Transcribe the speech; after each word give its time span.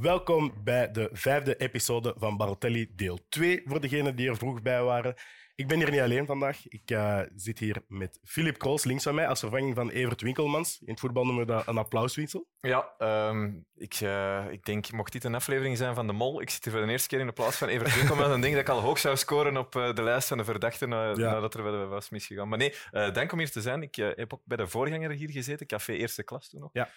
Welkom 0.00 0.52
bij 0.64 0.90
de 0.90 1.08
vijfde 1.12 1.56
episode 1.56 2.14
van 2.18 2.36
Barotelli, 2.36 2.92
deel 2.94 3.18
2. 3.28 3.62
Voor 3.64 3.80
degenen 3.80 4.16
die 4.16 4.28
er 4.28 4.36
vroeg 4.36 4.62
bij 4.62 4.82
waren. 4.82 5.14
Ik 5.54 5.68
ben 5.68 5.78
hier 5.78 5.90
niet 5.90 6.00
alleen 6.00 6.26
vandaag. 6.26 6.68
Ik 6.68 6.90
uh, 6.90 7.20
zit 7.36 7.58
hier 7.58 7.82
met 7.88 8.18
Filip 8.24 8.58
Kroos 8.58 8.84
links 8.84 9.02
van 9.02 9.14
mij 9.14 9.28
als 9.28 9.40
vervanging 9.40 9.74
van 9.74 9.90
Evert 9.90 10.20
Winkelmans. 10.20 10.78
In 10.80 10.90
het 10.90 11.00
voetbal 11.00 11.24
noemen 11.24 11.46
we 11.46 11.52
dat 11.52 11.66
een 11.66 11.78
applauswissel. 11.78 12.48
Ja, 12.60 12.94
um, 13.28 13.66
ik, 13.74 14.00
uh, 14.00 14.44
ik 14.50 14.64
denk, 14.64 14.92
mocht 14.92 15.12
dit 15.12 15.24
een 15.24 15.34
aflevering 15.34 15.76
zijn 15.76 15.94
van 15.94 16.06
De 16.06 16.12
Mol, 16.12 16.40
ik 16.40 16.50
zit 16.50 16.64
hier 16.64 16.72
voor 16.72 16.82
de 16.82 16.90
eerste 16.90 17.08
keer 17.08 17.20
in 17.20 17.26
de 17.26 17.32
plaats 17.32 17.56
van 17.56 17.68
Evert 17.68 17.94
Winkelmans 17.94 18.34
en 18.34 18.40
denk 18.40 18.52
dat 18.52 18.62
ik 18.62 18.68
al 18.68 18.80
hoog 18.80 18.98
zou 18.98 19.16
scoren 19.16 19.56
op 19.56 19.74
uh, 19.74 19.94
de 19.94 20.02
lijst 20.02 20.28
van 20.28 20.38
de 20.38 20.44
verdachten 20.44 20.88
ja. 20.88 21.14
nadat 21.14 21.54
er 21.54 21.62
wel 21.62 21.86
was 21.86 22.10
misgegaan. 22.10 22.48
Maar 22.48 22.58
nee, 22.58 22.74
dank 23.12 23.32
om 23.32 23.38
hier 23.38 23.50
te 23.50 23.60
zijn. 23.60 23.82
Ik 23.82 23.94
heb 23.94 24.32
ook 24.32 24.42
bij 24.44 24.56
de 24.56 24.66
voorganger 24.66 25.10
hier 25.10 25.30
gezeten, 25.30 25.66
café 25.66 25.92
eerste 25.92 26.22
klas 26.22 26.48
toen 26.48 26.60
nog. 26.60 26.70
Ja. 26.72 26.88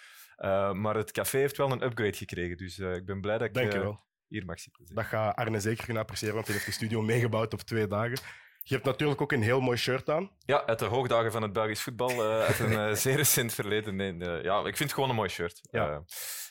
Uh, 0.44 0.72
maar 0.72 0.94
het 0.94 1.12
café 1.12 1.38
heeft 1.38 1.56
wel 1.56 1.72
een 1.72 1.82
upgrade 1.82 2.16
gekregen, 2.16 2.56
dus 2.56 2.78
uh, 2.78 2.94
ik 2.94 3.04
ben 3.04 3.20
blij 3.20 3.38
dat 3.38 3.56
ik 3.56 3.74
uh, 3.74 3.96
hier 4.26 4.44
mag 4.44 4.60
zitten. 4.60 4.94
Dat 4.94 5.04
gaat 5.04 5.36
Arne 5.36 5.60
zeker 5.60 5.84
kunnen 5.84 6.02
appreciëren, 6.02 6.34
want 6.34 6.46
hij 6.46 6.54
heeft 6.54 6.66
de 6.66 6.74
studio 6.74 7.02
meegebouwd 7.02 7.52
op 7.52 7.60
twee 7.60 7.86
dagen. 7.86 8.18
Je 8.62 8.74
hebt 8.74 8.86
natuurlijk 8.86 9.20
ook 9.20 9.32
een 9.32 9.42
heel 9.42 9.60
mooi 9.60 9.76
shirt 9.76 10.08
aan. 10.10 10.30
Ja, 10.38 10.66
uit 10.66 10.78
de 10.78 10.84
hoogdagen 10.84 11.32
van 11.32 11.42
het 11.42 11.52
Belgisch 11.52 11.82
voetbal, 11.82 12.22
uit 12.22 12.58
een 12.58 12.96
zeer 12.96 13.16
recent 13.16 13.54
verleden. 13.54 13.96
Nee, 13.96 14.42
ja, 14.42 14.58
ik 14.58 14.76
vind 14.76 14.78
het 14.78 14.92
gewoon 14.92 15.08
een 15.08 15.14
mooi 15.14 15.28
shirt. 15.28 15.60
Ja. 15.70 16.04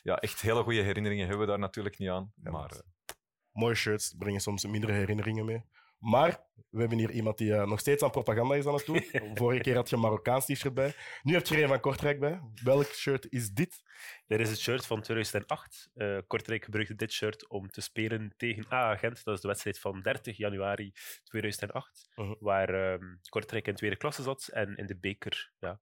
ja, 0.03 0.17
echt 0.17 0.41
hele 0.41 0.63
goede 0.63 0.81
herinneringen 0.81 1.27
hebben 1.27 1.45
we 1.45 1.51
daar 1.51 1.59
natuurlijk 1.59 1.97
niet 1.97 2.09
aan. 2.09 2.31
Ja, 2.43 2.51
maar, 2.51 2.71
mooie 3.51 3.75
shirts 3.75 4.13
brengen 4.17 4.41
soms 4.41 4.65
mindere 4.65 4.93
herinneringen 4.93 5.45
mee. 5.45 5.63
Maar 5.99 6.47
we 6.69 6.79
hebben 6.79 6.97
hier 6.97 7.11
iemand 7.11 7.37
die 7.37 7.49
uh, 7.51 7.65
nog 7.65 7.79
steeds 7.79 8.03
aan 8.03 8.11
propaganda 8.11 8.55
is 8.55 8.65
aan 8.65 8.73
het 8.73 8.85
doen. 8.85 9.03
Vorige 9.37 9.61
keer 9.61 9.75
had 9.75 9.89
je 9.89 9.95
een 9.95 10.01
Marokkaans 10.01 10.45
t-shirt 10.45 10.73
bij. 10.73 10.93
Nu 11.23 11.33
heb 11.33 11.45
je 11.47 11.55
er 11.55 11.61
een 11.61 11.67
van 11.67 11.79
Kortrijk 11.79 12.19
bij. 12.19 12.41
Welk 12.63 12.85
shirt 12.85 13.31
is 13.31 13.49
dit? 13.49 13.81
Dit 14.27 14.39
is 14.39 14.49
het 14.49 14.59
shirt 14.59 14.85
van 14.85 15.01
2008. 15.01 15.89
Uh, 15.95 16.17
eh, 16.17 16.23
Kortrijk 16.27 16.63
gebruikte 16.63 16.95
dit 16.95 17.11
shirt 17.11 17.49
om 17.49 17.69
te 17.69 17.81
spelen 17.81 18.33
tegen 18.37 18.73
A-agent. 18.73 19.23
Dat 19.23 19.35
is 19.35 19.41
de 19.41 19.47
wedstrijd 19.47 19.79
van 19.79 20.01
30 20.01 20.37
januari 20.37 20.91
2008. 21.23 22.09
Uh 22.15 22.25
-huh. 22.25 22.35
Waar 22.39 22.99
uh, 22.99 23.09
Kortrijk 23.29 23.67
in 23.67 23.75
tweede 23.75 23.95
klasse 23.95 24.23
zat 24.23 24.47
en 24.47 24.75
in 24.75 24.85
de 24.85 24.97
beker 24.97 25.51
ja, 25.59 25.81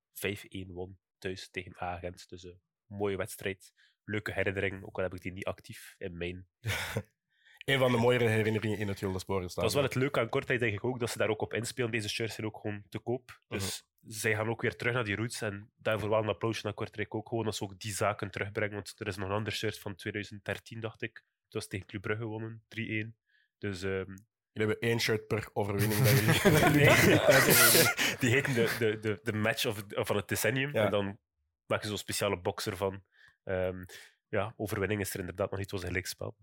5-1 0.68 0.68
won 0.68 0.98
thuis 1.18 1.50
tegen 1.50 1.76
A-agent. 1.82 2.30
Dus 2.30 2.44
een 2.44 2.60
mooie 2.86 3.18
wedstrijd. 3.18 3.74
Leuke 4.04 4.34
herinnering, 4.34 4.84
ook 4.86 4.98
al 4.98 5.04
heb 5.04 5.14
ik 5.14 5.22
die 5.22 5.32
niet 5.32 5.46
actief 5.46 5.96
in 5.98 6.18
mijn 6.18 6.48
een 7.68 7.80
van 7.80 7.92
de 7.92 7.98
mooiere 7.98 8.28
herinneringen 8.28 8.78
in 8.78 8.88
het 8.88 8.98
Gilde 8.98 9.20
Spoor 9.20 9.42
Dat 9.42 9.64
is 9.64 9.74
wel 9.74 9.84
het 9.84 9.96
leuke 9.96 10.20
aan 10.20 10.30
Kortrijk, 10.30 10.60
denk 10.60 10.74
ik 10.74 10.84
ook, 10.84 11.00
dat 11.00 11.10
ze 11.10 11.18
daar 11.18 11.30
ook 11.30 11.42
op 11.42 11.54
inspelen. 11.54 11.92
Deze 11.92 12.10
shirts 12.10 12.36
zijn 12.36 12.48
ook 12.48 12.58
gewoon 12.62 12.84
te 12.90 13.00
koop. 13.00 13.42
Dus 13.48 13.86
-huh. 14.02 14.12
zij 14.14 14.36
gaan 14.36 14.50
ook 14.50 14.62
weer 14.62 14.76
terug 14.76 14.94
naar 14.94 15.04
die 15.04 15.16
roots. 15.16 15.42
En 15.42 15.72
daarvoor 15.76 16.10
wel 16.10 16.20
een 16.20 16.30
applausje 16.30 16.62
naar 16.64 16.74
Kortrijk 16.74 17.16
ook. 17.16 17.28
Gewoon 17.30 17.46
dat 17.46 17.56
ze 17.56 17.64
ook 17.64 17.80
die 17.80 17.94
zaken 17.94 18.32
terugbrengen. 18.32 18.74
Want 18.76 18.94
er 18.98 19.08
is 19.08 19.18
nog 19.18 19.30
een 19.30 19.36
ander 19.36 19.54
shirt 19.54 19.80
van 19.80 19.96
2013, 19.96 20.80
dacht 20.80 21.02
ik. 21.02 21.24
Het 21.44 21.54
was 21.54 21.68
tegen 21.68 21.86
Club 21.86 22.02
Brugge 22.02 22.24
gewonnen, 22.24 22.64
3-1. 22.70 23.14
Dus... 23.58 23.82
Um... 23.82 24.26
Jullie 24.52 24.74
hebben 24.74 24.90
één 24.90 25.00
shirt 25.00 25.28
per 25.28 25.50
overwinning. 25.54 26.00
nee, 26.76 26.90
die 28.20 28.30
heet 28.30 28.56
de, 28.56 28.76
de, 28.80 29.00
de, 29.00 29.20
de 29.24 29.34
match 29.34 29.66
of, 29.66 29.84
van 29.88 30.16
het 30.16 30.28
decennium. 30.28 30.74
Ja. 30.74 30.86
En 30.86 30.92
dan 30.92 31.20
maak 31.66 31.82
je 31.82 31.88
zo'n 31.88 31.98
speciale 31.98 32.40
boxer 32.40 32.78
van. 32.78 33.04
Um, 33.44 33.86
ja, 34.30 34.54
overwinning 34.58 35.02
is 35.02 35.14
er 35.14 35.20
inderdaad 35.20 35.50
nog 35.50 35.60
niet, 35.60 35.72
het 35.72 35.80
was 35.80 35.82
een 35.82 35.88
gelijkspel. 35.88 36.36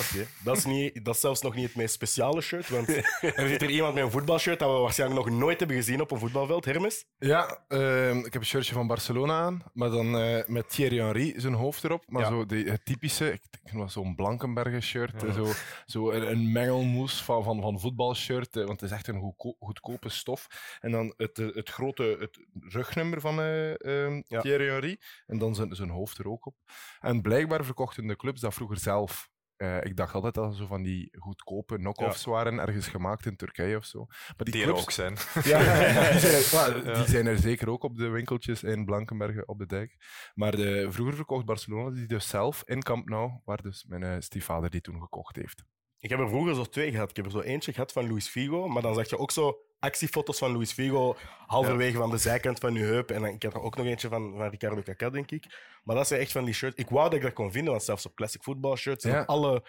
Oké, 0.00 0.26
dat, 0.44 0.56
is 0.56 0.64
niet, 0.64 1.04
dat 1.04 1.14
is 1.14 1.20
zelfs 1.20 1.42
nog 1.42 1.54
niet 1.54 1.66
het 1.66 1.76
meest 1.76 1.94
speciale 1.94 2.40
shirt, 2.40 2.68
want 2.68 2.88
er 3.40 3.48
zit 3.48 3.62
er 3.62 3.70
iemand 3.70 3.94
met 3.94 4.04
een 4.04 4.10
voetbalshirt 4.10 4.58
dat 4.58 4.72
we 4.72 4.78
waarschijnlijk 4.78 5.26
nog 5.26 5.38
nooit 5.38 5.58
hebben 5.58 5.76
gezien 5.76 6.00
op 6.00 6.10
een 6.10 6.18
voetbalveld. 6.18 6.64
Hermes? 6.64 7.04
Ja, 7.18 7.64
uh, 7.68 8.14
ik 8.14 8.32
heb 8.32 8.42
een 8.42 8.48
shirtje 8.48 8.74
van 8.74 8.86
Barcelona 8.86 9.40
aan, 9.40 9.62
maar 9.72 9.90
dan 9.90 10.20
uh, 10.20 10.46
met 10.46 10.70
Thierry 10.70 10.98
Henry 10.98 11.34
zijn 11.36 11.54
hoofd 11.54 11.84
erop. 11.84 12.04
Maar 12.06 12.22
ja. 12.22 12.28
zo 12.28 12.46
de, 12.46 12.56
het 12.56 12.84
typische, 12.84 13.32
ik 13.32 13.42
denk 13.62 13.76
was 13.76 13.92
zo'n 13.92 14.14
Blankenbergen 14.14 14.82
shirt, 14.82 15.20
ja. 15.20 15.32
zo, 15.32 15.46
zo 15.86 16.10
een, 16.10 16.30
een 16.30 16.52
mengelmoes 16.52 17.22
van, 17.22 17.44
van, 17.44 17.60
van 17.60 17.80
voetbalshirt, 17.80 18.54
want 18.54 18.80
het 18.80 18.90
is 18.90 18.96
echt 18.96 19.08
een 19.08 19.20
goedko 19.20 19.56
goedkope 19.60 20.08
stof. 20.08 20.76
En 20.80 20.90
dan 20.90 21.14
het, 21.16 21.36
het 21.36 21.68
grote 21.68 22.16
het 22.20 22.38
rugnummer 22.60 23.20
van 23.20 23.40
uh, 23.40 24.20
ja. 24.26 24.40
Thierry 24.40 24.68
Henry, 24.68 25.00
en 25.26 25.38
dan 25.38 25.54
zijn, 25.54 25.74
zijn 25.74 25.90
hoofd 25.90 26.18
er 26.18 26.28
ook 26.28 26.46
op. 26.46 26.54
En 27.00 27.21
blijkbaar 27.22 27.64
verkochten 27.64 28.06
de 28.06 28.16
clubs 28.16 28.40
dat 28.40 28.54
vroeger 28.54 28.78
zelf. 28.78 29.30
Uh, 29.56 29.84
ik 29.84 29.96
dacht 29.96 30.14
altijd 30.14 30.34
dat 30.34 30.50
er 30.50 30.56
zo 30.56 30.66
van 30.66 30.82
die 30.82 31.16
goedkope 31.18 31.76
knock-offs 31.76 32.24
ja. 32.24 32.30
waren, 32.30 32.58
ergens 32.58 32.86
gemaakt 32.86 33.26
in 33.26 33.36
Turkije 33.36 33.76
of 33.76 33.84
zo. 33.84 34.04
Maar 34.06 34.34
die, 34.36 34.52
die 34.52 34.62
clubs, 34.62 34.78
er 34.78 34.84
ook 34.84 34.90
zijn. 34.90 35.16
Ja, 35.52 36.10
die, 36.10 36.20
zijn, 36.20 36.84
die 36.98 37.06
zijn 37.06 37.26
er 37.26 37.38
zeker 37.38 37.68
ook 37.70 37.82
op 37.82 37.96
de 37.96 38.08
winkeltjes 38.08 38.62
in 38.62 38.84
Blankenbergen 38.84 39.48
op 39.48 39.58
de 39.58 39.66
dijk. 39.66 39.96
Maar 40.34 40.56
de, 40.56 40.86
vroeger 40.90 41.14
verkocht 41.14 41.44
Barcelona 41.44 41.90
die 41.90 42.06
dus 42.06 42.28
zelf 42.28 42.62
in 42.66 42.82
Camp 42.82 43.08
Nou, 43.08 43.40
waar 43.44 43.62
dus 43.62 43.84
mijn 43.88 44.02
uh, 44.02 44.14
stiefvader 44.18 44.70
die 44.70 44.80
toen 44.80 45.00
gekocht 45.00 45.36
heeft. 45.36 45.64
Ik 46.02 46.10
heb 46.10 46.18
er 46.18 46.28
vroeger 46.28 46.54
zo 46.54 46.64
twee 46.64 46.90
gehad. 46.90 47.10
Ik 47.10 47.16
heb 47.16 47.24
er 47.24 47.30
zo 47.30 47.40
eentje 47.40 47.72
gehad 47.72 47.92
van 47.92 48.08
Luis 48.08 48.28
Figo, 48.28 48.68
maar 48.68 48.82
dan 48.82 48.94
zag 48.94 49.10
je 49.10 49.18
ook 49.18 49.30
zo 49.30 49.58
actiefoto's 49.78 50.38
van 50.38 50.52
Luis 50.52 50.72
Figo 50.72 51.16
halverwege 51.46 51.92
ja. 51.92 51.98
van 51.98 52.10
de 52.10 52.18
zijkant 52.18 52.58
van 52.58 52.74
je 52.74 52.80
heup. 52.80 53.10
En 53.10 53.24
ik 53.24 53.42
heb 53.42 53.54
er 53.54 53.62
ook 53.62 53.76
nog 53.76 53.86
eentje 53.86 54.08
van, 54.08 54.34
van 54.36 54.48
Ricardo 54.48 54.82
Kaká, 54.82 55.10
denk 55.10 55.30
ik. 55.30 55.44
Maar 55.84 55.96
dat 55.96 56.06
zijn 56.06 56.20
echt 56.20 56.32
van 56.32 56.44
die 56.44 56.54
shirts. 56.54 56.76
Ik 56.76 56.88
wou 56.88 57.04
dat 57.04 57.14
ik 57.14 57.22
dat 57.22 57.32
kon 57.32 57.52
vinden, 57.52 57.70
want 57.70 57.84
zelfs 57.84 58.06
op 58.06 58.14
classic 58.14 58.42
football 58.42 58.76
shirts, 58.76 59.04
ja. 59.04 59.22
alle, 59.22 59.62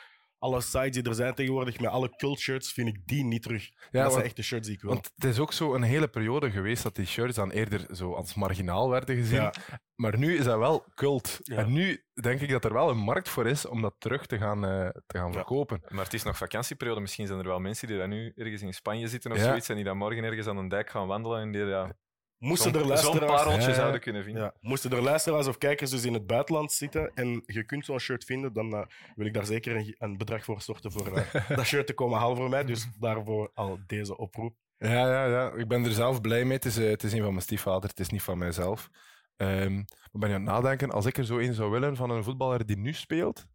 alle 0.44 0.62
sites 0.62 0.92
die 0.92 1.04
er 1.04 1.16
zijn 1.16 1.34
tegenwoordig, 1.34 1.80
met 1.80 1.90
alle 1.90 2.16
cult 2.16 2.40
shirts, 2.40 2.72
vind 2.72 2.88
ik 2.88 3.00
die 3.06 3.24
niet 3.24 3.42
terug. 3.42 3.70
Ja, 3.70 3.78
dat 3.92 4.02
want, 4.02 4.14
zijn 4.14 4.26
echt 4.26 4.36
de 4.36 4.42
shirts 4.42 4.68
die 4.68 4.76
ik 4.76 4.82
wil. 4.82 4.92
Want 4.92 5.12
het 5.16 5.24
is 5.24 5.40
ook 5.40 5.54
zo 5.54 5.74
een 5.74 5.84
hele 5.84 6.08
periode 6.08 6.52
geweest 6.52 6.84
dat 6.84 6.96
die 6.96 7.06
shirts 7.06 7.36
dan 7.36 7.52
eerder 7.52 7.96
zo 7.96 8.14
als 8.14 8.34
marginaal 8.34 8.90
werden 8.90 9.16
gezien. 9.16 9.42
Ja. 9.42 9.54
Maar 9.96 10.18
nu 10.18 10.38
is 10.38 10.44
dat 10.44 10.58
wel 10.58 10.86
cult. 10.96 11.40
Ja. 11.44 11.58
En 11.58 11.72
nu 11.72 12.04
denk 12.22 12.42
ik 12.42 12.50
dat 12.50 12.66
er 12.66 12.74
wel 12.74 12.90
een 12.90 12.98
markt 12.98 13.30
voor 13.30 13.48
is 13.48 13.66
om 13.66 13.82
dat 13.82 13.96
terug 13.98 14.26
te 14.26 14.38
gaan, 14.38 14.66
uh, 14.66 14.90
te 14.90 15.18
gaan 15.18 15.34
verkopen. 15.34 15.82
Maar 15.88 16.04
het 16.04 16.14
is 16.14 16.24
nog 16.24 16.38
vakantieperiode. 16.38 17.02
Misschien 17.02 17.28
zijn 17.28 17.40
er 17.40 17.46
wel 17.46 17.60
mensen 17.60 17.88
die 17.88 17.98
daar 17.98 18.08
nu 18.08 18.32
ergens 18.36 18.62
in 18.62 18.74
Spanje 18.74 19.08
zitten 19.08 19.32
of 19.32 19.38
zoiets 19.38 19.70
en 19.70 19.76
die 19.76 19.84
dan 19.84 19.98
morgen 19.98 20.24
ergens 20.24 20.48
aan 20.48 20.58
een 20.58 20.70
dijk 20.70 20.90
gaan 20.90 21.08
wandelen 21.08 21.42
en 21.42 21.52
die 21.52 21.66
ja, 21.66 21.96
Moesten 22.44 22.74
er 22.76 23.26
pareltje 23.26 23.70
ja, 23.70 23.76
zouden 23.76 24.02
kunnen 24.02 24.24
vinden. 24.24 24.44
Ja. 24.44 24.54
Moesten 24.60 24.92
er 24.92 25.02
luisteraars 25.02 25.48
of 25.48 25.58
kijkers 25.58 25.90
dus 25.90 26.06
in 26.06 26.14
het 26.14 26.28
buitenland 26.28 26.72
zitten 26.72 27.12
en 27.14 27.44
je 27.46 27.64
kunt 27.66 27.86
zo'n 27.86 28.00
shirt 28.00 28.24
vinden, 28.24 28.54
dan 28.54 28.74
uh, 28.74 28.82
wil 29.16 29.26
ik 29.26 29.34
daar 29.34 29.46
zeker 29.46 29.76
een, 29.76 29.96
een 29.98 30.18
bedrag 30.18 30.44
voor 30.44 30.62
storten 30.62 30.92
voor 30.92 31.18
uh, 31.18 31.50
dat 31.58 31.66
shirt 31.66 31.88
te 31.88 31.94
komen 31.94 32.20
halen 32.20 32.38
voor 32.38 32.50
mij. 32.50 32.64
Dus 32.64 32.88
daarvoor 33.00 33.52
al 33.54 33.80
deze 33.88 34.18
oproep. 34.18 34.56
Ja, 34.78 34.90
ja, 34.90 35.26
ja. 35.26 35.52
ik 35.52 35.68
ben 35.68 35.86
er 35.86 35.92
zelf 35.92 36.22
blij 36.22 36.46
mee. 36.46 36.56
Het 36.56 36.66
is, 36.66 36.78
uh, 36.78 36.90
het 36.90 37.04
is 37.04 37.14
een 37.14 37.22
van 37.22 37.30
mijn 37.30 37.42
stiefvader, 37.42 37.90
het 37.90 38.00
is 38.00 38.10
niet 38.10 38.22
van 38.22 38.38
mijzelf. 38.38 38.90
Um, 39.38 39.76
maar 39.76 39.86
ben 40.12 40.30
je 40.30 40.36
aan 40.36 40.42
het 40.42 40.52
nadenken, 40.52 40.92
als 40.92 41.06
ik 41.06 41.18
er 41.18 41.26
zo 41.26 41.38
een 41.38 41.54
zou 41.54 41.72
willen 41.72 41.96
van 41.96 42.10
een 42.10 42.24
voetballer 42.24 42.66
die 42.66 42.78
nu 42.78 42.94
speelt, 42.94 43.48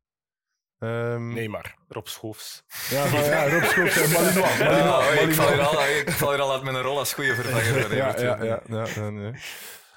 Um, 0.79 1.33
nee, 1.33 1.49
maar. 1.49 1.77
Rob 1.89 2.07
Schoofs. 2.07 2.65
Ja, 2.91 3.05
ja 3.07 3.49
Rob 3.49 3.65
Schoofs 3.65 3.97
en 3.97 4.11
Malinois. 4.11 4.59
Malinois. 4.59 5.15
Ja, 5.15 5.21
ik, 5.21 5.35
val 5.35 5.53
hier 5.53 5.63
al, 5.63 5.85
ik 5.85 6.11
val 6.11 6.31
hier 6.31 6.41
al 6.41 6.53
uit 6.53 6.63
met 6.63 6.75
een 6.75 6.83
rol 6.83 6.99
als 6.99 7.15
goede 7.15 7.35
vervanger. 7.35 7.97
ja, 7.97 8.19
ja, 8.19 8.45
ja, 8.45 8.63
ja, 8.67 8.87
ja 8.95 9.11
nee. 9.11 9.33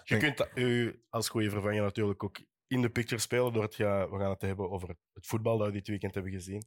Je 0.03 0.18
kunt 0.18 0.47
u 0.56 1.02
als 1.09 1.30
goede 1.30 1.50
vervanger 1.50 1.81
natuurlijk 1.81 2.24
ook 2.24 2.40
in 2.68 2.81
de 2.81 2.90
picture 2.90 3.22
spelen. 3.22 3.53
Door 3.53 3.64
het 3.64 3.75
ga, 3.75 4.09
we 4.09 4.18
gaan 4.18 4.30
het 4.30 4.41
hebben 4.41 4.70
over 4.70 4.88
het 4.88 5.28
voetbal 5.28 5.58
dat 5.58 5.68
we 5.68 5.74
dit 5.74 5.88
weekend 5.88 6.14
hebben 6.14 6.31
gezien. 6.31 6.64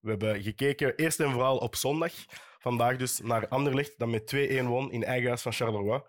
We 0.00 0.10
hebben 0.10 0.42
gekeken 0.42 0.94
eerst 0.94 1.20
en 1.20 1.32
vooral 1.32 1.56
op 1.56 1.76
zondag. 1.76 2.12
Vandaag 2.58 2.96
dus 2.96 3.20
naar 3.20 3.48
Anderlecht, 3.48 3.98
dat 3.98 4.08
met 4.08 4.34
2-1 4.62 4.64
won 4.64 4.92
in 4.92 5.04
eigen 5.04 5.28
huis 5.28 5.42
van 5.42 5.52
Charleroi. 5.52 6.02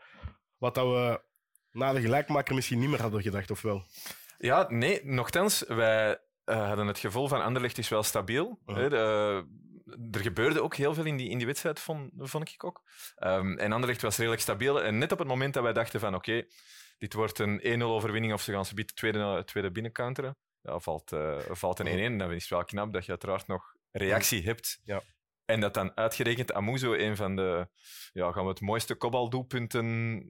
Wat 0.58 0.76
dat 0.76 0.86
we 0.86 1.22
na 1.72 1.94
de 1.94 2.02
gelijkmaker 2.02 2.56
misschien 2.56 2.80
niet 2.80 2.90
meer 2.90 3.02
hadden 3.02 3.22
gedacht, 3.22 3.52
of 3.52 3.62
wel? 3.62 3.84
Ja, 4.38 4.66
nee, 4.70 5.06
nogthans, 5.06 5.64
wij 5.68 6.20
uh, 6.46 6.68
hadden 6.68 6.88
het 6.88 7.00
gevoel 7.00 7.28
van 7.28 7.44
Anderlecht 7.44 7.78
is 7.78 7.90
wel 7.90 8.04
stabiel. 8.04 8.60
Hè, 8.66 8.90
de, 8.90 9.46
er 10.12 10.20
gebeurde 10.20 10.62
ook 10.62 10.76
heel 10.76 10.94
veel 10.94 11.06
in 11.06 11.18
die, 11.18 11.30
in 11.30 11.38
die 11.38 11.48
wedstrijd, 11.48 11.80
vond, 11.80 12.12
vond 12.18 12.50
ik 12.50 12.64
ook. 12.64 12.84
Um, 13.24 13.58
en 13.58 13.72
Anderlecht 13.72 14.02
was 14.02 14.18
redelijk 14.18 14.42
stabiel. 14.42 14.84
En 14.84 14.98
net 14.98 15.12
op 15.12 15.20
het 15.20 15.28
moment 15.28 15.54
dat 15.54 15.64
wij 15.64 15.74
dachten 15.74 16.00
van 16.00 16.16
oké, 16.16 16.32
okay, 16.32 16.50
dit 16.98 17.14
wordt 17.14 17.40
een 17.40 17.82
1-0 17.82 17.84
overwinning 17.84 18.34
of 18.34 18.42
ze 18.42 18.52
gaan 18.52 18.66
ze 18.66 18.86
tweede, 18.86 19.44
tweede 19.46 19.72
binnencounteren, 19.72 20.38
ja, 20.62 20.80
valt, 20.80 21.12
uh, 21.12 21.40
valt 21.50 21.80
een 21.80 21.86
1-1. 21.86 21.90
Uh 21.90 22.08
-huh. 22.08 22.20
Dan 22.20 22.32
is 22.32 22.42
het 22.42 22.50
wel 22.50 22.64
knap 22.64 22.94
dat 22.94 23.06
je 23.06 23.12
uiteraard 23.12 23.48
nog 23.48 23.76
reactie 23.91 24.44
hebt. 24.44 24.80
Ja. 24.84 25.02
En 25.46 25.59
dat 25.59 25.74
dan 25.74 25.98
uitgerekend 25.98 26.53
Amuzo 26.53 26.94
een 26.94 27.16
van 27.16 27.36
de, 27.36 27.68
ja, 28.14 28.32
gaan 28.32 28.44
we 28.44 28.50
het 28.50 28.62
mooiste 28.62 28.96
kopbaldoelpunten 28.96 29.86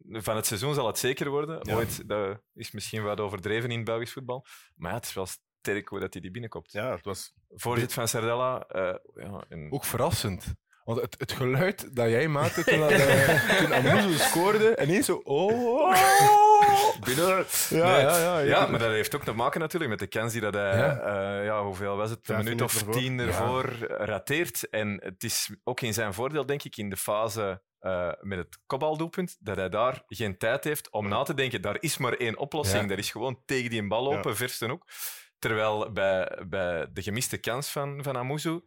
van 0.08 0.36
het 0.36 0.46
seizoen 0.46 0.74
zal 0.74 0.88
het 0.88 0.98
zeker 0.98 1.30
worden. 1.30 1.60
Ja. 1.62 1.76
Ooit, 1.76 2.08
dat 2.08 2.42
is 2.54 2.72
misschien 2.72 3.04
wat 3.04 3.20
overdreven 3.20 3.72
in 3.72 3.84
Belgisch 3.84 4.12
voetbal. 4.12 4.46
Maar 4.76 4.92
ja, 4.92 4.98
het 4.98 5.06
is 5.06 5.14
wel 5.14 5.28
sterk 5.66 5.88
hoe 5.88 6.00
dat 6.00 6.14
hij 6.14 6.22
die 6.22 6.32
binnenkomt. 6.32 6.72
Ja, 6.72 6.92
het 6.92 7.06
was... 7.06 7.34
Voorzit 7.50 7.94
van 7.94 8.08
Sardella. 8.08 8.68
Uh, 8.76 8.96
ja, 9.16 9.44
en... 9.50 9.72
Ook 9.72 9.86
verrassend. 9.86 10.54
Want 10.84 11.02
het, 11.02 11.16
het 11.18 11.32
geluid 11.32 11.96
dat 11.96 12.10
jij 12.10 12.28
maakte 12.28 12.64
toen, 12.64 12.80
uh, 12.80 13.58
toen 13.60 13.74
Amuzo 13.74 14.18
scoorde, 14.18 14.76
en 14.76 14.90
ineens 14.90 15.06
zo... 15.06 15.22
Oh, 15.24 15.96
binnen. 17.06 17.46
Ja, 17.70 17.92
nee. 17.92 18.02
ja, 18.02 18.18
ja, 18.18 18.40
ja, 18.40 18.68
maar 18.68 18.80
dat 18.80 18.90
heeft 18.90 19.16
ook 19.16 19.24
te 19.24 19.34
maken 19.34 19.60
natuurlijk 19.60 19.92
met 19.92 20.00
de 20.00 20.08
kans 20.08 20.32
die 20.32 20.42
dat 20.42 20.54
hij, 20.54 20.78
ja. 20.78 21.40
Uh, 21.40 21.46
ja 21.46 21.64
hoeveel 21.64 21.96
was 21.96 22.10
het, 22.10 22.30
een 22.30 22.38
minuut 22.38 22.62
of 22.62 22.84
tien 22.84 23.20
ervoor 23.20 23.78
rateert. 23.88 24.70
En 24.70 25.00
het 25.04 25.24
is 25.24 25.50
ook 25.64 25.82
in 25.82 25.94
zijn 25.94 26.14
voordeel, 26.14 26.46
denk 26.46 26.64
ik, 26.64 26.78
in 26.78 26.90
de 26.90 26.98
fase 26.98 27.62
uh, 27.82 28.12
met 28.22 28.38
het 28.38 28.60
kopbaldoelpunt, 28.66 29.38
dat 29.40 29.56
hij 29.56 29.70
daar 29.70 30.04
geen 30.08 30.38
tijd 30.38 30.64
heeft 30.64 30.92
om 30.92 31.08
na 31.08 31.24
te 31.24 31.34
denken. 31.34 31.62
Daar 31.62 31.78
is 31.80 31.98
maar 31.98 32.14
één 32.14 32.38
oplossing. 32.38 32.82
Ja. 32.82 32.88
Dat 32.88 32.98
is 32.98 33.12
gewoon 33.12 33.42
tegen 33.46 33.70
die 33.70 33.88
bal 33.88 34.04
lopen, 34.04 34.32
ja. 34.32 34.38
verste 34.38 34.72
ook. 34.72 34.86
Terwijl 35.46 35.92
bij, 35.92 36.44
bij 36.48 36.88
de 36.94 37.02
gemiste 37.02 37.38
kans 37.38 37.70
van, 37.72 38.04
van 38.04 38.18
Amuzu 38.18 38.60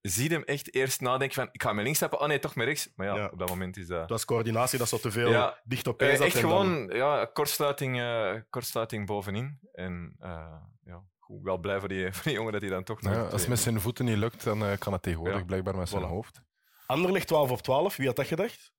zie 0.00 0.28
je 0.28 0.34
hem 0.34 0.42
echt 0.42 0.74
eerst 0.74 1.00
nadenken 1.00 1.34
van 1.34 1.48
ik 1.52 1.62
ga 1.62 1.72
met 1.72 1.82
links 1.84 1.98
stappen, 1.98 2.20
oh 2.20 2.26
nee, 2.26 2.38
toch 2.38 2.54
met 2.54 2.66
rechts. 2.66 2.88
Maar 2.96 3.06
ja, 3.06 3.14
Ja. 3.16 3.28
op 3.32 3.38
dat 3.38 3.48
moment 3.48 3.76
is 3.76 3.86
dat... 3.86 4.00
Het 4.00 4.10
was 4.10 4.24
coördinatie 4.24 4.78
dat 4.78 4.88
zo 4.88 4.98
te 4.98 5.10
veel 5.10 5.30
Ja. 5.30 5.60
dicht 5.64 5.86
op 5.86 6.00
Eh, 6.02 6.10
zat. 6.10 6.20
echt 6.26 6.34
en 6.36 6.42
dan- 6.42 6.50
gewoon 6.50 6.88
ja, 6.96 7.24
kortsluiting, 7.24 8.00
eh, 8.00 8.34
kortsluiting 8.50 9.06
bovenin. 9.06 9.58
En 9.72 10.16
eh, 10.18 10.54
ja, 10.84 11.02
goed, 11.18 11.42
wel 11.42 11.58
blij 11.58 11.78
voor 11.80 11.88
die, 11.88 12.12
voor 12.12 12.22
die 12.24 12.32
jongen 12.32 12.52
dat 12.52 12.60
hij 12.60 12.70
dan 12.70 12.84
toch 12.84 13.02
nog... 13.02 13.14
Ja, 13.14 13.22
als 13.22 13.40
het 13.40 13.48
met 13.50 13.58
zijn 13.58 13.80
voeten 13.80 14.04
niet 14.04 14.16
lukt, 14.16 14.44
dan 14.44 14.64
eh, 14.64 14.78
kan 14.78 14.92
het 14.92 15.02
tegenwoordig 15.02 15.38
Ja. 15.38 15.44
blijkbaar 15.44 15.76
met 15.76 15.88
zijn 15.88 16.02
Voilà. 16.02 16.06
hoofd. 16.06 16.42
Anderlecht 16.86 17.26
12 17.26 17.50
op 17.50 17.60
12, 17.62 17.96
wie 17.96 18.06
had 18.06 18.16
dat 18.16 18.26
gedacht? 18.26 18.72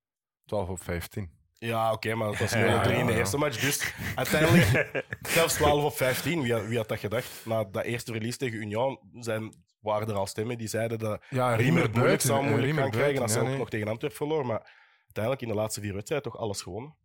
12 0.45 0.69
op 0.69 0.83
15. 0.83 1.31
Ja, 1.65 1.91
oké, 1.91 2.15
maar 2.15 2.29
het 2.29 2.39
was 2.39 2.53
0-3 2.53 2.57
Ja, 2.57 2.83
in 2.83 3.05
de 3.05 3.15
eerste 3.15 3.37
match. 3.37 3.59
Dus 3.59 3.93
uiteindelijk 4.15 4.89
zelfs 5.37 5.53
12 5.53 5.83
op 5.83 5.95
15. 5.97 6.41
Wie 6.41 6.53
had, 6.53 6.65
wie 6.65 6.77
had 6.77 6.87
dat 6.87 6.99
gedacht? 6.99 7.45
Na 7.45 7.63
dat 7.63 7.83
eerste 7.83 8.11
release 8.11 8.37
tegen 8.37 8.57
Union 8.59 8.99
zijn, 9.13 9.53
waren 9.79 10.07
er 10.07 10.15
al 10.15 10.27
stemmen 10.27 10.57
die 10.57 10.67
zeiden 10.67 10.99
dat 10.99 11.23
Ja, 11.29 11.55
Riemer 11.55 11.89
moeilijk 11.93 12.21
zou 12.21 12.37
eh, 12.37 12.43
moeilijk 12.43 12.65
Riemer 12.65 12.83
gaan 12.83 12.91
krijgen 12.91 13.15
buiten, 13.15 13.35
ze 13.35 13.41
ook 13.41 13.47
nee. 13.49 13.57
nog 13.57 13.69
tegen 13.69 13.87
Antwerpen 13.87 14.17
verloor. 14.17 14.45
Maar 14.45 14.71
uiteindelijk 15.03 15.41
in 15.41 15.47
de 15.47 15.61
laatste 15.61 15.81
vier 15.81 15.93
wedstrijden 15.93 16.31
toch 16.31 16.41
alles 16.41 16.61
gewonnen. 16.61 16.97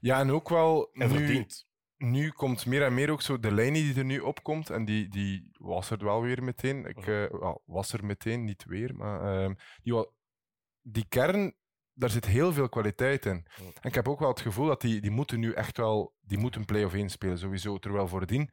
Ja, 0.00 0.18
en 0.20 0.30
ook 0.30 0.48
wel 0.48 0.90
En 0.92 1.08
nu, 1.08 1.16
verdiend. 1.16 1.66
nu 1.96 2.30
komt 2.30 2.66
meer 2.66 2.82
en 2.82 2.94
meer 2.94 3.10
ook 3.10 3.22
zo 3.22 3.38
de 3.38 3.52
lijn 3.52 3.72
die 3.72 3.98
er 3.98 4.04
nu 4.04 4.18
opkomt. 4.18 4.70
En 4.70 4.84
die, 4.84 5.08
die 5.08 5.50
was 5.52 5.90
er 5.90 6.04
wel 6.04 6.22
weer 6.22 6.42
meteen. 6.42 6.84
Ik 6.84 7.06
eh, 7.06 7.54
was 7.64 7.92
er 7.92 8.04
meteen, 8.04 8.44
niet 8.44 8.64
weer. 8.64 8.94
Maar 8.96 9.42
ehm, 9.42 9.54
die, 9.82 10.06
die 10.82 11.06
kern, 11.08 11.54
daar 11.98 12.10
zit 12.10 12.24
heel 12.26 12.52
veel 12.52 12.68
kwaliteit 12.68 13.26
in. 13.26 13.46
En 13.58 13.88
ik 13.88 13.94
heb 13.94 14.08
ook 14.08 14.18
wel 14.20 14.28
het 14.28 14.40
gevoel 14.40 14.66
dat 14.66 14.80
die, 14.80 15.00
die 15.00 15.10
moeten 15.10 15.40
nu 15.40 15.52
echt 15.52 15.76
wel 15.76 16.14
die 16.20 16.38
moeten 16.38 16.64
play-off 16.64 16.94
1 16.94 17.08
spelen. 17.08 17.38
Sowieso. 17.38 17.78
Terwijl 17.78 18.08
voordien, 18.08 18.50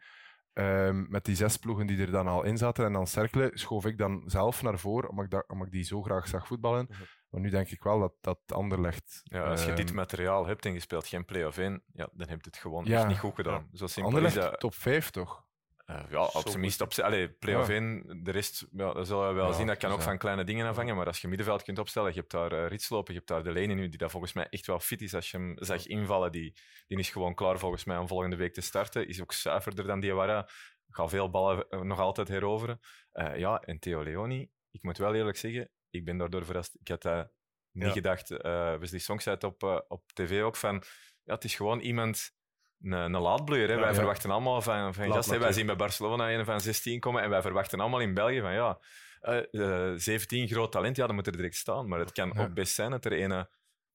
ehm, 0.53 1.05
met 1.09 1.25
die 1.25 1.35
zes 1.35 1.57
ploegen 1.57 1.87
die 1.87 2.01
er 2.01 2.11
dan 2.11 2.27
al 2.27 2.43
in 2.43 2.57
zaten 2.57 2.85
en 2.85 2.93
dan 2.93 3.07
Cercle, 3.07 3.51
schoof 3.53 3.85
ik 3.85 3.97
dan 3.97 4.23
zelf 4.25 4.61
naar 4.61 4.79
voren, 4.79 5.09
omdat 5.09 5.25
ik, 5.25 5.31
dat, 5.31 5.43
omdat 5.47 5.67
ik 5.67 5.73
die 5.73 5.83
zo 5.83 6.01
graag 6.01 6.27
zag 6.27 6.47
voetballen. 6.47 6.87
Mhm. 6.89 7.01
Maar 7.29 7.41
nu 7.41 7.49
denk 7.49 7.69
ik 7.69 7.83
wel 7.83 7.99
dat 7.99 8.13
dat 8.21 8.39
Anderlecht... 8.47 9.21
Ja, 9.23 9.43
als 9.43 9.65
je 9.65 9.73
dit 9.73 9.87
ehm, 9.87 9.95
materiaal 9.95 10.45
hebt 10.45 10.65
en 10.65 10.73
je 10.73 10.79
speelt 10.79 11.07
geen 11.07 11.25
play-off 11.25 11.57
in, 11.57 11.83
ja, 11.93 12.09
dan 12.13 12.27
heb 12.29 12.41
je 12.41 12.49
het 12.49 12.57
gewoon 12.57 12.85
Ja. 12.85 12.97
echt 12.97 13.07
niet 13.07 13.19
goed 13.19 13.35
gedaan. 13.35 13.69
Zo 13.73 13.87
simpel 13.87 14.25
is 14.25 14.33
dat. 14.33 14.59
top 14.59 14.73
5 14.73 15.09
toch? 15.09 15.44
Eh, 15.85 16.03
ja, 16.09 16.23
op 16.23 16.47
zijn 16.47 16.59
minst. 16.59 16.81
Op, 16.81 16.93
allee, 16.93 17.29
play-off 17.29 17.67
Ja. 17.67 17.73
1, 17.73 18.23
de 18.23 18.31
rest 18.31 18.65
ja, 18.71 18.93
dat 18.93 19.07
zullen 19.07 19.27
we 19.27 19.33
wel 19.33 19.47
Ja, 19.47 19.53
zien. 19.53 19.67
Dat 19.67 19.77
kan 19.77 19.91
ook 19.91 19.97
ja. 19.97 20.03
van 20.03 20.17
kleine 20.17 20.43
dingen 20.43 20.67
afhangen. 20.67 20.95
Maar 20.95 21.05
als 21.07 21.21
je 21.21 21.27
middenveld 21.27 21.63
kunt 21.63 21.79
opstellen, 21.79 22.13
je 22.13 22.19
hebt 22.19 22.31
daar 22.31 22.53
uh, 22.53 22.67
Rits 22.67 22.89
lopen, 22.89 23.13
je 23.13 23.19
hebt 23.19 23.31
daar 23.31 23.43
de 23.43 23.51
Lene 23.51 23.73
nu, 23.73 23.89
die 23.89 23.97
dat 23.97 24.11
volgens 24.11 24.33
mij 24.33 24.47
echt 24.49 24.65
wel 24.65 24.79
fit 24.79 25.01
is. 25.01 25.13
Als 25.13 25.31
je 25.31 25.37
hem 25.37 25.55
zag 25.59 25.85
invallen, 25.85 26.31
die, 26.31 26.53
die 26.87 26.97
is 26.97 27.09
gewoon 27.09 27.35
klaar 27.35 27.59
volgens 27.59 27.83
mij 27.83 27.97
om 27.97 28.07
volgende 28.07 28.35
week 28.35 28.53
te 28.53 28.61
starten. 28.61 29.07
Is 29.07 29.21
ook 29.21 29.33
zuiverder 29.33 29.85
dan 29.87 29.99
Diawara. 29.99 30.49
Gaat 30.89 31.09
veel 31.09 31.29
ballen 31.29 31.69
eh, 31.69 31.81
nog 31.81 31.99
altijd 31.99 32.27
heroveren. 32.27 32.79
Eh, 33.11 33.37
ja, 33.37 33.59
en 33.59 33.79
Theo 33.79 34.03
Leoni, 34.03 34.49
ik 34.71 34.83
moet 34.83 34.97
wel 34.97 35.15
eerlijk 35.15 35.37
zeggen, 35.37 35.69
ik 35.89 36.05
ben 36.05 36.17
daardoor 36.17 36.45
verrast. 36.45 36.75
Ik 36.79 36.87
had 36.87 37.01
dat 37.01 37.31
niet 37.71 37.91
gedacht. 37.91 38.31
eh 38.31 38.75
Wesley 38.77 38.99
Song 38.99 39.19
zei 39.19 39.35
het 39.35 39.43
op, 39.43 39.63
eh, 39.63 39.79
op 39.87 40.03
tv 40.13 40.43
ook 40.43 40.55
van, 40.55 40.83
ja, 41.23 41.33
het 41.33 41.43
is 41.43 41.55
gewoon 41.55 41.79
iemand 41.79 42.31
een, 42.81 42.91
een 42.91 43.11
laadbloeier. 43.21 43.67
Hè. 43.67 43.73
Ja, 43.73 43.79
wij 43.79 43.89
ja. 43.89 43.95
verwachten 43.95 44.31
allemaal 44.31 44.61
van, 44.61 44.93
van 44.93 45.11
gasten. 45.11 45.39
Wij 45.39 45.51
zien 45.51 45.65
bij 45.65 45.75
Barcelona 45.75 46.31
een 46.31 46.45
van 46.45 46.59
16 46.61 46.99
komen 46.99 47.21
en 47.21 47.29
wij 47.29 47.41
verwachten 47.41 47.79
allemaal 47.79 47.99
in 47.99 48.13
België 48.13 48.39
van 48.41 48.53
ja, 48.53 48.79
eh, 49.21 49.91
eh, 49.91 49.93
17 49.97 50.47
groot 50.47 50.71
talent, 50.71 50.95
ja, 50.95 51.05
dan 51.05 51.15
moet 51.15 51.27
er 51.27 51.35
direct 51.35 51.55
staan. 51.55 51.87
Maar 51.87 51.99
het 51.99 52.11
kan 52.11 52.31
Ja. 52.35 52.43
ook 52.43 52.53
best 52.53 52.73
zijn 52.73 52.91
dat 52.91 53.05
er 53.05 53.21
een 53.21 53.47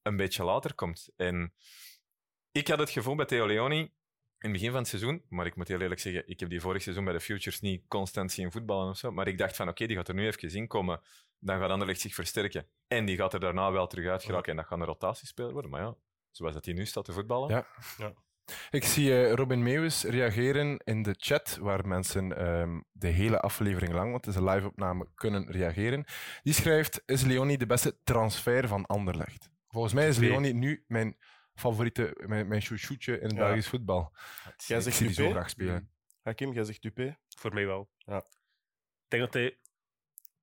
een 0.03 0.17
beetje 0.17 0.45
later 0.45 0.75
komt. 0.75 1.09
En 1.17 1.55
ik 2.53 2.69
had 2.69 2.79
het 2.79 2.91
gevoel 2.91 3.15
bij 3.15 3.27
Theo 3.27 3.47
Leoni 3.47 3.79
in 3.81 3.93
het 4.39 4.53
begin 4.53 4.71
van 4.71 4.79
het 4.79 4.89
seizoen, 4.89 5.25
maar 5.29 5.47
ik 5.47 5.57
moet 5.57 5.69
heel 5.69 5.81
eerlijk 5.81 6.01
zeggen, 6.01 6.29
ik 6.29 6.41
heb 6.41 6.51
die 6.51 6.61
vorig 6.61 6.83
seizoen 6.83 7.05
bij 7.05 7.13
de 7.13 7.21
Futures 7.21 7.61
niet 7.61 7.85
constant 7.89 8.33
zien 8.33 8.53
voetballen 8.53 8.89
of 8.89 8.97
zo, 8.97 9.13
maar 9.13 9.29
ik 9.29 9.39
dacht 9.39 9.57
van 9.57 9.69
oké, 9.69 9.87
die 9.87 9.97
gaat 9.97 10.09
er 10.09 10.15
nu 10.15 10.27
even 10.27 10.51
in 10.55 10.67
komen, 10.67 11.01
dan 11.39 11.61
gaat 11.61 11.71
Anderlecht 11.71 12.01
zich 12.01 12.15
versterken. 12.15 12.67
En 12.87 13.05
die 13.05 13.17
gaat 13.17 13.35
er 13.35 13.41
daarna 13.41 13.73
wel 13.73 13.87
terug 13.87 14.07
uit 14.11 14.25
geraken 14.25 14.51
en 14.51 14.57
dat 14.57 14.67
gaat 14.67 14.79
een 14.79 14.85
rotatiespeler 14.85 15.53
worden. 15.53 15.71
Maar 15.71 15.81
ja, 15.81 15.97
zoals 16.31 16.55
dat 16.55 16.65
hij 16.65 16.75
nu 16.75 16.87
staat 16.87 17.05
te 17.05 17.13
voetballen, 17.13 17.49
Ja. 17.51 17.67
Ik 18.71 18.85
zie 18.85 19.13
eh, 19.13 19.33
Robin 19.33 19.63
Meeuwis 19.63 20.03
reageren 20.05 20.77
in 20.85 21.03
de 21.03 21.15
chat, 21.19 21.57
waar 21.61 21.87
mensen 21.89 22.37
ehm, 22.37 22.81
de 22.93 23.09
hele 23.09 23.41
aflevering 23.41 23.93
lang, 23.93 24.11
want 24.11 24.25
het 24.25 24.35
is 24.35 24.41
een 24.41 24.49
live-opname, 24.49 25.07
kunnen 25.15 25.51
reageren. 25.51 26.05
Die 26.43 26.53
schrijft, 26.53 27.03
is 27.07 27.23
Leoni 27.23 27.57
de 27.57 27.67
beste 27.67 27.97
transfer 28.05 28.69
van 28.69 28.87
Anderlecht? 28.87 29.51
Volgens 29.69 29.93
mij 29.95 30.09
is 30.09 30.19
Nee. 30.19 30.29
Leoni 30.29 30.53
nu 30.53 30.85
mijn 30.87 31.17
favoriete, 31.55 32.17
mijn, 32.27 32.49
mijn 32.49 32.61
chouchoutje 32.61 33.17
in 33.19 33.23
het 33.29 33.33
Ja. 33.37 33.39
Belgisch 33.39 33.69
voetbal. 33.69 34.13
Jij 34.57 34.77
ik 34.77 34.83
zegt 34.83 34.97
zie 34.97 35.07
die 35.07 35.15
zo 35.15 35.23
Dupé? 35.23 35.35
graag 35.35 35.51
spelen. 35.51 35.91
Hakim, 36.23 36.53
jij 36.53 36.65
zegt 36.65 36.83
Dupé? 36.83 37.19
Voor 37.37 37.55
mij 37.55 37.67
wel. 37.67 37.91
Ja. 37.99 38.17
Ik 38.17 39.09
denk 39.09 39.23
dat 39.23 39.35
hij 39.35 39.59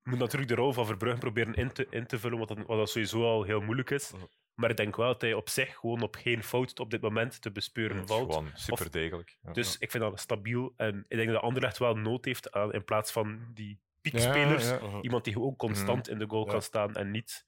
moet 0.03 0.19
natuurlijk 0.19 0.49
de 0.49 0.55
rol 0.55 0.73
van 0.73 0.85
Verbrugge 0.85 1.19
proberen 1.19 1.53
in 1.53 1.71
te, 1.71 1.87
in 1.89 2.07
te 2.07 2.19
vullen, 2.19 2.37
wat, 2.37 2.47
dat, 2.47 2.57
wat 2.57 2.77
dat 2.77 2.89
sowieso 2.89 3.23
al 3.23 3.43
heel 3.43 3.61
moeilijk 3.61 3.89
is. 3.89 4.11
Maar 4.57 4.69
ik 4.69 4.77
denk 4.77 4.95
wel 4.95 5.07
dat 5.07 5.21
hij 5.21 5.33
op 5.33 5.49
zich 5.49 5.75
gewoon 5.75 6.01
op 6.01 6.15
geen 6.15 6.43
fout 6.43 6.79
op 6.79 6.91
dit 6.91 7.01
moment 7.01 7.41
te 7.41 7.51
bespeuren 7.51 8.07
valt. 8.07 8.33
gewoon 8.33 8.49
super 8.53 8.91
degelijk. 8.91 9.37
Ja. 9.43 9.51
Dus 9.53 9.77
ik 9.77 9.91
vind 9.91 10.03
dat 10.03 10.19
stabiel. 10.19 10.73
En 10.77 11.05
ik 11.07 11.17
denk 11.17 11.29
dat 11.31 11.41
Anderlecht 11.41 11.77
wel 11.77 11.95
nood 11.95 12.25
heeft 12.25 12.51
aan, 12.51 12.73
in 12.73 12.83
plaats 12.83 13.11
van 13.11 13.39
die 13.53 13.79
piekspelers, 14.01 14.67
Ja, 14.69 14.73
ja. 14.81 14.87
Mhm. 14.87 14.99
iemand 15.01 15.23
die 15.23 15.39
ook 15.41 15.57
constant 15.57 16.09
in 16.09 16.19
de 16.19 16.25
goal 16.27 16.45
Ja. 16.45 16.51
kan 16.51 16.61
staan 16.61 16.95
en 16.95 17.11
niet 17.11 17.45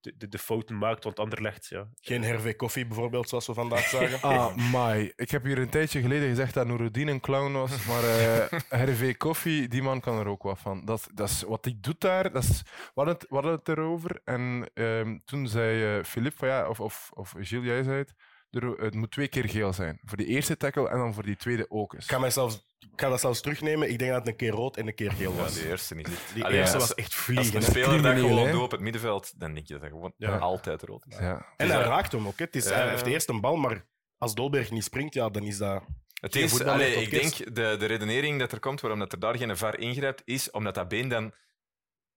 de, 0.00 0.14
de, 0.16 0.28
de 0.28 0.38
fouten 0.38 0.78
maakt. 0.78 1.04
Want 1.04 1.18
Anderlecht, 1.18 1.66
ja, 1.66 1.88
Geen 2.00 2.22
Hervé 2.22 2.54
Koffie 2.54 2.86
bijvoorbeeld, 2.86 3.28
zoals 3.28 3.46
we 3.46 3.54
vandaag 3.54 3.88
zagen. 3.96 4.20
Ah, 4.20 4.56
my. 4.72 5.12
Ik 5.16 5.30
heb 5.30 5.44
hier 5.44 5.58
een 5.58 5.68
tijdje 5.68 6.00
geleden 6.00 6.28
gezegd 6.28 6.54
dat 6.54 6.66
Noureddin 6.66 7.08
een 7.08 7.20
clown 7.20 7.52
was, 7.52 7.86
maar 7.86 8.04
eh 8.04 8.58
Hervé 8.80 9.14
Koffie, 9.14 9.68
die 9.68 9.82
man 9.82 10.00
kan 10.00 10.18
er 10.18 10.26
ook 10.26 10.42
wat 10.42 10.58
van. 10.58 10.84
Dat, 10.84 11.08
dat 11.14 11.28
is, 11.28 11.42
wat 11.42 11.64
hij 11.64 11.76
doet 11.80 12.00
daar, 12.00 12.32
dat 12.32 12.42
is, 12.42 12.62
we, 12.62 12.90
hadden 12.94 13.14
het, 13.14 13.26
we 13.28 13.34
hadden 13.34 13.52
het 13.52 13.68
erover 13.68 14.20
en 14.24 14.70
ehm, 14.74 15.18
toen 15.24 15.48
zei 15.48 15.98
eh 15.98 16.04
Philippe, 16.04 16.38
van 16.38 16.48
ja, 16.48 16.68
of, 16.68 16.80
of, 16.80 17.10
of 17.14 17.34
Gilles, 17.38 17.66
jij 17.66 17.82
zei 17.82 17.98
het, 17.98 18.14
er, 18.50 18.62
het 18.68 18.94
moet 18.94 19.10
twee 19.10 19.28
keer 19.28 19.48
geel 19.48 19.72
zijn. 19.72 20.00
Voor 20.04 20.16
die 20.16 20.26
eerste 20.26 20.56
tackle 20.56 20.88
en 20.88 20.98
dan 20.98 21.14
voor 21.14 21.22
die 21.22 21.36
tweede 21.36 21.70
ook 21.70 21.92
eens. 21.94 22.04
Ik 22.04 22.10
ga, 22.10 22.18
mij 22.18 22.30
zelfs, 22.30 22.54
ik 22.78 23.00
ga 23.00 23.08
dat 23.08 23.20
zelfs 23.20 23.40
terugnemen. 23.40 23.90
Ik 23.90 23.98
denk 23.98 24.10
dat 24.10 24.20
het 24.20 24.28
een 24.28 24.36
keer 24.36 24.50
rood 24.50 24.76
en 24.76 24.86
een 24.86 24.94
keer 24.94 25.12
geel 25.12 25.32
Ja, 25.32 25.36
was. 25.38 25.54
die 25.54 25.68
eerste 25.68 25.94
niet. 25.94 26.08
Die 26.34 26.44
Allee, 26.44 26.58
eerste 26.58 26.74
als- 26.76 26.86
was 26.88 26.94
echt 26.96 27.06
Als 27.12 27.16
vliegen. 27.16 27.54
een 27.56 27.62
hè. 27.62 27.68
speler 27.68 28.02
dat 28.02 28.16
gewoon 28.18 28.50
doet 28.50 28.62
op 28.62 28.70
het 28.70 28.80
middenveld, 28.80 29.40
dan 29.40 29.54
denk 29.54 29.66
je 29.66 29.72
dat 29.72 29.82
dat 29.82 29.90
gewoon 29.90 30.12
Ja. 30.16 30.36
altijd 30.36 30.82
rood 30.82 31.06
is. 31.06 31.16
Ja. 31.18 31.34
En 31.36 31.44
Dus 31.56 31.66
hij 31.68 31.76
dat- 31.76 31.86
raakt 31.86 32.12
hem 32.12 32.26
ook. 32.26 32.38
Hè. 32.38 32.44
Het 32.44 32.56
is, 32.56 32.64
Hij 32.68 32.88
heeft 32.88 33.06
eerst 33.06 33.28
een 33.28 33.40
bal, 33.40 33.56
maar 33.56 33.86
als 34.18 34.34
Dolberg 34.34 34.70
niet 34.70 34.84
springt, 34.84 35.14
ja, 35.14 35.28
dan 35.28 35.42
is 35.42 35.58
dat... 35.58 35.82
Het 36.20 36.32
Geen 36.34 36.44
is, 36.44 36.50
voetbal 36.50 36.72
allee, 36.74 36.94
ik 36.94 37.10
denk, 37.10 37.54
de, 37.54 37.76
de 37.78 37.86
redenering 37.86 38.38
dat 38.38 38.52
er 38.52 38.60
komt 38.60 38.80
waarom 38.80 38.98
dat 39.00 39.12
er 39.12 39.18
daar 39.18 39.36
geen 39.36 39.56
VAR 39.56 39.78
ingrijpt, 39.78 40.22
is 40.24 40.50
omdat 40.50 40.74
dat 40.74 40.88
been 40.88 41.08
dan 41.08 41.32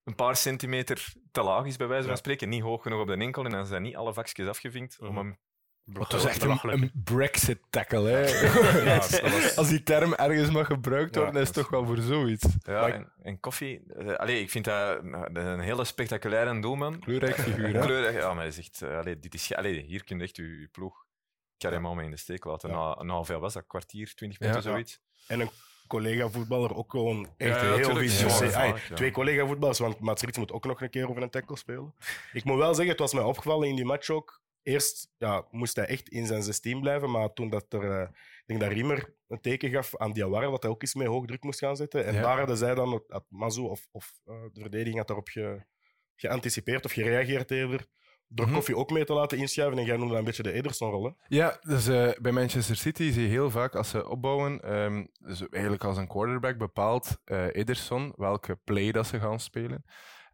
een 0.04 0.14
paar 0.14 0.36
centimeter 0.36 1.12
te 1.32 1.42
laag 1.42 1.64
is, 1.64 1.76
bij 1.76 1.86
wijze 1.86 2.02
van 2.02 2.12
Ja. 2.12 2.18
spreken. 2.18 2.48
Niet 2.48 2.62
hoog 2.62 2.82
genoeg 2.82 3.00
op 3.00 3.06
de 3.06 3.14
enkel 3.16 3.44
en 3.44 3.50
dan 3.50 3.66
zijn 3.66 3.82
niet 3.82 3.96
alle 3.96 4.12
vakjes 4.14 4.48
afgevinkt 4.48 4.98
om 5.00 5.06
Mhm. 5.06 5.16
hem... 5.16 5.38
Het 5.92 6.12
was 6.12 6.24
echt 6.24 6.42
een, 6.42 6.90
Brexit-tackle. 7.04 8.08
Hè. 8.08 8.18
Ja, 8.84 8.98
dat 8.98 9.20
was- 9.20 9.56
Als 9.56 9.68
die 9.68 9.82
term 9.82 10.14
ergens 10.14 10.50
mag 10.50 10.66
gebruikt 10.66 11.14
Ja, 11.14 11.20
worden, 11.22 11.40
is 11.40 11.46
het 11.46 11.56
dat 11.56 11.64
toch 11.64 11.72
wel 11.72 11.86
voor 11.86 11.98
zoiets. 12.02 12.46
Ja, 12.62 12.86
ik- 12.86 12.94
en, 12.94 13.12
en 13.22 13.40
Koffie... 13.40 13.82
eh, 13.96 14.14
allee, 14.14 14.40
ik 14.40 14.50
vind 14.50 14.64
dat 14.64 14.98
een 15.32 15.60
hele 15.60 15.84
spectaculaire 15.84 16.60
doelman. 16.60 16.98
Kleurrijk 16.98 17.34
figuur, 17.34 17.74
hè? 17.74 17.80
Kleurig, 17.80 18.14
ja, 18.14 18.32
maar 18.34 18.42
hij 18.42 18.52
zegt, 18.52 18.82
eh, 18.82 18.98
allee, 18.98 19.18
dit 19.18 19.34
is, 19.34 19.54
allee, 19.54 19.80
hier 19.82 20.04
kun 20.04 20.16
je 20.18 20.22
echt 20.24 20.36
je, 20.36 20.42
je 20.60 20.68
ploeg 20.72 21.04
carrément 21.58 21.94
mee 21.96 22.04
in 22.04 22.10
de 22.10 22.16
steek 22.16 22.44
laten. 22.44 22.70
Ja. 22.70 22.76
Na, 22.76 23.02
na 23.02 23.14
hoeveel 23.16 23.40
was 23.40 23.52
dat? 23.52 23.66
Kwartier, 23.66 24.14
twintig 24.14 24.40
minuten, 24.40 24.62
Ja. 24.62 24.68
zoiets? 24.70 25.00
En 25.26 25.40
een 25.40 25.50
collega-voetballer 25.86 26.74
ook 26.76 26.90
gewoon 26.90 27.28
echt 27.36 27.60
Ja, 27.60 27.66
ja, 27.66 27.74
heel 27.74 28.00
Ja, 28.00 28.64
ja. 28.64 28.74
Twee 28.94 29.10
collega-voetballers, 29.10 29.78
want 29.78 29.98
Mats 30.00 30.22
Rits 30.22 30.38
moet 30.38 30.52
ook 30.52 30.64
nog 30.64 30.80
een 30.80 30.90
keer 30.90 31.08
over 31.08 31.22
een 31.22 31.30
tackle 31.30 31.56
spelen. 31.56 31.94
Ik 32.32 32.44
moet 32.44 32.56
wel 32.58 32.68
zeggen, 32.74 32.88
het 32.88 32.98
was 32.98 33.12
mij 33.12 33.22
opgevallen 33.22 33.68
in 33.68 33.76
die 33.76 33.84
match 33.84 34.10
ook. 34.10 34.40
Eerst 34.62 35.08
ja, 35.18 35.44
moest 35.50 35.76
hij 35.76 35.86
echt 35.86 36.08
in 36.08 36.26
zijn 36.26 36.42
16 36.42 36.80
blijven, 36.80 37.10
maar 37.10 37.32
toen 37.32 37.50
dat 37.50 37.72
er, 37.72 37.90
eh, 38.00 38.08
ik 38.10 38.42
denk 38.46 38.60
dat 38.60 38.72
Riemer 38.72 39.14
een 39.28 39.40
teken 39.40 39.70
gaf 39.70 39.96
aan 39.96 40.12
Diawara, 40.12 40.50
dat 40.50 40.62
hij 40.62 40.70
ook 40.72 40.82
eens 40.82 40.94
mee 40.94 41.08
hoog 41.08 41.26
druk 41.26 41.42
moest 41.42 41.58
gaan 41.58 41.76
zetten. 41.76 42.04
En 42.04 42.14
Ja. 42.14 42.22
daar 42.22 42.38
hadden 42.38 42.56
zij 42.56 42.74
dan, 42.74 43.02
had 43.08 43.24
Mazou 43.28 43.68
of, 43.68 43.88
of 43.90 44.12
eh, 44.24 44.34
de 44.52 44.60
verdediging 44.60 44.96
had 44.96 45.06
daarop 45.06 45.28
ge, 45.28 45.64
geanticipeerd 46.16 46.84
of 46.84 46.92
gereageerd 46.92 47.50
eerder, 47.50 47.86
door 48.28 48.46
Mhm. 48.46 48.54
Koffie 48.54 48.76
ook 48.76 48.90
mee 48.90 49.04
te 49.04 49.12
laten 49.12 49.38
inschuiven. 49.38 49.78
En 49.78 49.84
jij 49.84 49.94
noemde 49.96 50.10
dat 50.10 50.18
een 50.18 50.24
beetje 50.24 50.42
de 50.42 50.52
Ederson-rol. 50.52 51.14
Ja, 51.28 51.58
dus 51.60 51.86
eh, 51.88 52.10
bij 52.20 52.32
Manchester 52.32 52.76
City 52.76 53.10
zie 53.10 53.22
je 53.22 53.28
heel 53.28 53.50
vaak 53.50 53.74
als 53.74 53.88
ze 53.90 54.08
opbouwen, 54.08 54.58
dus 55.18 55.48
eigenlijk 55.48 55.84
als 55.84 55.96
een 55.96 56.08
quarterback 56.08 56.58
bepaalt 56.58 57.18
Ederson 57.52 58.12
welke 58.16 58.56
play 58.64 58.92
dat 58.92 59.06
ze 59.06 59.18
gaan 59.20 59.40
spelen. 59.40 59.84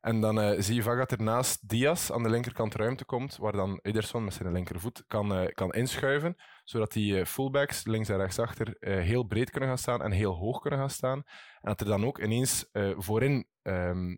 En 0.01 0.21
dan 0.21 0.41
eh, 0.41 0.61
zie 0.61 0.75
je 0.75 0.83
vaak 0.83 0.99
dat 0.99 1.11
er 1.11 1.23
naast 1.23 1.69
Diaz 1.69 2.11
aan 2.11 2.23
de 2.23 2.31
linkerkant 2.31 2.75
ruimte 2.75 3.05
komt, 3.05 3.37
waar 3.37 3.53
dan 3.53 3.79
Ederson 3.83 4.25
met 4.25 4.35
zijn 4.35 4.53
linkervoet 4.53 5.05
kan, 5.07 5.35
eh, 5.35 5.55
kan 5.55 5.73
inschuiven, 5.73 6.37
zodat 6.65 6.93
die 6.93 7.19
eh, 7.19 7.25
fullbacks 7.27 7.85
links 7.85 8.09
en 8.09 8.17
rechtsachter 8.17 8.77
eh, 8.79 9.01
heel 9.01 9.23
breed 9.23 9.51
kunnen 9.51 9.69
gaan 9.69 9.79
staan 9.79 10.03
en 10.03 10.11
heel 10.11 10.35
hoog 10.35 10.61
kunnen 10.61 10.79
gaan 10.79 10.91
staan. 10.91 11.23
En 11.61 11.69
dat 11.69 11.81
er 11.81 11.87
dan 11.87 12.05
ook 12.05 12.19
ineens 12.19 12.69
voorin 12.97 13.49
ehm, 13.63 14.17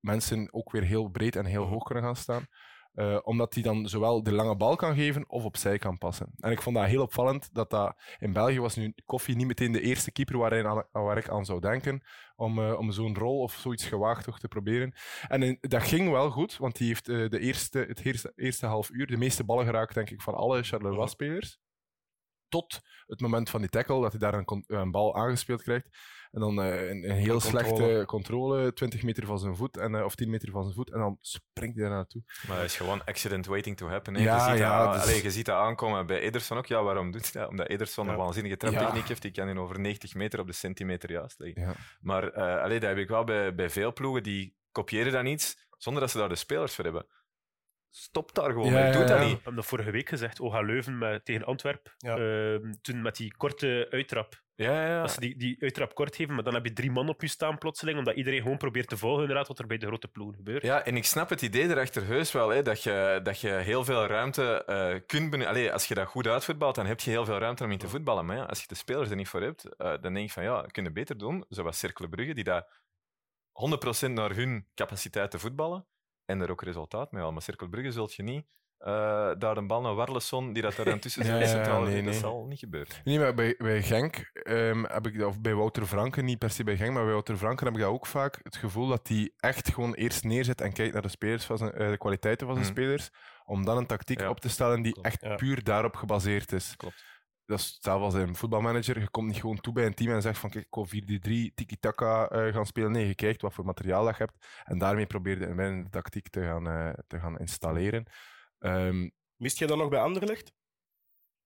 mensen 0.00 0.52
ook 0.52 0.72
weer 0.72 0.82
heel 0.82 1.08
breed 1.08 1.36
en 1.36 1.44
heel 1.44 1.64
hoog 1.64 1.82
kunnen 1.82 2.04
gaan 2.04 2.16
staan. 2.16 2.46
Uh, 2.96 3.18
omdat 3.22 3.54
hij 3.54 3.62
dan 3.62 3.88
zowel 3.88 4.22
de 4.22 4.32
lange 4.32 4.56
bal 4.56 4.76
kan 4.76 4.94
geven 4.94 5.24
of 5.28 5.44
opzij 5.44 5.78
kan 5.78 5.98
passen. 5.98 6.32
En 6.40 6.50
ik 6.50 6.62
vond 6.62 6.76
dat 6.76 6.84
heel 6.84 7.02
opvallend 7.02 7.54
dat 7.54 7.70
dat 7.70 7.96
in 8.18 8.32
België 8.32 8.60
was 8.60 8.76
nu 8.76 8.94
Koffie 9.04 9.36
niet 9.36 9.46
meteen 9.46 9.72
de 9.72 9.80
eerste 9.80 10.10
keeper 10.10 10.38
waar, 10.38 10.66
aan, 10.66 10.84
waar 10.92 11.16
ik 11.16 11.28
aan 11.28 11.44
zou 11.44 11.60
denken 11.60 12.02
om, 12.36 12.58
uh, 12.58 12.78
om 12.78 12.92
zo'n 12.92 13.16
rol 13.16 13.40
of 13.40 13.52
zoiets 13.52 13.84
gewaagd 13.84 14.24
toch 14.24 14.38
te 14.38 14.48
proberen. 14.48 14.94
En 15.28 15.42
in, 15.42 15.58
dat 15.60 15.82
ging 15.82 16.10
wel 16.10 16.30
goed, 16.30 16.56
want 16.56 16.78
hij 16.78 16.86
heeft 16.86 17.06
de 17.06 17.38
eerste, 17.38 17.78
het 17.78 18.04
eerste, 18.04 18.32
eerste 18.36 18.66
half 18.66 18.90
uur 18.90 19.06
de 19.06 19.16
meeste 19.16 19.44
ballen 19.44 19.64
geraakt, 19.64 19.94
denk 19.94 20.10
ik, 20.10 20.20
van 20.20 20.34
alle 20.34 20.62
Charleroi-spelers. 20.62 21.58
Tot 22.48 22.80
het 23.06 23.20
moment 23.20 23.50
van 23.50 23.60
die 23.60 23.70
tackle, 23.70 24.00
dat 24.00 24.10
hij 24.10 24.20
daar 24.20 24.34
een, 24.34 24.64
een 24.66 24.90
bal 24.90 25.16
aangespeeld 25.16 25.62
krijgt. 25.62 25.88
En 26.32 26.40
dan 26.40 26.64
uh, 26.64 26.88
een, 26.88 27.10
een, 27.10 27.16
heel 27.16 27.40
slechte 27.40 28.02
controle, 28.06 28.72
20 28.72 29.02
meter 29.02 29.26
van 29.26 29.38
zijn 29.38 29.56
voet, 29.56 29.76
en, 29.76 29.94
uh, 29.94 30.04
of 30.04 30.14
10 30.14 30.30
meter 30.30 30.50
van 30.50 30.62
zijn 30.62 30.74
voet, 30.74 30.92
en 30.92 30.98
dan 30.98 31.18
springt 31.20 31.76
hij 31.76 31.84
daar 31.84 31.94
naartoe. 31.94 32.22
Maar 32.48 32.56
dat 32.56 32.64
is 32.64 32.76
gewoon 32.76 33.04
accident 33.04 33.46
waiting 33.46 33.76
to 33.76 33.88
happen. 33.88 34.14
Hè. 34.14 34.22
Ja, 34.22 34.44
je, 34.44 34.50
ziet 34.50 34.58
ja, 34.58 34.84
dat, 34.84 34.92
dus... 34.92 35.02
Allee, 35.02 35.22
je 35.22 35.30
ziet 35.30 35.46
dat 35.46 35.56
aankomen 35.56 36.06
bij 36.06 36.20
Ederson 36.20 36.58
ook. 36.58 36.66
Ja, 36.66 36.82
waarom 36.82 37.10
doet 37.10 37.32
hij 37.32 37.42
dat? 37.42 37.50
Omdat 37.50 37.68
Ederson 37.68 38.06
ja. 38.06 38.12
een 38.12 38.18
waanzinnige 38.18 38.56
traptechniek 38.56 39.08
heeft. 39.08 39.22
Die 39.22 39.30
kan 39.30 39.48
in 39.48 39.58
over 39.58 39.80
90 39.80 40.14
meter 40.14 40.40
op 40.40 40.46
de 40.46 40.52
centimeter 40.52 41.10
juist 41.10 41.38
liggen. 41.38 41.62
Ja. 41.62 41.74
Maar 42.00 42.36
uh, 42.36 42.62
allee, 42.62 42.80
dat 42.80 42.88
heb 42.88 42.98
ik 42.98 43.08
wel 43.08 43.24
bij, 43.24 43.54
bij 43.54 43.70
veel 43.70 43.92
ploegen, 43.92 44.22
die 44.22 44.56
kopiëren 44.72 45.12
dan 45.12 45.26
iets 45.26 45.66
zonder 45.76 46.02
dat 46.02 46.10
ze 46.10 46.18
daar 46.18 46.28
de 46.28 46.34
spelers 46.34 46.74
voor 46.74 46.84
hebben. 46.84 47.06
Stop 47.90 48.34
daar 48.34 48.50
gewoon 48.50 48.72
ja, 48.72 48.82
mee. 48.82 48.92
Doe 48.92 49.04
dat 49.04 49.18
niet. 49.18 49.28
We 49.28 49.34
hebben 49.34 49.54
dat 49.54 49.66
vorige 49.66 49.90
week 49.90 50.08
gezegd. 50.08 50.40
Oh, 50.40 50.64
Leuven 50.66 50.98
met, 50.98 51.24
tegen 51.24 51.46
Antwerp. 51.46 51.94
Uh, 51.98 52.56
toen 52.80 53.02
met 53.02 53.16
die 53.16 53.36
korte 53.36 53.86
uittrap. 53.90 54.44
Ja, 54.56 54.86
ja. 54.86 55.02
Als 55.02 55.14
ze 55.14 55.20
die, 55.20 55.36
die 55.36 55.56
uittrap 55.60 55.94
kort 55.94 56.16
geven, 56.16 56.34
maar 56.34 56.44
dan 56.44 56.54
heb 56.54 56.64
je 56.64 56.72
drie 56.72 56.90
man 56.90 57.08
op 57.08 57.20
je 57.20 57.28
staan 57.28 57.58
plotseling, 57.58 57.98
omdat 57.98 58.16
iedereen 58.16 58.42
gewoon 58.42 58.56
probeert 58.56 58.88
te 58.88 58.96
volgen 58.96 59.20
inderdaad, 59.20 59.48
wat 59.48 59.58
er 59.58 59.66
bij 59.66 59.78
de 59.78 59.86
grote 59.86 60.08
ploeg 60.08 60.34
gebeurt. 60.34 60.62
Ja, 60.62 60.84
en 60.84 60.96
ik 60.96 61.04
snap 61.04 61.28
het 61.28 61.42
idee 61.42 61.68
erachter 61.68 62.06
heus 62.06 62.32
wel, 62.32 62.48
hè, 62.48 62.62
dat, 62.62 62.82
je, 62.82 63.20
dat 63.22 63.40
je 63.40 63.48
heel 63.48 63.84
veel 63.84 64.06
ruimte 64.06 64.62
uh, 64.66 65.00
kunt 65.06 65.30
benutten. 65.30 65.72
Als 65.72 65.88
je 65.88 65.94
dat 65.94 66.06
goed 66.06 66.26
uitvoetbalt, 66.26 66.74
dan 66.74 66.86
heb 66.86 67.00
je 67.00 67.10
heel 67.10 67.24
veel 67.24 67.38
ruimte 67.38 67.64
om 67.64 67.70
in 67.70 67.78
te 67.78 67.88
voetballen. 67.88 68.26
Maar 68.26 68.36
ja, 68.36 68.44
als 68.44 68.60
je 68.60 68.66
de 68.66 68.74
spelers 68.74 69.10
er 69.10 69.16
niet 69.16 69.28
voor 69.28 69.42
hebt, 69.42 69.64
uh, 69.64 69.94
dan 70.00 70.14
denk 70.14 70.26
je 70.26 70.32
van 70.32 70.42
ja, 70.42 70.62
kunnen 70.62 70.92
beter 70.92 71.18
doen, 71.18 71.44
zoals 71.48 71.78
Cercle 71.78 72.08
Brugge, 72.08 72.34
die 72.34 72.44
dat 72.44 72.68
100% 74.08 74.10
naar 74.10 74.34
hun 74.34 74.66
capaciteit 74.74 75.30
te 75.30 75.38
voetballen 75.38 75.86
en 76.24 76.40
er 76.40 76.50
ook 76.50 76.62
resultaat 76.62 77.10
mee 77.10 77.18
halen. 77.18 77.34
Maar 77.34 77.42
Cercle 77.42 77.68
Brugge 77.68 77.92
zult 77.92 78.14
je 78.14 78.22
niet 78.22 78.46
uh, 78.80 79.30
daar 79.38 79.56
een 79.56 79.66
bal 79.66 79.80
naar 79.80 79.94
Warleson, 79.94 80.52
die 80.52 80.62
dat 80.62 80.76
er 80.76 80.84
dan 80.84 80.98
tussen 80.98 81.24
zit. 81.24 81.50
ja, 81.50 81.62
ja, 81.62 81.78
nee, 81.78 81.92
nee. 81.94 82.04
Dat 82.04 82.14
zal 82.14 82.46
niet 82.46 82.58
gebeuren. 82.58 82.94
Nee, 83.04 83.18
maar 83.18 83.34
bij, 83.34 83.54
bij 83.58 83.82
Genk 83.82 84.30
um, 84.44 84.84
heb 84.84 85.06
ik, 85.06 85.22
of 85.26 85.40
bij 85.40 85.54
Wouter 85.54 85.86
Franken, 85.86 86.24
niet 86.24 86.38
per 86.38 86.50
se 86.50 86.64
bij 86.64 86.76
Genk, 86.76 86.92
maar 86.92 87.02
bij 87.02 87.12
Wouter 87.12 87.36
Franken 87.36 87.66
heb 87.66 87.74
ik 87.74 87.80
dat 87.80 87.90
ook 87.90 88.06
vaak 88.06 88.40
het 88.42 88.56
gevoel 88.56 88.86
dat 88.86 89.08
hij 89.08 89.32
echt 89.36 89.74
gewoon 89.74 89.94
eerst 89.94 90.24
neerzet 90.24 90.60
en 90.60 90.72
kijkt 90.72 90.92
naar 90.92 91.02
de, 91.02 91.08
spelers 91.08 91.44
van 91.44 91.58
zijn, 91.58 91.82
uh, 91.82 91.90
de 91.90 91.98
kwaliteiten 91.98 92.46
van 92.46 92.56
zijn 92.56 92.68
mm. 92.68 92.74
spelers, 92.74 93.10
om 93.44 93.64
dan 93.64 93.76
een 93.76 93.86
tactiek 93.86 94.20
op 94.20 94.40
te 94.40 94.48
stellen 94.48 94.82
die 94.82 94.92
Klopt. 94.92 95.06
echt 95.06 95.36
puur 95.36 95.64
daarop 95.64 95.96
gebaseerd 95.96 96.52
is. 96.52 96.76
Klopt. 96.76 97.04
Dat 97.44 97.58
is 97.58 97.66
hetzelfde 97.74 98.04
als 98.04 98.14
een 98.14 98.36
voetbalmanager. 98.36 99.00
Je 99.00 99.10
komt 99.10 99.26
niet 99.26 99.40
gewoon 99.40 99.60
toe 99.60 99.72
bij 99.72 99.86
een 99.86 99.94
team 99.94 100.12
en 100.12 100.22
zegt 100.22 100.38
van 100.38 100.50
kijk, 100.50 100.64
ik 100.64 100.74
wil 100.74 101.50
4-3 101.50 101.54
tiki-taka 101.54 102.32
uh, 102.32 102.52
gaan 102.52 102.66
spelen. 102.66 102.92
Nee, 102.92 103.06
je 103.06 103.14
kijkt 103.14 103.42
wat 103.42 103.54
voor 103.54 103.64
materiaal 103.64 104.04
dat 104.04 104.16
je 104.16 104.22
hebt 104.22 104.46
en 104.64 104.78
daarmee 104.78 105.06
probeer 105.06 105.40
je 105.40 105.46
een 105.46 105.90
tactiek 105.90 106.28
te 106.28 106.42
gaan, 106.42 106.94
te 107.06 107.18
gaan 107.20 107.38
installeren. 107.38 108.06
Um, 108.66 109.10
Mist 109.36 109.58
je 109.58 109.66
dat 109.66 109.78
nog 109.78 109.88
bij 109.88 110.00
Anderlecht? 110.00 110.52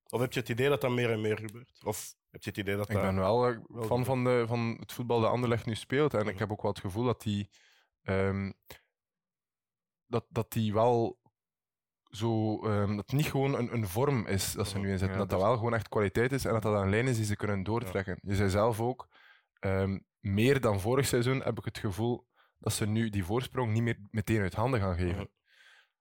Of 0.09 0.19
heb 0.19 0.33
je 0.33 0.39
het 0.39 0.49
idee 0.49 0.69
dat 0.69 0.81
dat 0.81 0.91
meer 0.91 1.11
en 1.11 1.21
meer 1.21 1.37
gebeurt? 1.37 1.81
Of 1.83 2.15
heb 2.29 2.43
je 2.43 2.49
het 2.49 2.59
idee 2.59 2.75
dat 2.75 2.89
ik 2.89 3.01
ben 3.01 3.15
wel, 3.15 3.65
fan 3.81 4.05
van, 4.05 4.23
de, 4.23 4.43
van 4.47 4.77
het 4.79 4.91
voetbal 4.91 5.21
dat 5.21 5.31
Anderlecht 5.31 5.65
nu 5.65 5.75
speelt. 5.75 6.13
En 6.13 6.27
ik 6.27 6.39
heb 6.39 6.51
ook 6.51 6.61
wel 6.61 6.71
het 6.71 6.79
gevoel 6.79 7.03
dat 7.03 7.21
die, 7.21 7.49
um, 8.03 8.53
dat, 10.05 10.25
dat 10.29 10.51
die 10.51 10.73
wel 10.73 11.19
zo, 12.09 12.63
um, 12.65 12.95
dat 12.95 13.05
het 13.05 13.15
niet 13.15 13.31
gewoon 13.31 13.53
een, 13.53 13.73
een 13.73 13.87
vorm 13.87 14.25
is 14.25 14.53
dat 14.53 14.67
ze 14.67 14.77
nu 14.77 14.91
inzetten. 14.91 15.17
Ja, 15.17 15.17
dat 15.17 15.29
dat 15.29 15.41
wel 15.41 15.55
gewoon 15.55 15.73
echt 15.73 15.89
kwaliteit 15.89 16.31
is 16.31 16.45
en 16.45 16.53
dat 16.53 16.61
dat 16.61 16.81
een 16.81 16.89
lijn 16.89 17.07
is 17.07 17.15
die 17.15 17.25
ze 17.25 17.35
kunnen 17.35 17.63
doortrekken. 17.63 18.19
Ja. 18.21 18.29
Je 18.29 18.35
zei 18.35 18.49
zelf 18.49 18.81
ook, 18.81 19.07
um, 19.59 20.05
meer 20.19 20.61
dan 20.61 20.79
vorig 20.79 21.05
seizoen 21.07 21.41
heb 21.41 21.57
ik 21.57 21.65
het 21.65 21.77
gevoel 21.77 22.27
dat 22.57 22.73
ze 22.73 22.85
nu 22.87 23.09
die 23.09 23.25
voorsprong 23.25 23.71
niet 23.71 23.83
meer 23.83 23.97
meteen 24.09 24.41
uit 24.41 24.53
handen 24.53 24.79
gaan 24.79 24.97
geven. 24.97 25.31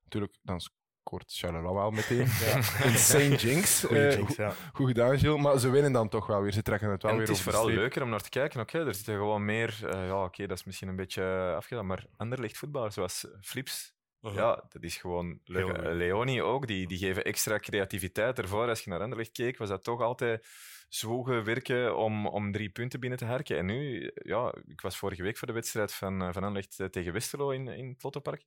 Natuurlijk, 0.02 0.38
dan 0.42 0.60
kort 1.02 1.32
Charleroi 1.32 1.74
wel 1.74 1.90
meteen. 1.90 2.26
Ja. 2.26 2.56
Insane 2.90 3.36
jinx. 3.36 3.86
Jinx 3.90 4.36
ja. 4.36 4.54
Goed 4.72 4.86
gedaan, 4.86 5.18
Gilles. 5.18 5.42
Maar 5.42 5.58
ze 5.58 5.70
winnen 5.70 5.92
dan 5.92 6.08
toch 6.08 6.26
wel 6.26 6.42
weer. 6.42 6.52
Ze 6.52 6.62
trekken 6.62 6.90
het 6.90 7.02
wel 7.02 7.10
en 7.10 7.18
weer 7.18 7.26
Het 7.26 7.36
is 7.36 7.42
vooral 7.42 7.66
leuker 7.66 8.02
om 8.02 8.08
naar 8.08 8.20
te 8.20 8.28
kijken. 8.28 8.60
Oké, 8.60 8.86
er 8.86 8.94
zitten 8.94 9.14
gewoon 9.14 9.44
meer... 9.44 9.78
Uh, 9.84 10.06
ja, 10.06 10.24
oké, 10.24 10.46
dat 10.46 10.58
is 10.58 10.64
misschien 10.64 10.88
een 10.88 10.96
beetje 10.96 11.52
afgedaan. 11.56 11.86
Maar 11.86 12.06
ander 12.16 12.50
voetballers 12.54 12.94
zoals 12.94 13.26
Flips... 13.40 13.94
Uh 14.22 14.30
-huh. 14.30 14.38
Ja, 14.38 14.64
dat 14.68 14.82
is 14.82 14.96
gewoon 14.96 15.40
leuk. 15.44 15.78
Uh, 15.78 15.92
Leoni 15.92 16.42
ook, 16.42 16.66
die, 16.66 16.86
die 16.86 16.98
geven 16.98 17.24
extra 17.24 17.58
creativiteit 17.58 18.38
ervoor. 18.38 18.68
Als 18.68 18.84
je 18.84 18.90
naar 18.90 19.00
Anderlecht 19.00 19.32
keek, 19.32 19.58
was 19.58 19.68
dat 19.68 19.84
toch 19.84 20.00
altijd 20.00 20.46
zwoegen 20.88 21.44
werken 21.44 21.96
om, 21.96 22.26
om 22.26 22.52
drie 22.52 22.70
punten 22.70 23.00
binnen 23.00 23.18
te 23.18 23.24
herken. 23.24 23.56
En 23.56 23.66
nu, 23.66 24.10
ja, 24.14 24.54
ik 24.66 24.80
was 24.80 24.96
vorige 24.96 25.22
week 25.22 25.36
voor 25.36 25.46
de 25.46 25.54
wedstrijd 25.54 25.92
van, 25.92 26.32
van 26.32 26.44
Anderlecht 26.44 26.92
tegen 26.92 27.12
Westerlo 27.12 27.50
in, 27.50 27.68
in 27.68 27.88
het 27.88 28.02
Lottopark. 28.02 28.44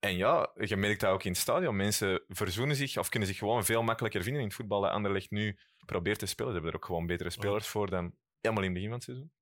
En 0.00 0.16
ja, 0.16 0.50
je 0.54 0.76
merkt 0.76 1.00
dat 1.00 1.10
ook 1.10 1.24
in 1.24 1.30
het 1.30 1.40
stadion. 1.40 1.76
Mensen 1.76 2.22
verzoenen 2.28 2.76
zich 2.76 2.96
of 2.96 3.08
kunnen 3.08 3.28
zich 3.28 3.38
gewoon 3.38 3.64
veel 3.64 3.82
makkelijker 3.82 4.22
vinden 4.22 4.40
in 4.40 4.46
het 4.46 4.56
voetbal 4.56 4.80
dat 4.80 4.90
Anderlecht 4.90 5.30
nu 5.30 5.58
probeert 5.86 6.18
te 6.18 6.26
spelen. 6.26 6.48
Ze 6.48 6.54
hebben 6.54 6.72
er 6.72 6.78
ook 6.78 6.86
gewoon 6.86 7.06
betere 7.06 7.30
spelers 7.30 7.66
voor 7.66 7.90
dan 7.90 8.14
helemaal 8.40 8.64
in 8.64 8.70
het 8.70 8.82
begin 8.82 8.88
van 8.88 8.98
het 8.98 9.04
seizoen. 9.04 9.32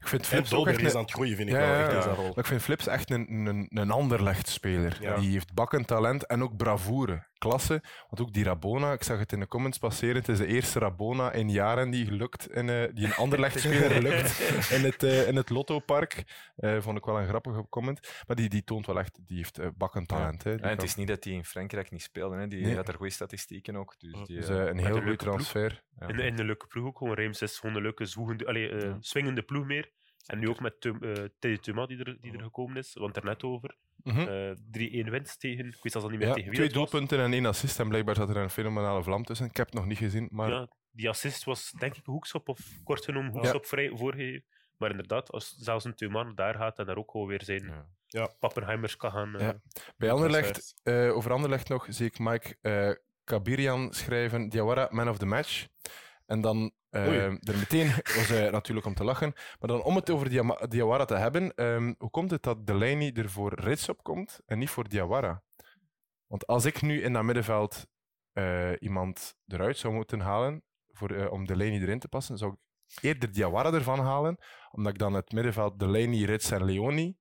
Ik 0.00 0.08
vind 0.08 0.26
Flips 0.26 0.52
ook 0.52 0.66
echt 0.66 0.80
een... 0.80 0.96
aan 0.96 1.02
het 1.02 1.10
groeien, 1.10 1.36
vind 1.36 1.48
ik 1.48 1.54
ja, 1.54 1.86
wel. 1.86 1.96
Echt 1.96 2.06
rol. 2.06 2.38
ik 2.38 2.46
vind 2.46 2.62
Flips 2.62 2.86
echt 2.86 3.10
een, 3.10 3.46
een, 3.46 3.66
een 3.70 3.90
Anderlecht-speler. 3.90 4.98
Die 5.20 5.30
heeft 5.30 5.54
bakkend 5.54 5.86
talent 5.86 6.26
en 6.26 6.42
ook 6.42 6.56
bravoure. 6.56 7.26
Klasse. 7.44 7.82
Want 8.08 8.20
ook 8.20 8.32
die 8.32 8.44
Rabona, 8.44 8.92
ik 8.92 9.02
zag 9.02 9.18
het 9.18 9.32
in 9.32 9.40
de 9.40 9.46
comments 9.48 9.78
passeren, 9.78 10.16
het 10.16 10.28
is 10.28 10.38
de 10.38 10.46
eerste 10.46 10.78
Rabona 10.78 11.32
in 11.32 11.50
jaren 11.50 11.90
die 11.90 12.04
gelukt, 12.04 12.50
in, 12.50 12.68
uh, 12.68 12.84
die 12.92 13.04
een 13.04 13.14
Anderlecht-speler 13.14 14.02
lukt 14.08 14.40
in 14.70 14.84
het, 14.84 15.02
uh, 15.02 15.28
in 15.28 15.36
het 15.36 15.50
Lotto-park. 15.50 16.24
Uh, 16.56 16.80
vond 16.80 16.98
ik 16.98 17.04
wel 17.04 17.20
een 17.20 17.28
grappige 17.28 17.66
comment. 17.68 18.00
Maar 18.26 18.36
die, 18.36 18.48
die 18.48 18.64
toont 18.64 18.86
wel 18.86 18.98
echt, 18.98 19.18
die 19.26 19.36
heeft 19.36 19.76
bakkend 19.76 20.08
talent. 20.08 20.44
Hè. 20.44 20.54
en 20.54 20.68
het 20.68 20.82
is 20.82 20.94
niet 20.94 21.08
dat 21.08 21.24
hij 21.24 21.32
in 21.32 21.44
Frankrijk 21.44 21.90
niet 21.90 22.02
speelde. 22.02 22.36
Hè. 22.36 22.48
Die 22.48 22.64
nee. 22.64 22.76
had 22.76 22.88
er 22.88 22.94
goede 22.94 23.12
statistieken 23.12 23.76
ook. 23.76 23.94
Dus, 23.98 24.26
die, 24.26 24.36
dus 24.36 24.48
een 24.48 24.78
heel 24.78 25.00
goede 25.00 25.16
transfer. 25.16 25.82
Ja. 25.98 26.08
In, 26.08 26.18
in 26.18 26.36
de 26.36 26.44
leuke 26.44 26.66
ploeg 26.66 26.86
ook 26.86 26.98
gewoon. 26.98 27.14
Reims 27.14 27.42
is 27.42 27.58
gewoon 27.58 27.76
een 27.76 27.82
leuke, 27.82 28.04
zwoegende, 28.06 28.46
allee, 28.46 28.94
swingende 29.00 29.42
ploeg 29.42 29.66
meer. 29.66 29.90
En 30.26 30.38
nu 30.38 30.48
ook 30.48 30.60
met 30.60 30.80
Teddy 31.38 31.56
Tuma 31.56 31.86
die 31.86 32.04
er, 32.04 32.16
die 32.20 32.32
er 32.32 32.42
gekomen 32.42 32.76
is, 32.76 32.94
want 32.94 33.16
er 33.16 33.24
net 33.24 33.42
over. 33.42 33.76
Mm 34.04 34.14
-hmm. 34.14 34.28
uh, 34.72 35.06
3-1 35.06 35.10
winst 35.10 35.40
tegen, 35.40 35.66
ik 35.66 35.82
weet 35.82 35.92
zelfs 35.92 36.08
niet 36.08 36.18
meer 36.18 36.28
ja, 36.28 36.34
tegen 36.34 36.50
wie 36.50 36.58
Twee 36.58 36.72
doelpunten 36.72 37.18
en 37.18 37.32
één 37.32 37.46
assist 37.46 37.80
en 37.80 37.88
blijkbaar 37.88 38.14
zat 38.14 38.28
er 38.28 38.36
een 38.36 38.50
fenomenale 38.50 39.02
vlam 39.02 39.24
tussen. 39.24 39.46
Ik 39.46 39.56
heb 39.56 39.66
het 39.66 39.74
nog 39.74 39.86
niet 39.86 39.98
gezien, 39.98 40.28
maar... 40.30 40.50
Ja, 40.50 40.68
die 40.90 41.08
assist 41.08 41.44
was 41.44 41.70
denk 41.78 41.96
ik 41.96 42.04
hoekschop 42.04 42.48
of 42.48 42.60
kort 42.84 43.04
genomen 43.04 43.32
hoekschop 43.32 43.62
ja. 43.62 43.68
vrij 43.68 43.90
voorgegeven. 43.94 44.44
Maar 44.76 44.90
inderdaad, 44.90 45.30
als 45.30 45.56
zelfs 45.58 45.84
een 45.84 45.94
Tuman 45.94 46.34
daar 46.34 46.54
gaat 46.54 46.78
en 46.78 46.86
daar 46.86 46.96
ook 46.96 47.10
gewoon 47.10 47.26
weer 47.26 47.42
zijn 47.42 47.64
ja. 47.66 47.86
Ja. 48.06 48.28
Pappenheimers 48.38 48.96
kan 48.96 49.10
gaan... 49.10 49.40
Uh, 49.40 49.48
Bij 49.96 50.10
Anderlecht, 50.10 50.74
uh, 50.84 51.16
over 51.16 51.32
Anderlecht 51.32 51.68
nog, 51.68 51.86
zie 51.88 52.06
ik 52.06 52.18
Mike 52.18 52.56
uh, 52.62 52.90
Kabirian 53.24 53.92
schrijven, 53.92 54.48
Diawara, 54.48 54.88
man 54.90 55.08
of 55.08 55.18
the 55.18 55.26
match. 55.26 55.66
En 56.26 56.40
dan 56.40 56.72
uh, 56.90 57.24
er 57.24 57.56
meteen 57.58 57.92
was 58.16 58.28
hij 58.28 58.50
natuurlijk 58.50 58.86
om 58.86 58.94
te 58.94 59.04
lachen. 59.04 59.32
Maar 59.34 59.68
dan 59.68 59.82
om 59.82 59.96
het 59.96 60.10
over 60.10 60.28
Dia 60.28 60.66
Diawara 60.68 61.04
te 61.04 61.14
hebben, 61.14 61.64
um, 61.64 61.94
hoe 61.98 62.10
komt 62.10 62.30
het 62.30 62.42
dat 62.42 62.66
Delaney 62.66 63.12
er 63.12 63.30
voor 63.30 63.54
Rits 63.54 63.88
op 63.88 64.02
komt 64.02 64.40
en 64.46 64.58
niet 64.58 64.70
voor 64.70 64.88
Diawara? 64.88 65.42
Want 66.26 66.46
als 66.46 66.64
ik 66.64 66.82
nu 66.82 67.02
in 67.02 67.12
dat 67.12 67.22
middenveld 67.22 67.86
uh, 68.32 68.70
iemand 68.78 69.36
eruit 69.46 69.76
zou 69.76 69.94
moeten 69.94 70.20
halen 70.20 70.62
voor, 70.92 71.12
uh, 71.12 71.32
om 71.32 71.46
Delaney 71.46 71.80
erin 71.80 71.98
te 71.98 72.08
passen, 72.08 72.38
zou 72.38 72.52
ik 72.52 72.58
eerder 73.02 73.32
Diawara 73.32 73.72
ervan 73.72 74.00
halen, 74.00 74.38
omdat 74.70 74.92
ik 74.92 74.98
dan 74.98 75.12
het 75.14 75.32
middenveld 75.32 75.78
Delaney, 75.78 76.24
Rits 76.24 76.50
en 76.50 76.64
Leoni 76.64 77.16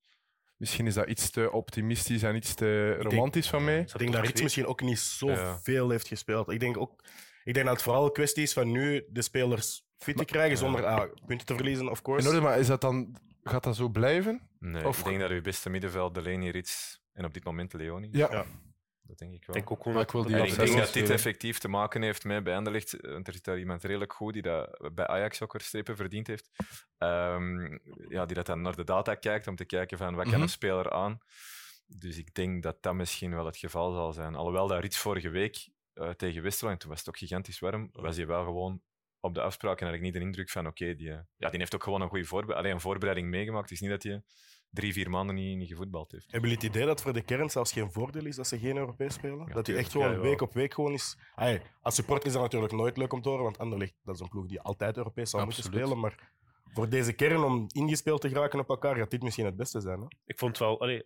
Misschien 0.63 0.87
is 0.87 0.93
dat 0.93 1.07
iets 1.07 1.29
te 1.29 1.51
optimistisch 1.51 2.23
en 2.23 2.35
iets 2.35 2.53
te 2.53 2.95
romantisch 2.95 3.49
van 3.49 3.63
mij. 3.63 3.79
Ik 3.79 3.97
denk 3.97 4.13
dat 4.13 4.25
Rits 4.25 4.41
misschien 4.41 4.65
ook 4.65 4.81
niet 4.81 4.99
zoveel 4.99 5.85
ja. 5.85 5.91
heeft 5.91 6.07
gespeeld. 6.07 6.49
Ik 6.49 6.59
denk 6.59 6.77
ook 6.77 7.03
ik 7.43 7.53
denk 7.53 7.65
dat 7.65 7.75
het 7.75 7.83
vooral 7.83 8.05
een 8.05 8.11
kwestie 8.11 8.43
is 8.43 8.53
van 8.53 8.71
nu 8.71 9.05
de 9.09 9.21
spelers 9.21 9.85
fit 9.97 10.17
te 10.17 10.25
krijgen 10.25 10.57
zonder 10.57 10.85
ah, 10.85 11.11
punten 11.25 11.45
te 11.45 11.55
verliezen, 11.55 11.89
of 11.89 12.01
course. 12.01 12.27
In 12.27 12.33
orde, 12.33 12.45
maar 12.45 12.59
is 12.59 12.67
dat 12.67 12.81
dan, 12.81 13.15
gaat 13.43 13.63
dat 13.63 13.75
zo 13.75 13.89
blijven? 13.89 14.49
Nee, 14.59 14.87
of... 14.87 14.99
ik 14.99 15.05
denk 15.05 15.19
dat 15.19 15.29
uw 15.29 15.41
beste 15.41 15.69
middenveld 15.69 16.13
Delaney, 16.13 16.49
Rits 16.49 17.01
en 17.13 17.25
op 17.25 17.33
dit 17.33 17.43
moment 17.43 17.73
Leoni 17.73 18.09
ja. 18.11 18.27
ja. 18.31 18.45
Dat 19.05 19.17
denk 19.17 19.33
ik 19.33 19.45
wel. 19.45 19.55
Denk 19.55 19.71
ook 19.71 19.85
ik, 20.01 20.11
wil 20.11 20.23
die 20.23 20.37
ik 20.37 20.55
denk 20.55 20.77
dat 20.77 20.93
dit 20.93 21.09
effectief 21.09 21.57
te 21.57 21.67
maken 21.67 22.01
heeft 22.01 22.23
met 22.23 22.43
bij 22.43 22.55
Anderlecht. 22.55 22.97
Want 23.01 23.27
er 23.27 23.33
zit 23.33 23.43
daar 23.43 23.59
iemand 23.59 23.83
redelijk 23.83 24.13
goed 24.13 24.33
die 24.33 24.41
dat 24.41 24.89
bij 24.93 25.07
Ajax 25.07 25.41
ook 25.41 25.55
strepen 25.61 25.95
verdiend 25.95 26.27
heeft. 26.27 26.49
Um, 26.97 27.79
ja, 28.07 28.25
die 28.25 28.35
dat 28.35 28.45
dan 28.45 28.61
naar 28.61 28.75
de 28.75 28.83
data 28.83 29.15
kijkt 29.15 29.47
om 29.47 29.55
te 29.55 29.65
kijken 29.65 29.97
van 29.97 30.15
wat 30.15 30.29
kan 30.29 30.41
een 30.41 30.49
speler 30.49 30.91
aan. 30.91 31.19
Dus 31.85 32.17
ik 32.17 32.33
denk 32.33 32.63
dat 32.63 32.77
dat 32.81 32.93
misschien 32.93 33.35
wel 33.35 33.45
het 33.45 33.57
geval 33.57 33.91
zal 33.91 34.13
zijn. 34.13 34.35
Alhoewel 34.35 34.67
dat 34.67 34.81
Rits 34.81 34.97
vorige 34.97 35.29
week 35.29 35.69
uh, 35.95 36.09
tegen 36.09 36.43
en 36.43 36.77
toen 36.77 36.89
was 36.89 36.99
het 36.99 37.07
ook 37.07 37.17
gigantisch 37.17 37.59
warm, 37.59 37.89
was 37.91 38.15
hij 38.15 38.27
wel 38.27 38.43
gewoon 38.43 38.81
op 39.19 39.33
de 39.33 39.41
afspraak 39.41 39.79
en 39.79 39.85
had 39.85 39.95
ik 39.95 40.01
niet 40.01 40.13
de 40.13 40.19
indruk 40.19 40.49
van, 40.49 40.67
oké, 40.67 40.83
okay, 40.83 40.95
die, 40.95 41.07
ja, 41.07 41.49
die 41.49 41.59
heeft 41.59 41.75
ook 41.75 41.83
gewoon 41.83 42.01
een 42.01 42.09
goede 42.09 42.25
voorbe 42.25 42.55
een 42.55 42.81
voorbereiding 42.81 43.29
meegemaakt. 43.29 43.69
Het 43.69 43.71
is 43.71 43.79
niet 43.79 43.89
dat 43.89 44.03
hij 44.03 44.23
drie, 44.69 44.93
vier 44.93 45.09
maanden 45.09 45.35
niet, 45.35 45.57
niet 45.57 45.69
gevoetbald 45.69 46.11
heeft. 46.11 46.31
Hebben 46.31 46.49
jullie 46.49 46.65
het 46.65 46.75
idee 46.75 46.85
dat 46.87 47.01
voor 47.01 47.13
de 47.13 47.21
kern 47.21 47.49
zelfs 47.49 47.71
geen 47.71 47.91
voordeel 47.91 48.25
is 48.25 48.35
dat 48.35 48.47
ze 48.47 48.59
geen 48.59 48.77
Europees 48.77 49.13
spelen? 49.13 49.37
dat 49.37 49.47
die 49.47 49.63
tuurlijk. 49.63 49.85
echt 49.85 49.91
gewoon 49.91 50.11
Ja, 50.11 50.19
week 50.19 50.41
op 50.41 50.53
week 50.53 50.73
gewoon 50.73 50.93
is... 50.93 51.17
Als 51.81 51.95
support 51.95 52.25
is 52.25 52.33
dat 52.33 52.41
natuurlijk 52.41 52.73
nooit 52.73 52.97
leuk 52.97 53.13
om 53.13 53.21
te 53.21 53.29
horen, 53.29 53.43
want 53.43 53.57
Anderlecht 53.57 53.93
dat 54.03 54.15
is 54.15 54.21
een 54.21 54.29
ploeg 54.29 54.45
die 54.45 54.61
altijd 54.61 54.97
Europees 54.97 55.29
zou 55.29 55.43
moeten 55.43 55.63
spelen. 55.63 55.99
Maar 55.99 56.31
voor 56.73 56.89
deze 56.89 57.13
kern 57.13 57.43
om 57.43 57.65
ingespeeld 57.71 58.21
te 58.21 58.29
geraken 58.29 58.59
op 58.59 58.69
elkaar, 58.69 58.95
gaat 58.95 59.11
dit 59.11 59.23
misschien 59.23 59.45
het 59.45 59.55
beste 59.55 59.81
zijn. 59.81 59.99
Hè? 59.99 60.05
Ik 60.25 60.39
vond 60.39 60.57
wel, 60.57 60.79
allee, 60.79 61.05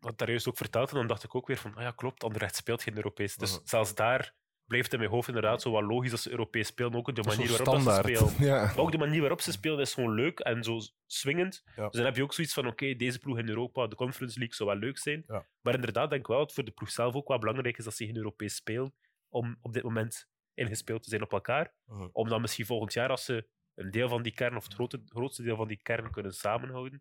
wat 0.00 0.18
daar 0.18 0.28
juist 0.28 0.48
ook 0.48 0.56
verteld 0.56 0.90
en 0.90 0.96
dan 0.96 1.06
dacht 1.06 1.24
ik 1.24 1.34
ook 1.34 1.46
weer 1.46 1.56
van, 1.56 1.74
ah 1.74 1.82
ja, 1.82 1.90
klopt, 1.90 2.24
Anderlecht 2.24 2.56
speelt 2.56 2.82
geen 2.82 2.96
Europees. 2.96 3.36
Dus 3.36 3.60
zelfs 3.64 3.94
daar 3.94 4.34
blijft 4.70 4.92
in 4.92 4.98
mijn 4.98 5.10
hoofd 5.10 5.28
inderdaad 5.28 5.62
zo 5.62 5.70
wat 5.70 5.82
logisch 5.82 6.10
dat 6.10 6.20
ze 6.20 6.30
Europees 6.30 6.66
spelen. 6.66 6.94
Ook 6.94 7.14
de 7.14 7.22
manier 7.22 7.48
waarop 7.48 7.80
ze 7.80 7.98
spelen. 7.98 8.34
Ja. 8.50 8.64
Maar 8.64 8.78
ook 8.78 8.92
de 8.92 8.98
manier 8.98 9.20
waarop 9.20 9.40
ze 9.40 9.52
spelen 9.52 9.78
is 9.78 9.94
gewoon 9.94 10.14
leuk 10.14 10.38
en 10.38 10.64
zo 10.64 10.78
swingend. 11.06 11.62
Ja. 11.76 11.82
Dus 11.84 11.92
dan 11.92 12.04
heb 12.04 12.16
je 12.16 12.22
ook 12.22 12.32
zoiets 12.32 12.54
van, 12.54 12.66
oké, 12.66 12.94
deze 12.94 13.18
ploeg 13.18 13.38
in 13.38 13.48
Europa, 13.48 13.86
de 13.86 13.94
Conference 13.94 14.38
League, 14.38 14.56
zou 14.56 14.68
wel 14.68 14.78
leuk 14.78 14.98
zijn. 14.98 15.24
Ja. 15.26 15.46
Maar 15.60 15.74
inderdaad, 15.74 16.10
denk 16.10 16.22
ik 16.22 16.26
wel 16.26 16.36
dat 16.38 16.46
het 16.46 16.54
voor 16.54 16.64
de 16.64 16.70
ploeg 16.70 16.90
zelf 16.90 17.14
ook 17.14 17.28
wel 17.28 17.38
belangrijk 17.38 17.78
is 17.78 17.84
dat 17.84 17.94
ze 17.94 18.06
geen 18.06 18.16
Europees 18.16 18.54
spelen, 18.54 18.94
om 19.28 19.56
op 19.60 19.72
dit 19.72 19.82
moment 19.82 20.28
ingespeeld 20.54 21.02
te 21.02 21.08
zijn 21.08 21.22
op 21.22 21.32
elkaar. 21.32 21.74
Om 22.12 22.28
dan 22.28 22.40
misschien 22.40 22.66
volgend 22.66 22.92
jaar, 22.92 23.08
als 23.08 23.24
ze 23.24 23.48
een 23.74 23.90
deel 23.90 24.08
van 24.08 24.22
die 24.22 24.32
kern, 24.32 24.56
of 24.56 24.64
het 24.64 24.74
grote, 24.74 25.02
grootste 25.04 25.42
deel 25.42 25.56
van 25.56 25.68
die 25.68 25.80
kern 25.82 26.10
kunnen 26.10 26.32
samenhouden. 26.32 27.00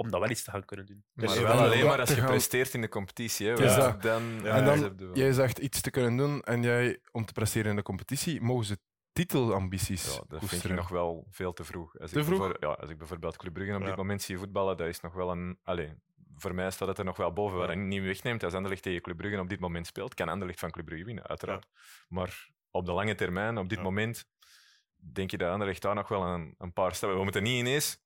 Om 0.00 0.10
dat 0.10 0.20
wel 0.20 0.30
iets 0.30 0.42
te 0.42 0.50
gaan 0.50 0.64
kunnen 0.64 0.86
doen. 0.86 1.04
Maar 1.12 1.26
Dus 1.26 1.34
Ja, 1.36 1.42
wel 1.42 1.52
alleen 1.52 1.86
maar 1.86 2.00
als 2.00 2.08
je 2.08 2.14
gaan- 2.14 2.26
presteert 2.26 2.74
in 2.74 2.80
de 2.80 2.88
competitie. 2.88 3.46
Hè, 3.48 3.54
dat. 3.54 4.02
dan, 4.02 4.22
Ja, 4.42 4.56
en 4.56 4.64
dan 4.64 5.10
jij 5.14 5.32
zegt 5.32 5.58
iets 5.58 5.80
te 5.80 5.90
kunnen 5.90 6.16
doen 6.16 6.40
en 6.42 6.62
jij, 6.62 6.98
om 7.12 7.24
te 7.24 7.32
presteren 7.32 7.70
in 7.70 7.76
de 7.76 7.82
competitie, 7.82 8.40
mogen 8.40 8.64
ze 8.64 8.78
titelambities 9.12 10.14
Ja, 10.14 10.22
dat 10.28 10.44
vind 10.44 10.64
ik 10.64 10.70
nog 10.74 10.88
wel 10.88 11.26
veel 11.30 11.52
te 11.52 11.64
vroeg. 11.64 11.98
Als 11.98 12.10
Te 12.10 12.18
ik 12.18 12.24
vroeg? 12.24 12.52
Ja, 12.60 12.68
als 12.68 12.90
ik 12.90 12.98
bijvoorbeeld 12.98 13.36
Club 13.36 13.52
Brugge 13.52 13.74
op 13.74 13.80
Ja. 13.80 13.86
dit 13.86 13.96
moment 13.96 14.22
zie 14.22 14.38
voetballen, 14.38 14.76
dat 14.76 14.86
is 14.88 15.00
nog 15.00 15.14
wel 15.14 15.30
een... 15.30 15.58
Allee, 15.62 15.94
voor 16.36 16.54
mij 16.54 16.70
staat 16.70 16.88
het 16.88 16.98
er 16.98 17.04
nog 17.04 17.16
wel 17.16 17.32
boven. 17.32 17.58
Wat 17.58 17.66
Ja. 17.66 17.72
ik 17.72 17.78
niet 17.78 18.02
wegneemt, 18.02 18.44
als 18.44 18.54
Anderlecht 18.54 18.82
tegen 18.82 19.00
Club 19.02 19.16
Brugge 19.16 19.40
op 19.40 19.48
dit 19.48 19.60
moment 19.60 19.86
speelt, 19.86 20.14
kan 20.14 20.28
Anderlecht 20.28 20.58
van 20.58 20.70
Club 20.70 20.84
Brugge 20.86 21.04
winnen, 21.04 21.26
uiteraard. 21.26 21.66
Maar 22.08 22.48
op 22.70 22.84
de 22.86 22.92
lange 22.92 23.14
termijn, 23.14 23.58
op 23.58 23.68
dit 23.68 23.78
Ja. 23.78 23.84
moment, 23.84 24.24
denk 24.96 25.30
je 25.30 25.38
dat 25.38 25.50
Anderlecht 25.52 25.82
daar 25.82 25.94
nog 25.94 26.08
wel 26.08 26.22
een, 26.22 26.54
een 26.58 26.72
paar 26.72 26.94
stappen... 26.94 27.18
We 27.18 27.24
moeten 27.24 27.42
niet 27.42 27.58
ineens... 27.58 27.98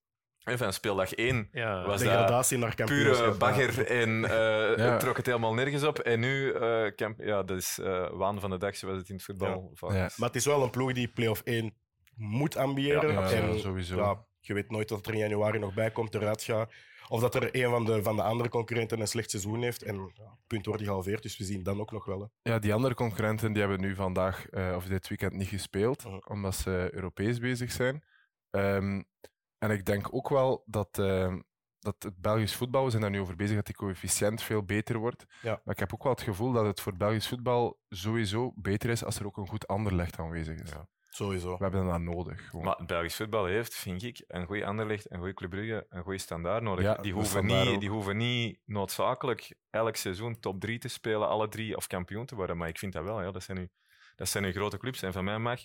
Van 0.44 0.72
speeldag 0.72 1.12
1 1.14 1.48
ja, 1.52 1.86
Was 1.86 2.02
dat 2.02 2.10
Degradatie 2.10 2.58
naar 2.58 2.74
kampioenschap. 2.74 3.16
pure 3.16 3.30
ja. 3.30 3.36
bagger 3.36 3.86
en 3.86 4.24
eh, 4.24 4.76
Ja. 4.76 4.96
trok 4.96 5.16
het 5.16 5.26
helemaal 5.26 5.54
nergens 5.54 5.82
op. 5.82 5.98
En 5.98 6.20
nu, 6.20 6.52
eh, 6.52 6.86
camp, 6.94 7.20
ja, 7.20 7.42
dat 7.42 7.56
is 7.56 7.78
eh, 7.78 8.10
waan 8.10 8.40
van 8.40 8.50
de 8.50 8.58
dag, 8.58 8.76
zoals 8.76 8.98
het 8.98 9.08
in 9.08 9.14
het 9.14 9.24
voetbal 9.24 9.72
Ja. 9.80 10.10
Maar 10.16 10.28
het 10.28 10.36
is 10.36 10.44
wel 10.44 10.62
een 10.62 10.70
ploeg 10.70 10.92
die 10.92 11.08
play-off 11.08 11.40
1 11.44 11.74
moet 12.14 12.56
ambiëren. 12.56 13.12
Ja, 13.12 13.30
en, 13.30 13.60
sowieso. 13.60 13.96
ja, 13.96 14.24
je 14.40 14.54
weet 14.54 14.70
nooit 14.70 14.88
dat 14.88 15.06
er 15.06 15.12
in 15.12 15.18
januari 15.18 15.58
nog 15.58 15.74
bij 15.74 15.90
komt, 15.90 16.14
eruit 16.14 16.42
gaat. 16.42 16.72
Of 17.08 17.20
dat 17.20 17.34
er 17.34 17.48
een 17.52 17.70
van 17.70 17.84
de, 17.84 18.02
van 18.02 18.16
de 18.16 18.22
andere 18.22 18.48
concurrenten 18.48 19.00
een 19.00 19.08
slecht 19.08 19.30
seizoen 19.30 19.62
heeft. 19.62 19.82
En 19.82 20.12
ja, 20.14 20.38
punt 20.46 20.66
wordt 20.66 20.82
gehalveerd, 20.82 21.22
dus 21.22 21.36
we 21.36 21.44
zien 21.44 21.62
dan 21.62 21.80
ook 21.80 21.92
nog 21.92 22.04
wel. 22.04 22.20
Hè. 22.20 22.50
Ja, 22.50 22.58
die 22.58 22.74
andere 22.74 22.94
concurrenten 22.94 23.52
die 23.52 23.62
hebben 23.62 23.80
nu 23.80 23.94
vandaag 23.94 24.48
eh, 24.48 24.72
of 24.76 24.84
dit 24.84 25.08
weekend 25.08 25.32
niet 25.32 25.48
gespeeld, 25.48 26.04
omdat 26.28 26.54
ze 26.54 26.88
Europees 26.92 27.38
bezig 27.38 27.72
zijn. 27.72 28.04
Ehm, 28.50 29.02
en 29.64 29.71
ik 29.71 29.85
denk 29.85 30.14
ook 30.14 30.28
wel 30.28 30.62
dat, 30.66 30.99
ehm, 30.99 31.40
dat 31.78 32.02
het 32.02 32.21
Belgisch 32.21 32.54
voetbal, 32.54 32.85
we 32.85 32.90
zijn 32.90 33.02
daar 33.02 33.11
nu 33.11 33.21
over 33.21 33.37
bezig, 33.37 33.56
dat 33.56 33.66
die 33.66 33.75
coëfficiënt 33.75 34.42
veel 34.42 34.62
beter 34.62 34.99
wordt. 34.99 35.25
Ja. 35.42 35.61
Maar 35.64 35.75
ik 35.75 35.80
heb 35.80 35.94
ook 35.94 36.02
wel 36.02 36.12
het 36.12 36.23
gevoel 36.23 36.52
dat 36.52 36.66
het 36.66 36.80
voor 36.80 36.97
Belgisch 36.97 37.28
voetbal 37.28 37.80
sowieso 37.88 38.52
beter 38.56 38.90
is 38.90 39.04
als 39.04 39.18
er 39.18 39.26
ook 39.26 39.37
een 39.37 39.49
goed 39.49 39.66
Anderlecht 39.66 40.18
aanwezig 40.18 40.59
is. 40.59 40.71
Ja. 40.71 40.88
Sowieso. 41.09 41.56
We 41.56 41.62
hebben 41.62 41.87
dat 41.87 42.00
nodig. 42.00 42.49
gewoon. 42.49 42.64
Maar 42.64 42.83
Belgisch 42.87 43.16
voetbal 43.16 43.44
heeft, 43.44 43.75
vind 43.75 44.02
ik, 44.02 44.25
een 44.26 44.47
goede 44.47 44.64
Anderlecht, 44.64 45.11
een 45.11 45.18
goede 45.18 45.35
Club 45.35 45.50
Brugge, 45.50 45.87
een 45.88 46.02
goede 46.02 46.18
standaard 46.18 46.62
nodig. 46.62 46.85
Ja, 46.85 46.94
die, 46.94 47.12
de 47.12 47.18
hoeven 47.18 47.47
niet, 47.47 47.80
die 47.80 47.90
hoeven 47.90 48.16
niet 48.16 48.59
noodzakelijk 48.64 49.54
elk 49.71 49.97
seizoen 49.97 50.40
top 50.40 50.61
3 50.61 50.78
te 50.78 50.88
spelen, 50.88 51.28
alle 51.28 51.49
drie, 51.49 51.76
of 51.76 51.87
kampioen 51.87 52.26
te 52.26 52.35
worden. 52.35 52.56
Maar 52.56 52.68
ik 52.68 52.78
vind 52.78 52.92
dat 52.92 53.04
wel. 53.04 53.23
Ja. 53.23 53.30
Dat, 53.30 53.42
zijn 53.42 53.59
nu, 53.59 53.68
dat 54.16 54.28
zijn 54.28 54.44
nu 54.44 54.52
grote 54.52 54.78
clubs. 54.78 55.02
En 55.02 55.12
van 55.12 55.25
mij 55.25 55.38
mag 55.38 55.61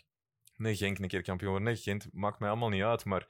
nee, 0.59 0.75
Genk 0.75 0.99
een 0.99 1.07
keer 1.07 1.21
kampioen 1.21 1.49
worden. 1.49 1.67
Nee, 1.67 1.77
Gent 1.77 2.07
maakt 2.11 2.39
mij 2.39 2.49
allemaal 2.49 2.69
niet 2.69 2.83
uit. 2.83 3.05
Maar 3.05 3.27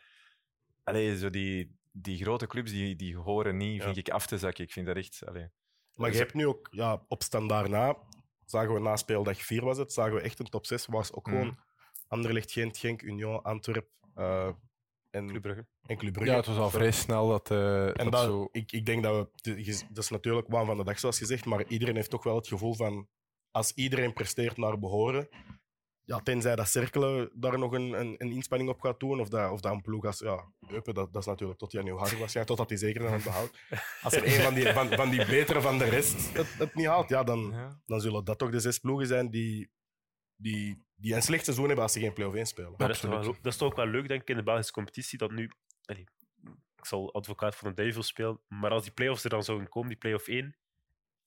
allee, 0.90 1.18
zo 1.18 1.30
die, 1.30 1.76
die 1.92 2.18
grote 2.18 2.48
clubs 2.48 2.72
die, 2.72 2.96
die 2.96 3.16
horen 3.18 3.58
niet, 3.58 3.78
Ja. 3.78 3.84
vind 3.84 3.98
ik, 3.98 4.10
af 4.10 4.26
te 4.28 4.38
zakken. 4.38 4.64
Ik 4.64 4.72
vind 4.72 4.86
dat 4.86 4.96
echt... 4.96 5.22
Allee. 5.26 5.48
Maar 5.94 6.12
je 6.12 6.18
hebt 6.18 6.34
nu 6.34 6.48
ook 6.48 6.68
ja, 6.72 7.04
op 7.08 7.24
standaard 7.24 7.70
na, 7.70 7.98
zagen 8.46 8.74
we 8.74 8.80
na 8.80 8.96
speeldag 8.96 9.42
4 9.42 9.64
was 9.64 9.78
het, 9.78 9.94
zagen 9.94 10.14
we 10.14 10.22
echt 10.22 10.40
een 10.40 10.46
top 10.50 10.66
6. 10.66 10.86
Was 10.86 11.14
ook 11.14 11.28
Mhm. 11.28 11.36
gewoon 11.38 11.58
Anderlecht, 12.08 12.52
Gent, 12.52 12.78
Genk, 12.78 13.02
Union, 13.02 13.42
Antwerp 13.44 13.88
eh, 14.16 14.50
en, 15.10 15.28
Club 15.28 15.42
Brugge. 15.42 15.66
en 15.86 15.98
Club 15.98 16.14
Brugge. 16.14 16.32
ja, 16.32 16.38
het 16.38 16.46
was 16.46 16.58
al 16.58 16.70
vrij 16.70 16.92
snel 16.92 17.28
dat, 17.30 17.52
eh, 17.52 17.88
En 17.88 17.94
dat 17.96 18.12
dat, 18.12 18.24
zo... 18.24 18.50
ik, 18.52 18.72
ik 18.72 18.86
denk 18.86 19.04
dat 19.04 19.30
we, 19.42 19.84
dat 19.90 20.04
is 20.04 20.10
natuurlijk 20.10 20.48
waan 20.48 20.66
van 20.66 20.78
de 20.78 20.84
dag, 20.84 21.00
zoals 21.00 21.18
gezegd, 21.18 21.46
maar 21.46 21.66
iedereen 21.68 21.96
heeft 21.96 22.10
toch 22.10 22.24
wel 22.24 22.36
het 22.36 22.48
gevoel 22.48 22.74
van, 22.74 23.08
als 23.52 23.72
iedereen 23.74 24.14
presteert 24.14 24.58
naar 24.58 24.80
behoren, 24.80 25.30
ja, 26.10 26.20
tenzij 26.20 26.56
dat 26.56 26.68
cirkelen 26.68 27.30
daar 27.34 27.60
nog 27.60 27.72
een, 27.72 28.00
een, 28.00 28.16
een 28.18 28.32
inspanning 28.32 28.70
op 28.70 28.82
gaat 28.82 29.00
doen, 29.00 29.20
of 29.20 29.30
dat, 29.30 29.52
of 29.52 29.62
dat 29.62 29.72
een 29.72 29.82
ploeg 29.82 30.06
als, 30.06 30.20
ja, 30.20 30.52
Eupen, 30.68 30.94
dat, 30.94 31.14
dat 31.14 31.22
is 31.22 31.28
natuurlijk 31.28 31.60
tot 31.60 31.72
januari 31.72 32.18
waarschijnlijk, 32.18 32.48
totdat 32.48 32.70
hij 32.70 32.78
zeker 32.78 33.08
aan 33.08 33.14
het 33.14 33.24
behoudt. 33.24 33.60
Als 34.04 34.14
er 34.14 34.26
een 34.26 34.42
van 34.42 34.54
die, 34.54 34.74
van, 34.74 34.90
van 34.90 35.10
die 35.10 35.26
betere 35.26 35.62
van 35.62 35.78
de 35.78 35.84
rest 35.84 36.34
het, 36.34 36.54
het 36.58 36.76
niet 36.76 36.86
haalt, 36.86 37.10
ja, 37.10 37.24
dan, 37.24 37.52
Ja. 37.52 37.82
dan 37.86 38.02
zullen 38.02 38.26
dat 38.26 38.38
toch 38.38 38.50
de 38.50 38.60
zes 38.60 38.78
ploegen 38.80 39.08
zijn 39.08 39.30
die, 39.30 39.70
die, 40.36 40.84
die 40.96 41.16
een 41.16 41.22
slecht 41.22 41.44
seizoen 41.44 41.66
hebben 41.66 41.84
als 41.84 41.94
ze 41.94 42.00
geen 42.00 42.14
play-off 42.14 42.36
1 42.36 42.46
spelen. 42.46 42.74
Maar 42.78 42.88
dat 42.88 42.96
is, 42.96 43.02
wel, 43.02 43.24
dat 43.24 43.38
is 43.44 43.58
toch 43.58 43.70
ook 43.70 43.76
wel 43.78 43.88
leuk, 43.88 44.08
denk 44.08 44.22
ik, 44.22 44.30
in 44.30 44.36
de 44.36 44.44
Belgische 44.44 44.74
competitie, 44.74 45.18
dat 45.18 45.32
nu... 45.32 45.52
allee, 45.86 46.08
ik 46.76 46.86
zal 46.86 47.14
advocaat 47.14 47.56
van 47.56 47.70
de 47.70 47.76
duivel 47.76 48.04
spelen, 48.04 48.40
maar 48.48 48.72
als 48.72 48.84
die 48.84 48.92
play-offs 48.92 49.24
er 49.24 49.30
dan 49.30 49.44
zouden 49.44 49.70
komen, 49.70 49.90
die 49.90 49.98
play-off 49.98 50.28
1, 50.28 50.56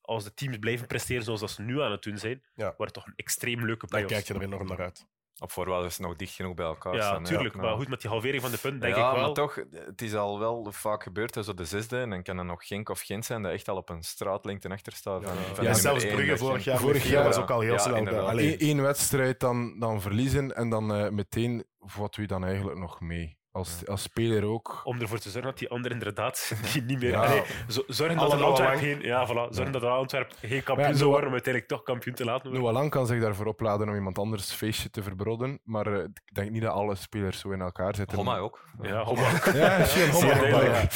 als 0.02 0.24
de 0.24 0.34
teams 0.34 0.58
blijven 0.58 0.86
presteren 0.86 1.22
zoals 1.24 1.40
dat 1.40 1.50
ze 1.50 1.62
nu 1.62 1.80
aan 1.82 1.90
het 1.90 2.02
doen 2.02 2.18
zijn, 2.18 2.42
Ja. 2.54 2.64
wordt 2.64 2.78
het 2.78 2.94
toch 2.94 3.06
een 3.06 3.12
extreem 3.16 3.64
leuke 3.64 3.86
Daar 3.86 3.88
play-offs. 3.88 4.12
kijk 4.14 4.26
je 4.26 4.34
er 4.34 4.52
enorm 4.52 4.68
naar 4.68 4.80
uit. 4.80 5.06
Op 5.38 5.50
voorwaarde 5.50 5.82
dat 5.82 5.92
ze 5.92 6.02
nog 6.02 6.16
dicht 6.16 6.34
genoeg 6.34 6.54
bij 6.54 6.66
elkaar 6.66 6.94
Ja, 6.94 7.02
staan. 7.06 7.24
tuurlijk. 7.24 7.54
Nou. 7.54 7.66
Maar 7.66 7.76
goed, 7.76 7.88
met 7.88 8.00
die 8.00 8.10
halvering 8.10 8.42
van 8.42 8.50
de 8.50 8.58
punten 8.58 8.80
denk 8.80 8.96
ja, 8.96 9.08
ik 9.08 9.14
wel... 9.16 9.24
maar 9.24 9.34
toch, 9.34 9.54
het 9.70 10.02
is 10.02 10.14
al 10.14 10.38
wel 10.38 10.66
vaak 10.72 11.02
gebeurd, 11.02 11.34
hè, 11.34 11.42
zo 11.42 11.54
de 11.54 11.64
zesde, 11.64 11.98
en 11.98 12.10
dan 12.10 12.22
kan 12.22 12.38
er 12.38 12.44
nog 12.44 12.66
Genk 12.66 12.88
of 12.88 13.00
Gent 13.00 13.24
zijn 13.24 13.42
dat 13.42 13.52
echt 13.52 13.68
al 13.68 13.76
op 13.76 13.88
een 13.88 14.02
straatlengte 14.02 14.68
achter 14.68 14.92
staat. 14.92 15.24
Van, 15.24 15.34
Ja, 15.34 15.40
van 15.42 15.48
ja, 15.54 15.54
nummer 15.54 15.74
zelfs 15.80 16.06
Brugge 16.06 16.36
vorig 16.36 16.64
jaar, 16.64 16.78
Vorig 16.78 17.04
jaar, 17.08 17.24
was 17.24 17.36
ook 17.36 17.50
al 17.50 17.60
heel 17.60 17.72
Ja, 17.72 17.78
snel. 17.78 18.38
Eén 18.38 18.58
één 18.58 18.82
wedstrijd 18.82 19.40
dan, 19.40 19.78
dan 19.78 20.00
verliezen 20.00 20.56
en 20.56 20.68
dan 20.70 20.94
eh, 20.94 21.08
meteen 21.10 21.64
wat 21.78 22.14
je 22.16 22.26
dan 22.26 22.44
eigenlijk 22.44 22.78
nog 22.78 23.00
mee? 23.00 23.38
Als, 23.52 23.86
als 23.86 24.02
speler 24.02 24.44
ook. 24.44 24.80
Om 24.84 25.00
ervoor 25.00 25.18
te 25.18 25.30
zorgen 25.30 25.50
dat 25.50 25.58
die 25.58 25.68
anderen 25.68 25.98
inderdaad 25.98 26.52
die 26.72 26.82
niet 26.82 27.00
meer... 27.00 27.10
Ja. 27.10 27.24
Allee, 27.24 27.42
zo- 27.68 27.84
zorgen 27.86 28.16
dat 28.16 28.32
een 28.32 28.42
Antwerp 28.42 28.68
lang. 28.68 28.80
geen, 28.80 29.00
ja, 29.00 29.26
voilà, 29.26 29.54
zorgen 29.54 29.72
dat 29.72 29.82
een 29.82 29.88
Antwerp 29.88 30.32
geen 30.40 30.62
kampioen 30.62 30.88
ja, 30.88 30.94
zou 30.94 31.08
worden, 31.10 31.26
om 31.26 31.32
uiteindelijk 31.32 31.72
toch 31.74 31.82
kampioen 31.82 32.14
te 32.14 32.24
laten 32.24 32.42
worden. 32.42 32.60
Noah 32.62 32.74
Lang 32.74 32.90
kan 32.90 33.06
zich 33.06 33.20
daarvoor 33.20 33.46
opladen 33.46 33.88
om 33.88 33.94
iemand 33.94 34.18
anders 34.18 34.52
feestje 34.52 34.90
te 34.90 35.02
verbrodden, 35.02 35.60
maar 35.64 35.86
eh, 35.86 36.02
ik 36.04 36.34
denk 36.34 36.50
niet 36.50 36.62
dat 36.62 36.72
alle 36.72 36.94
spelers 36.94 37.38
zo 37.38 37.50
in 37.50 37.60
elkaar 37.60 37.94
zitten. 37.94 38.16
Homa 38.18 38.38
ook. 38.38 38.68
Ja, 38.82 39.02
Homa. 39.02 39.30
Ja, 39.54 39.84
Sean 39.84 40.10
Homa. 40.20 40.34
Zeer 40.38 40.54
ook 40.54 40.62
ja. 40.62 40.86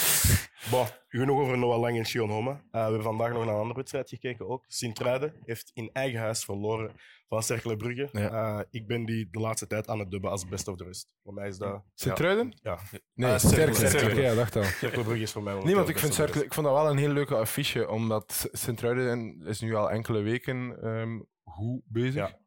Bon, 0.70 0.86
genoeg 1.08 1.40
over 1.40 1.58
Noah 1.58 1.80
Lang 1.80 1.98
en 1.98 2.06
Shion 2.06 2.30
Homa. 2.30 2.50
Eh, 2.50 2.58
we 2.70 2.78
hebben 2.78 3.02
vandaag 3.02 3.28
nog 3.32 3.44
naar 3.44 3.54
een 3.54 3.60
andere 3.60 3.74
wedstrijd 3.78 4.08
gekeken 4.08 4.48
ook. 4.48 4.64
Sint-Truiden 4.68 5.34
heeft 5.44 5.70
in 5.74 5.90
eigen 5.92 6.20
huis 6.20 6.44
verloren 6.44 6.92
van 7.28 7.42
Cercle 7.42 7.76
Brugge. 7.76 8.08
Ja. 8.12 8.58
Eh, 8.58 8.64
ik 8.70 8.86
ben 8.86 9.04
die 9.04 9.28
de 9.30 9.38
laatste 9.40 9.66
tijd 9.66 9.88
aan 9.88 9.98
het 9.98 10.10
dubben 10.10 10.30
als 10.30 10.48
best 10.48 10.68
of 10.68 10.76
the 10.76 10.84
rest. 10.84 11.12
Voor 11.22 11.34
mij 11.34 11.48
is 11.48 11.58
dat... 11.58 11.82
Sint-Truiden? 11.94 12.58
Ja. 12.62 12.78
Nee, 13.14 13.38
Cercle. 13.38 13.74
Cercle. 13.74 13.98
Cercle, 13.98 14.20
Ja, 14.22 14.34
dacht 14.34 14.56
al. 14.56 14.62
Cercle 14.62 15.02
Brugge 15.02 15.22
is 15.22 15.32
voor 15.32 15.42
mij 15.42 15.54
Nee, 15.64 15.74
want 15.74 15.88
ik 15.88 15.98
vind, 15.98 16.14
Cercle, 16.14 16.44
ik 16.44 16.54
vond 16.54 16.66
dat 16.66 16.76
wel 16.76 16.90
een 16.90 16.96
heel 16.96 17.12
leuke 17.12 17.34
affiche, 17.34 17.88
omdat 17.88 18.48
Sint-Truiden 18.52 19.42
is 19.46 19.60
nu 19.60 19.74
al 19.74 19.90
enkele 19.90 20.20
weken 20.20 20.82
ehm 20.82 21.20
goed 21.44 21.82
bezig. 21.84 22.14
Ja. 22.14 22.38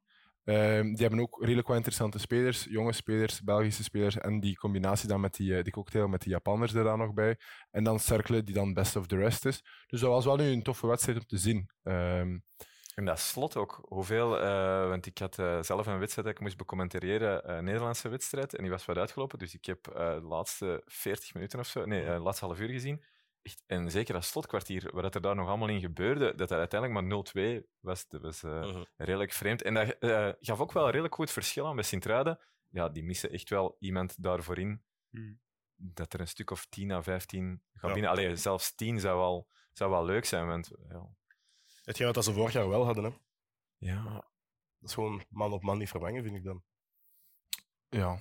Ehm, 0.44 0.84
die 0.84 1.02
hebben 1.02 1.20
ook 1.20 1.38
redelijk 1.42 1.68
wat 1.68 1.76
interessante 1.76 2.20
spelers, 2.20 2.64
jonge 2.70 2.94
spelers, 2.94 3.42
Belgische 3.42 3.84
spelers, 3.84 4.18
en 4.18 4.40
die 4.40 4.58
combinatie 4.58 5.08
dan 5.08 5.22
met 5.22 5.36
die, 5.36 5.58
eh, 5.58 5.64
die 5.64 5.74
cocktail 5.74 6.08
met 6.08 6.22
die 6.22 6.32
Japanners 6.32 6.74
er 6.74 6.84
dan 6.84 6.98
nog 7.00 7.14
bij. 7.14 7.38
En 7.72 7.84
dan 7.84 8.00
Cercle, 8.00 8.44
die 8.44 8.56
dan 8.56 8.74
best 8.74 8.96
of 8.96 9.08
the 9.08 9.16
rest 9.16 9.46
is. 9.46 9.64
Dus 9.88 10.00
dat 10.00 10.10
was 10.10 10.26
wel 10.26 10.36
nu 10.36 10.44
een 10.44 10.64
toffe 10.64 10.88
wedstrijd 10.88 11.18
om 11.18 11.26
te 11.26 11.38
zien. 11.38 11.70
Ehm, 11.84 12.38
En 13.00 13.06
dat 13.06 13.20
slot 13.20 13.56
ook. 13.58 13.80
Hoeveel, 13.88 14.40
eh, 14.40 14.88
want 14.88 15.06
ik 15.06 15.18
had 15.18 15.40
eh, 15.40 15.62
zelf 15.62 15.88
een 15.88 16.00
wedstrijd 16.00 16.28
dat 16.28 16.36
ik 16.36 16.42
moest 16.42 16.58
becommentariëren, 16.58 17.44
eh, 17.44 17.56
een 17.56 17.64
Nederlandse 17.64 18.10
wedstrijd, 18.10 18.56
en 18.56 18.62
die 18.62 18.72
was 18.72 18.86
wat 18.86 18.98
uitgelopen. 18.98 19.40
Dus 19.40 19.54
ik 19.54 19.66
heb 19.66 19.88
eh, 19.88 20.14
de 20.14 20.22
laatste 20.22 20.82
40 20.86 21.34
minuten 21.34 21.60
of 21.60 21.68
zo, 21.68 21.86
nee, 21.86 22.06
de 22.06 22.20
laatste 22.20 22.46
half 22.46 22.60
uur 22.60 22.70
gezien. 22.70 23.04
Echt, 23.42 23.64
en 23.68 23.92
zeker 23.92 24.14
dat 24.14 24.24
slotkwartier, 24.24 24.90
wat 24.94 25.16
er 25.16 25.22
daar 25.22 25.36
nog 25.36 25.48
allemaal 25.48 25.68
in 25.70 25.80
gebeurde, 25.80 26.36
dat 26.36 26.50
dat 26.50 26.58
uiteindelijk 26.60 27.02
maar 27.02 27.10
0-2 27.62 27.66
was, 27.80 28.08
dat 28.08 28.22
was 28.22 28.44
eh, 28.44 28.60
Mhm. 28.60 28.84
redelijk 28.98 29.32
vreemd. 29.32 29.62
En 29.62 29.74
dat 29.74 29.96
eh, 30.00 30.30
gaf 30.40 30.60
ook 30.60 30.72
wel 30.72 30.84
een 30.84 30.90
redelijk 30.92 31.16
goed 31.16 31.32
verschil 31.32 31.68
aan 31.68 31.76
bij 31.76 31.84
Sint-Truiden. 31.84 32.40
Ja, 32.70 32.90
die 32.90 33.04
missen 33.04 33.32
echt 33.32 33.50
wel 33.50 33.76
iemand 33.80 34.24
daarvoor 34.24 34.58
in. 34.60 34.84
Hmm. 35.10 35.40
Dat 35.76 36.14
er 36.14 36.20
een 36.20 36.28
stuk 36.28 36.52
of 36.52 36.66
10 36.66 36.92
à 36.92 37.02
15 37.02 37.62
gaat 37.74 37.88
Ja. 37.88 37.94
binnen. 37.94 38.12
Allee, 38.12 38.36
zelfs 38.36 38.76
10 38.76 39.00
zou 39.00 39.18
wel, 39.20 39.48
zou 39.74 39.92
wel 39.92 40.06
leuk 40.06 40.26
zijn. 40.26 40.48
Want, 40.48 40.72
ja, 40.90 41.08
Hetgeen 41.90 42.14
wat 42.14 42.24
ze 42.24 42.34
vorig 42.34 42.54
jaar 42.54 42.70
wel 42.70 42.86
hadden. 42.86 43.04
Hè. 43.04 43.10
ja, 43.78 44.04
Dat 44.80 44.90
is 44.90 44.94
gewoon 44.94 45.24
man 45.30 45.54
op 45.54 45.64
man 45.64 45.78
niet 45.78 45.90
vervangen, 45.90 46.24
vind 46.24 46.36
ik 46.36 46.44
dan. 46.44 46.64
ja. 47.90 48.18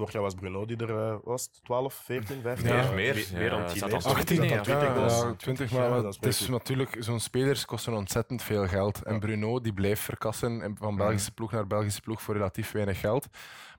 Vorig 0.00 0.14
jaar 0.14 0.22
was 0.22 0.34
Bruno 0.34 0.64
die 0.66 0.76
er 0.76 0.88
uh, 0.90 1.16
was, 1.24 1.48
12, 1.62 1.94
14, 1.94 2.40
15? 2.42 2.68
Ja, 2.68 2.74
jaar. 2.74 2.94
meer. 2.94 3.14
meer- 3.14 3.28
meer 3.34 3.50
dan 3.50 3.60
Ja, 3.60 3.66
tien, 3.66 3.78
zat 3.78 3.90
hè. 3.90 3.96
al 3.96 4.04
18, 4.04 4.24
20, 4.36 4.56
dat 4.56 4.66
ja. 4.66 4.72
dat 4.72 4.80
20 4.80 4.88
ja, 4.96 5.00
was. 5.02 5.20
ja, 5.22 5.34
20, 5.34 5.70
maar 5.72 5.82
Ja, 5.82 5.88
maar 5.90 6.02
dat 6.02 6.10
is 6.14 6.16
het 6.20 6.26
is 6.40 6.48
natuurlijk, 6.48 6.96
zo'n 6.98 7.20
spelers 7.20 7.64
kosten 7.64 7.92
ontzettend 7.92 8.42
veel 8.42 8.66
geld. 8.66 9.02
En 9.02 9.12
Ja. 9.12 9.18
Bruno 9.18 9.60
die 9.60 9.72
blijft 9.72 10.02
verkassen 10.02 10.62
en 10.62 10.76
van 10.78 10.96
Belgische 10.96 11.32
ploeg 11.32 11.52
naar 11.52 11.66
Belgische 11.66 12.00
ploeg 12.00 12.22
voor 12.22 12.34
relatief 12.34 12.72
weinig 12.72 13.00
geld. 13.00 13.26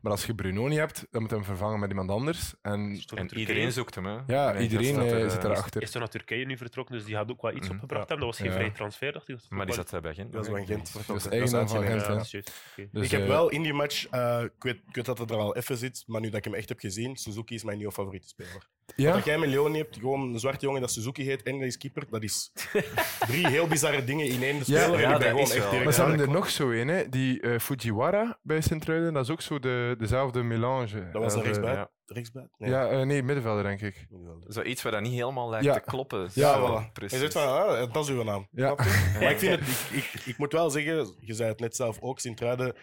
Maar 0.01 0.11
als 0.11 0.25
je 0.25 0.35
Bruno 0.35 0.67
niet 0.67 0.77
hebt, 0.77 1.05
dan 1.11 1.21
moet 1.21 1.29
je 1.29 1.35
hem 1.35 1.45
vervangen 1.45 1.79
met 1.79 1.89
iemand 1.89 2.09
anders. 2.09 2.53
En 2.61 2.91
Is 2.91 3.05
iedereen 3.33 3.71
zoekt 3.71 3.95
hem. 3.95 4.05
Hè. 4.05 4.17
ja, 4.27 4.51
Nee, 4.51 4.61
iedereen 4.61 4.95
dat 4.95 5.03
eh, 5.05 5.23
er, 5.23 5.29
zit 5.31 5.43
eh, 5.43 5.49
erachter. 5.49 5.81
Is 5.81 5.91
toch 5.91 6.01
naar 6.01 6.09
Turkije 6.11 6.45
nu 6.45 6.57
vertrokken, 6.57 6.95
dus 6.95 7.05
die 7.05 7.15
gaat 7.15 7.31
ook 7.31 7.41
wel 7.41 7.51
iets 7.55 7.67
Mhm. 7.67 7.73
opgebracht 7.75 8.09
hebben. 8.09 8.27
Dat 8.27 8.35
was 8.35 8.37
geen 8.45 8.47
Ja. 8.55 8.57
vrije 8.59 8.71
transfer, 8.71 9.11
dacht 9.11 9.27
ik. 9.29 9.37
Maar 9.49 9.65
die 9.65 9.75
wel- 9.75 9.83
zat 9.85 9.93
eh, 9.93 10.01
bij 10.01 10.13
Gent. 10.13 10.31
Dat 10.33 10.41
is 10.43 10.49
van 10.49 10.59
hè. 10.59 10.65
Gent. 10.65 11.07
Dat 11.07 11.15
is 11.15 11.27
eigenaar 11.27 11.67
van 11.67 11.83
Gent, 11.85 12.33
is. 12.33 12.43
Dus, 12.91 13.05
ik 13.05 13.11
heb 13.11 13.21
eh, 13.21 13.27
wel 13.27 13.49
in 13.49 13.61
die 13.63 13.73
match, 13.73 14.07
eh, 14.07 14.41
ik, 14.43 14.63
weet, 14.63 14.75
ik 14.87 14.95
weet 14.95 15.05
dat 15.05 15.17
het 15.17 15.29
er 15.31 15.37
al 15.37 15.55
even 15.55 15.77
zit, 15.77 16.03
maar 16.11 16.21
nu 16.21 16.27
dat 16.29 16.37
ik 16.37 16.43
hem 16.43 16.53
echt 16.53 16.69
heb 16.69 16.79
gezien, 16.79 17.15
Suzuki 17.15 17.55
is 17.55 17.63
mijn 17.63 17.77
nieuwe 17.77 17.93
favoriete 17.93 18.27
speler. 18.27 18.67
ja? 18.95 19.13
Dat 19.13 19.25
jij 19.25 19.37
met 19.37 19.49
Leon 19.49 19.73
hebt, 19.73 19.95
gewoon 19.97 20.33
een 20.33 20.39
zwarte 20.39 20.65
jongen 20.65 20.81
dat 20.81 20.91
Suzuki 20.91 21.23
heet 21.23 21.43
en 21.43 21.57
dat 21.57 21.67
is 21.67 21.77
keeper, 21.77 22.03
dat 22.09 22.23
is 22.23 22.51
drie 23.27 23.47
heel 23.47 23.67
bizarre 23.67 24.03
dingen 24.03 24.25
in 24.27 24.43
één 24.43 24.63
speler. 24.63 24.93
en 24.93 24.99
ja, 24.99 25.13
ik 25.13 25.19
ben 25.19 25.19
dat 25.19 25.21
gewoon 25.27 25.41
is 25.43 25.51
echt 25.53 25.63
direct 25.69 25.83
Maar 25.83 25.93
ze 25.93 26.01
hebben 26.01 26.19
er 26.19 26.29
nog 26.31 26.49
zo 26.49 26.69
een, 26.71 26.87
hè? 26.87 27.09
die 27.09 27.41
eh, 27.41 27.59
Fujiwara 27.59 28.39
bij 28.41 28.61
Sint-Truiden, 28.61 29.13
dat 29.13 29.23
is 29.23 29.29
ook 29.31 29.41
zo 29.41 29.59
de, 29.59 29.95
dezelfde 29.97 30.43
melange. 30.43 31.09
Dat 31.11 31.21
was 31.21 31.31
Eh, 31.33 31.39
een 31.39 31.45
rechtsbuit. 31.45 31.75
ja. 31.77 31.89
Rechtsbuit? 32.05 32.47
Nee. 32.57 32.69
Ja, 32.69 32.87
eh, 32.89 33.01
nee, 33.05 33.23
middenvelder, 33.23 33.63
denk 33.63 33.81
ik. 33.81 34.07
Zoiets 34.47 34.81
waar 34.81 34.91
dat 34.91 35.01
niet 35.01 35.13
helemaal 35.13 35.49
lijkt 35.49 35.65
Ja. 35.65 35.73
te 35.73 35.79
kloppen. 35.79 36.29
Ja, 36.33 36.53
Zo, 36.53 36.67
voilà. 36.67 36.85
Je 36.85 36.91
precies. 36.91 37.19
zegt 37.19 37.33
van, 37.33 37.43
ah, 37.47 37.93
dat 37.93 38.03
is 38.03 38.09
uw 38.09 38.23
naam. 38.23 38.47
Ja. 38.51 38.67
Je? 38.69 38.75
Maar 39.21 39.31
ik, 39.31 39.39
vind 39.39 39.59
het, 39.59 39.69
ik, 39.91 40.03
ik, 40.13 40.25
ik 40.25 40.37
moet 40.37 40.51
wel 40.53 40.69
zeggen, 40.69 41.13
je 41.19 41.33
zei 41.33 41.49
het 41.49 41.59
net 41.59 41.75
zelf 41.75 41.97
ook, 42.01 42.19
Sint-Truiden 42.19 42.75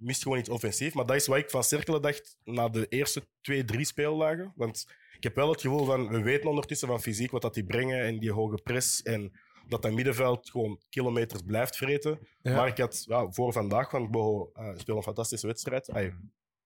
mist 0.00 0.22
gewoon 0.22 0.38
iets 0.38 0.48
offensief. 0.48 0.94
Maar 0.94 1.06
dat 1.06 1.16
is 1.16 1.26
wat 1.26 1.38
ik 1.38 1.50
van 1.50 1.64
Cerkelen 1.64 2.02
dacht 2.02 2.36
na 2.44 2.68
de 2.68 2.88
eerste 2.88 3.26
twee, 3.40 3.64
drie 3.64 3.84
speeldagen. 3.84 4.52
Want 4.56 4.86
ik 5.16 5.22
heb 5.22 5.34
wel 5.34 5.50
het 5.50 5.60
gevoel 5.60 5.84
van, 5.84 6.08
we 6.08 6.22
weten 6.22 6.48
ondertussen 6.48 6.88
van 6.88 7.00
fysiek 7.00 7.30
wat 7.30 7.42
dat 7.42 7.54
die 7.54 7.64
brengen 7.64 8.04
en 8.04 8.18
die 8.18 8.32
hoge 8.32 8.60
press. 8.62 9.02
En 9.02 9.32
dat 9.68 9.82
dat 9.82 9.92
middenveld 9.92 10.50
gewoon 10.50 10.80
kilometers 10.88 11.42
blijft 11.42 11.76
vreten. 11.76 12.18
Ja. 12.42 12.56
Maar 12.56 12.68
ik 12.68 12.78
had 12.78 13.04
ja, 13.06 13.30
voor 13.30 13.52
vandaag, 13.52 13.90
want 13.90 14.10
Boho 14.10 14.52
uh, 14.56 14.70
speelt 14.76 14.96
een 14.96 15.02
fantastische 15.02 15.46
wedstrijd. 15.46 15.90
Ay, 15.90 16.14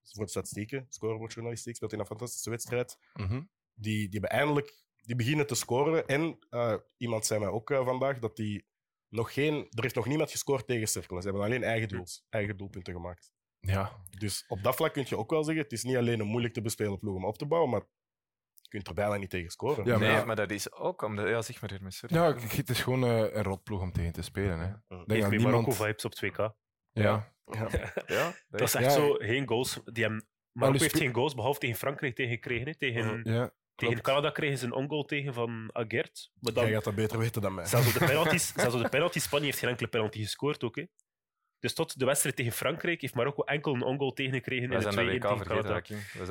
voor 0.02 0.24
de 0.24 0.30
statistieken, 0.30 0.86
scorebordjournalistiek, 0.88 1.76
speelt 1.76 1.90
hij 1.90 2.00
een 2.00 2.06
fantastische 2.06 2.50
wedstrijd. 2.50 2.98
Mhm. 3.14 3.42
Die, 3.74 4.08
die 4.08 4.26
eindelijk 4.26 4.84
die 5.04 5.16
beginnen 5.16 5.46
te 5.46 5.54
scoren. 5.54 6.06
En 6.06 6.38
eh, 6.50 6.74
iemand 6.96 7.26
zei 7.26 7.40
mij 7.40 7.48
ook 7.48 7.70
eh, 7.70 7.84
vandaag 7.84 8.18
dat 8.18 8.36
die 8.36 8.64
nog 9.14 9.33
geen... 9.33 9.55
Er 9.70 9.83
heeft 9.83 9.94
nog 9.94 10.07
niemand 10.07 10.31
gescoord 10.31 10.66
tegen 10.66 10.88
Cerkelen. 10.88 11.22
Ze 11.22 11.29
hebben 11.29 11.46
alleen 11.46 11.62
eigen, 11.62 11.88
doels, 11.88 12.24
eigen 12.29 12.57
doelpunten 12.57 12.92
gemaakt. 12.94 13.33
Ja. 13.61 14.03
Dus 14.18 14.44
op 14.48 14.62
dat 14.62 14.74
vlak 14.77 14.92
kun 14.92 15.05
je 15.09 15.16
ook 15.18 15.31
wel 15.31 15.44
zeggen, 15.44 15.62
het 15.62 15.72
is 15.72 15.83
niet 15.83 15.96
alleen 15.96 16.20
een 16.20 16.27
moeilijk 16.27 16.55
te 16.55 16.61
bespelen 16.62 16.98
ploeg 16.98 17.14
om 17.16 17.24
op 17.24 17.38
te 17.38 17.46
bouwen, 17.46 17.70
maar 17.70 17.81
je 18.61 18.68
kunt 18.68 18.88
er 18.88 18.94
bijna 18.94 19.16
niet 19.16 19.31
tegen 19.31 19.50
scoren. 19.50 19.85
Ja, 19.85 19.98
nee, 19.98 20.12
maar- 20.12 20.27
maar 20.27 20.37
dat 20.37 20.50
is 20.50 20.72
ook 20.72 21.03
omdat... 21.03 21.29
Ja, 21.29 21.42
zeg 21.42 21.61
maar 21.61 21.70
hier, 21.70 21.92
sorry. 21.92 22.14
ja, 22.14 22.29
ik- 22.29 22.40
het 22.53 22.70
is 22.70 22.81
gewoon 22.81 23.05
eh, 23.05 23.35
een 23.37 23.42
rotploeg 23.42 23.81
om 23.81 23.92
tegen 23.92 24.12
te 24.12 24.22
spelen. 24.22 24.59
Hè. 24.59 24.66
Denk 25.05 25.09
me 25.22 25.29
niemand... 25.29 25.42
Marokko-vibes 25.42 26.05
op 26.05 26.12
2K. 26.24 26.37
Ja. 26.37 26.53
Ja. 26.92 27.35
Ja, 28.07 28.35
Dat 28.48 28.61
is 28.61 28.74
echt 28.74 28.85
Ja. 28.85 28.90
zo, 28.90 29.12
geen 29.14 29.48
goals. 29.48 29.81
Die 29.85 30.03
hebben, 30.05 30.29
Marokko 30.53 30.81
heeft 30.83 30.96
geen 30.96 31.14
goals, 31.14 31.35
behalve 31.35 31.61
tegen 31.61 31.77
Frankrijk 31.77 32.14
tegen 32.14 32.33
gekregen. 32.33 32.66
hè. 32.66 32.74
Tegen, 32.77 33.20
Ja, 33.33 33.53
tegen 33.76 33.94
klopt. 33.94 34.08
Canada 34.08 34.30
kregen 34.30 34.58
ze 34.58 34.64
een 34.64 34.72
ongoal 34.72 35.04
tegen 35.04 35.34
van 35.34 35.70
Agert. 35.72 36.30
Maar 36.40 36.52
dan, 36.52 36.64
Jij 36.64 36.72
gaat 36.72 36.84
dat 36.84 36.94
beter 36.94 37.18
weten 37.18 37.42
dan 37.42 37.54
mij. 37.54 37.66
zelfs, 37.66 37.87
op 37.87 37.92
de 37.92 38.04
penalties, 38.06 38.52
zelfs 38.56 38.74
op 38.74 38.82
de 38.82 38.88
penalties, 38.88 39.22
Spanje 39.22 39.44
heeft 39.44 39.58
geen 39.58 39.68
enkele 39.68 39.88
penalty 39.88 40.18
gescoord 40.22 40.64
ook. 40.64 40.76
Hè. 40.76 40.84
Dus 41.64 41.74
tot 41.74 41.98
de 41.98 42.05
wedstrijd 42.05 42.37
tegen 42.37 42.53
Frankrijk 42.53 43.00
heeft 43.00 43.14
Marokko 43.14 43.42
enkel 43.42 43.74
een 43.74 43.83
ongoal 43.83 44.12
tegengekregen 44.12 44.64
in 44.64 44.70
de 44.70 44.81
zijn 44.81 44.94
2-1 44.94 44.96
de 44.96 45.05
WK 45.05 45.22
tegen 45.22 45.46
Canada. 45.46 45.81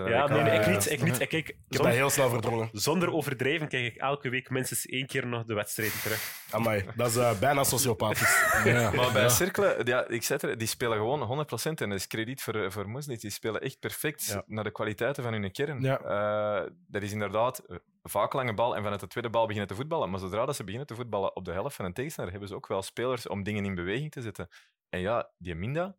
Ja, 0.09 0.27
nee, 0.27 0.41
nee, 0.43 0.59
ik 0.59 0.67
niet. 0.67 0.91
Ik 0.91 1.03
niet. 1.03 1.19
Ik 1.19 1.29
kijk, 1.35 1.47
Ik 1.47 1.47
heb 1.47 1.57
dat 1.67 1.75
zonder, 1.77 1.93
heel 1.95 2.09
snel 2.09 2.29
verdrongen. 2.29 2.69
zonder 2.71 3.13
overdrijven 3.13 3.67
kijk 3.67 3.85
ik 3.85 3.95
elke 4.01 4.29
week 4.29 4.49
minstens 4.49 4.85
één 4.85 5.07
keer 5.07 5.27
nog 5.27 5.43
de 5.45 5.53
wedstrijden 5.53 5.99
terug. 6.01 6.45
Amai, 6.51 6.85
dat 6.95 7.07
is 7.09 7.15
eh, 7.15 7.39
bijna 7.39 7.63
sociopathisch. 7.63 8.41
Ja. 8.65 8.91
Maar 8.91 9.11
bij 9.11 9.21
Ja. 9.21 9.29
Cirkelen, 9.29 9.85
ja, 9.85 10.07
ik 10.07 10.23
zei 10.23 10.39
het 10.41 10.49
er, 10.49 10.57
die 10.57 10.67
spelen 10.67 10.97
gewoon 10.97 11.45
100% 11.47 11.63
en 11.63 11.75
dat 11.89 11.91
is 11.99 12.07
krediet 12.07 12.41
voor, 12.41 12.71
voor 12.71 12.89
Muslic. 12.89 13.21
Die 13.21 13.29
spelen 13.31 13.61
echt 13.61 13.79
perfect 13.79 14.25
Ja. 14.25 14.43
naar 14.47 14.63
de 14.63 14.71
kwaliteiten 14.71 15.23
van 15.23 15.33
hun 15.33 15.51
kern. 15.51 15.81
Ja. 15.81 15.99
Eh, 15.99 16.69
dat 16.87 17.01
is 17.01 17.11
inderdaad 17.11 17.59
eh, 17.59 17.77
vaak 18.03 18.33
lange 18.33 18.53
bal 18.53 18.75
en 18.75 18.81
vanuit 18.83 18.99
de 19.01 19.07
tweede 19.07 19.29
bal 19.29 19.43
beginnen 19.43 19.67
te 19.67 19.75
voetballen. 19.75 20.09
Maar 20.09 20.19
zodra 20.19 20.45
dat 20.45 20.55
ze 20.55 20.63
beginnen 20.63 20.87
te 20.87 20.95
voetballen 20.95 21.35
op 21.35 21.45
de 21.45 21.51
helft 21.51 21.75
van 21.75 21.85
een 21.85 21.93
tegenstander, 21.93 22.31
hebben 22.31 22.49
ze 22.49 22.55
ook 22.55 22.67
wel 22.67 22.81
spelers 22.81 23.27
om 23.27 23.43
dingen 23.43 23.65
in 23.65 23.75
beweging 23.75 24.11
te 24.11 24.21
zetten. 24.21 24.49
En 24.93 24.99
ja, 24.99 25.31
die 25.37 25.55
Minda. 25.55 25.97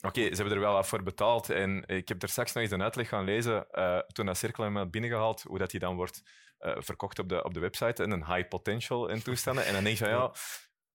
Oké, 0.00 0.20
ze 0.20 0.34
hebben 0.34 0.52
er 0.54 0.60
wel 0.60 0.72
wat 0.72 0.86
voor 0.86 1.02
betaald. 1.02 1.50
En 1.50 1.84
ik 1.86 2.08
heb 2.08 2.22
er 2.22 2.28
straks 2.28 2.52
nog 2.52 2.62
eens 2.62 2.72
een 2.72 2.82
uitleg 2.82 3.08
gaan 3.08 3.24
lezen. 3.24 3.70
eh, 3.70 3.98
toen 3.98 4.26
dat 4.26 4.36
Cirkel 4.36 4.64
hem 4.64 4.76
had 4.76 4.90
binnengehaald, 4.90 5.42
hoe 5.42 5.58
dat 5.58 5.70
hij 5.70 5.80
dan 5.80 5.96
wordt 5.96 6.22
eh, 6.58 6.76
verkocht 6.78 7.18
op 7.18 7.28
de, 7.28 7.44
op 7.44 7.54
de 7.54 7.60
website. 7.60 8.02
En 8.02 8.10
een 8.10 8.26
high 8.26 8.48
potential 8.48 9.10
en 9.10 9.22
toestanden. 9.22 9.64
En 9.66 9.72
dan 9.72 9.84
denk 9.84 9.96
je 9.96 10.04
van 10.04 10.12
ja, 10.12 10.32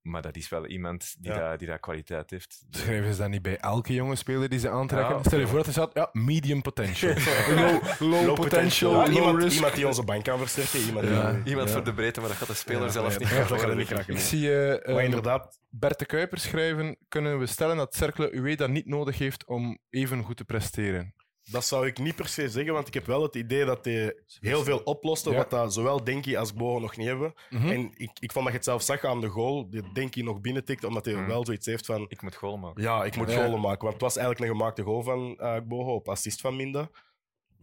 maar 0.02 0.22
dat 0.22 0.36
is 0.36 0.50
wel 0.50 0.66
iemand 0.68 1.16
die, 1.20 1.32
Ja. 1.32 1.50
dat, 1.50 1.60
die 1.60 1.68
dat 1.68 1.80
kwaliteit 1.80 2.30
heeft. 2.30 2.66
Schrijven 2.70 3.14
ze 3.14 3.22
dat 3.22 3.30
niet 3.30 3.42
bij 3.42 3.58
elke 3.58 3.94
jonge 3.94 4.16
speler 4.16 4.50
die 4.50 4.60
ze 4.60 4.70
aantrekken? 4.70 5.16
Ja. 5.16 5.24
Stel 5.24 5.40
je 5.40 5.48
voor 5.48 5.58
dat 5.58 5.66
er 5.66 5.72
staat, 5.72 5.92
ja, 5.94 6.10
medium 6.12 6.62
potential. 6.62 7.14
low, 8.00 8.24
low, 8.26 8.36
potential, 8.36 8.92
Ja, 8.92 8.98
low 8.98 9.14
iemand, 9.16 9.42
risk. 9.44 9.56
iemand 9.56 9.76
die 9.76 9.88
onze 9.88 10.04
bank 10.04 10.24
kan 10.24 10.38
versterken. 10.38 10.80
Iemand 10.88 11.08
Ja. 11.08 11.32
die, 11.32 11.44
Iemand 11.44 11.68
Ja. 11.68 11.74
voor 11.74 11.84
de 11.84 11.94
breedte, 11.94 12.20
maar 12.20 12.30
dat 12.30 12.38
gaat 12.38 12.48
de 12.48 12.54
speler 12.54 12.82
Ja, 12.84 12.90
zelf 12.90 13.14
ja, 13.14 13.20
niet 13.20 13.50
dat 13.50 13.60
gaat 13.62 13.76
niet 14.08 14.08
Ik 14.08 14.18
zie 14.20 14.56
eh, 14.56 14.68
maar 14.68 14.96
ehm, 14.96 15.06
inderdaad, 15.06 15.60
Bert 15.70 16.00
de 16.00 16.06
Kuiper 16.06 16.38
schrijven, 16.40 16.98
kunnen 17.08 17.40
we 17.40 17.46
stellen 17.46 17.78
dat 17.78 17.96
Cercle 17.96 18.32
Ueda 18.32 18.68
niet 18.68 18.86
nodig 18.86 19.18
heeft 19.18 19.46
om 19.46 19.78
even 19.90 20.24
goed 20.24 20.38
te 20.38 20.46
presteren? 20.46 21.14
Dat 21.52 21.66
zou 21.66 21.88
ik 21.88 21.98
niet 21.98 22.16
per 22.16 22.28
se 22.28 22.50
zeggen, 22.50 22.74
want 22.74 22.88
ik 22.88 22.94
heb 22.94 23.06
wel 23.06 23.22
het 23.22 23.36
idee 23.36 23.66
dat 23.66 23.86
hij 23.86 24.16
heel 24.40 24.64
veel 24.64 24.80
oploste, 24.80 25.30
Ja. 25.30 25.36
wat 25.36 25.50
dat 25.50 25.74
zowel 25.74 26.04
Denki 26.04 26.36
als 26.36 26.54
Boho 26.54 26.80
nog 26.80 26.98
niet 26.98 27.08
hebben. 27.08 27.34
Mhm. 27.50 27.68
En 27.68 27.92
ik, 27.94 28.12
ik 28.20 28.32
vond 28.32 28.44
dat 28.46 28.54
je 28.54 28.60
het 28.60 28.64
zelf 28.64 28.82
zag 28.82 29.04
aan 29.04 29.22
de 29.22 29.28
goal, 29.28 29.70
die 29.70 29.92
Denki 29.94 30.24
nog 30.24 30.42
binnentikt, 30.42 30.84
omdat 30.84 31.06
hij 31.06 31.14
Mhm. 31.14 31.28
wel 31.28 31.46
zoiets 31.46 31.66
heeft 31.66 31.86
van 31.86 32.06
Ik 32.10 32.22
moet 32.22 32.36
goal 32.36 32.58
maken. 32.58 32.82
ja, 32.84 33.04
ik 33.04 33.16
moet 33.16 33.30
Ja. 33.32 33.36
goalen 33.36 33.60
maken. 33.62 33.82
Want 33.82 33.94
het 33.94 34.02
was 34.02 34.18
eigenlijk 34.18 34.52
een 34.52 34.58
gemaakte 34.58 34.84
goal 34.84 35.02
van 35.04 35.38
eh 35.40 35.62
op 35.70 36.10
assist 36.10 36.42
van 36.42 36.56
Minda. 36.56 36.90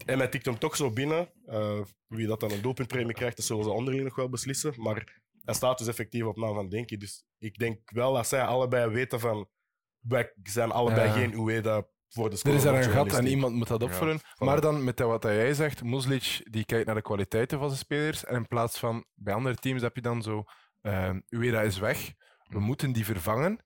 En 0.07 0.19
hij 0.19 0.29
tikt 0.29 0.45
hem 0.45 0.59
toch 0.59 0.77
zo 0.77 0.91
binnen. 0.91 1.31
Eh, 1.47 1.81
wie 2.07 2.27
dat 2.27 2.41
dan 2.41 2.51
een 2.51 2.63
doelpuntpremie 2.63 3.15
krijgt, 3.15 3.37
dat 3.37 3.47
zullen 3.47 3.65
ze 3.65 3.71
onderling 3.71 4.05
nog 4.05 4.15
wel 4.17 4.29
beslissen. 4.29 4.75
Maar 4.77 5.21
hij 5.45 5.55
staat 5.55 5.79
dus 5.79 5.87
effectief 5.87 6.25
op 6.25 6.37
naam 6.37 6.55
van 6.55 6.69
Denki. 6.69 6.97
Dus 6.97 7.25
ik 7.39 7.59
denk 7.59 7.91
wel 7.91 8.13
dat 8.15 8.27
zij 8.29 8.43
allebei 8.45 8.91
weten 8.91 9.21
van 9.21 9.49
wij 10.01 10.33
zijn 10.43 10.71
allebei 10.71 11.07
Ja. 11.09 11.13
geen 11.15 11.35
Ueda 11.35 11.87
voor 12.15 12.31
de 12.31 12.41
Er 12.43 12.55
is 12.55 12.63
daar 12.63 12.75
een 12.75 12.91
gat 12.91 13.13
en 13.13 13.27
iemand 13.27 13.55
moet 13.55 13.69
dat 13.69 13.83
opvullen. 13.83 14.21
Maar 14.39 14.61
dan 14.61 14.85
met 14.85 14.97
dat 14.97 15.09
wat 15.09 15.23
jij 15.23 15.55
zegt, 15.55 15.85
Muslic 15.85 16.41
die 16.51 16.65
kijkt 16.65 16.87
naar 16.87 16.95
de 16.95 17.03
kwaliteiten 17.03 17.59
van 17.59 17.69
zijn 17.69 17.81
spelers. 17.81 18.25
En 18.25 18.35
in 18.35 18.49
plaats 18.49 18.79
van 18.79 19.05
bij 19.15 19.35
andere 19.35 19.55
teams 19.55 19.83
heb 19.83 19.95
je 19.95 20.03
dan 20.03 20.23
zo, 20.23 20.45
ehm 20.81 21.21
Ueda 21.29 21.61
is 21.61 21.79
weg, 21.79 22.13
we 22.49 22.61
moeten 22.61 22.93
die 22.93 23.05
vervangen. 23.05 23.65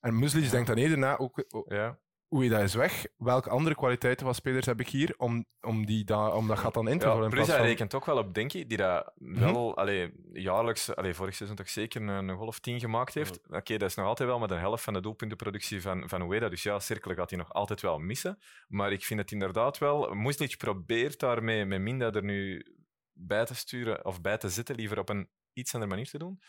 En 0.00 0.18
Muslic 0.18 0.50
denkt 0.50 0.66
dan 0.66 0.76
eerder 0.76 0.98
na, 0.98 1.18
ook, 1.18 1.44
oh, 1.48 1.66
Ja. 1.66 1.98
Ueda 2.30 2.58
is 2.58 2.74
weg, 2.74 3.06
welke 3.16 3.50
andere 3.50 3.74
kwaliteiten 3.74 4.26
van 4.26 4.34
spelers 4.34 4.66
heb 4.66 4.80
ik 4.80 4.88
hier 4.88 5.14
om, 5.16 5.46
om, 5.60 5.86
die 5.86 6.04
da, 6.04 6.28
om 6.28 6.46
dat 6.46 6.58
gat 6.58 6.74
dan 6.74 6.88
in 6.88 6.98
te 6.98 7.06
vullen? 7.06 7.30
Ja, 7.30 7.36
hij 7.36 7.56
van- 7.56 7.66
rekent 7.66 7.94
ook 7.94 8.04
wel 8.06 8.18
op 8.18 8.34
Denki, 8.34 8.66
die 8.66 8.76
dat 8.76 9.12
wel 9.16 9.76
allee, 9.76 10.12
jaarlijks, 10.32 10.94
allee, 10.94 11.14
vorig 11.14 11.34
seizoen 11.34 11.56
toch 11.56 11.68
zeker 11.68 12.02
een, 12.02 12.36
of 12.38 12.58
10 12.58 12.80
gemaakt 12.80 13.14
heeft. 13.14 13.40
Oké, 13.50 13.76
dat 13.76 13.88
is 13.88 13.94
nog 13.94 14.06
altijd 14.06 14.28
wel 14.28 14.38
met 14.38 14.50
een 14.50 14.58
helft 14.58 14.84
van 14.84 14.92
de 14.92 15.00
doelpuntenproductie 15.00 15.82
van, 15.82 16.08
van 16.08 16.22
Ueda. 16.22 16.48
Dus 16.48 16.62
ja, 16.62 16.78
cirkelen 16.78 17.16
gaat 17.16 17.30
hij 17.30 17.38
nog 17.38 17.52
altijd 17.52 17.80
wel 17.80 17.98
missen. 17.98 18.38
Maar 18.68 18.92
ik 18.92 19.04
vind 19.04 19.20
het 19.20 19.32
inderdaad 19.32 19.78
wel... 19.78 20.14
Muslic 20.14 20.56
probeert 20.56 21.20
daarmee 21.20 21.64
met 21.64 21.80
Minda 21.80 22.12
er 22.12 22.24
nu 22.24 22.66
bij 23.12 23.44
te 23.44 23.54
sturen, 23.54 24.04
of 24.04 24.20
bij 24.20 24.38
te 24.38 24.48
zitten, 24.48 24.74
liever 24.74 24.98
op 24.98 25.08
een 25.08 25.28
iets 25.52 25.74
andere 25.74 25.90
manier 25.90 26.10
te 26.10 26.18
doen. 26.18 26.40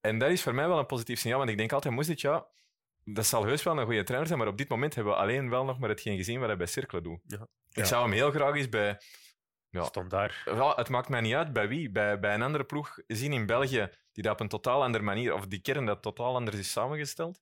En 0.00 0.18
dat 0.18 0.30
is 0.30 0.42
voor 0.42 0.54
mij 0.54 0.68
wel 0.68 0.78
een 0.78 0.86
positief 0.86 1.18
signaal, 1.18 1.38
want 1.38 1.50
ik 1.50 1.56
denk 1.56 1.72
altijd, 1.72 1.94
Muslic, 1.94 2.18
ja, 2.18 2.46
dat 3.04 3.26
zal 3.26 3.44
heus 3.44 3.62
wel 3.62 3.78
een 3.78 3.84
goede 3.84 4.02
trainer 4.02 4.26
zijn, 4.28 4.38
maar 4.40 4.48
op 4.48 4.58
dit 4.58 4.68
moment 4.68 4.94
hebben 4.94 5.12
we 5.12 5.18
alleen 5.18 5.50
wel 5.50 5.64
nog 5.64 5.78
maar 5.78 5.88
hetgeen 5.88 6.16
gezien 6.16 6.38
wat 6.38 6.48
hij 6.48 6.56
bij 6.56 6.66
Cirkelen 6.66 7.02
doet. 7.02 7.20
Ja. 7.26 7.46
Ik 7.68 7.76
Ja. 7.76 7.84
zou 7.84 8.02
hem 8.02 8.12
heel 8.12 8.30
graag 8.30 8.54
eens 8.54 8.68
bij... 8.68 9.00
Ja. 9.68 9.82
Standaard. 9.84 10.42
Ja, 10.44 10.74
het 10.74 10.88
maakt 10.88 11.08
mij 11.08 11.20
niet 11.20 11.34
uit 11.34 11.52
bij 11.52 11.68
wie. 11.68 11.90
Bij, 11.90 12.18
bij 12.18 12.34
een 12.34 12.42
andere 12.42 12.64
ploeg 12.64 12.98
zien 13.06 13.32
in 13.32 13.46
België 13.46 13.88
die 14.12 14.22
dat 14.22 14.32
op 14.32 14.40
een 14.40 14.48
totaal 14.48 14.82
andere 14.82 15.04
manier, 15.04 15.34
of 15.34 15.46
die 15.46 15.60
kern 15.60 15.84
dat 15.86 16.02
totaal 16.02 16.34
anders 16.34 16.56
is 16.56 16.70
samengesteld. 16.72 17.40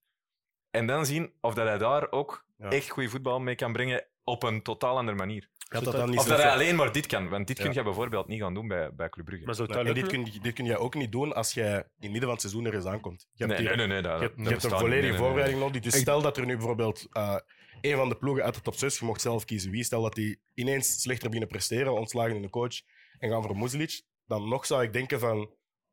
En 0.70 0.87
dan 0.87 1.07
zien 1.07 1.35
of 1.40 1.55
dat 1.55 1.66
hij 1.66 1.79
daar 1.79 2.11
ook 2.11 2.44
Ja. 2.57 2.68
echt 2.70 2.90
goed 2.90 3.11
voetbal 3.11 3.40
mee 3.40 3.55
kan 3.55 3.72
brengen 3.72 4.07
op 4.25 4.42
een 4.42 4.62
totaal 4.62 4.96
andere 4.96 5.16
manier. 5.16 5.48
Gaat 5.73 5.85
dat 5.85 5.95
dan 5.95 6.11
niet 6.11 6.19
Of 6.19 6.25
dat 6.27 6.39
zo- 6.39 6.43
hij 6.45 6.53
alleen 6.53 6.77
maar 6.77 6.93
dit 6.93 7.07
kan. 7.07 7.29
Want 7.29 7.47
dit 7.47 7.59
Ja. 7.59 7.65
kun 7.65 7.73
je 7.75 7.83
bijvoorbeeld 7.83 8.27
niet 8.29 8.41
gaan 8.41 8.55
doen 8.55 8.69
bij, 8.69 8.95
bij 8.95 9.09
Club 9.09 9.25
Brugge. 9.27 9.45
Maar 9.45 9.55
zou 9.55 9.69
dat 9.85 9.95
dit 9.95 10.07
kun, 10.07 10.25
dit 10.43 10.53
kun 10.55 10.65
jij 10.65 10.77
ook 10.77 10.95
niet 10.95 11.13
doen 11.13 11.35
als 11.35 11.53
jij 11.53 11.73
in 11.77 11.83
het 11.83 12.01
midden 12.01 12.21
van 12.21 12.31
het 12.31 12.41
seizoen 12.41 12.65
er 12.65 12.75
eens 12.75 12.85
aankomt. 12.85 13.27
Je 13.33 13.45
hebt 13.45 13.59
nee, 13.59 13.69
hier- 13.69 13.77
nee, 13.77 13.87
nee, 13.87 14.03
nee, 14.03 14.11
dat, 14.11 14.21
Je 14.21 14.25
hebt, 14.27 14.37
dat 14.37 14.47
je 14.47 14.51
hebt 14.53 14.65
een 14.65 14.71
niet. 14.71 14.79
volledige 14.79 14.91
Nee, 14.91 15.01
nee, 15.01 15.11
nee. 15.11 15.19
voorbereiding 15.29 15.61
nodig. 15.61 15.83
Dus 15.83 15.97
stel 16.01 16.23
dat 16.23 16.37
er 16.37 16.47
nu 16.47 16.57
bijvoorbeeld 16.57 17.07
eh 17.13 17.37
een 17.81 17.97
van 17.97 18.09
de 18.09 18.15
ploegen 18.17 18.45
uit 18.45 18.55
de 18.55 18.61
top 18.61 18.75
6, 18.75 18.99
je 18.99 19.05
mocht 19.05 19.21
zelf 19.21 19.45
kiezen 19.45 19.71
wie, 19.71 19.85
stel 19.85 20.03
dat 20.03 20.15
die 20.15 20.41
ineens 20.55 21.01
slechter 21.01 21.25
beginnen 21.29 21.49
presteren, 21.49 21.93
ontslagen 21.93 22.37
in 22.37 22.43
de 22.43 22.51
coach 22.51 22.75
en 23.19 23.31
gaan 23.31 23.43
voor 23.43 23.57
Muslic, 23.57 24.03
dan 24.27 24.49
nog 24.49 24.67
zou 24.67 24.83
ik 24.83 24.93
denken 24.93 25.21
van, 25.21 25.51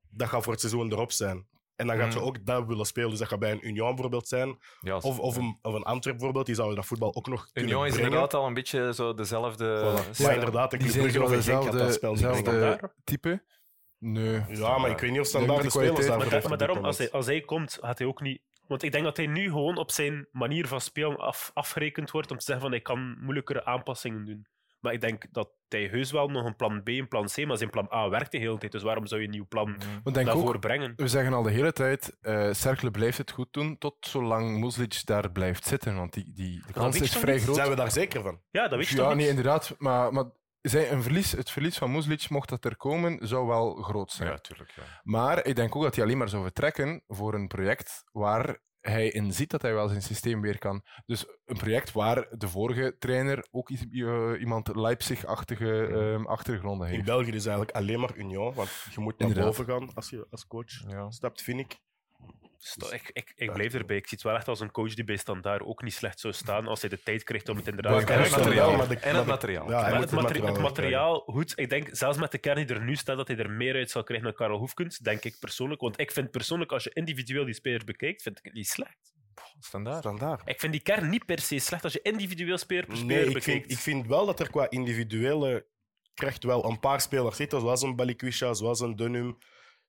dat 0.10 0.28
gaat 0.30 0.44
voor 0.44 0.52
het 0.52 0.62
seizoen 0.62 0.92
erop 0.92 1.12
zijn. 1.12 1.48
En 1.80 1.88
dan 1.88 1.98
gaat 1.98 2.14
je 2.14 2.20
Mm. 2.20 2.26
ook 2.26 2.46
dat 2.46 2.66
willen 2.66 2.86
spelen. 2.86 3.10
Dus 3.10 3.20
dat 3.20 3.28
gaat 3.28 3.40
bij 3.40 3.52
een 3.52 3.68
Union 3.68 3.90
bijvoorbeeld 3.90 4.28
zijn. 4.28 4.58
Ja, 4.82 4.96
Of, 4.96 5.20
of, 5.20 5.36
een, 5.36 5.60
of 5.62 5.74
een 5.74 5.84
Antwerp 5.84 6.16
bijvoorbeeld. 6.16 6.46
Die 6.46 6.56
zouden 6.56 6.78
dat 6.78 6.86
voetbal 6.86 7.16
ook 7.16 7.28
nog 7.28 7.52
kunnen 7.52 7.72
Union 7.72 7.86
is 7.86 7.92
brengen. 7.92 8.12
inderdaad 8.12 8.40
al 8.40 8.48
een 8.48 8.54
beetje 8.54 8.94
zo 8.94 9.14
dezelfde... 9.14 10.00
Voilà. 10.14 10.34
inderdaad, 10.34 10.74
ik 10.74 10.80
Die 10.80 10.90
zijn 10.90 11.02
Brugge 11.02 11.20
zo 11.20 11.24
of 11.26 11.30
gaat 11.46 11.46
dat 11.46 11.46
dezelfde, 11.72 11.92
spel 11.92 12.14
dezelfde 12.14 12.92
type. 13.04 13.44
Nee. 13.98 14.44
Ja, 14.50 14.78
maar 14.78 14.90
ik 14.90 15.00
weet 15.00 15.12
niet 15.12 15.20
of 15.20 15.26
standaard 15.28 15.58
de 15.58 15.64
de 15.64 15.70
spelers 15.70 16.08
Maar, 16.08 16.50
maar 16.50 16.58
daarom, 16.58 16.86
als 16.86 16.98
hij, 16.98 17.12
als 17.12 17.26
hij 17.26 17.42
komt, 17.42 17.78
gaat 17.82 17.98
hij 17.98 18.08
ook 18.08 18.22
niet... 18.22 18.42
Want 18.68 18.84
ik 18.84 18.92
denk 18.92 19.04
dat 19.04 19.18
hij 19.18 19.28
nu 19.28 19.44
gewoon 19.50 19.78
op 19.78 19.92
zijn 19.92 20.28
manier 20.32 20.68
van 20.68 20.82
spelen 20.82 21.18
af, 21.18 21.52
afgerekend 21.54 22.12
wordt 22.12 22.32
om 22.32 22.38
te 22.38 22.44
zeggen 22.44 22.64
van 22.64 22.72
hij 22.72 22.82
kan 22.82 23.18
moeilijkere 23.20 23.66
aanpassingen 23.66 24.26
doen. 24.26 24.48
Maar 24.80 24.94
ik 24.94 25.02
denk 25.02 25.26
dat 25.32 25.50
hij 25.68 25.84
heus 25.84 26.12
wel 26.12 26.28
nog 26.28 26.46
een 26.46 26.56
plan 26.56 26.84
B, 26.84 26.88
een 26.88 27.08
plan 27.08 27.26
C, 27.26 27.46
maar 27.46 27.58
zijn 27.58 27.70
plan 27.70 27.88
A 27.94 28.10
werkt 28.10 28.32
de 28.32 28.38
hele 28.38 28.58
tijd. 28.58 28.72
Dus 28.72 28.84
waarom 28.84 29.08
zou 29.08 29.22
je 29.22 29.26
een 29.28 29.34
nieuw 29.34 29.48
plan 29.48 29.78
daarvoor 30.04 30.56
ook, 30.56 30.60
brengen? 30.60 30.94
we 30.96 31.08
zeggen 31.08 31.34
al 31.34 31.44
de 31.44 31.52
hele 31.52 31.74
tijd, 31.74 32.18
eh 32.22 32.52
Cercle 32.52 32.92
blijft 32.92 33.18
het 33.18 33.32
goed 33.32 33.54
doen 33.54 33.78
tot 33.78 33.96
zolang 34.00 34.60
Muslic 34.60 35.02
daar 35.06 35.32
blijft 35.32 35.66
zitten. 35.66 35.96
Want 35.96 36.14
die, 36.14 36.32
die, 36.34 36.64
de 36.68 36.74
kans 36.74 37.02
is 37.02 37.18
vrij 37.18 37.34
niet? 37.34 37.44
groot. 37.44 37.56
Zijn 37.56 37.70
we 37.70 37.76
daar 37.76 37.92
zeker 37.92 38.22
van? 38.22 38.42
Ja, 38.52 38.68
dat 38.68 38.78
weet 38.78 38.88
je 38.88 38.96
ja, 38.96 39.02
toch 39.02 39.08
nee, 39.08 39.18
niet? 39.18 39.28
inderdaad. 39.28 39.76
Maar, 39.78 40.14
maar 40.14 40.26
zij, 40.62 40.92
een 40.92 41.04
verlies, 41.04 41.32
het 41.32 41.50
verlies 41.50 41.78
van 41.78 41.92
Muslic, 41.92 42.30
mocht 42.30 42.50
dat 42.50 42.66
er 42.66 42.78
komen, 42.78 43.28
zou 43.28 43.48
wel 43.48 43.76
groot 43.76 44.12
zijn. 44.12 44.30
Ja, 44.30 44.38
tuurlijk. 44.38 44.72
Ja. 44.76 44.84
Maar 45.04 45.46
ik 45.46 45.56
denk 45.56 45.76
ook 45.76 45.84
dat 45.84 45.96
hij 45.96 46.04
alleen 46.04 46.18
maar 46.18 46.30
zou 46.30 46.44
vertrekken 46.44 47.04
voor 47.08 47.34
een 47.34 47.48
project 47.48 48.04
waar 48.12 48.60
hij 48.82 49.08
in 49.08 49.34
ziet 49.34 49.50
dat 49.50 49.62
hij 49.62 49.74
wel 49.74 49.88
zijn 49.88 50.02
systeem 50.02 50.42
weer 50.42 50.58
kan. 50.58 50.84
Dus 51.06 51.26
een 51.46 51.58
project 51.58 51.92
waar 51.92 52.28
de 52.38 52.48
vorige 52.48 52.96
trainer 53.00 53.48
ook 53.52 53.70
iets- 53.70 53.86
eh, 53.92 54.32
iemand 54.40 54.76
Leipzig-achtige 54.76 55.88
ehm, 55.88 56.26
achtergronden 56.26 56.88
In 56.88 56.94
heeft. 56.94 57.06
België 57.06 57.32
is 57.32 57.46
eigenlijk 57.46 57.76
alleen 57.78 58.00
maar 58.00 58.16
Union. 58.16 58.54
Want 58.54 58.70
je 58.96 59.00
moet 59.02 59.18
naar 59.20 59.28
Inderdaad. 59.28 59.58
boven 59.58 59.74
gaan 59.74 59.94
als 59.94 60.10
je 60.10 60.28
als 60.30 60.48
coach 60.48 60.84
Ja. 60.88 61.12
stapt, 61.12 61.42
vind 61.42 61.60
ik. 61.60 61.78
Sto- 62.62 62.90
Ik, 62.90 63.10
ik, 63.14 63.32
ik 63.36 63.54
blijf 63.54 63.74
erbij. 63.74 63.96
Ik 63.98 64.08
zie 64.08 64.18
het 64.18 64.28
wel 64.28 64.36
echt 64.36 64.48
als 64.48 64.60
een 64.60 64.72
coach 64.72 64.94
die 64.94 65.04
bij 65.04 65.16
Standaard 65.18 65.62
ook 65.62 65.82
niet 65.84 65.94
slecht 65.94 66.20
zou 66.20 66.34
staan 66.34 66.68
als 66.68 66.82
hij 66.82 66.90
de 66.90 67.04
tijd 67.04 67.24
krijgt 67.24 67.50
om 67.50 67.58
het 67.58 67.68
inderdaad 67.68 67.96
te 67.98 68.02
ik 68.02 68.10
En 68.10 68.22
het 68.24 68.32
materiaal. 68.32 68.72
En 69.02 69.16
het 69.16 69.26
materiaal. 69.26 69.70
Ja, 69.70 69.86
het, 69.86 69.94
het 69.94 70.12
materi- 70.12 70.22
materiaal 70.22 70.54
het 70.54 70.62
materiaal, 70.62 71.20
goed. 71.20 71.54
Ik 71.56 71.70
denk, 71.70 71.88
zelfs 71.92 72.18
met 72.18 72.32
de 72.32 72.38
kern 72.38 72.66
die 72.68 72.76
er 72.76 72.84
nu 72.84 72.96
staat, 72.96 73.18
dat 73.18 73.28
hij 73.28 73.38
er 73.38 73.50
meer 73.52 73.76
uit 73.76 73.92
zal 73.92 74.04
krijgen 74.04 74.26
dan 74.28 74.36
Karel 74.36 74.58
Hoefkens, 74.58 74.98
denk 74.98 75.24
ik 75.24 75.36
persoonlijk. 75.40 75.82
Want 75.82 76.00
ik 76.00 76.12
vind 76.12 76.32
persoonlijk, 76.32 76.72
als 76.72 76.84
je 76.84 76.92
individueel 76.94 77.46
die 77.46 77.54
speler 77.54 77.84
bekijkt, 77.86 78.22
vind 78.22 78.38
ik 78.38 78.44
het 78.44 78.54
niet 78.54 78.68
slecht. 78.68 79.14
Standaard. 79.60 80.00
Standaard. 80.00 80.50
Ik 80.50 80.60
vind 80.60 80.72
die 80.72 80.82
kern 80.82 81.10
niet 81.10 81.26
per 81.26 81.40
se 81.40 81.60
slecht 81.60 81.84
als 81.84 81.94
je 81.94 82.02
individueel 82.02 82.58
speler 82.58 82.86
per 82.86 82.96
speler 82.98 83.16
Nee, 83.16 83.26
ik 83.28 83.34
bekijkt. 83.34 83.44
vind, 83.60 83.72
ik 83.72 83.78
vind 83.78 84.08
wel 84.08 84.26
dat 84.26 84.40
er 84.40 84.50
qua 84.50 84.70
individuele 84.70 85.66
kracht 86.14 86.44
wel 86.44 86.66
een 86.66 86.80
paar 86.80 87.02
spelers 87.02 87.36
zitten, 87.36 87.60
zoals 87.60 87.82
een 87.82 87.96
Balikwisha, 87.96 88.54
zoals 88.54 88.80
een 88.80 88.96
Dunham, 88.96 89.38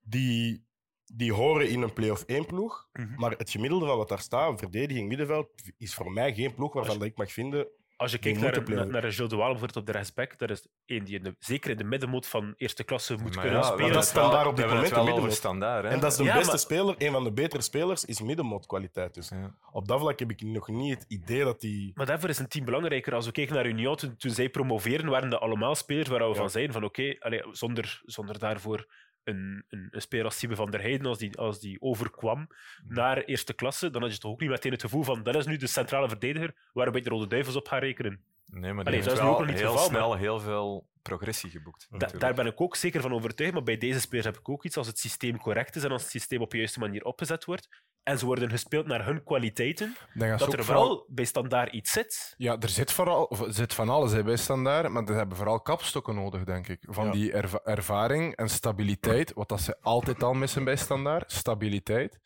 die, 0.00 0.68
die 1.12 1.32
horen 1.32 1.68
in 1.68 1.82
een 1.82 1.92
play-off 1.92 2.22
1 2.26 2.46
ploeg. 2.46 2.88
Mhm. 2.92 3.14
Maar 3.16 3.30
het 3.30 3.50
gemiddelde 3.50 3.86
van 3.86 3.96
wat 3.96 4.08
daar 4.08 4.18
staat, 4.20 4.58
verdediging, 4.58 5.08
middenveld, 5.08 5.48
is 5.78 5.94
voor 5.94 6.12
mij 6.12 6.34
geen 6.34 6.54
ploeg 6.54 6.72
waarvan 6.72 6.98
dat 6.98 7.06
ik 7.08 7.16
mag 7.16 7.32
vinden. 7.32 7.66
Als 7.96 8.12
je 8.12 8.18
kijkt 8.18 8.40
naar, 8.40 8.62
naar, 8.68 8.86
naar 8.86 9.04
een 9.04 9.12
Gilles 9.12 9.30
de 9.30 9.36
Waal 9.36 9.50
bijvoorbeeld 9.50 9.76
op 9.76 9.86
de 9.86 9.92
rechtsback, 9.92 10.38
dat 10.38 10.50
is 10.50 10.66
één 10.84 11.04
die 11.04 11.16
in 11.16 11.22
de, 11.22 11.34
zeker 11.38 11.70
in 11.70 11.76
de 11.76 11.84
middenmoot 11.84 12.26
van 12.26 12.54
eerste 12.56 12.84
klasse 12.84 13.12
moet 13.12 13.34
Maar 13.34 13.44
kunnen 13.44 13.60
ja, 13.60 13.66
spelen. 13.66 13.92
dat 13.92 14.02
is 14.02 14.08
standaard 14.08 14.46
op 14.46 14.56
dit 14.56 14.66
moment 14.66 14.94
middenmoot. 14.94 15.32
standaard. 15.32 15.84
Hè? 15.84 15.90
En 15.90 16.00
dat 16.00 16.10
is 16.10 16.16
de 16.18 16.24
Ja, 16.24 16.34
beste 16.34 16.50
maar- 16.50 16.58
speler, 16.58 16.94
een 16.98 17.12
van 17.12 17.24
de 17.24 17.32
betere 17.32 17.62
spelers, 17.62 18.04
is 18.04 18.20
middenmootkwaliteit. 18.20 19.14
Dus 19.14 19.28
Ja. 19.28 19.54
op 19.72 19.88
dat 19.88 20.00
vlak 20.00 20.18
heb 20.18 20.30
ik 20.30 20.42
nog 20.42 20.68
niet 20.68 20.94
het 20.94 21.04
idee 21.08 21.44
dat 21.44 21.60
die. 21.60 21.90
Maar 21.94 22.06
daarvoor 22.06 22.28
is 22.28 22.38
een 22.38 22.48
team 22.48 22.64
belangrijker. 22.64 23.14
Als 23.14 23.26
we 23.26 23.32
kijken 23.32 23.54
naar 23.54 23.66
Union, 23.66 23.96
toen, 23.96 24.16
toen 24.16 24.30
zij 24.30 24.48
promoveren, 24.48 25.10
waren 25.10 25.30
dat 25.30 25.40
allemaal 25.40 25.74
spelers 25.74 26.08
waar 26.08 26.20
we 26.20 26.26
Ja. 26.28 26.34
van 26.34 26.50
zeiden 26.50 26.72
van 26.74 26.84
oké, 26.84 27.16
allee, 27.18 27.42
zonder, 27.50 28.00
zonder 28.04 28.38
daarvoor 28.38 28.86
een, 29.24 29.64
een, 29.68 29.88
een 29.90 30.00
speler 30.00 30.24
als 30.24 30.38
Siebe 30.38 30.56
van 30.56 30.70
der 30.70 30.80
Heijden, 30.80 31.06
als 31.06 31.18
die, 31.18 31.36
als 31.38 31.60
die 31.60 31.80
overkwam 31.80 32.46
naar 32.88 33.18
eerste 33.18 33.52
klasse, 33.52 33.90
dan 33.90 34.02
had 34.02 34.12
je 34.12 34.18
toch 34.18 34.30
ook 34.32 34.40
niet 34.40 34.50
meteen 34.50 34.72
het 34.72 34.80
gevoel 34.80 35.02
van 35.02 35.22
dat 35.22 35.34
is 35.36 35.46
nu 35.46 35.56
de 35.56 35.66
centrale 35.66 36.08
verdediger 36.08 36.54
waar 36.72 36.92
we 36.92 37.00
de 37.00 37.10
Rode 37.10 37.26
Duivels 37.26 37.56
op 37.56 37.68
gaan 37.68 37.78
rekenen. 37.78 38.20
Nee, 38.46 38.72
maar 38.72 38.84
Allee, 38.84 39.02
dat 39.02 39.06
heeft 39.06 39.06
is 39.06 39.12
nu 39.12 39.28
ook 39.28 39.38
wel 39.38 39.38
nog 39.38 39.40
niet 39.40 39.48
het 39.48 39.58
heel 39.58 39.72
geval, 39.72 39.88
snel 39.88 40.16
heel 40.16 40.40
veel 40.40 40.88
progressie 41.02 41.50
geboekt. 41.50 41.86
Da- 41.90 42.06
daar 42.18 42.34
ben 42.34 42.46
ik 42.46 42.60
ook 42.60 42.76
zeker 42.76 43.00
van 43.00 43.12
overtuigd, 43.12 43.52
maar 43.52 43.62
bij 43.62 43.78
deze 43.78 44.00
spelers 44.00 44.26
heb 44.26 44.36
ik 44.38 44.48
ook 44.48 44.64
iets 44.64 44.76
als 44.76 44.86
het 44.86 44.98
systeem 44.98 45.38
correct 45.38 45.76
is 45.76 45.84
en 45.84 45.90
als 45.90 46.02
het 46.02 46.10
systeem 46.10 46.40
op 46.40 46.50
de 46.50 46.56
juiste 46.56 46.78
manier 46.78 47.04
opgezet 47.04 47.44
wordt 47.44 47.68
en 48.02 48.18
ze 48.18 48.26
worden 48.26 48.50
gespeeld 48.50 48.86
naar 48.86 49.04
hun 49.04 49.24
kwaliteiten, 49.24 49.96
dat 50.14 50.52
er 50.52 50.64
vooral- 50.64 51.04
bij 51.08 51.24
standaard 51.24 51.72
iets 51.72 51.90
zit. 51.92 52.34
Ja, 52.36 52.56
er 52.58 52.68
zit, 52.68 52.92
vooral, 52.92 53.36
zit 53.48 53.74
van 53.74 53.88
alles 53.88 54.12
hè, 54.12 54.22
bij 54.24 54.36
standaard, 54.36 54.88
maar 54.88 55.06
ze 55.06 55.12
hebben 55.12 55.36
vooral 55.36 55.60
kapstokken 55.60 56.14
nodig, 56.14 56.44
denk 56.44 56.68
ik. 56.68 56.78
Van 56.88 57.04
Ja. 57.04 57.12
die 57.12 57.32
erva- 57.32 57.60
ervaring 57.64 58.36
en 58.36 58.48
stabiliteit, 58.48 59.32
wat 59.34 59.48
dat 59.48 59.60
ze 59.60 59.76
altijd 59.80 60.22
al 60.22 60.34
missen 60.34 60.64
bij 60.64 60.76
standaard, 60.76 61.32
stabiliteit. 61.32 62.18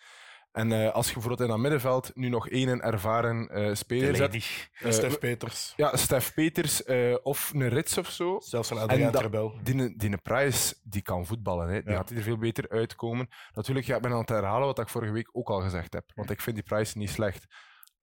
En 0.54 0.72
eh, 0.72 0.92
als 0.92 1.06
je 1.06 1.12
bijvoorbeeld 1.12 1.42
in 1.42 1.48
dat 1.48 1.58
middenveld 1.58 2.10
nu 2.14 2.28
nog 2.28 2.48
één 2.48 2.80
ervaren 2.80 3.48
eh 3.48 3.74
speler 3.74 4.16
zet, 4.16 4.34
eh, 4.34 4.90
Stef 4.90 5.18
Peters, 5.18 5.72
ja, 5.76 5.96
Stef 5.96 6.34
Peters 6.34 6.84
eh, 6.84 7.16
of 7.22 7.52
een 7.54 7.68
Rits 7.68 7.98
of 7.98 8.10
zo, 8.10 8.36
zelfs 8.40 8.70
een 8.70 8.78
Adriaan 8.78 9.12
Terbel. 9.12 9.58
die, 9.62 9.96
die 9.96 10.16
Price 10.16 10.74
die 10.82 11.02
kan 11.02 11.26
voetballen. 11.26 11.68
Hè. 11.68 11.82
Die 11.82 11.90
Ja. 11.90 11.96
gaat 11.96 12.10
er 12.10 12.22
veel 12.22 12.38
beter 12.38 12.68
uitkomen. 12.68 13.28
Natuurlijk, 13.52 13.86
ja, 13.86 13.96
ik 13.96 14.02
ben 14.02 14.12
aan 14.12 14.18
het 14.18 14.28
herhalen 14.28 14.66
wat 14.66 14.78
ik 14.78 14.88
vorige 14.88 15.12
week 15.12 15.28
ook 15.32 15.48
al 15.48 15.60
gezegd 15.60 15.92
heb. 15.92 16.10
Want 16.14 16.30
ik 16.30 16.40
vind 16.40 16.56
die 16.56 16.64
Price 16.64 16.98
niet 16.98 17.10
slecht. 17.10 17.46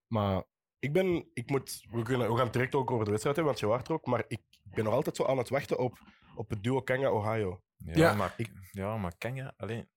Maar 0.08 0.44
Ik 0.80 0.94
ben, 0.94 1.30
ik 1.34 1.50
moet, 1.50 1.86
we, 1.92 2.02
kunnen, 2.02 2.28
we 2.30 2.36
gaan 2.36 2.44
het 2.44 2.54
direct 2.54 2.76
ook 2.76 2.92
over 2.92 3.06
de 3.06 3.12
wedstrijd 3.12 3.36
hebben, 3.36 3.54
want 3.54 3.60
je 3.60 3.70
waart 3.70 3.88
er 3.88 3.94
ook. 3.94 4.06
Maar 4.06 4.24
ik 4.28 4.42
ben 4.64 4.84
nog 4.84 4.94
altijd 4.94 5.16
zo 5.16 5.26
aan 5.26 5.38
het 5.38 5.50
wachten 5.50 5.80
op, 5.80 6.00
op 6.36 6.50
het 6.50 6.64
duo 6.64 6.82
Kanga-Ohio. 6.82 7.62
Ja, 7.78 7.94
Ja. 7.96 8.14
maar, 8.14 8.36
ja, 8.72 8.98
maar 8.98 9.14
je 9.18 9.54
alleen 9.58 9.90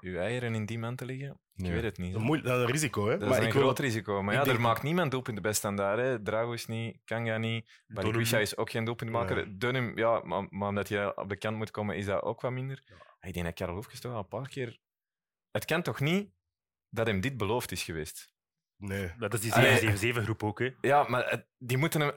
je 0.00 0.18
eieren 0.18 0.54
in 0.54 0.66
die 0.66 0.78
man 0.78 0.96
te 0.96 1.04
liggen? 1.04 1.28
Ik 1.30 1.64
Nee. 1.64 1.72
weet 1.72 1.82
het 1.82 1.98
niet. 1.98 2.12
Dat 2.12 2.22
is, 2.22 2.28
een 2.28 2.34
moe- 2.34 2.40
dat 2.42 2.56
is 2.58 2.64
een 2.64 2.70
risico, 2.70 3.04
hè? 3.06 3.12
Dat 3.12 3.22
is 3.22 3.28
maar 3.28 3.38
een 3.38 3.46
ik 3.46 3.52
groot 3.52 3.68
het- 3.68 3.78
risico. 3.86 4.22
Maar 4.22 4.34
ik 4.34 4.44
ja, 4.44 4.52
er 4.52 4.60
maakt 4.60 4.82
niemand 4.82 5.10
doelpunten 5.10 5.42
bij 5.42 5.52
standaard. 5.52 5.98
Hè. 5.98 6.22
Drago 6.22 6.52
is 6.52 6.66
niet, 6.66 6.98
Kanga 7.04 7.38
niet, 7.38 7.82
Balikwisha 7.86 8.38
is 8.38 8.56
ook 8.56 8.70
geen 8.70 8.84
doelpuntmaker. 8.84 9.38
Ja. 9.38 9.52
Dunham, 9.58 9.96
ja, 9.98 10.20
maar, 10.24 10.46
maar 10.50 10.68
omdat 10.68 10.88
je 10.88 11.16
op 11.16 11.28
de 11.28 11.36
kant 11.36 11.56
moet 11.56 11.70
komen, 11.70 11.96
is 11.96 12.04
dat 12.06 12.22
ook 12.22 12.40
wat 12.40 12.52
minder. 12.52 12.82
Ik 13.20 13.32
denk 13.34 13.46
dat 13.46 13.54
Karel 13.54 13.74
Hoefkes 13.74 14.00
toch 14.00 14.12
al 14.12 14.18
een 14.18 14.28
paar 14.28 14.48
keer... 14.48 14.78
Het 15.50 15.64
kan 15.64 15.82
toch 15.82 16.00
niet 16.00 16.30
dat 16.90 17.06
hem 17.06 17.20
dit 17.20 17.36
beloofd 17.36 17.72
is 17.72 17.82
geweest? 17.82 18.32
Nee. 18.76 19.12
Dat 19.18 19.34
is 19.34 19.40
die 19.40 19.52
Allee. 19.54 20.14
7-7-groep 20.14 20.42
ook. 20.42 20.58
Hè. 20.58 20.70
Ja, 20.80 21.04
maar 21.08 21.44
die 21.58 21.76
moeten 21.78 22.00
hem... 22.00 22.12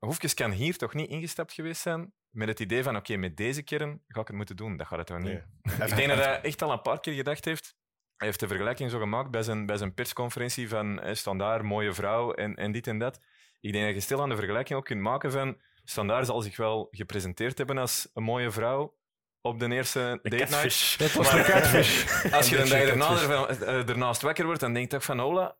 eh, 0.00 0.08
Hoefkes 0.08 0.34
kan 0.34 0.50
hier 0.50 0.76
toch 0.76 0.94
niet 0.94 1.08
ingestapt 1.10 1.52
geweest 1.52 1.80
zijn 1.80 2.12
met 2.30 2.48
het 2.48 2.60
idee 2.60 2.82
van 2.82 2.96
oké, 2.96 3.16
met 3.16 3.36
deze 3.36 3.62
kern 3.62 4.02
ga 4.08 4.20
ik 4.20 4.26
het 4.26 4.36
moeten 4.36 4.56
doen. 4.56 4.76
Dat 4.76 4.86
gaat 4.86 4.98
het 4.98 5.06
toch 5.06 5.18
niet? 5.18 5.26
nee. 5.62 5.88
Ik 5.88 5.96
denk 5.96 6.08
dat 6.08 6.18
hij 6.18 6.40
echt 6.40 6.62
al 6.62 6.72
een 6.72 6.82
paar 6.82 7.00
keer 7.00 7.14
gedacht 7.14 7.44
heeft. 7.44 7.74
Hij 8.16 8.26
heeft 8.28 8.40
de 8.40 8.48
vergelijking 8.48 8.90
zo 8.90 8.98
gemaakt 8.98 9.30
bij 9.30 9.42
zijn, 9.42 9.66
bij 9.66 9.76
zijn 9.76 9.94
persconferentie 9.94 10.68
van 10.68 11.00
eh, 11.00 11.14
standaard, 11.14 11.62
mooie 11.62 11.92
vrouw 11.92 12.32
en, 12.32 12.54
en 12.56 12.72
dit 12.72 12.86
en 12.86 12.98
dat. 12.98 13.20
Ik 13.60 13.72
denk 13.72 13.84
dat 13.84 13.94
je 13.94 14.00
stil 14.00 14.22
aan 14.22 14.28
de 14.28 14.36
vergelijking 14.36 14.78
ook 14.78 14.84
kunt 14.84 15.00
maken 15.00 15.32
van 15.32 15.60
standaard 15.84 16.26
zal 16.26 16.40
zich 16.40 16.56
wel 16.56 16.88
gepresenteerd 16.90 17.58
hebben 17.58 17.78
als 17.78 18.08
een 18.14 18.22
mooie 18.22 18.50
vrouw 18.50 18.98
op 19.40 19.58
de 19.58 19.68
eerste 19.74 20.18
De 20.22 20.28
date 20.30 20.36
night. 20.42 20.50
catfish. 20.50 20.96
dat 20.96 21.12
was 21.12 21.30
de 21.30 21.42
catfish. 21.42 22.04
Als 22.32 22.48
je 22.48 22.56
dan 22.56 22.64
Een 22.64 22.98
catfish. 22.98 23.22
ervan- 23.22 23.48
eh, 23.48 23.88
ernaast 23.88 24.22
wakker 24.22 24.44
wordt, 24.44 24.60
dan 24.60 24.72
denk 24.72 24.90
je 24.90 24.96
toch 24.96 25.04
van 25.04 25.18
hola, 25.18 25.56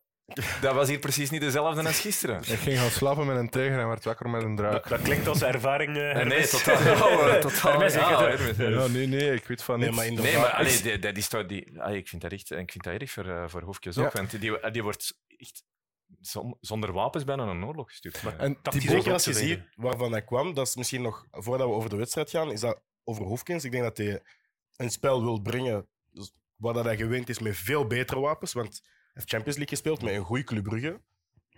dat 0.61 0.73
was 0.73 0.87
hier 0.87 0.99
precies 0.99 1.29
niet 1.29 1.41
dezelfde 1.41 1.83
als 1.83 1.99
gisteren. 1.99 2.37
Ik 2.37 2.45
ging 2.59 2.77
gaan 2.79 2.89
slapen 2.89 3.25
met 3.25 3.37
een 3.37 3.49
tijger 3.49 3.79
en 3.79 3.87
werd 3.87 4.03
wakker 4.03 4.29
met 4.29 4.43
een 4.43 4.55
Dat, 4.55 4.69
draak. 4.69 4.87
dat 4.89 5.01
klinkt 5.01 5.27
als 5.27 5.41
ervaring. 5.41 5.97
eh, 5.97 6.25
Nee, 6.25 6.47
totaal. 6.47 6.77
Oh, 7.11 7.33
totaal. 7.35 7.71
Hermes, 7.71 7.93
ik 7.93 7.99
ja, 7.99 8.21
Hermes. 8.27 8.57
Ja, 8.57 8.87
nee, 8.87 9.07
nee, 9.07 9.33
ik 9.33 9.45
weet 9.45 9.63
van 9.63 9.79
Nee, 9.79 9.91
maar 9.91 10.05
inderdaad. 10.05 10.31
Nee, 10.33 10.41
maar 10.41 10.49
ik- 10.51 10.55
allee, 10.57 10.81
die- 10.81 10.99
dat 10.99 11.17
is 11.17 11.27
toch 11.27 11.45
die, 11.45 11.81
allee, 11.81 11.97
ik 11.97 12.07
vind 12.07 12.21
dat 12.21 12.31
echt, 12.31 12.51
ik 12.51 12.71
vind 12.71 12.83
dat 12.83 12.93
erg 12.93 13.11
voor, 13.11 13.25
eh, 13.29 13.43
voor 13.47 13.61
Hoefkes 13.61 13.97
ook. 13.97 14.11
Want 14.11 14.39
die, 14.41 14.71
die 14.71 14.83
wordt 14.83 15.19
echt 15.37 15.63
zon- 16.21 16.57
zonder 16.61 16.91
wapens 16.91 17.23
bijna 17.23 17.43
een 17.43 17.65
oorlog 17.65 17.89
gestuurd. 17.89 18.23
Maar- 18.23 18.37
En 18.39 18.57
Thibaut- 18.61 18.81
Zeker 18.91 19.13
als 19.13 19.23
je 19.23 19.33
ziet 19.33 19.59
waarvan 19.75 20.11
hij 20.11 20.23
kwam, 20.23 20.53
dat 20.53 20.67
is 20.67 20.75
misschien 20.75 21.01
nog, 21.01 21.25
voordat 21.31 21.67
we 21.67 21.73
over 21.73 21.89
de 21.89 21.95
wedstrijd 21.95 22.29
gaan, 22.29 22.51
is 22.51 22.59
dat 22.59 22.81
over 23.03 23.23
Hoefkens. 23.25 23.63
Ik 23.63 23.71
denk 23.71 23.83
dat 23.83 23.97
hij 23.97 24.21
een 24.77 24.89
spel 24.91 25.23
wil 25.23 25.39
brengen 25.41 25.87
waar 26.55 26.73
dat 26.73 26.85
hij 26.85 26.97
gewend 26.97 27.29
is 27.29 27.39
met 27.39 27.57
veel 27.57 27.87
betere 27.87 28.19
wapens. 28.19 28.53
Want 28.53 28.81
heeft 29.13 29.29
Champions 29.29 29.57
League 29.57 29.77
gespeeld 29.77 30.01
met 30.01 30.13
een 30.13 30.23
goede 30.23 30.43
Club 30.43 30.63
Brugge. 30.63 31.01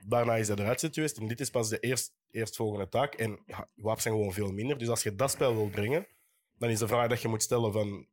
Daarna 0.06 0.36
is 0.36 0.48
hij 0.48 0.58
eruit 0.58 0.80
gezet 0.80 0.94
geweest 0.96 1.18
en 1.18 1.28
dit 1.28 1.40
is 1.40 1.50
pas 1.50 1.70
de 1.70 1.80
eerst, 1.80 2.14
eerstvolgende 2.32 2.90
taak. 2.90 3.14
En 3.14 3.40
ja, 3.46 3.70
wapens 3.76 4.04
zijn 4.04 4.16
gewoon 4.16 4.34
veel 4.34 4.52
minder. 4.52 4.78
Dus 4.78 4.90
als 4.90 5.04
je 5.04 5.16
dat 5.16 5.32
spel 5.32 5.54
wil 5.56 5.70
brengen, 5.70 6.08
dan 6.58 6.70
is 6.70 6.80
de 6.80 6.88
vraag 6.88 7.08
dat 7.08 7.22
je 7.22 7.28
moet 7.28 7.44
stellen 7.44 7.72
van... 7.72 8.08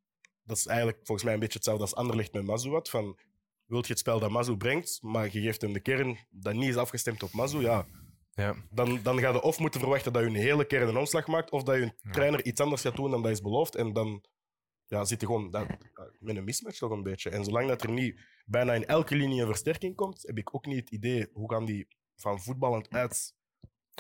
Dat 0.44 0.57
is 0.57 0.66
eigenlijk 0.66 0.98
volgens 0.98 1.22
mij 1.24 1.35
een 1.35 1.40
beetje 1.40 1.57
hetzelfde 1.57 1.83
als 1.83 1.94
Anderlecht 1.94 2.33
met 2.33 2.44
Mazouat. 2.44 2.88
Van, 2.90 3.18
wilt 3.66 3.87
je 3.87 3.90
het 3.92 4.00
spel 4.00 4.20
dat 4.20 4.31
Mazou 4.31 4.57
brengt, 4.57 4.98
maar 5.03 5.24
je 5.33 5.40
geeft 5.40 5.61
hem 5.61 5.72
de 5.72 5.81
kern 5.81 6.18
dat 6.31 6.55
niet 6.55 6.68
is 6.68 6.76
afgestemd 6.76 7.22
op 7.22 7.33
Mazou, 7.33 7.62
ja, 7.62 7.87
Ja. 8.35 8.55
dan, 8.70 9.00
dan 9.03 9.18
ga 9.18 9.31
je 9.33 9.42
of 9.42 9.59
moeten 9.59 9.81
verwachten 9.81 10.12
dat 10.12 10.22
je 10.22 10.29
een 10.29 10.35
hele 10.35 10.64
kern 10.64 10.88
een 10.88 10.96
omslag 10.96 11.26
maakt, 11.26 11.50
of 11.50 11.62
dat 11.62 11.76
je 11.76 11.83
een 11.83 12.12
trainer 12.12 12.44
iets 12.44 12.61
anders 12.61 12.83
gaat 12.83 12.96
doen 12.96 13.11
dan 13.11 13.22
dat 13.22 13.31
is 13.31 13.40
beloofd. 13.40 13.74
En 13.74 13.92
dan 13.92 14.24
ja, 14.90 15.05
zit 15.05 15.20
je 15.20 15.26
gewoon 15.26 15.50
dat, 15.50 15.66
met 16.18 16.37
een 16.37 16.44
mismatch 16.44 16.79
toch 16.79 16.90
een 16.90 17.03
beetje. 17.03 17.31
En 17.31 17.44
zolang 17.44 17.68
dat 17.68 17.83
er 17.83 17.90
niet 17.90 18.20
bijna 18.46 18.72
in 18.74 18.87
elke 18.87 19.14
linie 19.16 19.40
een 19.40 19.46
versterking 19.46 19.94
komt, 19.96 20.22
heb 20.22 20.38
ik 20.38 20.55
ook 20.55 20.66
niet 20.66 20.81
het 20.81 20.90
idee 20.90 21.29
hoe 21.33 21.53
gaan 21.53 21.64
die 21.64 21.88
van 22.16 22.40
voetballend 22.40 22.90
uit 22.90 23.35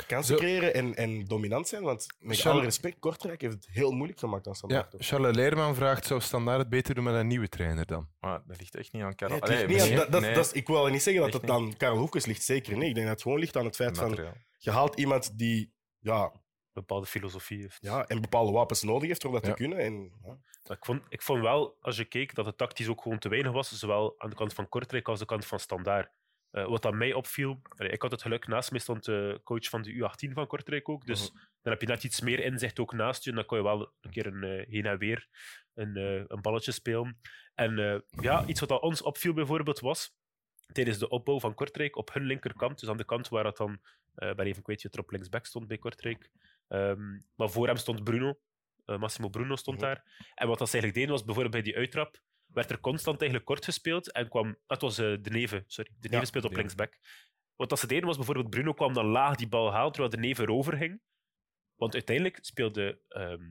kansen 0.06 0.34
Zo- 0.36 0.40
creëren 0.40 0.74
en, 0.74 0.94
en 0.94 1.24
dominant 1.24 1.68
zijn. 1.68 1.82
Want 1.82 2.06
met 2.18 2.36
Charles- 2.36 2.44
alle 2.58 2.64
respect, 2.64 2.98
Kortrijk 2.98 3.40
heeft 3.40 3.54
het 3.54 3.66
heel 3.70 3.92
moeilijk 3.92 4.18
gemaakt 4.18 4.46
aan 4.46 4.52
Ja, 4.52 4.58
Standaard. 4.58 4.90
toch? 4.90 5.00
Charles 5.06 5.36
Leerman 5.36 5.74
vraagt, 5.74 6.06
zou 6.06 6.20
Standaard 6.20 6.58
het 6.58 6.68
beter 6.68 6.94
doen 6.94 7.04
met 7.04 7.14
een 7.14 7.26
nieuwe 7.26 7.48
trainer 7.48 7.86
dan? 7.86 8.08
Maar 8.20 8.42
dat 8.46 8.58
ligt 8.58 8.74
echt 8.74 8.92
niet 8.92 9.02
aan 9.02 9.14
Karel. 9.14 9.38
Nee, 9.38 9.66
niet 9.66 9.80
aan- 9.80 9.94
dat, 9.96 10.12
dat, 10.12 10.20
nee, 10.20 10.34
dat 10.34 10.54
ik 10.54 10.66
wil 10.66 10.86
niet 10.86 11.02
zeggen 11.02 11.22
dat 11.22 11.32
echt 11.32 11.42
het 11.42 11.50
aan 11.50 11.76
Karel 11.76 11.96
Hoefkes 11.98 12.26
ligt, 12.26 12.42
zeker 12.42 12.76
niet. 12.76 12.88
Ik 12.88 12.94
denk 12.94 13.06
dat 13.06 13.14
het 13.14 13.22
gewoon 13.22 13.38
ligt 13.38 13.56
aan 13.56 13.64
het 13.64 13.76
feit 13.76 13.98
van, 13.98 14.18
je 14.58 14.70
haalt 14.70 14.98
iemand 14.98 15.38
die 15.38 15.72
ja, 15.98 16.32
bepaalde 16.80 17.06
filosofie 17.06 17.60
heeft. 17.60 17.78
ja, 17.80 18.06
en 18.06 18.20
bepaalde 18.20 18.52
wapens 18.52 18.82
nodig 18.82 19.08
heeft 19.08 19.24
om 19.24 19.32
dat 19.32 19.42
Ja. 19.46 19.48
te 19.50 19.54
kunnen. 19.56 19.78
En, 19.78 20.12
ja. 20.24 20.38
Ik 20.74 20.84
vond, 20.84 21.02
ik 21.08 21.22
vond 21.22 21.42
wel, 21.42 21.76
als 21.80 21.96
je 21.96 22.04
keek, 22.04 22.34
dat 22.34 22.46
het 22.46 22.58
tactisch 22.58 22.88
ook 22.88 23.02
gewoon 23.02 23.18
te 23.18 23.28
weinig 23.28 23.52
was, 23.52 23.78
zowel 23.78 24.14
aan 24.18 24.30
de 24.30 24.36
kant 24.36 24.54
van 24.54 24.68
Kortrijk 24.68 25.08
als 25.08 25.18
de 25.18 25.24
kant 25.24 25.46
van 25.46 25.60
Standaard. 25.60 26.10
Eh, 26.50 26.66
wat 26.66 26.86
aan 26.86 26.98
mij 26.98 27.12
opviel, 27.12 27.60
allee, 27.76 27.92
ik 27.92 28.02
had 28.02 28.10
het 28.10 28.22
geluk, 28.22 28.46
naast 28.46 28.70
mij 28.70 28.80
stond 28.80 29.04
de 29.04 29.40
coach 29.44 29.68
van 29.68 29.82
de 29.82 29.92
U18 29.94 30.32
van 30.32 30.46
Kortrijk 30.46 30.88
ook, 30.88 31.06
dus 31.06 31.30
Mhm. 31.32 31.38
dan 31.62 31.72
heb 31.72 31.80
je 31.80 31.86
net 31.86 32.04
iets 32.04 32.20
meer 32.20 32.38
inzicht 32.40 32.78
ook 32.80 32.92
naast 32.92 33.24
je, 33.24 33.30
en 33.30 33.36
dan 33.36 33.44
kon 33.44 33.58
je 33.58 33.64
wel 33.64 33.92
een 34.00 34.10
keer 34.10 34.26
een 34.26 34.42
eh, 34.42 34.66
heen 34.68 34.86
en 34.86 34.98
weer 34.98 35.28
een, 35.74 35.96
eh, 35.96 36.24
een 36.26 36.40
balletje 36.42 36.72
spelen. 36.72 37.20
En 37.54 37.78
eh, 37.78 38.00
ja, 38.22 38.46
iets 38.46 38.60
wat 38.60 38.70
aan 38.70 38.80
ons 38.80 39.02
opviel 39.02 39.32
bijvoorbeeld 39.32 39.80
was, 39.80 40.14
tijdens 40.72 40.98
de 40.98 41.08
opbouw 41.08 41.40
van 41.40 41.54
Kortrijk 41.54 41.96
op 41.96 42.12
hun 42.12 42.22
linkerkant, 42.24 42.80
dus 42.80 42.88
aan 42.88 42.96
de 42.96 43.04
kant 43.04 43.28
waar 43.28 43.44
het 43.44 43.56
dan, 43.56 43.80
eh 44.14 44.34
ben 44.34 44.46
even 44.46 44.62
kwijt 44.62 44.82
wie 44.82 44.90
het 44.90 44.94
er 44.94 45.04
op 45.04 45.10
linksback 45.10 45.46
stond 45.46 45.66
bij 45.66 45.78
Kortrijk, 45.78 46.30
Ehm, 46.70 47.18
maar 47.34 47.50
voor 47.50 47.66
hem 47.66 47.76
stond 47.76 48.04
Bruno, 48.04 48.38
eh, 48.84 48.98
Massimo 48.98 49.28
Bruno 49.28 49.56
stond 49.56 49.76
Mhm. 49.76 49.86
daar. 49.86 50.04
En 50.34 50.48
wat 50.48 50.58
dat 50.58 50.68
ze 50.68 50.72
eigenlijk 50.72 50.94
deden 50.94 51.10
was 51.10 51.24
bijvoorbeeld 51.24 51.54
bij 51.54 51.62
die 51.72 51.76
uittrap, 51.76 52.20
werd 52.46 52.70
er 52.70 52.80
constant 52.80 53.16
eigenlijk 53.20 53.44
kort 53.50 53.64
gespeeld 53.64 54.12
en 54.12 54.28
kwam. 54.28 54.56
Dat 54.66 54.80
was 54.80 54.98
eh, 54.98 55.16
De 55.22 55.30
Neve, 55.30 55.64
sorry. 55.66 55.90
De 56.00 56.08
Neve 56.08 56.20
Ja, 56.20 56.24
speelde 56.24 56.48
op 56.48 56.54
linksback. 56.54 56.98
Wat 57.56 57.68
dat 57.68 57.78
ze 57.78 57.86
deden 57.86 58.06
was 58.06 58.16
bijvoorbeeld 58.16 58.50
Bruno 58.50 58.72
kwam 58.72 58.92
dan 58.92 59.06
laag 59.06 59.36
die 59.36 59.48
bal 59.48 59.72
halen 59.72 59.92
terwijl 59.92 60.12
De 60.14 60.20
Neve 60.20 60.42
erover 60.42 60.76
ging. 60.76 61.00
Want 61.74 61.94
uiteindelijk 61.94 62.38
speelde 62.40 63.00
ehm 63.08 63.42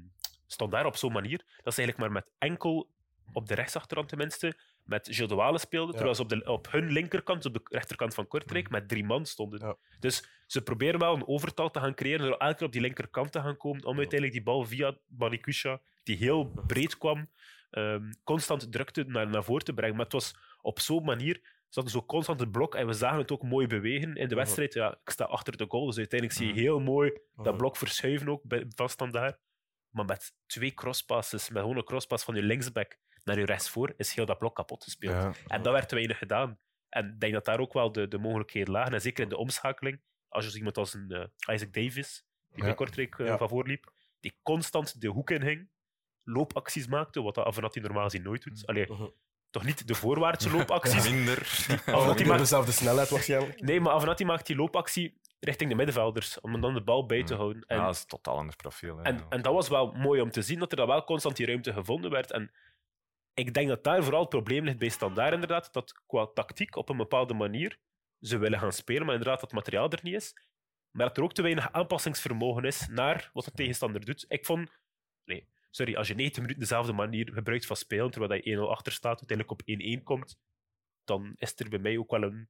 Standaard 0.48 0.86
op 0.86 0.96
zo'n 0.96 1.12
manier 1.12 1.38
dat 1.38 1.74
ze 1.74 1.82
eigenlijk 1.82 1.98
maar 1.98 2.12
met 2.24 2.32
enkel 2.38 2.90
op 3.34 3.48
de 3.48 3.56
rechtsachterkant 3.56 4.10
tenminste 4.10 4.60
met 4.84 5.08
Gilles 5.12 5.52
de 5.52 5.58
speelden, 5.60 5.94
terwijl 5.96 6.16
ze 6.16 6.22
op, 6.22 6.30
de, 6.30 6.44
op 6.46 6.72
hun 6.72 6.92
linkerkant, 6.92 7.46
op 7.46 7.54
de 7.54 7.62
rechterkant 7.64 8.14
van 8.14 8.28
Kortrijk, 8.28 8.70
met 8.70 8.88
drie 8.88 9.04
man 9.04 9.26
stonden. 9.26 9.60
Ja. 9.60 9.78
Dus 10.00 10.30
ze 10.52 10.62
proberen 10.62 11.00
wel 11.00 11.16
een 11.16 11.28
overtal 11.28 11.72
te 11.72 11.80
gaan 11.80 11.94
creëren 11.94 12.26
door 12.26 12.38
elke 12.38 12.56
keer 12.56 12.66
op 12.66 12.72
die 12.72 12.82
linkerkant 12.82 13.32
te 13.32 13.42
gaan 13.42 13.58
komen, 13.58 13.86
om 13.86 13.98
uiteindelijk 13.98 14.32
die 14.32 14.44
bal 14.44 14.66
via 14.66 14.98
Banikusha, 15.08 15.82
die 16.04 16.18
heel 16.18 16.52
breed 16.68 16.98
kwam, 16.98 17.30
ehm, 17.70 18.12
constant 18.24 18.72
drukte 18.72 19.04
naar, 19.04 19.28
naar 19.28 19.44
voren 19.44 19.64
te 19.64 19.74
brengen. 19.74 19.96
Maar 19.96 20.04
het 20.04 20.14
was 20.14 20.36
op 20.62 20.80
zo'n 20.80 21.04
manier, 21.04 21.40
ze 21.44 21.80
hadden 21.80 21.92
zo 21.92 22.06
constant 22.06 22.40
het 22.40 22.52
blok 22.52 22.76
en 22.76 22.88
we 22.88 22.94
zagen 22.94 23.18
het 23.18 23.32
ook 23.32 23.44
mooi 23.44 23.68
bewegen 23.68 24.16
in 24.16 24.28
de 24.28 24.36
wedstrijd. 24.36 24.74
Ja, 24.74 24.92
ik 25.04 25.10
sta 25.10 25.24
achter 25.24 25.58
de 25.58 25.66
goal, 25.68 25.86
dus 25.86 25.98
uiteindelijk 25.98 26.40
zie 26.40 26.48
je 26.48 26.62
heel 26.62 26.80
mooi 26.80 27.20
dat 27.36 27.58
blok 27.58 27.78
verschuiven 27.78 28.30
ook 28.30 28.42
van 28.76 28.90
standaard. 28.90 29.40
Maar 29.90 30.06
met 30.06 30.34
twee 30.46 30.74
crosspasses, 30.74 31.50
met 31.50 31.62
gewoon 31.62 31.78
een 31.78 31.84
crosspass 31.84 32.24
van 32.24 32.36
je 32.36 32.44
linksback 32.44 32.98
naar 33.24 33.40
je 33.40 33.46
rechtsvoor, 33.46 33.94
is 33.98 34.14
heel 34.14 34.26
dat 34.26 34.38
blok 34.38 34.56
kapot 34.56 34.84
gespeeld. 34.84 35.14
Ja. 35.14 35.34
En 35.48 35.62
dat 35.62 35.74
werd 35.74 35.90
te 35.90 35.96
weinig 35.96 36.18
gedaan. 36.18 36.60
En 36.90 37.08
ik 37.08 37.20
denk 37.20 37.34
dat 37.34 37.46
daar 37.46 37.60
ook 37.60 37.74
wel 37.74 37.92
de, 37.92 38.08
de 38.08 38.18
mogelijkheden 38.18 38.74
lagen. 38.74 38.94
En 38.94 39.02
zeker 39.02 39.24
in 39.24 39.30
de 39.30 39.38
omschakeling, 39.38 40.02
als 40.30 40.46
je 40.46 40.52
zo 40.52 40.58
iemand 40.58 40.78
als 40.78 40.94
een 40.94 41.12
eh, 41.12 41.54
Isaac 41.56 41.74
Davis, 41.74 42.26
die 42.50 42.64
bij. 42.64 42.74
Kortrijk 42.74 43.18
Ja. 43.18 43.38
van 43.38 43.50
voorliep, 43.50 43.92
die 44.20 44.40
constant 44.44 45.02
de 45.02 45.08
hoek 45.08 45.30
in 45.30 45.42
ging, 45.42 45.70
loopacties 46.24 46.88
maakte, 46.88 47.22
wat 47.22 47.36
dat 47.36 47.46
Avenatti 47.46 47.80
normaal 47.80 48.04
gezien 48.04 48.22
nooit 48.24 48.44
doet. 48.44 48.66
Allee, 48.66 48.86
Mhm. 48.92 49.08
toch 49.50 49.64
niet 49.64 49.88
de 49.88 49.96
voorwaartse 49.96 50.52
loopacties. 50.52 51.10
Minder. 51.12 51.38
Avenatti 51.86 52.16
die 52.18 52.26
maakt, 52.26 52.40
dezelfde 52.40 52.72
snelheid 52.72 53.10
waarschijnlijk. 53.10 53.62
nee, 53.62 53.80
maar 53.82 53.94
Avenatti 53.94 54.26
maakt 54.26 54.46
die 54.46 54.56
loopactie 54.56 55.18
richting 55.40 55.70
de 55.70 55.76
middenvelders, 55.76 56.40
om 56.42 56.62
dan 56.62 56.74
de 56.74 56.82
bal 56.84 57.06
bij 57.06 57.24
te 57.24 57.34
Mm. 57.34 57.40
houden. 57.40 57.64
En 57.68 57.78
Ja, 57.78 57.86
dat 57.86 57.96
is 57.96 58.02
een 58.02 58.08
totaal 58.08 58.38
ander 58.38 58.56
profiel. 58.56 58.98
hè. 58.98 59.04
en, 59.04 59.26
en 59.30 59.42
dat 59.42 59.54
was 59.54 59.68
wel 59.70 59.92
mooi 59.92 60.22
om 60.22 60.32
te 60.32 60.42
zien, 60.42 60.60
dat 60.60 60.72
er 60.72 60.78
dan 60.78 60.88
wel 60.88 61.04
constant 61.04 61.36
die 61.36 61.46
ruimte 61.46 61.74
gevonden 61.74 62.12
werd. 62.12 62.32
En 62.32 62.52
ik 63.34 63.54
denk 63.54 63.68
dat 63.68 63.84
daar 63.84 64.04
vooral 64.04 64.20
het 64.22 64.30
probleem 64.30 64.64
ligt 64.64 64.78
bij 64.78 64.90
Standaard, 64.90 65.34
inderdaad, 65.34 65.74
dat 65.74 66.02
qua 66.08 66.26
tactiek 66.34 66.76
op 66.76 66.90
een 66.90 66.98
bepaalde 66.98 67.34
manier 67.34 67.78
ze 68.22 68.38
willen 68.38 68.60
gaan 68.60 68.74
spelen, 68.74 69.06
maar 69.06 69.16
inderdaad 69.16 69.40
dat 69.40 69.52
het 69.52 69.60
materiaal 69.60 69.90
er 69.90 70.00
niet 70.02 70.14
is. 70.14 70.34
Maar 70.92 71.08
dat 71.08 71.18
er 71.18 71.24
ook 71.24 71.34
te 71.34 71.42
weinig 71.42 71.72
aanpassingsvermogen 71.72 72.64
is 72.64 72.88
naar 72.88 73.30
wat 73.34 73.46
de 73.46 73.52
tegenstander 73.52 74.06
doet. 74.06 74.26
Ik 74.28 74.46
vond... 74.46 74.72
Nee, 75.26 75.48
sorry, 75.70 75.96
als 75.96 76.08
je 76.08 76.16
90 76.16 76.42
minuten 76.42 76.62
dezelfde 76.62 76.94
manier 76.94 77.32
gebruikt 77.34 77.66
van 77.66 77.76
spelen, 77.76 78.12
terwijl 78.12 78.42
je 78.44 78.58
1-0 78.58 78.60
achter 78.60 78.92
staat, 78.92 79.20
uiteindelijk 79.20 79.52
op 79.52 80.00
1-1 80.00 80.04
komt, 80.04 80.40
dan 81.04 81.34
is 81.36 81.54
er 81.60 81.70
bij 81.70 81.80
mij 81.80 81.98
ook 81.98 82.12
wel 82.12 82.24
een 82.24 82.50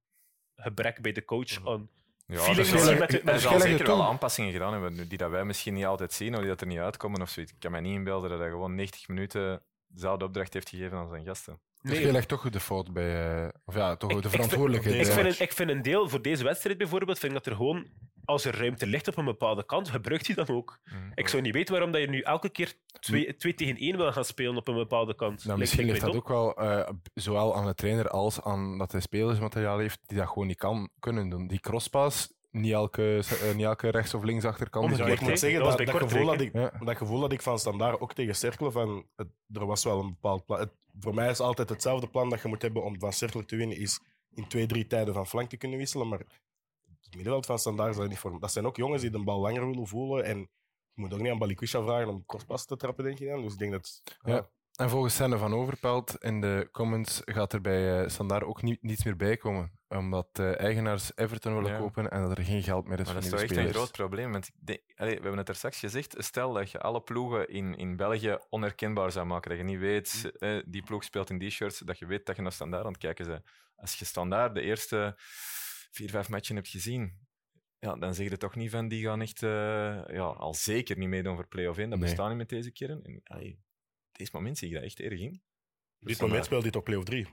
gebrek 0.55 1.01
bij 1.01 1.11
de 1.11 1.25
coach 1.25 1.67
aan 1.67 1.89
Ja, 2.25 2.47
er 2.47 2.55
verschillende 2.55 3.59
zeker 3.59 3.85
wel 3.85 4.03
aanpassingen 4.03 4.51
gedaan 4.51 4.71
hebben 4.71 5.07
die 5.07 5.17
dat 5.17 5.29
wij 5.29 5.45
misschien 5.45 5.73
niet 5.73 5.85
altijd 5.85 6.13
zien 6.13 6.33
of 6.33 6.39
die 6.39 6.49
dat 6.49 6.61
er 6.61 6.67
niet 6.67 6.77
uitkomen 6.77 7.21
of 7.21 7.29
zoiets. 7.29 7.51
Ik 7.51 7.59
kan 7.59 7.71
me 7.71 7.81
niet 7.81 7.93
inbeelden 7.93 8.29
dat 8.29 8.39
hij 8.39 8.49
gewoon 8.49 8.75
90 8.75 9.07
minuten 9.07 9.61
dezelfde 9.89 10.25
opdracht 10.25 10.53
heeft 10.53 10.69
gegeven 10.69 10.97
aan 10.97 11.09
zijn 11.09 11.25
gasten. 11.25 11.59
Nee. 11.81 11.99
je 12.01 12.11
legt 12.11 12.27
toch 12.27 12.49
de 12.49 12.59
fout 12.59 12.93
bij... 12.93 13.41
eh, 13.43 13.49
of 13.65 13.75
ja, 13.75 13.95
toch 13.95 14.09
Ik- 14.11 14.15
de 14.17 14.23
ik 14.23 14.29
vind- 14.29 14.33
verantwoordelijkheid. 14.43 15.07
ik 15.07 15.13
vind, 15.13 15.25
een, 15.39 15.45
ik 15.45 15.53
vind 15.53 15.69
een 15.69 15.81
deel 15.81 16.09
voor 16.09 16.21
deze 16.21 16.43
wedstrijd 16.43 16.77
bijvoorbeeld, 16.77 17.19
vind 17.19 17.31
ik 17.33 17.37
dat 17.43 17.47
er 17.47 17.55
gewoon, 17.57 17.87
als 18.25 18.45
er 18.45 18.57
ruimte 18.57 18.87
ligt 18.87 19.07
op 19.07 19.17
een 19.17 19.25
bepaalde 19.25 19.65
kant, 19.65 19.89
gebruikt 19.89 20.27
hij 20.27 20.35
dan 20.35 20.47
ook. 20.47 20.79
Mhm. 20.85 21.11
Ik 21.15 21.27
zou 21.27 21.41
niet 21.41 21.53
weten 21.53 21.73
waarom 21.73 21.91
dat 21.91 22.01
je 22.01 22.07
nu 22.07 22.21
elke 22.21 22.49
keer 22.49 22.73
twee, 22.99 23.35
twee 23.35 23.53
tegen 23.53 23.75
één 23.77 23.97
wil 23.97 24.11
gaan 24.11 24.25
spelen 24.25 24.57
op 24.57 24.67
een 24.67 24.75
bepaalde 24.75 25.15
kant. 25.15 25.45
Nou, 25.45 25.59
misschien 25.59 25.85
ligt 25.85 26.01
dat 26.01 26.15
ook 26.15 26.27
wel 26.27 26.55
eh, 26.57 26.89
zowel 27.13 27.55
aan 27.55 27.65
de 27.65 27.75
trainer 27.75 28.09
als 28.09 28.41
aan 28.41 28.77
dat 28.77 28.91
hij 28.91 29.01
spelersmateriaal 29.01 29.77
heeft 29.79 29.99
die 30.05 30.17
dat 30.17 30.27
gewoon 30.27 30.47
niet 30.47 30.57
kan 30.57 30.89
kunnen 30.99 31.29
doen. 31.29 31.47
Die 31.47 31.59
crosspas, 31.59 32.33
niet 32.51 32.71
elke, 32.73 33.17
eh, 33.41 33.55
niet 33.55 33.65
elke 33.65 33.89
rechts- 33.89 34.13
of 34.13 34.23
linksachterkant. 34.23 34.85
die 34.87 34.93
Omgekeerd, 34.97 35.21
ik 35.21 35.27
moet 35.27 35.39
zeggen, 35.39 35.59
Dat 35.59 35.77
dat, 35.77 35.89
gevoel 35.89 36.25
dat, 36.25 36.41
ik, 36.41 36.53
Ja. 36.53 36.71
dat 36.83 36.97
gevoel 36.97 37.19
dat 37.19 37.31
ik 37.31 37.41
van 37.41 37.59
Standaard 37.59 37.99
ook 37.99 38.13
tegen 38.13 38.35
Cercle 38.35 38.71
van... 38.71 39.07
Het, 39.15 39.27
er 39.53 39.65
was 39.65 39.83
wel 39.83 39.99
een 39.99 40.07
bepaald 40.09 40.45
plan. 40.45 40.59
Het- 40.59 40.77
voor 40.99 41.13
mij 41.13 41.29
is 41.29 41.39
altijd 41.39 41.69
hetzelfde 41.69 42.07
plan 42.09 42.29
dat 42.29 42.41
je 42.41 42.47
moet 42.47 42.61
hebben 42.61 42.83
om 42.83 42.99
van 42.99 43.13
Cercle 43.13 43.45
te 43.45 43.55
winnen, 43.55 43.77
is 43.77 43.99
in 44.33 44.47
twee, 44.47 44.65
drie 44.65 44.87
tijden 44.87 45.13
van 45.13 45.27
flank 45.27 45.49
te 45.49 45.57
kunnen 45.57 45.77
wisselen. 45.77 46.07
Maar 46.07 46.19
het 46.19 47.15
middenveld 47.15 47.45
van 47.45 47.59
Standaard 47.59 47.91
is 47.91 47.97
dat 47.97 48.07
niet 48.09 48.17
voor. 48.19 48.39
Dat 48.39 48.51
zijn 48.51 48.65
ook 48.65 48.75
jongens 48.77 49.01
die 49.01 49.11
de 49.11 49.23
bal 49.23 49.39
langer 49.39 49.67
willen 49.69 49.87
voelen. 49.87 50.25
En 50.25 50.37
je 50.93 51.01
moet 51.01 51.13
ook 51.13 51.19
niet 51.19 51.31
aan 51.31 51.37
Balikusha 51.37 51.81
vragen 51.81 52.07
om 52.07 52.25
crosspas 52.25 52.65
te 52.65 52.75
trappen, 52.77 53.03
denk 53.03 53.17
je 53.19 53.25
dan. 53.25 53.41
Dus 53.41 53.53
ik 53.53 53.59
denk 53.59 53.71
dat... 53.71 54.01
Ja. 54.23 54.49
En 54.79 54.89
volgens 54.89 55.15
Senne 55.15 55.37
van 55.37 55.53
Overpelt 55.53 56.15
in 56.23 56.41
de 56.41 56.69
comments 56.71 57.21
gaat 57.25 57.53
er 57.53 57.61
bij 57.61 58.01
eh 58.03 58.09
Standaard 58.09 58.43
ook 58.43 58.61
niet, 58.61 58.83
niets 58.83 59.03
meer 59.03 59.15
bij 59.15 59.37
komen. 59.37 59.71
Omdat 59.87 60.35
de 60.35 60.55
eigenaars 60.55 61.11
Everton 61.15 61.53
willen 61.55 61.71
Ja. 61.71 61.77
kopen 61.77 62.11
en 62.11 62.21
dat 62.21 62.37
er 62.37 62.43
geen 62.43 62.63
geld 62.63 62.87
meer 62.87 62.99
is 62.99 63.05
Maar 63.05 63.13
dat 63.13 63.23
is 63.23 63.29
voor 63.29 63.39
toch 63.39 63.49
echt 63.49 63.57
een 63.57 63.73
groot 63.73 63.91
probleem. 63.91 64.31
Want 64.31 64.49
allee, 64.95 65.15
we 65.15 65.21
hebben 65.21 65.37
het 65.37 65.49
er 65.49 65.55
straks 65.55 65.79
gezegd. 65.79 66.15
Stel 66.17 66.53
dat 66.53 66.71
je 66.71 66.79
alle 66.79 67.01
ploegen 67.01 67.49
in, 67.49 67.75
in 67.75 67.95
België 67.95 68.37
onherkenbaar 68.49 69.11
zou 69.11 69.25
maken. 69.25 69.49
Dat 69.49 69.59
je 69.59 69.65
niet 69.65 69.79
weet, 69.79 70.31
eh, 70.37 70.59
die 70.65 70.83
ploeg 70.83 71.03
speelt 71.03 71.29
in 71.29 71.37
die 71.37 71.49
shirts. 71.49 71.79
Dat 71.79 71.99
je 71.99 72.05
weet 72.05 72.25
dat 72.25 72.35
je 72.35 72.41
naar 72.41 72.51
standaard 72.51 72.85
aan 72.85 72.91
het 72.91 73.01
kijken 73.01 73.25
bent. 73.27 73.45
Als 73.75 73.95
je 73.99 74.05
standaard 74.05 74.55
de 74.55 74.61
eerste 74.61 75.13
vier, 75.91 76.09
vijf 76.09 76.29
matchen 76.29 76.55
hebt 76.55 76.67
gezien. 76.67 77.27
Ja, 77.79 77.95
dan 77.95 78.13
zeg 78.13 78.29
je 78.29 78.37
toch 78.37 78.55
niet 78.55 78.71
van 78.71 78.87
die 78.87 79.05
gaan 79.05 79.21
echt 79.21 79.43
eh, 79.43 79.49
ja, 80.07 80.23
al 80.23 80.53
zeker 80.53 80.97
niet 80.97 81.09
meedoen 81.09 81.35
voor 81.35 81.47
play-off 81.47 81.77
1. 81.77 81.89
Dat 81.89 81.99
Nee. 81.99 82.07
bestaat 82.07 82.27
niet 82.29 82.37
met 82.37 82.49
deze 82.49 82.71
keren. 82.71 83.03
En, 83.03 83.21
allee, 83.23 83.59
op 84.19 84.25
deze 84.25 84.37
moment 84.37 84.57
zie 84.57 84.69
je 84.69 84.75
dat 84.75 84.83
echt 84.83 84.99
erg 84.99 85.19
in. 85.19 85.41
Op 86.01 86.07
dit 86.07 86.21
moment 86.21 86.45
speelt 86.45 86.61
hij 86.61 86.71
toch 86.71 86.83
play-off 86.83 87.05
3. 87.05 87.27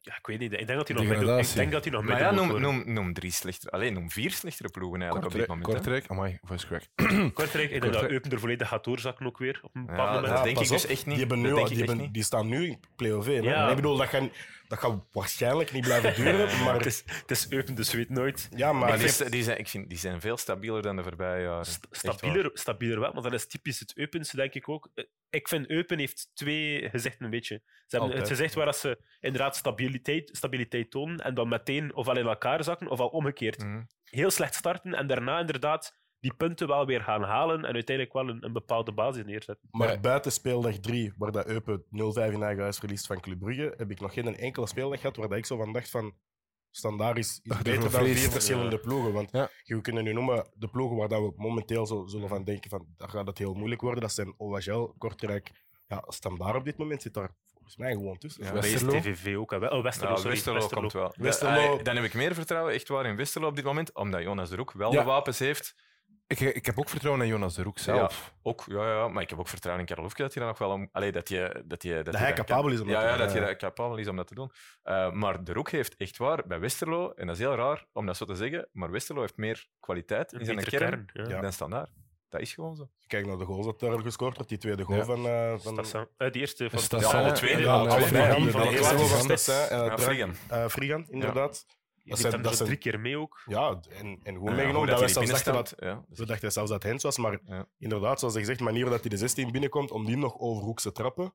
Ja, 0.00 0.16
ik 0.18 0.26
weet 0.26 0.38
niet. 0.38 0.52
Ik 0.52 0.66
denk 0.66 0.78
dat 0.78 0.88
hij 0.88 0.96
nog 0.96 1.06
midden, 1.06 1.38
ik 1.38 1.54
denk 1.54 1.72
dat 1.72 1.84
hij 1.84 1.92
nog 1.92 2.04
Maar 2.04 2.18
ja, 2.20 2.30
noem, 2.30 2.60
noem, 2.60 2.92
noem 2.92 3.12
drie 3.12 3.30
slechtere, 3.30 3.70
alleen 3.70 3.92
noem 3.92 4.10
vier 4.10 4.30
slechtere 4.30 4.68
ploegen 4.68 5.00
eigenlijk 5.02 5.32
op 5.32 5.38
dit 5.38 5.46
Kortrijk, 5.46 5.66
moment. 5.68 5.84
hè. 5.84 5.90
Kortrijk, 5.92 6.10
amai, 6.10 6.38
voice 6.42 6.66
crack. 6.66 6.82
Kortrijk, 7.34 7.64
ik 7.64 7.70
denk 7.70 7.82
dat 7.82 7.90
Kortrijk. 7.90 8.10
Eupen 8.10 8.30
er 8.30 8.40
volledig 8.40 8.68
gaat 8.68 8.84
doorzakken 8.84 9.26
ook 9.26 9.38
weer. 9.38 9.60
Op 9.62 9.74
een 9.74 9.86
bepaald 9.86 10.08
Ja, 10.08 10.14
moment. 10.14 10.34
dat 10.34 10.44
denk 10.44 10.56
pas 10.56 10.64
ik 10.66 10.70
dus 10.72 10.86
echt 10.86 11.06
niet. 11.06 11.16
Die, 11.16 11.26
hebben 11.26 11.40
nu 11.40 11.56
ik 11.58 12.12
die, 12.14 12.22
staan 12.22 12.48
nu 12.48 12.66
in 12.66 12.80
play-off 12.96 13.28
1. 13.28 13.44
hè. 13.44 13.50
Ja. 13.50 13.64
En 13.64 13.70
Ik 13.70 13.76
bedoel, 13.76 13.96
dat, 13.96 14.08
gaan, 14.08 14.30
dat 14.68 14.78
gaat 14.78 15.04
waarschijnlijk 15.12 15.72
niet 15.72 15.84
blijven 15.84 16.14
duren. 16.14 16.46
Maar 16.64 16.74
het, 16.74 16.86
is, 16.86 17.02
het 17.06 17.30
is 17.30 17.50
Eupen, 17.50 17.74
dus 17.74 17.92
weet 17.92 18.08
nooit. 18.08 18.48
ja, 18.56 18.72
maar 18.72 18.88
ik 18.94 18.98
die, 19.00 19.08
vind- 19.08 19.20
is- 19.20 19.30
die 19.30 19.42
zijn, 19.42 19.58
ik 19.58 19.68
vind, 19.68 19.88
die 19.88 19.98
zijn 19.98 20.20
veel 20.20 20.36
stabieler 20.36 20.82
dan 20.82 20.96
de 20.96 21.02
voorbije 21.02 21.42
jaren. 21.42 21.64
St-. 21.66 21.86
Stabieler, 21.90 22.50
stabieler 22.54 23.00
wel, 23.00 23.12
maar 23.12 23.22
dat 23.22 23.32
is 23.32 23.46
typisch 23.46 23.78
het 23.80 23.96
Eupense, 23.96 24.36
denk 24.36 24.54
ik 24.54 24.68
ook. 24.68 24.90
Eh, 24.94 25.04
Ik 25.30 25.48
vind 25.48 25.70
Eupen 25.70 25.98
heeft 25.98 26.30
twee 26.34 26.90
gezichten 26.90 27.24
een 27.24 27.30
beetje. 27.30 27.60
Ze 27.64 27.72
hebben 27.88 28.00
Altijd. 28.08 28.28
het 28.28 28.36
gezicht 28.36 28.54
waar 28.54 28.64
dat 28.64 28.76
ze 28.76 28.98
inderdaad 29.20 29.56
stabiliteit, 29.56 30.30
stabiliteit 30.32 30.90
tonen 30.90 31.18
en 31.18 31.34
dan 31.34 31.48
meteen 31.48 31.94
ofwel 31.94 32.18
in 32.18 32.26
elkaar 32.26 32.64
zakken, 32.64 32.88
ofwel 32.88 33.08
omgekeerd. 33.08 33.62
Mhm. 33.64 33.82
Heel 34.04 34.30
slecht 34.30 34.54
starten 34.54 34.94
en 34.94 35.06
daarna 35.06 35.38
inderdaad 35.40 35.96
die 36.20 36.34
punten 36.34 36.66
wel 36.68 36.86
weer 36.86 37.00
gaan 37.02 37.22
halen 37.22 37.64
en 37.64 37.74
uiteindelijk 37.74 38.12
wel 38.16 38.28
een, 38.28 38.44
een 38.44 38.52
bepaalde 38.52 38.92
basis 38.92 39.24
neerzetten. 39.24 39.68
Maar 39.70 39.92
Ja. 39.92 39.98
buiten 40.00 40.32
speeldag 40.32 40.78
3, 40.78 41.12
waar 41.16 41.32
dat 41.32 41.46
Eupen 41.46 41.82
0-5 41.84 42.32
in 42.32 42.42
eigen 42.42 42.62
huis 42.62 42.78
verliest 42.78 43.06
van 43.06 43.20
Club 43.20 43.38
Brugge, 43.38 43.74
heb 43.76 43.90
ik 43.90 44.00
nog 44.00 44.12
geen 44.12 44.36
enkele 44.36 44.66
speeldag 44.66 45.00
gehad 45.00 45.16
waar 45.16 45.28
dat 45.28 45.38
ik 45.38 45.46
zo 45.46 45.56
van 45.56 45.72
dacht 45.72 45.90
van 45.90 46.14
standaard 46.70 47.18
is, 47.18 47.40
is 47.42 47.56
beter 47.62 47.90
dan 47.90 48.04
vier 48.04 48.16
verschillende 48.30 48.78
ploegen. 48.78 49.12
Want 49.12 49.28
Ja. 49.32 49.48
je 49.62 49.80
kunt 49.80 50.02
nu 50.02 50.12
noemen 50.12 50.46
de 50.54 50.68
ploegen 50.68 50.96
waar 50.96 51.08
dat 51.08 51.20
we 51.20 51.32
momenteel 51.36 51.86
zo 51.86 52.06
zullen 52.06 52.28
van 52.28 52.44
denken 52.44 52.70
van 52.70 52.86
daar 52.96 53.08
gaat 53.08 53.26
het 53.26 53.38
heel 53.38 53.54
moeilijk 53.54 53.80
worden. 53.80 54.00
Dat 54.00 54.12
zijn 54.12 54.34
OHL, 54.36 54.94
Kortrijk, 54.98 55.50
ja, 55.86 56.04
standaard 56.06 56.56
op 56.56 56.64
dit 56.64 56.76
moment 56.76 57.02
zit 57.02 57.14
daar 57.14 57.30
volgens 57.52 57.76
mij 57.76 57.92
gewoon 57.92 58.18
tussen. 58.18 58.44
Ja. 58.44 58.52
Westerlo? 58.52 58.92
BSTVV 58.98 59.36
ook. 59.36 59.50
hè. 59.50 59.56
Oh, 59.68 59.82
Westerlo, 59.82 60.10
Ja, 60.10 60.16
sorry. 60.16 60.30
Westerlo, 60.30 60.58
Westerlo. 60.58 60.80
komt 60.80 60.92
wel. 60.92 61.14
Westerlo- 61.16 61.76
Eh, 61.78 61.84
dan 61.84 61.94
heb 61.96 62.04
ik 62.04 62.14
meer 62.14 62.34
vertrouwen 62.34 62.74
echt 62.74 62.88
waar 62.88 63.06
in 63.06 63.16
Westerlo 63.16 63.48
op 63.48 63.56
dit 63.56 63.64
moment, 63.64 63.94
omdat 63.94 64.22
Jonas 64.22 64.48
de 64.50 64.56
Roek 64.56 64.72
wel 64.72 64.92
Ja. 64.92 64.98
de 65.00 65.06
wapens 65.06 65.38
heeft 65.38 65.74
Ik, 66.26 66.40
ik 66.40 66.66
heb 66.66 66.78
ook 66.78 66.88
vertrouwen 66.88 67.22
in 67.24 67.28
Jonas 67.28 67.54
de 67.54 67.62
Roek 67.62 67.78
zelf. 67.78 68.34
Ook, 68.42 68.64
ja, 68.66 68.92
ja, 68.94 69.08
maar 69.08 69.22
ik 69.22 69.30
heb 69.30 69.38
ook 69.38 69.48
vertrouwen 69.48 69.80
in 69.82 69.88
Karel 69.88 70.04
Hoefke 70.04 70.22
dat 70.22 70.34
hij 70.34 70.42
dan 70.42 70.50
nog 70.52 70.58
wel 70.60 70.70
om. 70.70 70.88
Allee, 70.92 71.12
dat 71.12 71.28
je, 71.28 71.62
dat 71.66 71.82
je, 71.82 71.94
dat 71.94 72.04
Dat 72.04 72.16
hij 72.16 72.32
capabel 72.32 72.70
is 72.70 72.80
om 72.80 72.88
ja, 72.88 72.92
dat 72.92 73.02
te 73.02 73.06
ja, 73.08 73.16
doen, 73.16 73.24
dat 73.26 73.34
je 73.34 73.40
ja. 73.40 73.46
dat 73.46 73.56
capabel 73.56 73.96
is 73.96 74.08
om 74.08 74.16
dat 74.16 74.26
te 74.26 74.34
doen. 74.34 74.50
Eh, 74.82 75.12
maar 75.12 75.44
de 75.44 75.52
Roek 75.52 75.70
heeft 75.70 75.96
echt 75.96 76.16
waar 76.16 76.46
bij 76.46 76.60
Westerlo, 76.60 77.10
en 77.12 77.26
dat 77.26 77.36
is 77.36 77.42
heel 77.42 77.54
raar 77.54 77.86
om 77.92 78.06
dat 78.06 78.16
zo 78.16 78.24
te 78.24 78.34
zeggen, 78.34 78.68
maar 78.72 78.90
Westerlo 78.90 79.20
heeft 79.20 79.36
meer 79.36 79.66
kwaliteit 79.80 80.32
in 80.32 80.44
zijn 80.44 80.56
kern, 80.64 81.06
kern. 81.06 81.26
Ja. 81.28 81.34
Ja. 81.34 81.40
dan 81.40 81.52
standaard. 81.52 81.90
Dat 82.28 82.40
is 82.40 82.54
gewoon 82.54 82.76
zo. 82.76 82.88
Kijk 83.06 83.26
naar 83.26 83.38
de 83.38 83.44
goals 83.44 83.66
dat 83.66 83.80
daar 83.80 83.98
gescoord 83.98 84.34
wordt, 84.34 84.48
die 84.48 84.58
tweede 84.58 84.82
goal 84.82 84.98
Ja. 84.98 85.04
van... 85.04 85.26
eh 85.26 85.54
van 85.58 85.72
Stassin. 85.72 86.08
Eh, 86.16 86.30
die 86.30 86.40
eerste 86.40 86.70
van 86.70 86.78
Stassin, 86.78 87.10
Ja, 87.18 87.24
alle 87.24 87.32
twee. 87.32 87.58
ja. 87.58 87.90
Frigan. 88.00 88.42
Die 88.42 88.50
van 88.50 88.62
de 89.28 90.32
de 90.48 90.70
Frigan, 90.70 91.06
inderdaad. 91.08 91.66
Zijn- 92.16 92.30
zijn, 92.30 92.32
dat 92.32 92.42
dat 92.42 92.54
zijn- 92.56 92.68
drie 92.68 92.80
keer 92.80 93.00
mee 93.00 93.18
ook. 93.18 93.42
Ja, 93.46 93.80
en, 93.90 94.20
en 94.22 94.36
goed 94.36 94.48
Ja, 94.48 94.54
meegenomen. 94.54 94.88
dat 94.88 94.98
die 94.98 95.08
zelfs 95.08 95.30
dachten 95.30 95.52
dat, 95.52 95.74
dat 95.78 96.18
we 96.18 96.26
dachten 96.26 96.52
zelfs 96.52 96.70
dat 96.70 96.82
Hens 96.82 97.02
was, 97.02 97.18
maar 97.18 97.40
inderdaad, 97.78 98.18
zoals 98.18 98.34
je 98.34 98.44
zegt, 98.44 98.58
de 98.58 98.64
manier 98.64 98.84
dat 98.84 99.00
hij 99.00 99.08
de 99.10 99.16
16 99.16 99.50
binnenkomt, 99.52 99.90
om 99.90 100.04
die 100.06 100.16
nog 100.16 100.38
over 100.38 100.62
hoekse 100.62 100.92
trappen, 100.92 101.34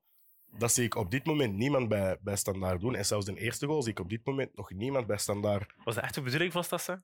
dat 0.57 0.71
zie 0.73 0.83
ik 0.85 0.95
op 0.95 1.11
dit 1.11 1.25
moment 1.25 1.53
niemand 1.53 1.87
bij, 1.87 2.17
bij 2.21 2.35
Standaard 2.35 2.81
doen. 2.81 2.95
En 2.95 3.05
zelfs 3.05 3.25
de 3.25 3.39
eerste 3.39 3.65
goal 3.67 3.81
zie 3.81 3.91
ik 3.91 3.99
op 3.99 4.09
dit 4.09 4.25
moment 4.25 4.55
nog 4.55 4.71
niemand 4.71 5.07
bij 5.07 5.17
Standaard. 5.17 5.73
Was 5.83 5.95
dat 5.95 6.03
echt 6.03 6.13
de 6.15 6.21
bedoeling 6.21 6.51
van 6.51 6.63
Stassin? 6.63 7.03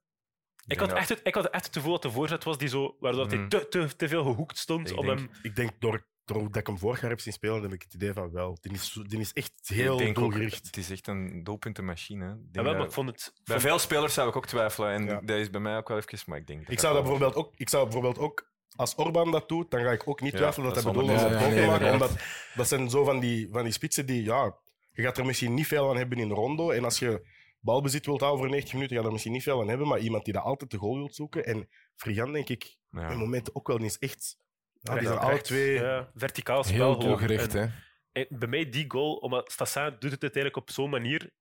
Ik 0.67 0.79
had, 0.79 0.89
dat- 0.89 0.97
echt 0.97 1.09
het, 1.09 1.19
ik 1.23 1.35
had 1.35 1.49
echt 1.49 1.65
het 1.65 1.75
gevoel 1.75 1.91
dat 1.91 2.01
de 2.01 2.11
voorzet 2.11 2.43
was 2.43 2.57
die 2.57 2.67
zo, 2.67 2.95
waardoor 2.99 3.27
hij 3.27 3.37
Mhm. 3.37 3.47
te, 3.47 3.67
te, 3.67 3.95
te 3.95 4.07
veel 4.07 4.23
gehoekt 4.23 4.57
stond 4.57 4.89
Ik 4.91 4.97
om 4.97 5.05
denk- 5.05 5.19
hem... 5.19 5.29
Ik 5.41 5.55
denk, 5.55 5.71
door 5.79 6.05
dat 6.33 6.55
ik 6.55 6.67
hem 6.67 6.77
vorig 6.77 7.01
jaar 7.01 7.09
heb 7.09 7.19
zien 7.19 7.33
spelen, 7.33 7.61
heb 7.61 7.73
ik 7.73 7.81
het 7.81 7.93
idee 7.93 8.13
van 8.13 8.31
wel. 8.31 8.57
Die 8.61 8.71
is, 8.73 8.99
die 9.07 9.19
is 9.19 9.33
echt 9.33 9.51
Ik 9.63 9.75
heel 9.75 9.97
denk 9.97 10.09
ook, 10.09 10.15
doelgericht. 10.23 10.65
het 10.65 10.77
is 10.77 10.89
echt 10.89 11.07
een 11.07 11.43
doelpuntenmachine. 11.43 12.25
hè. 12.25 12.31
Ik 12.31 12.37
denk 12.37 12.55
Ja, 12.55 12.63
wel, 12.63 12.73
maar 12.73 12.85
ik 12.85 12.91
vond 12.91 13.09
het... 13.09 13.31
bij 13.43 13.43
vond- 13.59 13.61
veel 13.61 13.79
spelers 13.79 14.13
zou 14.13 14.29
ik 14.29 14.35
ook 14.35 14.45
twijfelen. 14.47 14.91
En 14.91 15.05
Ja. 15.05 15.21
dat 15.21 15.37
is 15.37 15.49
bij 15.49 15.61
mij 15.61 15.77
ook 15.77 15.87
wel 15.87 15.97
even, 15.97 16.19
maar 16.25 16.37
ik 16.37 16.47
denk 16.47 16.67
Ik 16.67 16.79
zou 16.79 16.93
dat 16.93 17.01
bijvoorbeeld 17.03 17.35
ook, 17.35 17.51
ik 17.55 17.69
zou 17.69 17.83
bijvoorbeeld 17.83 18.17
ook, 18.17 18.47
als 18.75 18.95
Orban 18.95 19.31
dat 19.31 19.49
doet, 19.49 19.71
dan 19.71 19.81
ga 19.81 19.91
ik 19.91 20.07
ook 20.07 20.21
niet 20.21 20.31
Ja, 20.31 20.37
twijfelen 20.37 20.65
dat 20.73 20.75
dat 20.75 20.83
hij 20.83 20.93
zal 20.93 21.01
bedoeld 21.03 21.19
is 21.21 21.25
om 21.27 21.39
goal 21.39 21.51
te 21.61 21.65
maken. 21.65 21.91
Omdat 21.91 22.11
dat 22.55 22.67
zijn 22.67 22.89
zo 22.89 23.03
van 23.03 23.19
die, 23.19 23.47
van 23.51 23.63
die 23.63 23.71
spitsen 23.73 24.05
die, 24.05 24.23
ja, 24.23 24.55
je 24.91 25.01
gaat 25.01 25.17
er 25.17 25.25
misschien 25.25 25.53
niet 25.53 25.67
veel 25.67 25.89
aan 25.89 25.97
hebben 25.97 26.17
in 26.17 26.27
de 26.27 26.33
rondo. 26.33 26.69
En 26.71 26.83
als 26.83 26.99
je 26.99 27.27
balbezit 27.59 28.05
wilt 28.05 28.19
houden 28.19 28.39
voor 28.41 28.49
90 28.49 28.73
minuten, 28.73 28.95
ga 28.95 29.01
je 29.01 29.07
er 29.07 29.13
misschien 29.13 29.33
niet 29.33 29.43
veel 29.43 29.61
aan 29.61 29.67
hebben. 29.67 29.87
Maar 29.87 29.99
iemand 29.99 30.25
die 30.25 30.33
dat 30.33 30.43
altijd 30.43 30.71
de 30.71 30.77
goal 30.77 30.95
wilt 30.97 31.15
zoeken. 31.15 31.45
En 31.45 31.69
Frigan, 31.95 32.31
denk 32.33 32.49
ik, 32.49 32.77
Ja. 32.91 33.09
in 33.09 33.17
momenten 33.17 33.55
ook 33.55 33.67
wel 33.67 33.77
niet 33.77 33.89
is 33.89 33.97
echt. 34.09 34.37
Ja, 34.79 34.93
die 34.93 35.07
zijn 35.07 35.19
alle 35.19 35.41
twee. 35.41 35.81
Verticaal 36.13 36.63
spel. 36.63 36.75
Heel 36.75 36.99
doelgericht, 36.99 37.53
hè. 37.53 37.65
en 38.11 38.25
bij 38.29 38.47
mij 38.47 38.69
die 38.69 38.85
goal, 38.87 39.15
omdat 39.15 39.51
Stassin 39.51 39.95
doet 39.99 40.11
het 40.11 40.21
uiteindelijk 40.21 40.55
op 40.55 40.71
zo'n 40.71 40.89
manier 40.89 41.31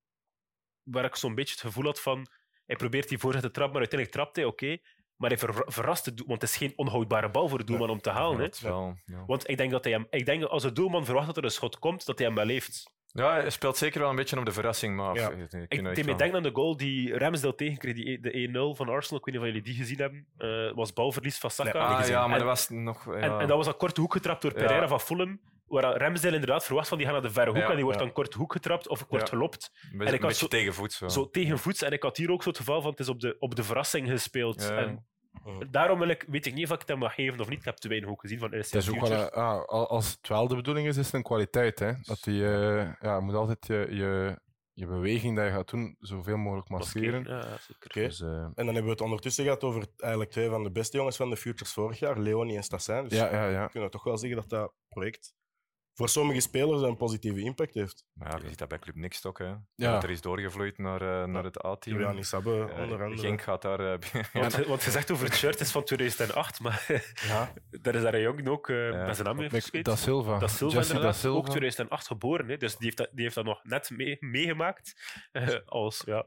waar 0.82 1.04
ik 1.04 1.16
zo'n 1.16 1.34
beetje 1.34 1.52
het 1.52 1.60
gevoel 1.60 1.84
had 1.84 2.00
van 2.00 2.28
hij 2.68 2.76
probeert 2.76 3.08
die 3.08 3.18
voorzet 3.18 3.42
te 3.42 3.50
trappen, 3.50 3.72
maar 3.80 3.88
uiteindelijk 3.88 4.20
trapt 4.20 4.36
hij, 4.36 4.44
oké. 4.44 4.78
maar 5.16 5.30
hij 5.30 5.38
ver, 5.38 5.62
verrast 5.66 6.16
doel, 6.16 6.26
want 6.26 6.40
het 6.40 6.50
is 6.50 6.56
geen 6.56 6.72
onhoudbare 6.76 7.30
bal 7.30 7.48
voor 7.48 7.58
de 7.58 7.64
doelman 7.64 7.90
om 7.90 8.00
te 8.00 8.10
halen. 8.10 8.40
Ja, 8.40 8.50
hè. 8.60 8.68
wel, 8.68 8.96
ja. 9.04 9.24
Want 9.26 9.48
ik 9.48 9.56
denk 9.56 9.70
dat 9.70 9.84
hij 9.84 9.92
hem, 9.92 10.06
ik 10.10 10.26
denk 10.26 10.40
dat 10.40 10.50
als 10.50 10.62
de 10.62 10.72
doelman 10.72 11.04
verwacht 11.04 11.26
dat 11.26 11.36
er 11.36 11.44
een 11.44 11.50
schot 11.50 11.78
komt, 11.78 12.06
dat 12.06 12.18
hij 12.18 12.26
hem 12.26 12.36
wel 12.36 12.48
heeft. 12.48 12.90
Ja, 13.12 13.32
hij 13.32 13.50
speelt 13.50 13.76
zeker 13.76 14.00
wel 14.00 14.10
een 14.10 14.16
beetje 14.16 14.38
op 14.38 14.44
de 14.44 14.52
verrassing, 14.52 14.96
maar... 14.96 15.14
Ja. 15.14 15.30
Ik 15.68 15.82
me 15.82 16.04
wel- 16.04 16.16
denken 16.16 16.34
aan 16.36 16.42
de 16.42 16.50
goal 16.52 16.76
die 16.76 17.18
Ramsdale 17.18 17.54
tegenkreeg, 17.54 17.94
die 17.94 18.20
de 18.20 18.48
1-0 18.72 18.76
van 18.76 18.88
Arsenal. 18.88 19.18
Ik 19.18 19.24
weet 19.24 19.34
niet 19.34 19.36
of 19.36 19.44
jullie 19.46 19.62
die 19.62 19.74
gezien 19.74 19.98
hebben. 19.98 20.26
Eh 20.38 20.74
was 20.74 20.92
balverlies 20.92 21.38
van 21.38 21.50
Saka. 21.50 21.72
Nee, 21.72 21.82
Ah, 21.88 21.96
gezien. 21.96 22.12
ja, 22.12 22.20
maar 22.26 22.32
En- 22.32 22.38
dat 22.38 22.46
was 22.48 22.68
nog... 22.68 23.04
Ja. 23.04 23.12
En, 23.12 23.38
en 23.38 23.46
dat 23.46 23.56
was 23.56 23.66
een 23.66 23.76
korte 23.76 24.00
hoek 24.00 24.12
getrapt 24.12 24.42
door 24.42 24.52
Ja. 24.52 24.58
Pereira 24.58 24.88
van 24.88 25.00
Fulham. 25.00 25.40
Waar 25.66 25.96
Ramsdale 25.96 26.34
inderdaad 26.34 26.64
verwacht 26.64 26.88
van 26.88 26.96
die 26.98 27.06
gaan 27.06 27.14
naar 27.16 27.24
de 27.24 27.30
verre 27.32 27.50
hoek 27.50 27.58
Ja, 27.58 27.68
en 27.68 27.74
die 27.74 27.84
wordt 27.84 27.98
ja. 27.98 28.04
dan 28.04 28.14
kort 28.14 28.34
hoek 28.34 28.52
getrapt 28.52 28.88
of 28.88 29.04
wordt 29.08 29.24
Ja. 29.24 29.30
gelopt. 29.34 29.70
Een 29.82 29.90
beetje, 29.98 30.06
en 30.06 30.14
ik 30.14 30.22
had 30.22 30.36
zo- 30.36 30.46
tegenvoets. 30.46 30.96
Zo. 30.96 31.08
Zo 31.08 31.30
tegen 31.30 31.58
voets. 31.58 31.82
En 31.82 31.92
ik 31.92 32.02
had 32.02 32.16
hier 32.16 32.30
ook 32.30 32.42
zo 32.42 32.48
het 32.48 32.58
geval 32.58 32.80
van 32.80 32.90
het 32.90 33.00
is 33.00 33.08
op 33.08 33.20
de, 33.20 33.36
op 33.38 33.54
de 33.54 33.62
verrassing 33.64 34.08
gespeeld. 34.08 34.62
Ja. 34.62 34.76
En. 34.76 35.06
Daarom 35.70 35.98
wil 35.98 36.08
ik, 36.08 36.24
weet 36.28 36.46
ik 36.46 36.54
niet 36.54 36.64
of 36.64 36.72
ik 36.72 36.78
het 36.80 36.88
hem 36.88 36.98
mag 36.98 37.14
geven 37.14 37.40
of 37.40 37.48
niet. 37.48 37.58
Ik 37.58 37.64
heb 37.64 37.76
te 37.76 37.88
weinig 37.88 38.10
ook 38.10 38.20
gezien 38.20 38.38
van 38.38 38.48
RC 38.48 38.54
Het 38.64 38.74
is 38.74 38.88
ook 38.88 38.94
wel, 38.94 39.04
Futures. 39.04 39.24
een- 39.32 39.42
ah, 39.42 39.64
al- 39.64 39.88
als 39.88 40.10
het 40.10 40.28
wel 40.28 40.48
de 40.48 40.56
bedoeling 40.56 40.86
is, 40.88 40.96
is 40.96 41.04
het 41.06 41.14
een 41.14 41.22
kwaliteit. 41.22 41.78
Hè? 41.78 41.92
Dat 42.02 42.22
die, 42.22 42.44
eh, 42.46 42.92
ja, 43.00 43.14
je 43.14 43.20
moet 43.20 43.34
altijd 43.34 43.66
je, 43.66 43.86
je, 43.90 44.38
je 44.72 44.86
beweging 44.86 45.36
die 45.36 45.44
je 45.44 45.50
gaat 45.50 45.70
doen, 45.70 45.96
zoveel 46.00 46.36
mogelijk 46.36 46.68
maskeren. 46.68 47.24
Ja, 47.24 47.40
zeker. 47.42 47.84
Oké. 47.84 48.00
Dus, 48.00 48.20
eh, 48.20 48.28
En 48.28 48.52
dan 48.54 48.64
hebben 48.66 48.84
we 48.84 48.90
het 48.90 49.00
ondertussen 49.00 49.44
gehad 49.44 49.64
over 49.64 49.86
eigenlijk 49.96 50.30
twee 50.32 50.48
van 50.48 50.62
de 50.62 50.70
beste 50.70 50.96
jongens 50.96 51.16
van 51.16 51.30
de 51.30 51.36
Futures 51.36 51.72
vorig 51.72 51.98
jaar, 51.98 52.18
Leonie 52.18 52.56
en 52.56 52.62
Stassin. 52.62 53.08
Dus 53.08 53.18
ja, 53.18 53.30
ja, 53.32 53.48
ja. 53.48 53.64
we 53.64 53.70
kunnen 53.70 53.90
toch 53.90 54.04
wel 54.04 54.18
zeggen 54.18 54.38
dat 54.40 54.48
dat 54.48 54.72
project 54.88 55.34
voor 55.98 56.08
sommige 56.08 56.40
spelers 56.40 56.82
een 56.82 56.96
positieve 56.96 57.40
impact 57.40 57.74
heeft. 57.74 58.04
Maar 58.12 58.30
ja, 58.30 58.38
je 58.42 58.48
ziet 58.48 58.58
dat 58.58 58.68
bij 58.68 58.78
Club 58.78 58.94
Niks 58.94 59.24
ook. 59.26 59.38
Hè. 59.38 59.44
Ja. 59.74 59.92
Dat 59.92 60.02
er 60.02 60.10
is 60.10 60.20
doorgevloeid 60.20 60.78
naar, 60.78 61.00
eh, 61.22 61.28
naar 61.28 61.44
het 61.44 61.64
A-team. 61.64 62.18
Isabbe, 62.18 62.50
Eh, 62.50 62.82
onder 62.82 63.02
andere. 63.02 63.18
Genk 63.20 63.42
gaat 63.42 63.62
daar... 63.62 63.80
eh, 63.92 64.22
Want, 64.32 64.56
want 64.56 64.82
je 64.82 64.90
zegt 64.90 65.10
over 65.10 65.24
het 65.24 65.34
shirt 65.34 65.60
is 65.60 65.70
van 65.70 65.84
2008, 65.84 66.60
maar 66.60 66.86
Ja. 67.28 67.52
daar 67.70 67.94
is 67.94 68.02
daar 68.02 68.14
een 68.14 68.20
jongen 68.20 68.48
ook 68.48 68.68
uh, 68.68 68.90
Ja. 68.90 69.06
met 69.06 69.14
zijn 69.14 69.26
naam 69.28 69.36
Mik- 69.36 69.50
vergeten. 69.50 69.82
Da 69.82 69.96
Silva. 69.96 70.38
Dat 70.38 70.50
Silva 70.50 70.76
Da 71.00 71.12
Silva. 71.12 71.38
ook 71.38 71.48
2008 71.48 72.06
geboren. 72.06 72.48
Hè, 72.48 72.56
dus 72.56 72.72
die 72.76 72.84
heeft 72.84 72.96
dat, 72.96 73.08
die 73.12 73.22
heeft 73.22 73.34
dat 73.34 73.44
nog 73.44 73.64
net 73.64 73.90
mee, 73.90 74.16
meegemaakt. 74.20 74.94
eh, 75.32 75.48
als, 75.66 76.02
ja, 76.06 76.26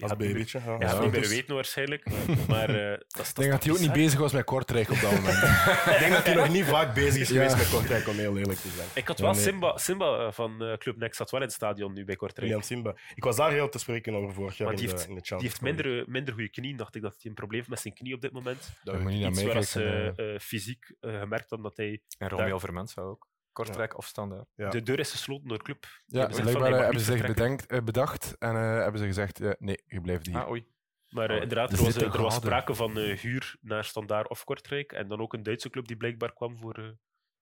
Als 0.00 0.14
meer- 0.16 0.28
babytje. 0.32 0.58
Ja. 0.58 0.64
Ja, 0.64 0.76
Ja, 0.78 1.00
niet 1.00 1.10
meer 1.12 1.20
dus- 1.20 1.30
weten 1.30 1.54
waarschijnlijk. 1.54 2.06
Maar 2.48 2.68
eh, 2.92 2.98
dat 3.08 3.20
is 3.22 3.28
Ik 3.28 3.34
denk 3.36 3.50
dat 3.50 3.64
hij 3.64 3.72
ook 3.72 3.78
niet 3.78 3.92
bezig 3.92 4.18
was 4.18 4.32
met 4.32 4.44
Kortrijk 4.44 4.90
op 4.90 5.00
dat 5.00 5.12
moment. 5.12 5.36
Ik 5.94 5.96
denk 5.98 6.12
dat 6.12 6.24
hij 6.24 6.34
nog 6.34 6.48
niet 6.48 6.64
vaak 6.64 6.94
bezig 6.94 7.20
is 7.20 7.28
Ja. 7.28 7.34
geweest 7.34 7.56
met 7.56 7.68
Kortrijk, 7.68 8.08
om 8.08 8.14
heel 8.16 8.36
eerlijk 8.38 8.58
te 8.58 8.68
zijn. 8.68 8.88
Ik 8.94 9.06
had 9.08 9.18
Ja, 9.18 9.24
wel 9.24 9.32
nee. 9.32 9.42
Simba, 9.42 9.76
Simba 9.76 10.26
eh, 10.26 10.32
van 10.32 10.62
eh, 10.64 10.76
Club 10.76 10.96
Next 10.96 11.16
zat 11.16 11.30
wel 11.30 11.40
in 11.40 11.46
het 11.46 11.54
stadion 11.54 11.92
nu 11.92 12.04
bij 12.04 12.16
Kortrijk. 12.16 12.40
William 12.46 12.62
Simba. 12.66 12.94
Ik 13.14 13.24
was 13.24 13.36
daar 13.36 13.50
heel 13.52 13.68
te 13.68 13.78
spreken 13.78 14.14
over 14.14 14.34
vorig 14.34 14.56
jaar 14.56 14.68
Maar 14.68 14.76
in 14.76 14.82
die 14.82 14.88
de, 14.94 14.96
heeft- 14.98 15.08
in 15.08 15.14
de 15.14 15.22
Die 15.28 15.38
heeft 15.38 15.60
minder, 15.60 16.04
minder 16.06 16.34
goede 16.34 16.48
knieën. 16.50 16.76
Dacht 16.76 16.94
ik 16.94 17.02
dat 17.02 17.12
hij 17.12 17.20
een 17.24 17.34
probleem 17.34 17.58
heeft 17.58 17.70
met 17.70 17.80
zijn 17.80 17.94
knie 17.94 18.14
op 18.14 18.20
dit 18.20 18.32
moment. 18.32 18.70
Dat 18.82 19.00
moet 19.00 19.12
niet 19.12 19.26
Iets 19.28 19.42
waar 19.42 19.62
ze 19.62 20.38
fysiek 20.40 20.94
eh, 21.00 21.18
gemerkt 21.18 21.48
dat 21.50 21.76
hij 21.76 22.00
en 22.18 22.28
Romeo 22.28 22.58
Vermensa 22.58 23.02
ook. 23.02 23.26
Kortrijk 23.64 23.96
of 23.96 24.06
standaard. 24.06 24.46
Ja. 24.54 24.70
de 24.70 24.82
deur 24.82 24.98
is 24.98 25.10
gesloten 25.10 25.48
door 25.48 25.62
club. 25.62 25.80
Die 25.80 25.90
Ja, 26.06 26.18
hebben 26.18 26.36
gezegd 26.36 26.50
van, 26.50 26.58
blijkbaar 26.58 26.70
mag 26.70 26.80
hebben 26.92 27.00
ze 27.04 27.12
zich 27.12 27.26
bedenkt, 27.26 27.66
eh, 27.66 27.80
bedacht 27.82 28.36
en 28.38 28.54
eh, 28.54 28.82
hebben 28.82 29.00
ze 29.00 29.06
gezegd, 29.06 29.38
nee, 29.58 29.82
je 29.86 30.00
blijft 30.00 30.26
hier. 30.26 30.36
Ah, 30.36 30.50
oei. 30.50 30.66
Maar 31.08 31.30
eh, 31.30 31.36
Oh, 31.36 31.42
inderdaad, 31.42 31.72
er 31.72 31.78
er 31.78 31.84
was, 31.84 31.96
er 31.96 32.22
was 32.22 32.34
sprake 32.34 32.74
van 32.74 32.98
eh, 32.98 33.18
huur 33.18 33.56
naar 33.60 33.84
Standaard 33.84 34.28
of 34.28 34.44
Kortrijk. 34.44 34.92
En 34.92 35.08
dan 35.08 35.20
ook 35.20 35.32
een 35.32 35.42
Duitse 35.42 35.70
club 35.70 35.86
die 35.86 35.96
blijkbaar 35.96 36.32
kwam 36.32 36.58
voor 36.58 36.74
eh, 36.78 36.88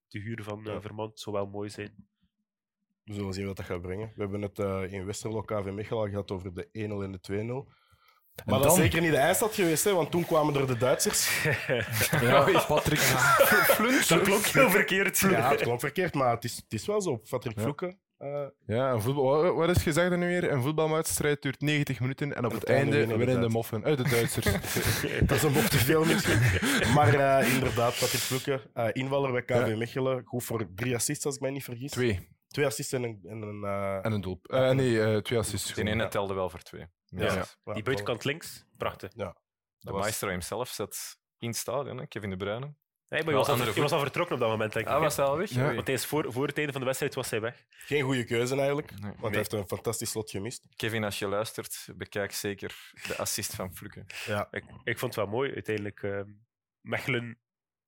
de 0.08 0.18
huur 0.18 0.42
van 0.42 0.66
eh 0.66 0.72
Ja. 0.72 0.80
Vermont. 0.80 1.10
Het 1.10 1.20
zou 1.20 1.36
wel 1.36 1.46
mooi 1.46 1.68
zijn. 1.70 2.08
We 3.04 3.14
zullen 3.14 3.32
zien 3.32 3.46
wat 3.46 3.56
dat 3.56 3.66
gaat 3.66 3.80
brengen. 3.82 4.12
We 4.14 4.20
hebben 4.22 4.42
het 4.42 4.58
eh, 4.58 4.92
in 4.92 5.04
Westerlo 5.06 5.42
KV 5.42 5.70
Mechelen 5.70 6.02
al 6.02 6.08
gehad 6.08 6.30
over 6.30 6.54
de 6.54 6.66
1-0 6.66 6.70
en 6.72 7.12
de 7.12 7.66
2-0. 7.68 7.72
Maar 8.44 8.58
dat 8.58 8.70
is 8.72 8.78
zeker 8.78 9.00
niet 9.00 9.10
de 9.10 9.16
eindstad 9.16 9.54
geweest, 9.54 9.84
hè, 9.84 9.92
want 9.94 10.10
toen 10.10 10.26
kwamen 10.26 10.54
er 10.54 10.66
de 10.66 10.76
Duitsers. 10.76 11.28
Ja, 12.20 12.64
Patrick. 12.68 13.00
Dat 14.08 14.22
klonk 14.22 14.44
heel 14.46 14.70
verkeerd. 14.70 15.18
Ja, 15.18 15.50
het 15.50 15.60
klonk 15.60 15.80
verkeerd, 15.80 16.14
maar 16.14 16.30
het 16.34 16.44
is, 16.44 16.56
het 16.56 16.72
is 16.72 16.86
wel 16.86 17.00
zo. 17.00 17.16
Patrick 17.30 17.56
Ja. 17.56 17.62
Vloeken. 17.62 17.98
eh, 18.18 18.44
Ja, 18.66 18.90
een 18.92 19.00
voetbal, 19.00 19.54
wat- 19.54 19.76
is 19.76 19.82
gezegd 19.82 20.16
nu 20.16 20.26
weer? 20.26 20.52
Een 20.52 20.62
voetbalwedstrijd 20.62 21.42
duurt 21.42 21.60
90 21.60 22.00
minuten 22.00 22.34
en 22.36 22.44
op 22.44 22.50
En 22.50 22.58
het 22.58 22.68
het 22.68 22.76
einde 22.76 22.96
einde 22.98 23.16
winnen 23.16 23.40
de 23.40 23.48
moffen 23.48 23.84
uit 23.84 23.98
de 23.98 24.08
Duitsers. 24.08 24.44
dat 25.26 25.36
is 25.36 25.42
een 25.42 25.52
bocht 25.52 25.70
te 25.70 25.78
veel 25.78 26.04
misschien. 26.04 26.40
Maar 26.94 27.14
eh, 27.14 27.54
inderdaad, 27.54 27.98
Patrick 27.98 28.20
Vloeken, 28.20 28.60
eh, 28.74 28.86
invaller 28.92 29.32
bij 29.32 29.42
KV 29.42 29.68
Ja. 29.70 29.76
Mechelen. 29.76 30.22
Goed 30.24 30.44
voor 30.44 30.66
drie 30.74 30.94
assists, 30.94 31.24
als 31.26 31.34
ik 31.34 31.40
mij 31.40 31.50
niet 31.50 31.64
vergis. 31.64 31.90
Twee. 31.90 32.28
Twee 32.48 32.66
assists 32.66 32.92
en 32.92 33.02
een... 33.02 33.18
En 33.28 33.42
een 33.42 33.64
eh, 33.64 33.98
En 34.04 34.12
een 34.12 34.20
doel. 34.20 34.40
Eh, 34.42 34.70
nee, 34.70 35.02
eh, 35.02 35.16
twee 35.16 35.38
assists. 35.38 35.76
Ene 35.76 35.94
Ja. 35.96 36.08
telde 36.08 36.34
wel 36.34 36.50
voor 36.50 36.60
twee. 36.62 36.86
Ja, 37.18 37.32
Ja. 37.34 37.44
ja, 37.64 37.72
Die 37.72 37.82
buitenkant 37.82 38.24
links, 38.24 38.64
prachtig. 38.76 39.12
De 39.12 39.32
was- 39.80 40.02
maestro 40.02 40.28
himself 40.28 40.68
zat 40.68 41.18
in 41.38 41.48
het 41.48 41.56
stadion, 41.56 41.96
hè, 41.98 42.06
Kevin 42.06 42.30
De 42.30 42.36
Bruyne. 42.36 42.74
Nee, 43.08 43.20
maar 43.22 43.30
je 43.30 43.36
was, 43.38 43.48
al, 43.48 43.56
je 43.74 43.80
was 43.80 43.92
al 43.92 44.00
vertrokken 44.00 44.34
op 44.34 44.40
dat 44.40 44.50
moment, 44.50 44.72
denk 44.72 44.86
ik. 44.86 44.92
Ah, 44.92 45.00
was 45.00 45.16
hij 45.16 45.26
al 45.26 45.36
weg? 45.36 45.50
Ja. 45.50 45.74
Want 45.74 45.86
hij 45.86 45.96
is 45.96 46.06
voor, 46.06 46.32
voor 46.32 46.46
het 46.46 46.56
einde 46.56 46.72
van 46.72 46.80
de 46.80 46.86
wedstrijd 46.86 47.14
was 47.14 47.30
hij 47.30 47.40
weg. 47.40 47.64
Geen 47.68 48.02
goede 48.02 48.24
keuze 48.24 48.56
eigenlijk, 48.56 48.90
Nee. 48.90 49.00
want 49.00 49.14
Nee. 49.20 49.28
hij 49.30 49.38
heeft 49.38 49.52
een 49.52 49.66
fantastisch 49.66 50.10
slot 50.10 50.30
gemist. 50.30 50.66
Kevin, 50.76 51.04
als 51.04 51.18
je 51.18 51.26
luistert, 51.26 51.88
bekijk 51.94 52.32
zeker 52.32 52.92
de 53.06 53.16
assist 53.16 53.54
van 53.54 53.74
Fluke. 53.76 54.04
Ja. 54.26 54.48
Ik, 54.50 54.64
ik 54.84 54.98
vond 54.98 55.14
het 55.14 55.24
wel 55.24 55.34
mooi, 55.34 55.52
uiteindelijk. 55.54 56.02
ehm, 56.02 56.28
Mechelen 56.80 57.38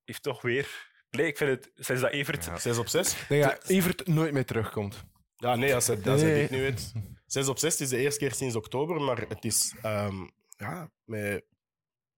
heeft 0.05 0.23
toch 0.23 0.43
weer... 0.43 0.87
Nee, 1.11 1.27
ik 1.27 1.37
vind 1.37 1.51
het, 1.51 1.71
sinds 1.85 2.03
dat 2.03 2.11
Evert... 2.11 2.45
Ja. 2.45 2.59
6 2.59 2.79
op 2.79 2.89
6. 2.89 3.21
Ik 3.23 3.29
denk 3.29 3.43
dat 3.43 3.69
Evert 3.69 4.07
nooit 4.07 4.33
meer 4.33 4.45
terugkomt. 4.45 5.05
Ja, 5.39 5.57
nee, 5.57 5.75
als 5.75 5.87
Nee. 5.89 6.01
dit 6.35 6.51
nu 6.51 6.61
weet. 6.61 6.93
6 7.27 7.49
op 7.49 7.59
6 7.59 7.81
is 7.81 7.89
de 7.89 7.97
eerste 7.97 8.19
keer 8.21 8.33
sinds 8.35 8.57
oktober, 8.57 9.01
maar 9.01 9.25
het 9.29 9.45
is 9.45 9.75
ehm, 9.83 10.27
ja, 10.57 10.91
met, 11.05 11.45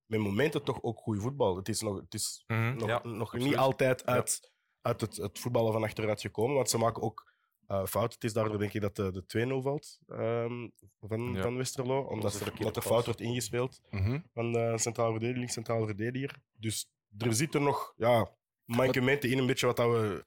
met 0.06 0.20
momenten 0.20 0.62
toch 0.64 0.82
ook 0.82 0.98
goed 0.98 1.20
voetbal. 1.20 1.56
Het 1.56 1.68
is 1.68 1.80
nog, 1.80 2.00
het 2.00 2.14
is 2.14 2.44
Mhm, 2.46 2.76
nog, 2.76 2.88
ja, 2.88 3.00
nog 3.04 3.32
niet 3.32 3.56
altijd 3.56 4.06
uit, 4.06 4.52
uit 4.82 5.00
het, 5.00 5.16
het 5.16 5.38
voetballen 5.38 5.72
van 5.72 5.82
achteruit 5.82 6.20
gekomen, 6.20 6.54
want 6.54 6.70
ze 6.70 6.78
maken 6.78 7.02
ook 7.02 7.28
eh, 7.66 7.84
fouten. 7.86 8.14
Het 8.14 8.24
is 8.24 8.32
daardoor 8.32 8.58
denk 8.58 8.72
ik 8.72 8.80
dat 8.80 8.96
de, 8.96 9.10
de 9.26 9.46
2-0 9.60 9.62
valt 9.62 9.98
ehm, 10.06 10.68
van, 11.00 11.32
Ja. 11.34 11.42
van 11.42 11.56
Westerlo, 11.56 12.00
omdat 12.00 12.34
een 12.34 12.46
er, 12.46 12.52
omdat 12.58 12.72
pas. 12.72 12.84
fout 12.84 13.04
wordt 13.04 13.20
ingespeeld 13.20 13.80
Mhm. 13.90 14.20
van 14.32 14.52
de 14.52 14.72
centrale 14.78 15.10
verdediger, 15.10 15.48
centrale 15.48 15.86
verdediger. 15.86 16.38
Dus 16.52 16.90
er 17.18 17.34
zitten 17.34 17.62
nog 17.62 17.94
ja, 17.96 18.30
mankementen 18.64 19.30
in, 19.30 19.38
een 19.38 19.46
beetje 19.46 19.66
wat 19.66 19.76
dat 19.76 19.90
we 19.90 20.24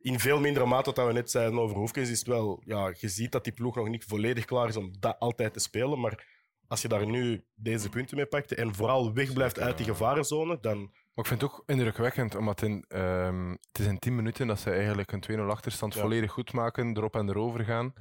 in 0.00 0.18
veel 0.20 0.40
mindere 0.40 0.66
mate 0.66 0.92
wat 0.92 1.06
we 1.06 1.12
net 1.12 1.30
zeiden 1.30 1.58
over 1.58 1.76
Hoefkes, 1.76 2.10
is 2.10 2.18
het 2.18 2.28
wel, 2.28 2.62
ja, 2.64 2.92
je 2.98 3.08
ziet 3.08 3.32
dat 3.32 3.44
die 3.44 3.52
ploeg 3.52 3.74
nog 3.76 3.88
niet 3.88 4.04
volledig 4.04 4.44
klaar 4.44 4.68
is 4.68 4.76
om 4.76 4.92
dat 4.98 5.16
altijd 5.18 5.52
te 5.52 5.60
spelen, 5.60 6.00
maar 6.00 6.26
als 6.68 6.82
je 6.82 6.88
daar 6.88 7.06
nu 7.06 7.44
deze 7.54 7.88
punten 7.88 8.16
mee 8.16 8.26
pakt 8.26 8.54
en 8.54 8.74
vooral 8.74 9.12
wegblijft 9.12 9.58
uit 9.58 9.76
die 9.76 9.86
gevarenzone, 9.86 10.58
dan... 10.60 10.78
Maar 11.14 11.24
ik 11.24 11.26
vind 11.26 11.40
het 11.40 11.50
ook 11.50 11.62
indrukwekkend, 11.66 12.34
omdat 12.34 12.62
in, 12.62 12.84
ehm, 12.88 13.50
het 13.50 13.78
is 13.78 13.86
in 13.86 13.98
10 13.98 14.14
minuten 14.16 14.46
dat 14.46 14.60
ze 14.60 14.70
eigenlijk 14.70 15.12
een 15.12 15.20
2-0 15.20 15.50
achterstand 15.50 15.94
Ja. 15.94 16.00
volledig 16.00 16.30
goed 16.32 16.52
maken, 16.52 16.96
erop 16.96 17.14
en 17.16 17.28
erover 17.28 17.64
gaan. 17.64 17.92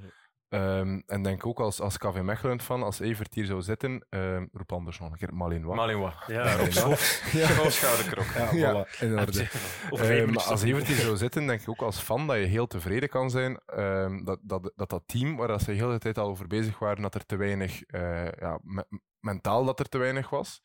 Ehm, 0.50 1.02
en 1.06 1.22
denk 1.24 1.46
ook 1.46 1.60
als, 1.60 1.82
als 1.82 1.98
KV 1.98 2.20
Mechelen 2.22 2.62
van, 2.62 2.84
als 2.84 3.00
Evert 3.00 3.34
hier 3.34 3.46
zou 3.46 3.62
zitten, 3.62 4.06
ehm, 4.10 4.46
roep 4.54 4.72
anders 4.74 5.00
nog 5.00 5.12
een 5.12 5.18
keer 5.18 5.34
Malinois. 5.36 5.76
Malinois. 5.76 6.14
Ja, 6.28 7.48
Gewoon 7.48 7.72
schouderkrok. 7.72 8.26
Ja, 8.36 8.52
Ja, 8.52 8.86
voilà. 8.86 9.00
in 9.00 9.20
orde. 9.20 9.48
Eh, 9.92 10.26
maar 10.26 10.44
als. 10.44 10.62
Evert 10.64 10.88
hier 10.88 10.96
zou 10.96 11.18
zitten, 11.18 11.48
denk 11.48 11.62
ik 11.62 11.70
ook 11.70 11.82
als 11.82 12.00
fan 12.00 12.28
dat 12.28 12.38
je 12.38 12.44
heel 12.46 12.68
tevreden 12.68 13.10
kan 13.10 13.30
zijn 13.30 13.60
ehm, 13.66 14.24
dat, 14.24 14.40
dat, 14.42 14.72
dat 14.76 14.90
dat 14.90 15.04
team, 15.06 15.36
waar 15.36 15.48
dat 15.48 15.60
ze 15.62 15.72
de 15.72 15.78
hele 15.78 15.98
tijd 16.00 16.18
al 16.18 16.28
over 16.28 16.48
bezig 16.48 16.80
waren, 16.80 17.02
dat 17.02 17.16
er 17.16 17.26
te 17.26 17.36
weinig, 17.36 17.84
eh, 17.84 18.32
ja, 18.40 18.60
me- 18.64 18.88
mentaal 19.20 19.66
dat 19.66 19.80
er 19.80 19.90
te 19.90 19.98
weinig 19.98 20.30
was, 20.30 20.62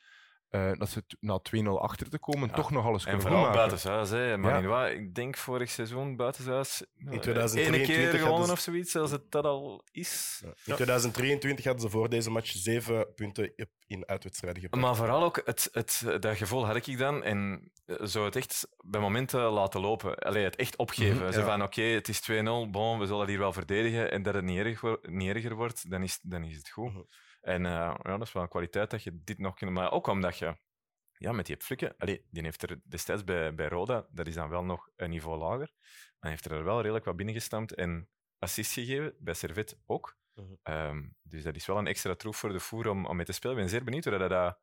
eh, 0.55 0.73
dat 0.73 0.89
ze 0.89 1.05
na 1.21 1.41
2-0 1.43 1.81
achter 1.81 2.11
te 2.11 2.19
komen 2.19 2.51
toch 2.51 2.71
nog 2.71 2.85
alles 2.87 3.05
En 3.05 3.11
kunnen 3.11 3.21
vooral 3.21 3.45
goedmaken. 3.45 3.69
buitenshuis. 3.69 4.11
Hè. 4.11 4.37
Malinois, 4.37 4.93
ik 4.93 5.15
denk 5.15 5.37
vorig 5.37 5.71
seizoen 5.71 6.17
buitenshuis. 6.17 6.83
In 6.97 7.13
eh, 7.13 7.19
2023 7.19 7.97
ene 7.97 8.11
keer 8.11 8.19
gewonnen 8.19 8.29
hadden 8.29 8.51
of 8.51 8.61
zoiets, 8.61 8.97
als 8.97 9.11
het 9.11 9.31
dat 9.31 9.45
al 9.45 9.85
is. 9.91 10.43
In 10.65 10.75
2023 10.75 11.65
hadden 11.65 11.83
ze 11.83 11.91
voor 11.91 12.09
deze 12.09 12.31
match 12.31 12.51
zeven 12.51 13.15
punten 13.15 13.55
in 13.87 14.07
uitwedstrijden 14.07 14.63
gepakt. 14.63 14.83
Maar 14.83 14.97
vooral 14.97 15.23
ook, 15.23 15.43
het, 15.45 15.69
het, 15.73 16.05
dat 16.21 16.37
gevoel 16.37 16.67
had 16.67 16.87
ik 16.87 16.99
dan. 16.99 17.23
En 17.23 17.71
eh, 17.87 18.07
zo 18.07 18.25
het 18.25 18.37
echt 18.37 18.69
bij 18.85 19.01
momenten 19.01 19.41
laten 19.41 19.81
lopen. 19.81 20.19
Allee, 20.19 20.45
het 20.45 20.57
echt 20.57 20.77
opgeven. 20.77 21.33
Zo 21.33 21.41
ja. 21.41 21.47
van, 21.47 21.63
oké, 21.63 21.83
het 21.83 22.09
is 22.09 22.31
2-0, 22.31 22.35
bon, 22.71 22.99
we 22.99 23.07
zullen 23.07 23.29
hier 23.29 23.39
wel 23.39 23.53
verdedigen. 23.53 24.11
En 24.11 24.23
dat 24.23 24.35
het 24.35 24.45
niet, 24.45 24.59
erg, 24.59 24.83
niet 25.03 25.35
erger 25.35 25.55
wordt, 25.55 25.91
dan 25.91 26.03
is, 26.03 26.19
dan 26.23 26.45
is 26.45 26.57
het 26.57 26.69
goed. 26.69 26.93
Mhm. 26.93 27.03
En 27.45 27.67
eh, 27.67 27.73
ja, 27.73 28.17
dat 28.17 28.27
is 28.27 28.33
wel 28.33 28.43
een 28.43 28.49
kwaliteit 28.49 28.91
dat 28.91 29.03
je 29.03 29.21
dit 29.25 29.39
nog 29.39 29.55
kunt... 29.55 29.71
Maar 29.71 29.93
ook 29.93 30.07
omdat 30.07 30.39
je... 30.39 30.57
Ja, 31.19 31.33
met 31.33 31.47
die 31.47 31.57
Flikken, 31.57 31.97
allee, 31.97 32.27
die 32.31 32.43
heeft 32.43 32.63
er 32.63 32.81
destijds 32.85 33.25
bij, 33.25 33.55
bij 33.55 33.69
Roda, 33.69 34.07
dat 34.11 34.27
is 34.27 34.35
dan 34.35 34.49
wel 34.49 34.65
nog 34.65 34.89
een 34.97 35.11
niveau 35.11 35.39
lager, 35.39 35.73
maar 36.19 36.31
heeft 36.31 36.45
er 36.45 36.65
wel 36.65 36.81
redelijk 36.81 37.05
wat 37.05 37.17
binnengestampt 37.17 37.75
en 37.75 38.09
assist 38.39 38.73
gegeven, 38.73 39.15
bij 39.19 39.35
Servet 39.35 39.79
ook. 39.87 40.17
Mhm. 40.35 40.55
Ehm, 40.63 41.09
dus 41.23 41.43
dat 41.43 41.57
is 41.57 41.67
wel 41.67 41.79
een 41.79 41.87
extra 41.87 42.15
troef 42.15 42.37
voor 42.37 42.53
de 42.53 42.61
voer 42.61 42.89
om, 42.89 43.07
om 43.07 43.17
mee 43.17 43.25
te 43.25 43.33
spelen. 43.33 43.57
Ik 43.57 43.63
ben 43.63 43.71
zeer 43.71 43.85
benieuwd 43.85 44.05
hoe 44.05 44.19
dat, 44.19 44.31
dat 44.31 44.59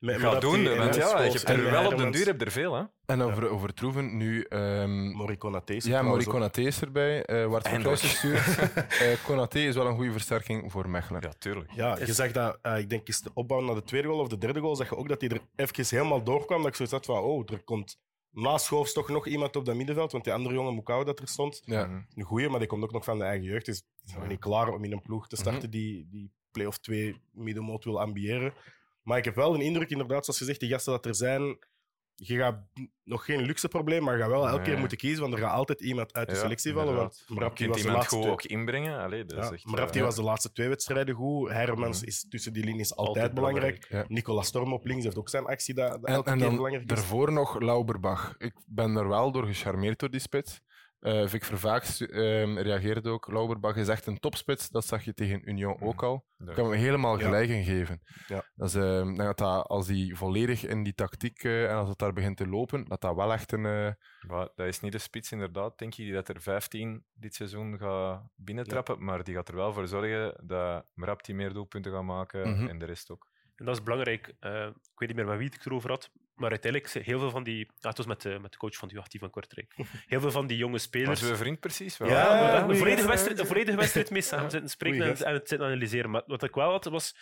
gaat 0.00 0.32
dat 0.32 0.40
doen. 0.40 0.54
die- 0.54 0.68
Want 0.68 0.94
ja, 0.94 1.22
je 1.22 1.30
hebt 1.30 1.44
en 1.44 1.56
er 1.64 1.70
wel 1.70 1.86
op 1.92 1.96
den 1.98 2.10
duur 2.12 2.26
heb 2.26 2.38
je 2.38 2.44
er 2.44 2.50
veel. 2.52 2.74
Hè? 2.74 2.82
En 3.06 3.22
over, 3.22 3.48
over 3.48 3.74
Troeven, 3.74 4.16
nu... 4.16 4.42
ehm, 4.42 5.14
is 5.74 5.84
er 5.84 5.90
ja, 5.90 6.02
is 6.66 6.80
erbij. 6.80 7.24
eh 7.24 7.46
waar 7.46 7.58
het 7.58 7.68
voor 7.68 7.76
Eindelijk. 7.76 8.00
thuis 8.00 8.00
gestuurd. 8.00 8.58
Eh 9.00 9.24
Konaté 9.24 9.58
is 9.58 9.74
wel 9.74 9.86
een 9.86 9.94
goede 9.94 10.12
versterking 10.12 10.72
voor 10.72 10.88
Mechelen. 10.88 11.20
Ja, 11.22 11.32
tuurlijk. 11.38 11.70
Ja, 11.72 11.98
je 11.98 12.12
zag 12.12 12.32
dat, 12.32 12.58
eh, 12.62 12.78
ik 12.78 12.88
denk, 12.88 13.08
is 13.08 13.20
de 13.20 13.30
opbouw 13.34 13.60
naar 13.60 13.74
de 13.74 13.82
tweede 13.82 14.08
goal 14.08 14.20
of 14.20 14.28
de 14.28 14.38
derde 14.38 14.60
goal, 14.60 14.76
zag 14.76 14.88
je 14.90 14.96
ook 14.96 15.08
dat 15.08 15.20
hij 15.20 15.30
er 15.30 15.40
even 15.56 15.84
helemaal 15.96 16.22
doorkwam. 16.24 16.58
Dat 16.58 16.66
ik 16.68 16.74
zoiets 16.74 16.94
had 16.94 17.04
van, 17.06 17.18
oh, 17.18 17.50
er 17.52 17.62
komt 17.64 17.98
naast 18.30 18.64
Schoofs 18.64 18.92
toch 18.92 19.08
nog 19.08 19.26
iemand 19.26 19.56
op 19.56 19.64
dat 19.64 19.74
middenveld, 19.76 20.12
want 20.12 20.24
die 20.24 20.32
andere 20.32 20.54
jongen, 20.54 20.74
Mukau, 20.74 21.04
dat 21.04 21.18
er 21.20 21.28
stond, 21.28 21.62
Ja. 21.64 21.86
Mhm. 21.86 22.00
een 22.14 22.24
goeie, 22.24 22.48
maar 22.48 22.58
die 22.58 22.68
komt 22.68 22.82
ook 22.82 22.92
nog 22.92 23.04
van 23.04 23.18
de 23.18 23.24
eigen 23.24 23.46
jeugd. 23.46 23.66
Dus 23.66 23.82
is 24.06 24.14
nog 24.14 24.28
niet 24.28 24.38
klaar 24.40 24.68
om 24.68 24.84
in 24.84 24.92
een 24.92 25.02
ploeg 25.02 25.28
te 25.28 25.36
starten 25.36 25.70
die, 25.70 26.08
die 26.10 26.30
play-off 26.50 26.78
2 26.78 27.20
middenmoot 27.32 27.84
wil 27.84 28.00
ambiëren. 28.00 28.52
Maar 29.02 29.18
ik 29.18 29.24
heb 29.24 29.34
wel 29.34 29.54
een 29.54 29.60
indruk, 29.60 29.90
inderdaad, 29.90 30.24
zoals 30.24 30.38
gezegd, 30.38 30.60
die 30.60 30.68
gasten 30.70 30.92
dat 30.92 31.06
er 31.06 31.14
zijn, 31.14 31.58
je 32.14 32.36
gaat 32.36 32.58
nog 33.04 33.24
geen 33.24 33.40
luxe 33.42 33.68
probleem, 33.68 34.02
maar 34.02 34.14
je 34.16 34.20
gaat 34.22 34.30
wel 34.30 34.48
elke 34.48 34.62
keer 34.62 34.78
moeten 34.78 34.98
kiezen, 34.98 35.20
want 35.20 35.32
er 35.32 35.38
gaat 35.40 35.52
altijd 35.54 35.80
iemand 35.80 36.12
uit 36.14 36.28
de 36.28 36.34
Ja, 36.34 36.40
selectie 36.40 36.72
vallen. 36.72 36.94
Want 36.94 37.12
inderdaad. 37.12 37.28
Je 37.28 37.34
Mrapti 37.34 37.56
kunt 37.64 37.68
was 37.68 37.76
de 37.82 37.82
iemand 37.88 37.96
laatste 38.02 38.14
goed 38.14 38.22
twee- 38.24 38.32
ook 38.54 38.58
inbrengen. 38.60 38.98
Allee, 38.98 39.24
dat 39.24 39.36
ja, 39.38 39.44
is 39.44 39.50
echt, 39.50 39.66
Mrapti 39.66 39.98
eh, 39.98 40.04
was 40.04 40.14
de 40.14 40.22
laatste 40.22 40.52
twee 40.52 40.68
wedstrijden 40.68 41.14
goed. 41.14 41.50
Hermans 41.50 41.98
Mhm. 41.98 42.06
is 42.08 42.26
tussen 42.28 42.52
die 42.52 42.64
linies 42.64 42.96
altijd, 42.96 43.16
Altijd 43.16 43.34
belangrijk. 43.34 43.86
belangrijk, 43.88 44.08
ja. 44.08 44.14
Nicolas 44.14 44.46
Storm 44.46 44.72
op 44.72 44.84
links 44.84 45.04
heeft 45.04 45.18
ook 45.18 45.28
zijn 45.28 45.46
actie 45.46 45.74
dat, 45.74 45.90
dat 45.90 46.04
En, 46.04 46.14
elke 46.14 46.30
en 46.30 46.36
keer 46.36 46.46
dan 46.46 46.56
belangrijk 46.56 46.90
is. 46.90 46.96
daarvoor 46.96 47.32
nog 47.32 47.60
Lauberbach. 47.60 48.34
Ik 48.38 48.54
ben 48.66 48.96
er 48.96 49.08
wel 49.08 49.32
door 49.32 49.46
gecharmeerd 49.46 49.98
door 49.98 50.10
die 50.10 50.20
spits. 50.20 50.60
Eh 51.00 51.26
Vic 51.26 51.44
Vervaak 51.44 51.82
ehm, 51.84 52.58
reageerde 52.58 53.10
ook. 53.10 53.28
Lauberbach 53.28 53.76
is 53.76 53.88
echt 53.88 54.06
een 54.06 54.18
topspits. 54.18 54.68
Dat 54.70 54.84
zag 54.84 55.04
je 55.04 55.14
tegen 55.14 55.48
Union 55.48 55.74
Mhm. 55.76 55.84
ook 55.84 56.02
al. 56.02 56.24
dat 56.36 56.46
Daar 56.46 56.56
kan 56.56 56.68
me 56.68 56.76
helemaal 56.76 57.18
Ja. 57.18 57.24
gelijk 57.24 57.48
in 57.48 57.64
geven. 57.64 58.00
Ja. 58.26 58.44
Dat 58.54 58.68
is, 58.68 58.74
ehm, 58.74 59.14
dat, 59.14 59.38
dat 59.38 59.66
als 59.66 59.88
hij 59.88 60.10
volledig 60.14 60.66
in 60.66 60.82
die 60.82 60.94
tactiek 60.94 61.44
eh, 61.44 61.70
en 61.70 61.76
als 61.76 61.88
het 61.88 61.98
daar 61.98 62.12
begint 62.12 62.36
te 62.36 62.46
lopen, 62.48 62.84
dat 62.84 63.00
dat 63.00 63.14
wel 63.14 63.32
echt 63.32 63.52
een. 63.52 63.66
eh, 63.66 63.90
Maar 64.28 64.48
dat 64.54 64.66
is 64.66 64.80
niet 64.80 64.92
de 64.92 64.98
spits, 64.98 65.32
inderdaad, 65.32 65.78
denk 65.78 65.90
ik, 65.94 66.04
die 66.04 66.12
dat 66.12 66.28
er 66.28 66.40
15 66.40 67.04
dit 67.12 67.34
seizoen 67.34 67.78
gaat 67.78 68.22
binnentrappen. 68.34 69.04
Maar 69.04 69.24
die 69.24 69.34
gaat 69.34 69.48
er 69.48 69.56
wel 69.56 69.72
voor 69.72 69.86
zorgen 69.88 70.34
dat 70.46 70.86
Mrapti 70.94 71.34
meer 71.34 71.52
doelpunten 71.52 71.92
gaat 71.92 72.02
maken 72.04 72.50
Mhm. 72.50 72.66
en 72.66 72.78
de 72.78 72.84
rest 72.86 73.10
ook. 73.10 73.28
En 73.56 73.64
dat 73.66 73.76
is 73.76 73.82
belangrijk. 73.82 74.34
Eh, 74.40 74.66
ik 74.66 74.98
weet 74.98 75.08
niet 75.08 75.16
meer 75.16 75.26
met 75.26 75.38
wie 75.38 75.46
ik 75.46 75.52
het 75.52 75.66
erover 75.66 75.90
had. 75.90 76.10
Maar 76.40 76.50
uiteindelijk, 76.50 76.92
heel 76.92 77.18
veel 77.18 77.30
van 77.30 77.42
die... 77.42 77.58
Ja, 77.78 77.88
het 77.88 77.96
was 77.96 78.06
met, 78.06 78.22
de 78.22 78.38
met 78.40 78.52
de 78.52 78.58
coach 78.58 78.76
van 78.76 78.88
de 78.88 78.94
U18 78.94 79.18
van 79.18 79.30
Kortrijk. 79.30 79.74
Heel 80.06 80.20
veel 80.20 80.30
van 80.30 80.46
die 80.46 80.56
jonge 80.56 80.72
Was 80.72 80.82
spelers... 80.82 81.22
uw 81.22 81.36
vriend 81.36 81.60
precies? 81.60 81.96
Wel. 81.96 82.08
Ja, 82.08 82.62
een 82.68 82.76
volledige 82.76 83.08
wedstrijd, 83.08 83.46
volledige 83.46 83.76
wedstrijd 83.76 84.10
mee 84.10 84.22
samen 84.22 84.50
zitten 84.50 84.70
spreken 84.70 85.02
en, 85.02 85.32
het 85.32 85.48
zitten 85.48 85.62
analyseren. 85.62 86.10
Maar 86.10 86.22
wat 86.26 86.42
ik 86.42 86.54
wel 86.54 86.70
had, 86.70 86.84
was 86.84 87.16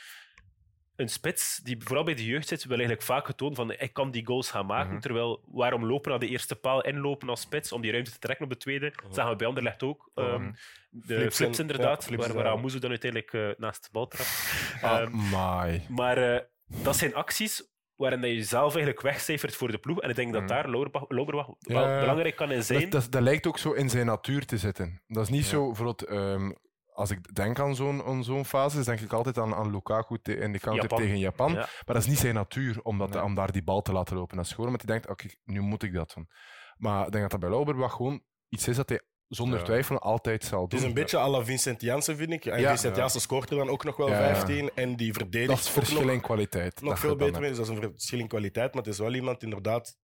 een 0.97 1.09
spits 1.09 1.57
die 1.57 1.77
vooral 1.79 2.05
bij 2.05 2.15
de 2.15 2.25
jeugd 2.25 2.49
zit, 2.49 2.63
wil 2.65 2.77
eigenlijk 2.77 3.07
vaak 3.07 3.27
getoond 3.27 3.57
van 3.57 3.73
ik 3.73 3.93
kan 3.93 4.11
die 4.11 4.27
goals 4.27 4.51
gaan 4.51 4.67
maken. 4.67 4.93
Mhm. 4.93 5.01
Terwijl, 5.01 5.43
waarom 5.47 5.87
lopen 5.87 6.11
naar 6.11 6.21
de 6.21 6.29
eerste 6.29 6.57
paal, 6.57 6.85
inlopen 6.85 7.29
als 7.29 7.41
spits, 7.41 7.73
om 7.73 7.81
die 7.81 7.91
ruimte 7.91 8.11
te 8.11 8.19
trekken 8.19 8.45
op 8.45 8.51
de 8.51 8.59
tweede. 8.59 8.93
Dat 9.03 9.15
zagen 9.15 9.31
we 9.31 9.37
bij 9.37 9.47
Anderlecht 9.47 9.83
ook. 9.83 10.11
Mhm. 10.15 10.27
Ehm, 10.27 10.53
de 10.91 11.31
Flips 11.31 11.59
inderdaad, 11.59 12.01
ja, 12.03 12.07
flips, 12.07 12.27
waar, 12.27 12.35
waar 12.35 12.45
ja. 12.45 12.51
Amuzu 12.51 12.79
dan 12.79 12.91
uiteindelijk 12.91 13.33
eh, 13.33 13.49
naast 13.57 13.83
de 13.83 13.89
bal 13.93 14.07
trapt. 14.09 14.51
ah, 14.83 15.01
Ehm, 15.01 15.11
my. 15.31 15.85
maar 15.89 16.35
eh, 16.35 16.41
dat 16.67 16.97
zijn 16.97 17.15
acties 17.15 17.77
waarin 17.99 18.21
dat 18.21 18.31
je 18.31 18.37
jezelf 18.37 18.73
eigenlijk 18.75 19.01
wegcijfert 19.01 19.57
voor 19.57 19.71
de 19.71 19.79
ploeg. 19.79 20.01
En 20.01 20.11
ik 20.11 20.17
denk 20.17 20.33
dat 20.33 20.43
Mhm. 20.43 20.51
daar 20.51 20.69
Lauberbach 20.71 21.05
Lauberbach 21.09 21.47
wel 21.59 21.89
Ja. 21.89 22.01
belangrijk 22.01 22.37
kan 22.37 22.51
in 22.51 22.63
zijn. 22.63 22.81
Dat, 22.81 22.91
dat, 22.91 23.13
dat 23.13 23.23
lijkt 23.23 23.47
ook 23.47 23.59
zo 23.59 23.73
in 23.73 23.91
zijn 23.91 24.07
natuur 24.07 24.47
te 24.47 24.59
zitten. 24.59 25.03
Dat 25.07 25.23
is 25.23 25.29
niet 25.29 25.45
Ja. 25.45 25.49
zo, 25.51 25.67
bijvoorbeeld, 25.67 26.03
ehm, 26.03 26.53
als 26.93 27.11
ik 27.11 27.35
denk 27.35 27.59
aan 27.59 27.75
zo'n 27.75 28.03
aan 28.03 28.25
zo'n 28.25 28.45
fase, 28.45 28.85
denk 28.85 29.01
ik 29.01 29.13
altijd 29.13 29.39
aan, 29.39 29.55
aan 29.55 29.71
Lukaku 29.71 30.19
te- 30.23 30.37
in 30.37 30.53
de 30.53 30.59
counter 30.59 30.83
Japan. 30.83 30.99
tegen 30.99 31.19
Japan. 31.19 31.51
Ja. 31.53 31.57
Maar 31.57 31.69
dat 31.85 31.97
is 31.97 32.07
niet 32.07 32.19
zijn 32.19 32.35
natuur 32.35 32.81
om, 32.83 32.99
dat, 32.99 33.11
Nee. 33.11 33.23
om 33.23 33.35
daar 33.35 33.53
die 33.53 33.63
bal 33.63 33.83
te 33.83 33.93
laten 33.93 34.17
lopen. 34.17 34.37
Dat 34.37 34.45
is 34.47 34.51
gewoon 34.53 34.67
omdat 34.67 34.83
hij 34.83 34.93
denkt, 34.99 35.11
oké, 35.11 35.27
nu 35.45 35.61
moet 35.61 35.83
ik 35.83 35.93
dat 35.93 36.13
doen. 36.15 36.29
Maar 36.77 37.07
ik 37.07 37.11
denk 37.13 37.23
dat 37.23 37.31
dat 37.31 37.41
bij 37.41 37.51
Lauberbach 37.51 37.93
gewoon 37.93 38.23
iets 38.49 38.69
is 38.69 38.77
dat 38.77 38.89
hij 38.89 39.01
zonder 39.29 39.59
Ja. 39.59 39.65
twijfel 39.65 39.99
altijd 39.99 40.45
zal 40.45 40.61
Het 40.61 40.71
doen. 40.71 40.81
is 40.81 40.85
een 40.87 40.95
beetje 40.95 41.19
à 41.19 41.29
la 41.29 41.45
Vincent 41.45 41.81
Janssen, 41.81 42.17
vind 42.17 42.33
ik. 42.33 42.45
En 42.47 42.61
Ja. 42.61 42.69
Vincent 42.69 42.95
Ja. 42.95 43.01
Janssen 43.01 43.21
scoort 43.21 43.51
er 43.51 43.57
dan 43.57 43.69
ook 43.69 43.85
nog 43.85 43.97
wel 43.97 44.09
Ja. 44.09 44.17
15 44.19 44.71
en 44.75 44.97
die 44.97 45.13
verdedigt 45.13 45.49
Dat 45.51 45.59
is 45.59 45.69
verschil 45.69 46.01
nog, 46.03 46.11
in 46.13 46.21
kwaliteit. 46.21 46.81
nog 46.81 46.91
dat 46.91 46.99
veel 46.99 47.17
beter 47.17 47.41
mee. 47.41 47.49
Dus 47.49 47.59
dat 47.59 47.69
is 47.69 47.73
een 47.83 47.91
verschil 47.93 48.19
in 48.19 48.29
kwaliteit, 48.29 48.75
maar 48.75 48.83
het 48.83 48.93
is 48.93 48.99
wel 48.99 49.15
iemand, 49.15 49.43
inderdaad, 49.43 49.97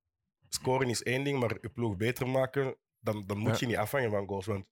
scoren 0.49 0.89
is 0.89 1.03
één 1.03 1.25
ding, 1.25 1.39
maar 1.41 1.57
je 1.61 1.69
ploeg 1.69 1.97
beter 1.97 2.29
maken, 2.29 2.77
dan, 3.01 3.25
dan 3.27 3.39
moet 3.39 3.51
Ja. 3.53 3.57
je 3.61 3.67
niet 3.67 3.77
afhangen 3.77 4.11
van 4.11 4.27
goals. 4.27 4.47
Want 4.47 4.67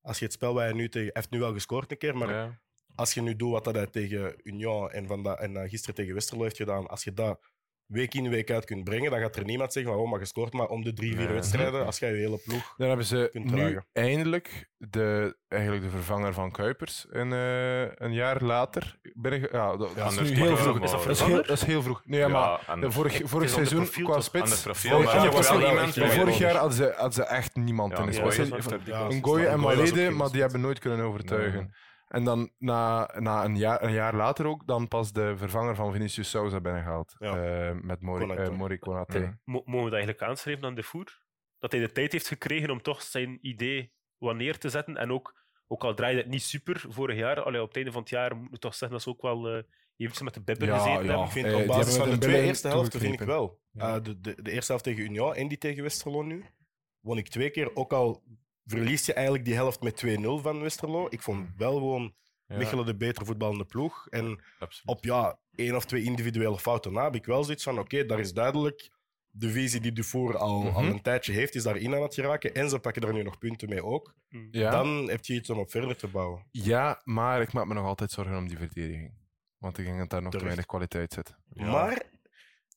als 0.00 0.18
je 0.18 0.24
het 0.24 0.34
spel 0.34 0.54
waar 0.54 0.64
hij 0.64 0.72
nu 0.74 0.88
tegen... 0.88 1.00
Hij 1.06 1.10
heeft 1.14 1.30
nu 1.30 1.38
wel 1.38 1.52
gescoord 1.52 1.90
een 1.90 1.98
keer, 1.98 2.16
maar 2.16 2.30
Ja. 2.30 2.60
als 2.94 3.14
je 3.14 3.22
nu 3.22 3.36
doet 3.36 3.50
wat 3.50 3.64
dat 3.64 3.74
hij 3.74 3.86
tegen 3.86 4.34
Union 4.42 4.90
en, 4.90 5.06
van 5.06 5.22
dat, 5.22 5.38
en 5.38 5.56
eh, 5.56 5.70
gisteren 5.70 5.94
tegen 5.94 6.14
Westerlo 6.14 6.42
heeft 6.42 6.56
gedaan, 6.56 6.86
als 6.86 7.04
je 7.04 7.12
dat 7.12 7.40
week 7.88 8.14
in, 8.14 8.28
week 8.30 8.50
uit 8.50 8.64
kunt 8.64 8.84
brengen, 8.84 9.10
dan 9.10 9.20
gaat 9.20 9.36
er 9.36 9.44
niemand 9.44 9.72
zeggen 9.72 9.92
van, 9.92 10.00
oh, 10.02 10.10
maar 10.10 10.18
je 10.20 10.26
scoort 10.26 10.52
maar 10.52 10.66
om 10.66 10.82
de 10.84 10.92
drie, 10.92 11.16
vier 11.16 11.32
wedstrijden, 11.32 11.86
als 11.86 11.98
je 11.98 12.06
je 12.06 12.12
hele 12.12 12.38
ploeg... 12.46 12.74
Dan 12.76 12.88
hebben 12.88 13.06
ze 13.06 13.28
kunt 13.32 13.44
nu 13.50 13.56
dragen. 13.56 13.86
eindelijk 13.92 14.68
de, 14.76 15.36
eigenlijk 15.48 15.82
de 15.82 15.90
vervanger 15.90 16.32
van 16.34 16.50
Kuipers 16.50 17.06
een, 17.10 17.32
eh, 17.32 17.80
een 17.94 18.12
jaar 18.12 18.42
later. 18.42 18.98
binnen- 19.14 19.48
ja, 19.52 19.76
dat, 19.76 19.96
dat 19.96 20.12
is 20.12 20.18
nu 20.30 20.36
heel 20.36 20.50
het 20.50 20.58
vroeg. 20.60 20.80
Is 20.80 20.90
dat 20.90 21.02
Dat 21.04 21.10
is 21.10 21.18
heel, 21.18 21.26
vervanger? 21.26 21.46
dat 21.46 21.56
is 21.56 21.64
heel 21.64 21.82
vroeg. 21.82 22.02
Nee, 22.04 22.20
ja, 22.20 22.28
maar 22.28 22.80
de 22.80 22.90
vorig, 22.90 23.20
vorig 23.24 23.48
seizoen 23.50 23.82
profiel, 23.82 24.04
qua 24.04 24.14
toch? 24.14 24.24
spits. 24.24 24.42
Ander 24.44 24.60
profiel, 24.62 24.90
vorig 24.90 25.06
maar 25.14 25.22
jaar 25.24 25.32
was 25.32 25.48
wel 25.50 25.60
er- 25.60 25.68
iemand 25.68 25.94
vorig 26.14 26.38
jaar 26.38 26.54
hadden 26.54 26.76
ze, 26.76 26.92
hadden 26.96 27.12
ze 27.12 27.22
echt 27.24 27.56
niemand 27.56 27.92
Ja, 27.92 27.98
in 27.98 28.06
de 28.06 28.12
ja, 28.12 28.30
spits. 28.30 28.36
ja, 28.36 28.42
Een- 28.42 28.48
ja, 28.48 28.54
heeft 28.54 28.84
die 28.84 28.92
ja, 28.92 28.98
goals 28.98 29.14
Een 29.14 29.24
Gooi 29.24 29.44
en 29.44 29.60
was 29.60 29.72
ook 29.74 29.76
Malede, 29.76 30.10
maar 30.10 30.30
die 30.30 30.40
hebben 30.40 30.60
nooit 30.60 30.78
kunnen 30.78 31.06
overtuigen. 31.06 31.74
En 32.08 32.24
dan 32.24 32.50
na, 32.58 33.10
na 33.18 33.44
een, 33.44 33.56
jaar, 33.56 33.82
een 33.82 33.92
jaar 33.92 34.14
later 34.14 34.46
ook, 34.46 34.66
dan 34.66 34.88
pas 34.88 35.12
de 35.12 35.36
vervanger 35.36 35.74
van 35.74 35.92
Vinicius 35.92 36.30
Souza 36.30 36.60
binnengehaald. 36.60 37.14
Ja. 37.18 37.36
eh, 37.68 37.74
met 37.80 38.00
Mori, 38.00 38.20
Konaté. 38.26 38.42
eh, 38.42 38.50
Mori 38.56 38.78
Konaté. 38.78 39.18
Mhm. 39.18 39.32
Mo- 39.44 39.62
mogen 39.64 39.84
we 39.84 39.90
dat 39.90 39.92
eigenlijk 40.00 40.22
aanschrijven 40.22 40.64
aan 40.64 40.74
de 40.74 40.82
voer? 40.82 41.22
Dat 41.58 41.72
hij 41.72 41.80
de 41.80 41.92
tijd 41.92 42.12
heeft 42.12 42.28
gekregen 42.28 42.70
om 42.70 42.82
toch 42.82 43.02
zijn 43.02 43.38
idee 43.40 43.92
wat 44.18 44.36
neer 44.36 44.58
te 44.58 44.68
zetten. 44.68 44.96
En 44.96 45.12
ook, 45.12 45.40
ook 45.66 45.84
al 45.84 45.94
draaide 45.94 46.20
het 46.20 46.28
niet 46.30 46.42
super 46.42 46.84
vorig 46.88 47.16
jaar, 47.16 47.42
allee, 47.42 47.60
op 47.60 47.66
het 47.66 47.76
einde 47.76 47.92
van 47.92 48.00
het 48.00 48.10
jaar 48.10 48.36
moet 48.36 48.54
ik 48.54 48.60
toch 48.60 48.74
zeggen 48.74 48.90
dat 48.90 49.02
ze 49.02 49.08
ook 49.08 49.22
wel 49.22 49.48
eh 49.48 49.62
eventjes 49.96 50.24
met 50.24 50.34
de 50.34 50.42
bibber 50.42 50.68
Ja, 50.68 50.78
gezeten 50.78 51.02
ja. 51.04 51.08
hebben. 51.08 51.26
Ik 51.26 51.32
vind 51.32 51.46
Eh, 51.46 51.52
op 51.52 51.58
die 51.58 51.66
basis 51.68 51.96
van 51.96 52.10
de 52.10 52.18
twee 52.18 52.42
eerste 52.42 52.68
helften 52.68 53.00
vind 53.00 53.20
ik 53.20 53.26
wel. 53.26 53.60
Ja. 53.70 53.96
Uh, 53.96 54.02
de, 54.02 54.20
de, 54.20 54.42
de 54.42 54.50
eerste 54.50 54.72
helft 54.72 54.84
tegen 54.84 55.02
Union 55.02 55.34
en 55.34 55.48
die 55.48 55.58
tegen 55.58 55.82
Westerlo 55.82 56.22
nu, 56.22 56.44
won 57.00 57.18
ik 57.18 57.28
twee 57.28 57.50
keer. 57.50 57.76
Ook 57.76 57.92
al 57.92 58.22
verlies 58.68 59.06
je 59.06 59.12
eigenlijk 59.12 59.44
die 59.44 59.54
helft 59.54 59.82
met 59.82 60.04
2-0 60.06 60.20
van 60.42 60.60
Westerlo. 60.60 61.06
Ik 61.10 61.22
vond 61.22 61.48
wel 61.56 61.72
gewoon 61.74 62.14
Ja, 62.46 62.56
Mechelen 62.56 62.86
de 62.86 62.96
beter 62.96 63.26
voetballende 63.26 63.64
ploeg. 63.64 64.06
En 64.10 64.40
absoluut. 64.58 64.96
op 64.96 65.04
ja, 65.04 65.38
één 65.54 65.76
of 65.76 65.84
twee 65.84 66.02
individuele 66.02 66.58
fouten 66.58 66.92
na 66.92 67.04
heb 67.04 67.14
ik 67.14 67.24
wel 67.26 67.44
zoiets 67.44 67.62
van, 67.64 67.78
oké, 67.78 68.04
daar 68.06 68.18
is 68.20 68.32
duidelijk 68.32 68.90
de 69.30 69.50
visie 69.50 69.80
die 69.80 69.92
Dufour 69.92 70.36
al, 70.36 70.70
al 70.72 70.82
Mhm. 70.82 70.90
een 70.92 71.02
tijdje 71.02 71.32
heeft, 71.32 71.54
is 71.54 71.62
daarin 71.62 71.94
aan 71.94 72.02
het 72.02 72.14
geraken. 72.14 72.54
En 72.54 72.68
ze 72.70 72.78
pakken 72.78 73.02
er 73.02 73.12
nu 73.12 73.22
nog 73.22 73.38
punten 73.38 73.68
mee 73.68 73.84
ook. 73.84 74.14
Ja. 74.50 74.70
Dan 74.70 75.08
heb 75.10 75.24
je 75.24 75.34
iets 75.34 75.50
om 75.50 75.58
op 75.58 75.70
verder 75.70 75.96
te 75.96 76.06
bouwen. 76.08 76.46
ja, 76.50 77.00
maar 77.04 77.40
ik 77.40 77.52
maak 77.52 77.66
me 77.66 77.74
nog 77.74 77.86
altijd 77.86 78.10
zorgen 78.10 78.36
om 78.36 78.48
die 78.48 78.56
verdediging. 78.56 79.12
Want 79.58 79.78
ik 79.78 79.84
denk 79.84 79.98
dat 79.98 80.10
daar 80.10 80.22
nog 80.22 80.32
te 80.32 80.44
weinig 80.44 80.66
kwaliteit 80.66 81.12
zit. 81.12 81.34
Ja. 81.52 81.70
Maar, 81.70 82.02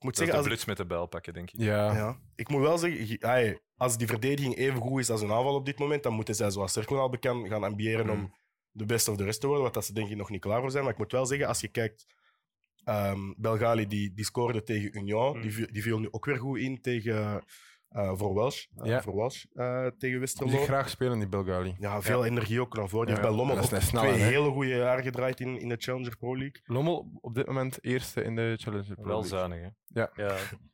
moet 0.03 0.15
zeggen, 0.15 0.33
de 0.35 0.39
als, 0.39 0.47
bluts 0.49 0.65
met 0.65 0.77
de 0.77 0.85
bijl 0.85 1.05
pakken, 1.05 1.33
denk 1.33 1.51
ik. 1.51 1.59
Ja, 1.59 1.93
ja, 1.93 2.19
ik 2.35 2.49
moet 2.49 2.61
wel 2.61 2.77
zeggen, 2.77 3.17
ai, 3.23 3.57
als 3.77 3.97
die 3.97 4.07
verdediging 4.07 4.55
even 4.55 4.81
goed 4.81 4.99
is 4.99 5.09
als 5.09 5.21
een 5.21 5.31
aanval 5.31 5.55
op 5.55 5.65
dit 5.65 5.79
moment, 5.79 6.03
dan 6.03 6.13
moeten 6.13 6.35
zij, 6.35 6.51
zoals 6.51 6.71
Cirkel 6.71 6.99
al 6.99 7.09
bekend, 7.09 7.47
gaan 7.47 7.63
ambiëren 7.63 8.05
Mm. 8.05 8.11
om 8.11 8.33
de 8.71 8.85
best 8.85 9.07
of 9.07 9.15
de 9.17 9.23
rest 9.23 9.39
te 9.41 9.47
worden, 9.47 9.63
wat 9.65 9.73
dat 9.73 9.85
ze 9.85 9.93
denk 9.93 10.09
ik 10.09 10.17
nog 10.17 10.29
niet 10.29 10.41
klaar 10.41 10.61
voor 10.61 10.71
zijn. 10.71 10.83
Maar 10.83 10.93
ik 10.93 10.99
moet 10.99 11.11
wel 11.11 11.25
zeggen, 11.25 11.47
als 11.47 11.61
je 11.61 11.67
kijkt, 11.67 12.05
ehm 12.83 13.33
Belgali 13.37 13.87
die, 13.87 14.13
die 14.13 14.25
scoorde 14.25 14.63
tegen 14.63 14.97
Union, 14.97 15.35
Mm. 15.35 15.41
die, 15.41 15.71
die 15.71 15.81
viel 15.81 15.99
nu 15.99 16.07
ook 16.11 16.25
weer 16.25 16.37
goed 16.37 16.57
in 16.59 16.81
tegen, 16.81 17.43
eh, 17.91 18.11
voor 18.15 18.33
Welsh, 18.35 18.65
eh, 18.77 18.85
Ja. 18.89 19.01
voor 19.01 19.15
Welsh 19.15 19.43
eh, 19.53 19.65
tegen 19.81 19.97
die 19.99 20.19
Westerlo. 20.19 20.51
zich 20.51 20.63
graag 20.63 20.89
spelen, 20.89 21.19
die 21.19 21.27
Belgali. 21.27 21.75
Ja, 21.79 22.01
veel 22.01 22.25
energie 22.25 22.61
ook 22.61 22.75
naar 22.75 22.89
voren. 22.89 23.05
Die 23.07 23.15
Ja, 23.15 23.21
heeft 23.21 23.33
bij 23.35 23.37
Lommel 23.45 23.55
dat 23.55 23.65
is 23.65 23.71
ook 23.73 23.79
een 23.79 23.85
snelle, 23.87 24.07
twee 24.07 24.19
hè? 24.19 24.27
hele 24.29 24.49
goede 24.49 24.69
jaren 24.75 25.03
gedraaid 25.03 25.39
in, 25.39 25.59
in 25.59 25.69
de 25.69 25.75
Challenger 25.79 26.17
Pro 26.17 26.37
League. 26.37 26.61
Lommel 26.63 27.11
op 27.21 27.35
dit 27.35 27.45
moment 27.47 27.83
eerste 27.83 28.23
in 28.23 28.35
de 28.35 28.55
Challenger 28.59 28.95
Pro 28.95 29.03
Wel 29.03 29.19
League. 29.21 29.37
zuinig, 29.37 29.59
hè? 29.61 29.67
Ja, 29.93 30.09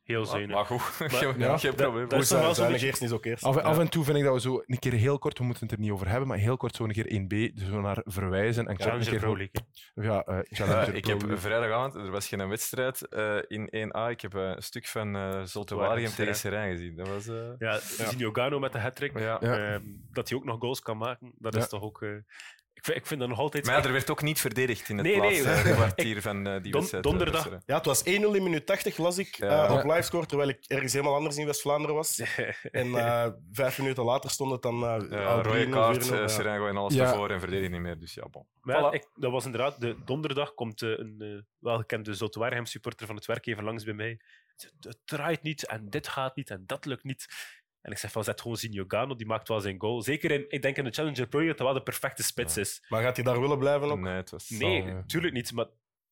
heel 0.02 0.18
Maar, 0.20 0.26
zuinig. 0.28 0.54
maar 0.56 0.64
goed, 0.64 0.80
geen, 1.12 1.38
ja, 1.38 1.58
geen 1.58 1.70
dat- 1.70 1.80
probleem. 1.80 2.08
dat 2.08 2.20
is 2.22 2.30
wel 2.30 2.54
Zuinig 2.54 2.72
beetje- 2.72 2.86
eerst 2.86 3.02
is 3.02 3.12
ook 3.12 3.24
eerst. 3.24 3.44
Af, 3.44 3.54
Ja. 3.54 3.60
af 3.60 3.78
en 3.78 3.88
toe 3.90 4.04
vind 4.04 4.16
ik 4.18 4.24
dat 4.24 4.34
we 4.34 4.40
zo 4.40 4.62
een 4.66 4.78
keer 4.78 4.92
heel 4.92 5.18
kort, 5.18 5.38
we 5.38 5.44
moeten 5.44 5.62
het 5.66 5.72
er 5.72 5.80
niet 5.80 5.90
over 5.90 6.08
hebben, 6.08 6.28
maar 6.28 6.38
heel 6.38 6.56
kort 6.56 6.74
zo 6.76 6.84
een 6.84 6.92
keer 6.92 7.06
1B, 7.06 7.54
dus 7.56 7.68
zo 7.68 7.80
naar 7.80 8.00
verwijzen. 8.04 8.66
En 8.66 8.76
Challenger 8.80 9.08
keer 9.10 9.18
Pro 9.18 9.36
League. 9.36 9.62
Ja, 9.94 10.22
Challenger 10.48 10.94
ik 10.94 11.02
Pro 11.02 11.10
heb 11.12 11.20
League. 11.22 11.38
vrijdagavond, 11.38 11.94
er 11.94 12.10
was 12.10 12.28
geen 12.28 12.48
wedstrijd 12.48 13.08
eh, 13.08 13.36
in 13.46 13.68
1A. 13.70 14.10
Ik 14.10 14.20
heb 14.20 14.32
een 14.34 14.62
stuk 14.62 14.86
van 14.86 15.16
uh, 15.16 15.42
Zoltewarium 15.44 16.10
tegen 16.10 16.34
Serijn 16.34 16.70
gezien. 16.76 16.94
Was, 17.08 17.26
eh, 17.28 17.34
Ja, 17.58 17.78
Zinho 17.80 18.32
Gano 18.32 18.58
met 18.58 18.72
de 18.72 18.78
hat-trick. 18.78 19.18
ja. 19.18 19.38
Ja. 19.40 19.72
Ehm, 19.72 19.82
dat 20.12 20.28
hij 20.28 20.38
ook 20.38 20.44
nog 20.44 20.58
goals 20.60 20.80
kan 20.80 20.96
maken, 20.96 21.32
dat 21.38 21.54
Ja. 21.54 21.60
is 21.60 21.68
toch 21.68 21.82
ook... 21.82 22.02
eh, 22.02 22.10
ik, 22.74 22.84
vind, 22.84 22.96
ik 22.96 23.06
vind 23.06 23.20
dat 23.20 23.28
nog 23.28 23.38
altijd... 23.38 23.64
Maar 23.66 23.76
ja, 23.78 23.84
er 23.84 23.92
werd 23.92 24.10
ook 24.10 24.22
niet 24.22 24.40
verdedigd 24.40 24.88
in 24.88 24.96
het 24.98 25.06
Nee, 25.06 25.20
nee. 25.20 25.42
laatste 25.44 25.72
kwartier 25.72 26.22
van 26.22 26.46
eh, 26.46 26.52
die 26.62 26.62
Don- 26.62 26.72
wedstrijd. 26.72 27.04
donderdag- 27.04 27.48
Ja, 27.66 27.76
het 27.76 27.84
was 27.84 28.02
1-0 28.04 28.34
in 28.34 28.42
minuut 28.42 28.66
80, 28.66 28.96
las 28.96 29.18
ik, 29.18 29.36
Ja. 29.36 29.72
op 29.72 29.84
Ja. 29.84 29.94
livescore, 29.94 30.26
terwijl 30.26 30.48
ik 30.48 30.64
ergens 30.66 30.92
helemaal 30.92 31.14
anders 31.14 31.36
in 31.36 31.46
West-Vlaanderen 31.46 31.94
was. 31.96 32.18
En 32.70 32.94
eh, 32.94 33.26
vijf 33.52 33.78
minuten 33.78 34.04
later 34.04 34.30
stond 34.30 34.50
het 34.52 34.62
dan 34.62 34.74
uh, 34.74 35.10
Ja, 35.10 35.42
rode 35.42 35.68
kaart, 35.68 36.10
uh, 36.10 36.26
Serijn 36.26 36.58
gooien 36.58 36.76
alles 36.76 36.94
Ja. 36.94 37.04
naar 37.04 37.14
voren 37.14 37.34
en 37.34 37.40
verdedigen 37.40 37.72
niet 37.72 37.80
meer. 37.80 37.98
Dus 37.98 38.14
ja, 38.14 38.28
bon. 38.30 38.46
Maar 38.60 38.90
Voilà. 38.90 38.94
ik, 38.94 39.08
dat 39.14 39.30
was 39.32 39.44
inderdaad... 39.44 39.80
De 39.80 39.96
donderdag 40.04 40.54
komt 40.54 40.80
een 40.82 41.16
eh, 41.18 41.28
welgekende 41.58 42.14
Zotwaarhem 42.14 42.66
supporter 42.66 43.06
van 43.06 43.16
het 43.16 43.26
werk 43.26 43.46
even 43.46 43.64
langs 43.64 43.84
bij 43.84 43.94
mij. 43.94 44.20
Het 44.80 44.98
draait 45.04 45.42
niet 45.42 45.66
en 45.66 45.90
dit 45.90 46.08
gaat 46.08 46.36
niet 46.36 46.50
en 46.50 46.62
dat 46.66 46.84
lukt 46.84 47.04
niet. 47.04 47.26
En 47.80 47.92
ik 47.92 47.98
zeg 47.98 48.12
van, 48.12 48.24
zet 48.24 48.40
gewoon 48.40 48.56
Zinho 48.56 48.84
Gano, 48.88 49.16
die 49.16 49.26
maakt 49.26 49.48
wel 49.48 49.60
zijn 49.60 49.80
goal. 49.80 50.02
Zeker 50.02 50.30
in, 50.30 50.44
ik 50.48 50.62
denk 50.62 50.76
in 50.76 50.84
de 50.84 50.90
Challenger 50.90 51.26
Pro 51.28 51.38
League 51.38 51.56
dat 51.56 51.66
wel 51.66 51.76
de 51.76 51.82
perfecte 51.82 52.22
spits 52.22 52.54
Ja. 52.54 52.60
is. 52.60 52.84
Maar 52.88 53.02
gaat 53.02 53.16
hij 53.16 53.24
daar 53.24 53.40
willen 53.40 53.58
blijven 53.58 53.90
ook? 53.90 53.98
Nee, 53.98 54.14
het 54.14 54.30
was... 54.30 54.48
Nee, 54.50 54.82
Zal, 54.82 54.92
natuurlijk 54.92 55.34
niet. 55.34 55.52
Maar 55.52 55.64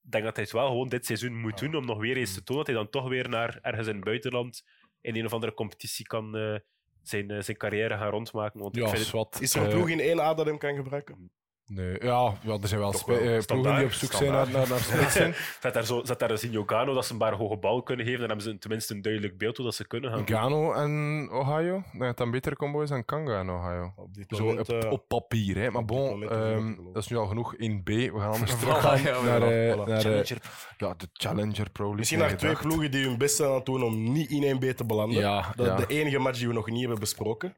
ik 0.02 0.10
denk 0.10 0.24
dat 0.24 0.34
hij 0.34 0.44
het 0.44 0.52
wel 0.52 0.66
gewoon 0.68 0.88
dit 0.88 1.06
seizoen 1.06 1.40
moet 1.40 1.58
doen 1.58 1.74
om 1.74 1.84
nog 1.86 1.98
weer 1.98 2.16
eens 2.16 2.34
te 2.34 2.42
tonen 2.42 2.64
dat 2.64 2.74
hij 2.74 2.82
dan 2.82 2.90
toch 2.92 3.08
weer 3.08 3.28
naar 3.28 3.58
ergens 3.62 3.86
in 3.88 3.94
het 3.94 4.04
buitenland 4.04 4.64
in 5.00 5.16
een 5.16 5.24
of 5.24 5.32
andere 5.32 5.54
competitie 5.54 6.06
kan 6.06 6.36
eh, 6.36 6.56
zijn, 7.02 7.30
eh, 7.30 7.40
zijn 7.42 7.56
carrière 7.56 7.96
gaan 7.96 8.10
rondmaken. 8.10 8.60
Want 8.60 8.76
ik 8.76 8.88
vind 8.88 9.12
het-. 9.12 9.40
Is 9.40 9.54
er 9.54 9.60
een 9.60 9.66
Eh, 9.68 9.74
ploeg 9.74 9.88
in 9.88 10.00
1A 10.00 10.34
dat 10.34 10.46
hem 10.46 10.58
kan 10.58 10.74
gebruiken? 10.74 11.30
Nee, 11.68 11.96
ja, 12.00 12.32
ja, 12.42 12.58
er 12.62 12.68
zijn 12.68 12.80
wel, 12.80 12.94
wel. 13.06 13.18
eh, 13.18 13.44
ploegen 13.44 13.76
die 13.76 13.84
op 13.84 13.92
zoek 13.92 14.12
zijn 14.12 14.32
naar, 14.32 14.50
naar, 14.50 14.68
naar 14.68 14.78
spitsen. 14.78 15.34
Zet 15.62 15.74
daar, 15.74 15.84
zo, 15.84 16.00
zet 16.04 16.18
daar 16.18 16.30
een 16.30 16.38
Zinho 16.38 16.62
Gano 16.66 16.94
dat 16.94 17.06
ze 17.06 17.12
een 17.12 17.18
paar 17.18 17.32
hoge 17.32 17.56
bal 17.56 17.82
kunnen 17.82 18.04
geven. 18.06 18.20
Dan 18.20 18.28
hebben 18.28 18.46
ze 18.46 18.58
tenminste 18.58 18.94
een 18.94 19.02
duidelijk 19.02 19.38
beeld 19.38 19.56
hoe 19.56 19.64
dat 19.66 19.74
ze 19.74 19.86
kunnen 19.86 20.10
gaan. 20.10 20.26
Gano 20.26 20.72
en 20.72 21.28
Ohio. 21.32 21.82
Dat 21.92 22.20
een 22.20 22.30
betere 22.30 22.56
combo 22.56 22.82
is 22.82 22.88
dan 22.88 23.04
Kanga 23.04 23.38
en 23.40 23.50
Ohio. 23.50 23.92
Op 23.96 24.14
dit 24.14 24.24
Zo 24.28 24.44
moment, 24.44 24.68
op, 24.68 24.82
eh, 24.82 24.90
op 24.90 25.08
papier, 25.08 25.56
hè. 25.56 25.70
Maar 25.70 25.84
bon, 25.84 26.22
ehm, 26.30 26.74
dat 26.92 27.02
is 27.02 27.08
nu 27.08 27.16
al 27.16 27.26
genoeg 27.26 27.54
1B. 27.56 27.84
We 27.88 28.12
gaan 28.18 28.32
anders 28.32 28.52
ja, 28.60 29.22
naar, 29.22 29.42
eh, 29.42 29.74
voilà. 29.74 29.88
naar 29.88 30.00
Challenger. 30.00 30.38
ja, 30.76 30.94
de 30.96 31.08
Challenger 31.12 31.70
Pro 31.70 31.82
League. 31.84 31.98
Misschien 31.98 32.18
naar 32.18 32.36
twee 32.36 32.56
ploegen 32.56 32.90
die 32.90 33.04
hun 33.06 33.18
best 33.18 33.36
zijn 33.36 33.48
aan 33.48 33.54
het 33.54 33.66
doen 33.66 33.82
om 33.82 34.12
niet 34.12 34.30
in 34.30 34.42
1B 34.56 34.74
te 34.76 34.84
belanden. 34.84 35.18
Ja, 35.18 35.52
Dat 35.56 35.66
ja. 35.66 35.76
De 35.76 35.86
enige 35.86 36.18
match 36.18 36.38
die 36.38 36.48
we 36.48 36.54
nog 36.54 36.66
niet 36.70 36.80
hebben 36.80 36.98
besproken. 37.00 37.56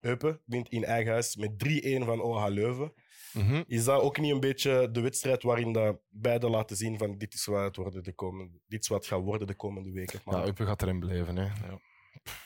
Eupen 0.00 0.40
wint 0.44 0.68
in 0.68 0.84
eigen 0.84 1.12
huis 1.12 1.36
met 1.36 1.50
3-1 1.58 2.04
van 2.04 2.20
OH 2.20 2.46
Leuven. 2.48 2.92
Mhm. 3.32 3.62
Is 3.66 3.84
dat 3.84 4.00
ook 4.00 4.18
niet 4.18 4.32
een 4.32 4.40
beetje 4.40 4.90
de 4.90 5.00
wedstrijd 5.00 5.42
waarin 5.42 5.72
dat 5.72 5.96
beide 6.08 6.50
laten 6.50 6.76
zien 6.76 6.98
van 6.98 7.18
dit 7.18 7.34
is 7.34 7.44
wat 7.46 7.62
het, 7.64 7.76
worden 7.76 8.02
de 8.02 8.12
komende, 8.12 8.58
dit 8.68 8.80
is 8.82 8.88
wat 8.88 8.98
het 8.98 9.06
gaat 9.06 9.22
worden 9.22 9.46
de 9.46 9.54
komende 9.54 9.92
weken? 9.92 10.20
Maar, 10.24 10.38
Ja, 10.38 10.44
Eupen 10.44 10.66
gaat 10.66 10.82
erin 10.82 11.00
blijven. 11.00 11.36
Hè. 11.36 11.48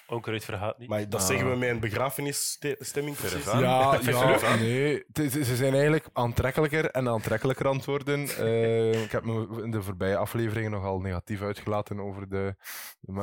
Onkruid 0.07 0.45
vergaat 0.45 0.79
niet. 0.79 0.89
maar 0.89 1.09
dat 1.09 1.21
Ah. 1.21 1.27
zeggen 1.27 1.51
we 1.51 1.57
met 1.57 1.69
een 1.71 1.81
begrafenisstemming 1.81 3.17
precies. 3.17 3.45
Ja, 3.45 3.99
ja 4.03 4.57
nee. 4.57 5.05
Ze 5.45 5.57
zijn 5.57 5.73
eigenlijk 5.73 6.09
aantrekkelijker 6.13 6.91
en 6.91 7.09
aantrekkelijker 7.09 7.67
aan 7.69 7.77
het 7.77 7.85
worden. 7.85 8.29
Eh, 8.39 9.03
ik 9.03 9.11
heb 9.11 9.25
me 9.25 9.63
in 9.63 9.71
de 9.71 9.83
voorbije 9.83 10.17
afleveringen 10.17 10.71
nogal 10.71 11.01
negatief 11.01 11.43
uitgelaten 11.43 12.01
over 12.01 12.29
de, 12.29 12.55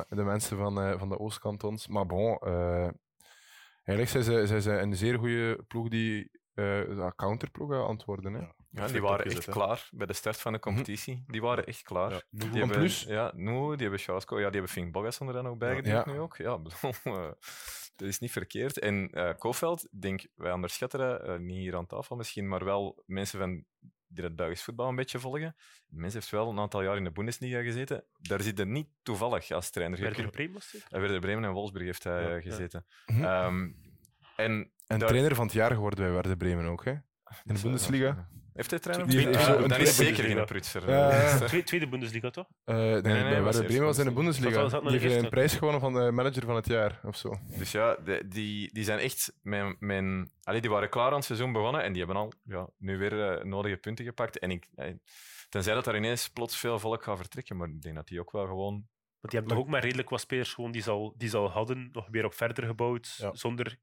de 0.09 0.23
mensen 0.23 0.57
van, 0.57 0.81
eh, 0.81 0.99
van 0.99 1.09
de 1.09 1.19
Oostkantons. 1.19 1.87
Maar 1.87 2.05
bon, 2.05 2.37
eh, 2.37 2.89
eigenlijk 3.83 4.09
zijn 4.09 4.23
ze, 4.23 4.47
zijn 4.47 4.61
ze 4.61 4.71
een 4.71 4.95
zeer 4.95 5.17
goede 5.17 5.63
ploeg 5.67 5.87
die 5.89 6.31
eh 6.61 6.95
ja, 6.97 7.13
counterploeg 7.15 7.73
aan 7.73 7.95
het 7.95 8.05
worden. 8.05 8.33
Hè. 8.33 8.39
Ja. 8.39 8.55
Ja, 8.69 8.87
die 8.87 9.01
waren 9.01 9.25
echt 9.25 9.45
klaar 9.45 9.89
bij 9.91 10.05
de 10.07 10.13
start 10.13 10.39
van 10.41 10.53
de 10.53 10.59
competitie. 10.59 11.23
Die 11.27 11.41
waren 11.41 11.65
echt 11.65 11.81
klaar. 11.81 12.11
Ja. 12.11 12.21
Die 12.29 12.49
En 12.49 12.57
hebben, 12.57 12.77
plus- 12.77 13.03
Ja, 13.03 13.31
nu, 13.35 13.51
die 13.69 13.81
hebben 13.81 13.99
Charlesko, 13.99 14.35
ja, 14.35 14.43
die 14.43 14.51
hebben 14.51 14.69
Fink 14.69 14.91
Bogasson 14.91 15.27
er 15.27 15.33
dan 15.33 15.47
ook 15.47 15.57
bij 15.57 15.75
geduwd 15.75 16.05
Ja. 16.05 16.11
nu 16.11 16.19
ook. 16.19 16.37
Ja, 16.37 16.59
eh, 17.03 17.29
dat 17.95 18.07
is 18.07 18.19
niet 18.19 18.31
verkeerd. 18.31 18.79
En 18.79 19.09
eh 19.11 19.29
Kofeld, 19.37 19.83
ik 19.91 20.01
denk, 20.01 20.27
wij 20.35 20.51
onderschatten 20.51 20.99
dat, 20.99 21.21
eh, 21.21 21.37
niet 21.37 21.57
hier 21.57 21.75
aan 21.75 21.85
tafel 21.85 22.15
misschien, 22.15 22.47
maar 22.47 22.65
wel 22.65 23.03
mensen 23.05 23.39
van 23.39 23.63
die 24.07 24.23
het 24.23 24.35
Belgisch 24.35 24.63
voetbal 24.63 24.87
een 24.89 24.95
beetje 24.95 25.19
volgen. 25.19 25.55
Mens 25.87 26.13
heeft 26.13 26.29
wel 26.29 26.49
een 26.49 26.59
aantal 26.59 26.81
jaar 26.83 26.97
in 26.97 27.03
de 27.03 27.11
Bundesliga 27.11 27.61
gezeten. 27.61 28.05
Daar 28.19 28.41
zit 28.41 28.57
hij 28.57 28.67
niet 28.67 28.87
toevallig 29.03 29.51
als 29.51 29.69
trainer. 29.69 29.99
Werder 29.99 30.29
Bremen 30.29 30.53
was 30.53 30.71
het? 30.71 30.85
Hij 30.89 30.99
werd 31.01 31.13
in 31.13 31.19
Bremen 31.19 31.43
en 31.43 31.51
Wolfsburg 31.51 31.85
heeft 31.85 32.03
hij 32.03 32.21
Ja, 32.21 32.27
eh, 32.27 32.33
ja. 32.35 32.41
gezeten. 32.41 32.85
Mhm. 33.05 33.23
Ehm, 33.23 33.71
en 34.35 34.71
En 34.91 34.99
daar- 34.99 35.07
trainer 35.09 35.35
van 35.35 35.45
het 35.45 35.53
jaar 35.53 35.71
geworden 35.71 35.99
bij 36.03 36.11
Werder 36.13 36.37
Bremen 36.37 36.65
ook. 36.65 36.85
Hè. 36.85 36.91
In 36.91 37.53
de 37.55 37.59
Bundesliga. 37.61 38.29
Heeft 38.53 38.69
hij 38.69 38.79
trainer? 38.79 39.07
Die 39.07 39.19
heeft 39.19 39.43
zo 39.43 39.51
een 39.53 39.59
dan 39.59 39.67
tweede 39.67 39.83
is 39.89 39.95
zeker 39.95 40.11
Bundesliga. 40.13 40.37
geen 40.37 40.45
prutser. 40.45 40.89
Ja, 40.89 40.95
ja, 41.09 41.21
ja. 41.21 41.29
Eh, 41.39 41.45
Tweede, 41.45 41.65
tweede 41.67 41.87
Bundesliga, 41.87 42.29
toch? 42.29 42.47
Eh, 42.63 42.75
nee, 42.75 43.01
nee, 43.01 43.01
bij 43.01 43.21
was 43.23 43.23
Werder 43.23 43.43
eerst 43.53 43.65
Bremen 43.65 43.85
was 43.85 43.97
in 43.97 44.05
de 44.05 44.11
Bundesliga. 44.11 44.61
Naar 44.67 44.81
Die 44.91 44.99
heeft 44.99 45.23
een 45.23 45.29
prijs 45.29 45.53
gewonnen 45.53 45.81
van 45.81 45.93
de 45.93 46.11
manager 46.11 46.45
van 46.45 46.55
het 46.55 46.67
jaar 46.67 46.99
of 47.03 47.15
zo. 47.17 47.39
Dus 47.57 47.71
ja, 47.71 47.95
de- 48.05 48.23
die, 48.27 48.73
die 48.73 48.83
zijn 48.83 48.99
echt 48.99 49.33
mijn, 49.41 49.75
mijn, 49.79 50.31
allee, 50.43 50.61
die 50.61 50.69
waren 50.69 50.89
klaar 50.89 51.07
aan 51.09 51.13
het 51.15 51.25
seizoen 51.25 51.51
begonnen 51.51 51.83
en 51.83 51.93
die 51.93 52.03
hebben 52.03 52.21
al 52.21 52.31
ja, 52.43 52.69
nu 52.77 52.97
weer 52.97 53.29
eh, 53.31 53.43
nodige 53.43 53.77
punten 53.77 54.05
gepakt. 54.05 54.39
En 54.39 54.51
ik, 54.51 54.67
eh, 54.75 54.93
tenzij 55.49 55.73
dat 55.73 55.85
daar 55.85 55.95
ineens 55.97 56.29
plots 56.29 56.57
veel 56.57 56.79
volk 56.79 57.03
gaat 57.03 57.17
vertrekken, 57.17 57.57
maar 57.57 57.67
ik 57.69 57.81
denk 57.81 57.95
dat 57.95 58.07
die 58.07 58.19
ook 58.19 58.31
wel 58.31 58.45
gewoon. 58.47 58.73
Want 59.19 59.33
die 59.33 59.39
hebben 59.39 59.49
toch 59.49 59.59
ook 59.65 59.71
maar 59.71 59.81
redelijk 59.81 60.09
wat 60.09 60.19
spelers 60.19 60.53
gewoon 60.53 60.71
die 60.71 60.81
ze 60.81 60.89
al, 60.89 61.13
die 61.17 61.29
ze 61.29 61.37
al 61.37 61.49
hadden, 61.49 61.89
nog 61.91 62.07
weer 62.11 62.25
op 62.25 62.33
verder 62.33 62.65
gebouwd. 62.65 63.15
Ja. 63.17 63.29
Zonder, 63.33 63.77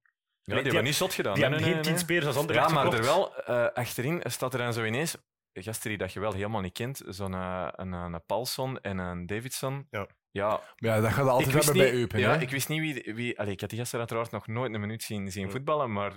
die 0.54 0.64
die 0.64 0.72
hebben 0.72 0.84
niet 0.84 0.94
zot 0.94 1.14
gedaan. 1.14 1.34
die 1.34 1.42
Nee, 1.42 1.52
hebben 1.52 1.68
nee, 1.68 1.74
geen 1.74 1.74
nee, 1.74 1.98
tien 1.98 2.06
nee. 2.06 2.18
spelers 2.18 2.26
als 2.26 2.36
andere 2.36 2.58
Ja, 2.58 2.68
maar 2.68 2.92
er 2.92 3.02
wel, 3.02 3.36
eh, 3.36 3.66
achterin 3.66 4.20
staat 4.24 4.52
er 4.52 4.58
dan 4.58 4.72
zo 4.72 4.84
ineens 4.84 5.16
gasten 5.52 5.88
die 5.88 5.98
dat 5.98 6.12
je 6.12 6.20
wel 6.20 6.32
helemaal 6.32 6.60
niet 6.60 6.72
kent. 6.72 7.02
Zo'n 7.06 7.34
eh, 7.34 7.68
een, 7.72 7.92
een, 7.92 8.12
een 8.12 8.24
Paulson 8.26 8.80
en 8.80 8.98
een 8.98 9.26
Davidson. 9.26 9.86
Ja. 9.90 10.06
ja 10.30 10.48
Maar 10.48 10.62
ja, 10.76 11.00
dat 11.00 11.12
gaat 11.12 11.28
altijd 11.28 11.52
hebben 11.52 11.72
niet, 11.74 11.82
bij 11.82 11.92
Eupen. 11.92 12.18
ja, 12.20 12.32
hè. 12.34 12.40
ik 12.40 12.50
wist 12.50 12.68
niet 12.68 12.80
wie, 12.80 13.14
wie 13.14 13.38
allee, 13.38 13.52
ik 13.52 13.60
had 13.60 13.70
die 13.70 13.78
gasten 13.78 13.98
uiteraard 13.98 14.30
nog 14.30 14.46
nooit 14.46 14.74
een 14.74 14.80
minuut 14.80 15.02
zien, 15.02 15.30
zien 15.32 15.50
voetballen, 15.50 15.92
maar 15.92 16.12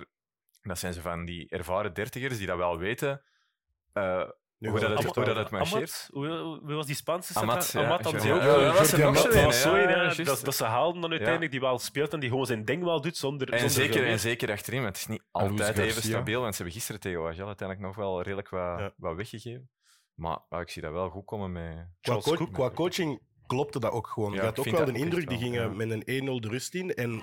dat 0.62 0.78
zijn 0.78 0.92
ze 0.92 1.00
van 1.00 1.24
die 1.24 1.48
ervaren 1.48 1.94
dertigers 1.94 2.38
die 2.38 2.46
dat 2.46 2.56
wel 2.56 2.78
weten. 2.78 3.22
eh, 3.92 4.28
Nu 4.62 4.68
hoe 4.68 4.80
dat 4.80 5.02
het, 5.02 5.14
hoe 5.14 5.24
dat 5.24 5.36
het 5.36 5.50
marcheert. 5.50 5.74
Amat, 5.74 6.08
hoe, 6.12 6.60
hoe 6.64 6.74
was 6.74 6.86
die 6.86 6.94
Spaanse 6.94 7.38
Amat, 7.38 7.70
ja, 7.72 7.84
Amat 7.84 8.10
ja, 8.10 8.18
ja, 8.24 8.64
dat 8.64 8.78
was 8.78 8.92
er 8.92 8.98
nog 8.98 9.16
zo 9.54 10.24
dat 10.24 10.46
een, 10.46 10.52
ze 10.52 10.64
haalden 10.64 11.00
dan 11.00 11.10
uiteindelijk, 11.10 11.50
die 11.50 11.60
wel 11.60 11.78
speelt 11.78 12.12
en 12.12 12.20
die 12.20 12.28
gewoon 12.28 12.46
zijn 12.46 12.64
ding 12.64 12.84
wel 12.84 13.00
doet 13.00 13.16
zonder, 13.16 13.52
En 13.52 13.58
zonder 13.58 13.76
zeker, 13.76 14.06
en 14.06 14.18
zeker 14.18 14.50
achterin, 14.50 14.82
want 14.82 14.92
het 14.96 15.04
is 15.04 15.10
niet 15.10 15.22
altijd 15.30 15.78
even 15.78 16.02
stabiel, 16.02 16.40
want 16.40 16.54
ze 16.54 16.56
hebben 16.56 16.74
gisteren 16.74 17.00
tegen 17.00 17.22
Wagel 17.22 17.46
uiteindelijk 17.46 17.88
nog 17.88 17.96
wel 17.96 18.22
redelijk 18.22 18.48
wat, 18.48 18.78
Ja. 18.78 18.92
wat 18.96 19.16
weggegeven. 19.16 19.70
Maar 20.14 20.38
ik 20.48 20.70
zie 20.70 20.82
dat 20.82 20.92
wel 20.92 21.08
goed 21.10 21.24
komen 21.24 21.52
met... 21.52 21.86
Qua, 22.00 22.18
Cook. 22.18 22.52
qua 22.52 22.70
coaching 22.70 23.20
klopte 23.46 23.80
dat 23.80 23.92
ook 23.92 24.06
gewoon. 24.06 24.32
Ja, 24.32 24.38
je 24.38 24.44
had 24.44 24.58
ook 24.58 24.70
wel 24.70 24.84
de 24.84 24.92
indruk, 24.92 25.28
die 25.28 25.38
gingen 25.38 25.76
met 25.76 25.90
een 25.90 26.02
1-0 26.02 26.40
de 26.40 26.48
rust 26.48 26.74
in. 26.74 26.94
En 26.94 27.22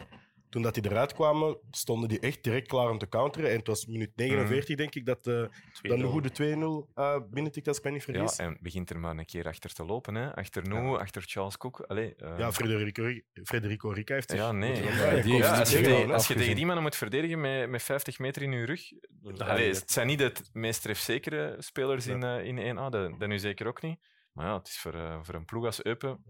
toen 0.50 0.62
dat 0.62 0.74
die 0.74 0.86
eruit 0.86 1.14
kwamen, 1.14 1.58
stonden 1.72 2.10
die 2.10 2.20
echt 2.20 2.43
direct 2.43 2.68
klaar 2.68 2.89
om 2.89 2.97
te 2.97 3.10
counteren. 3.10 3.50
En 3.50 3.58
het 3.58 3.68
was 3.68 3.86
minuut 3.86 4.12
49, 4.16 4.76
denk 4.76 4.95
ik, 4.95 5.06
dat 5.06 5.28
uh, 5.28 5.45
dan 5.82 6.00
de 6.00 6.06
2-0. 6.06 6.10
goede 6.10 6.30
2-0 6.30 7.00
uh, 7.00 7.18
binnentikt, 7.30 7.68
als 7.68 7.78
ik 7.78 7.84
me 7.84 7.91
niet 7.91 8.06
Ja, 8.06 8.43
en 8.43 8.58
begint 8.62 8.89
er 8.89 9.00
maar 9.00 9.18
een 9.18 9.26
keer 9.26 9.47
achter 9.47 9.74
te 9.74 9.86
lopen. 9.86 10.16
Hè. 10.16 10.36
Achter 10.36 10.68
Nou, 10.68 11.00
achter 11.00 11.24
Charles 11.26 11.58
Cook. 11.58 11.80
Allee, 11.80 12.16
eh, 12.16 12.38
Ja, 12.38 12.52
Frederico, 12.52 13.20
Frederico 13.43 13.89
Rica 13.89 14.14
heeft 14.14 14.30
zich... 14.30 14.39
Ja, 14.39 14.52
nee. 14.52 14.84
Ja, 14.84 15.22
die 15.22 15.36
Ja, 15.36 15.60
als, 15.60 15.70
je 15.70 15.76
tegen, 15.76 15.91
tegen, 15.91 16.12
als 16.12 16.28
je 16.28 16.34
tegen 16.34 16.36
afgezien. 16.36 16.56
die 16.56 16.66
mannen 16.66 16.84
moet 16.84 16.95
verdedigen 16.95 17.41
met, 17.41 17.70
met 17.70 17.84
50 17.84 18.20
meter 18.20 18.41
in 18.41 18.52
je 18.52 18.66
rug. 18.66 18.91
Allee, 19.38 19.74
het 19.74 19.91
zijn 19.91 20.08
niet 20.08 20.20
de 20.20 20.34
meest 20.54 20.82
trefzekere 20.82 21.56
spelers 21.60 22.08
in, 22.08 22.24
eh, 22.24 22.45
in 22.45 22.58
1A, 22.58 22.89
dat, 22.89 23.20
dat 23.20 23.28
nu 23.28 23.39
zeker 23.39 23.68
ook 23.68 23.82
niet. 23.82 24.00
Maar 24.32 24.45
ja, 24.45 24.58
het 24.58 24.68
is 24.68 24.78
voor, 24.78 24.93
eh, 24.93 25.20
voor 25.22 25.36
een 25.36 25.45
ploeg 25.45 25.66
als 25.66 25.84
Eupen. 25.84 26.24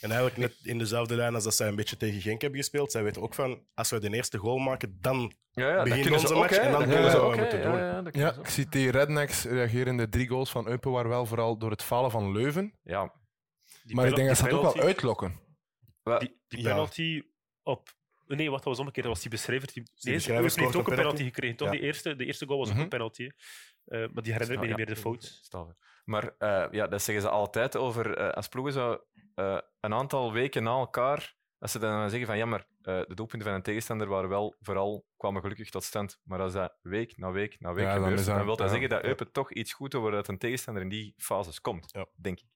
En 0.00 0.10
eigenlijk 0.10 0.36
net 0.36 0.56
in 0.62 0.78
dezelfde 0.78 1.14
lijn 1.16 1.34
als 1.34 1.44
dat 1.44 1.54
zij 1.54 1.68
een 1.68 1.76
beetje 1.76 1.96
tegen 1.96 2.20
Genk 2.20 2.40
hebben 2.40 2.58
gespeeld. 2.60 2.92
Zij 2.92 3.02
weten 3.02 3.22
ook 3.22 3.34
van, 3.34 3.62
als 3.74 3.90
we 3.90 3.98
de 4.00 4.10
eerste 4.14 4.38
goal 4.38 4.58
maken, 4.58 4.98
dan 5.00 5.32
Ja, 5.50 5.68
ja, 5.68 5.74
dat 5.74 5.84
Begin 5.84 6.00
kunnen 6.02 6.20
ze 6.20 6.26
onze 6.26 6.38
match 6.38 6.56
en 6.56 6.72
dan 6.72 6.82
kunnen 6.88 7.10
ze 7.10 7.16
wat 7.16 7.26
ook, 7.26 7.36
moeten 7.36 7.62
doen. 7.62 8.10
Ja, 8.12 8.34
ik 8.34 8.48
zie 8.48 8.68
tegen 8.68 8.90
Rednecks 8.90 9.44
reageren 9.44 9.96
de 9.96 10.08
drie 10.08 10.28
goals 10.28 10.50
van 10.50 10.66
Eupen 10.68 10.90
waren 10.90 11.10
wel 11.10 11.26
vooral 11.26 11.58
door 11.58 11.70
het 11.70 11.82
falen 11.82 12.10
van 12.10 12.32
Leuven. 12.32 12.78
Ja, 12.82 13.12
Die 13.82 13.94
maar 13.94 14.06
ik 14.06 14.14
denk 14.16 14.28
dat 14.28 14.36
ze 14.36 14.42
dat 14.42 14.52
ook 14.52 14.72
die 14.72 14.80
wel 14.80 14.86
uitlokken. 14.90 15.40
Die, 16.02 16.40
die 16.48 16.60
Ja. 16.62 16.68
penalty 16.68 17.22
op. 17.62 17.88
Nee, 18.36 18.50
wat 18.50 18.64
was 18.64 18.78
omgekeerd? 18.78 19.04
Dat 19.06 19.14
was 19.14 19.22
die 19.22 19.30
beschrijver. 19.30 19.72
Die, 19.72 19.82
nee, 20.00 20.18
scoort 20.18 20.56
heeft 20.56 20.58
ook 20.60 20.72
een 20.72 20.78
een 20.78 20.84
penalty 20.84 20.96
penalty. 21.02 21.24
gekregen, 21.24 21.56
toch? 21.56 21.66
Ja. 21.66 21.72
Die 21.74 21.82
eerste, 21.82 22.16
de 22.16 22.24
eerste 22.24 22.46
goal 22.46 22.58
was 22.58 22.68
ook 22.68 22.74
Mhm. 22.74 22.82
een 22.82 22.88
penalty. 22.88 23.30
Eh, 23.84 23.98
maar 24.12 24.22
die 24.22 24.32
herinnert 24.32 24.48
me 24.48 24.66
niet 24.66 24.68
Ja, 24.70 24.76
meer 24.76 24.86
de 24.94 24.96
fout. 24.96 25.22
stel. 25.42 25.76
Maar 26.04 26.34
eh, 26.38 26.66
ja, 26.70 26.86
dat 26.86 27.02
zeggen 27.02 27.24
ze 27.24 27.30
altijd 27.30 27.76
over 27.76 28.16
eh, 28.16 28.28
als 28.30 28.48
ploegen 28.48 28.72
zo 28.72 29.00
eh, 29.34 29.58
een 29.80 29.94
aantal 29.94 30.32
weken 30.32 30.62
na 30.62 30.70
elkaar, 30.70 31.34
als 31.58 31.72
ze 31.72 31.78
dan 31.78 32.10
zeggen 32.10 32.26
van 32.28 32.36
ja, 32.38 32.46
maar 32.46 32.60
eh, 32.82 33.00
de 33.06 33.14
doelpunten 33.14 33.48
van 33.48 33.56
een 33.56 33.62
tegenstander 33.62 34.06
waren 34.08 34.28
wel 34.28 34.56
vooral 34.60 35.06
kwamen 35.16 35.40
gelukkig 35.42 35.70
tot 35.70 35.84
stand. 35.84 36.20
Maar 36.24 36.40
als 36.40 36.52
dat 36.52 36.78
week 36.82 37.16
na 37.16 37.30
week 37.30 37.60
na 37.60 37.72
week 37.72 37.84
Ja, 37.84 37.94
dan 37.94 38.02
gebeurt, 38.02 38.24
dan, 38.26 38.36
dat- 38.36 38.44
wil 38.44 38.56
dat 38.56 38.66
ja. 38.66 38.72
zeggen 38.72 38.88
dat 38.90 39.04
Eupen 39.04 39.32
toch 39.32 39.52
iets 39.52 39.72
goed 39.72 39.90
doet 39.90 40.12
dat 40.12 40.28
een 40.28 40.38
tegenstander 40.38 40.82
in 40.82 40.88
die 40.88 41.14
fases 41.16 41.60
komt, 41.60 41.88
Ja. 41.92 42.06
denk 42.16 42.38
ik. 42.40 42.46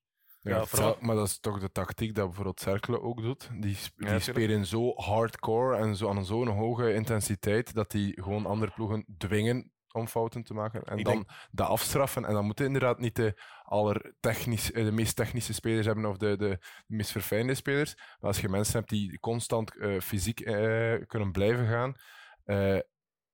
Ja, 0.53 0.65
vooral- 0.67 0.97
maar 1.01 1.15
dat 1.17 1.27
is 1.27 1.39
toch 1.41 1.61
de 1.61 1.73
tactiek 1.73 2.15
dat 2.15 2.25
bijvoorbeeld 2.27 2.61
Cercle 2.61 3.01
ook 3.03 3.23
doet. 3.23 3.51
Die, 3.61 3.75
sp- 3.75 3.99
die 3.99 4.19
spelen 4.19 4.67
zo 4.67 4.93
hardcore 4.95 5.77
en 5.77 5.97
zo 5.97 6.09
aan 6.09 6.25
zo'n 6.25 6.49
hoge 6.49 6.95
intensiteit 6.95 7.75
dat 7.75 7.91
die 7.91 8.23
gewoon 8.23 8.47
andere 8.47 8.73
ploegen 8.73 9.05
dwingen 9.19 9.73
om 9.93 10.07
fouten 10.07 10.43
te 10.43 10.55
maken. 10.55 10.83
En 10.85 10.99
Ik 10.99 11.05
dan 11.05 11.15
denk- 11.15 11.29
dat 11.51 11.69
afstraffen. 11.69 12.25
En 12.25 12.33
dan 12.35 12.45
moeten 12.45 12.67
inderdaad 12.67 12.99
niet 12.99 13.17
de, 13.17 13.41
allertechnisch, 13.63 14.73
eh, 14.73 14.85
de 14.85 14.93
meest 14.93 15.17
technische 15.17 15.55
spelers 15.55 15.87
hebben 15.87 16.05
of 16.07 16.17
de, 16.17 16.37
de, 16.37 16.59
de 16.87 16.95
meest 16.95 17.11
verfijnde 17.11 17.55
spelers. 17.55 17.95
Maar 17.97 18.31
als 18.31 18.41
je 18.41 18.49
mensen 18.49 18.75
hebt 18.79 18.89
die 18.91 19.19
constant 19.19 19.77
eh, 19.77 20.01
fysiek 20.01 20.41
eh, 20.41 20.95
kunnen 21.07 21.33
blijven 21.33 21.67
gaan, 21.67 21.95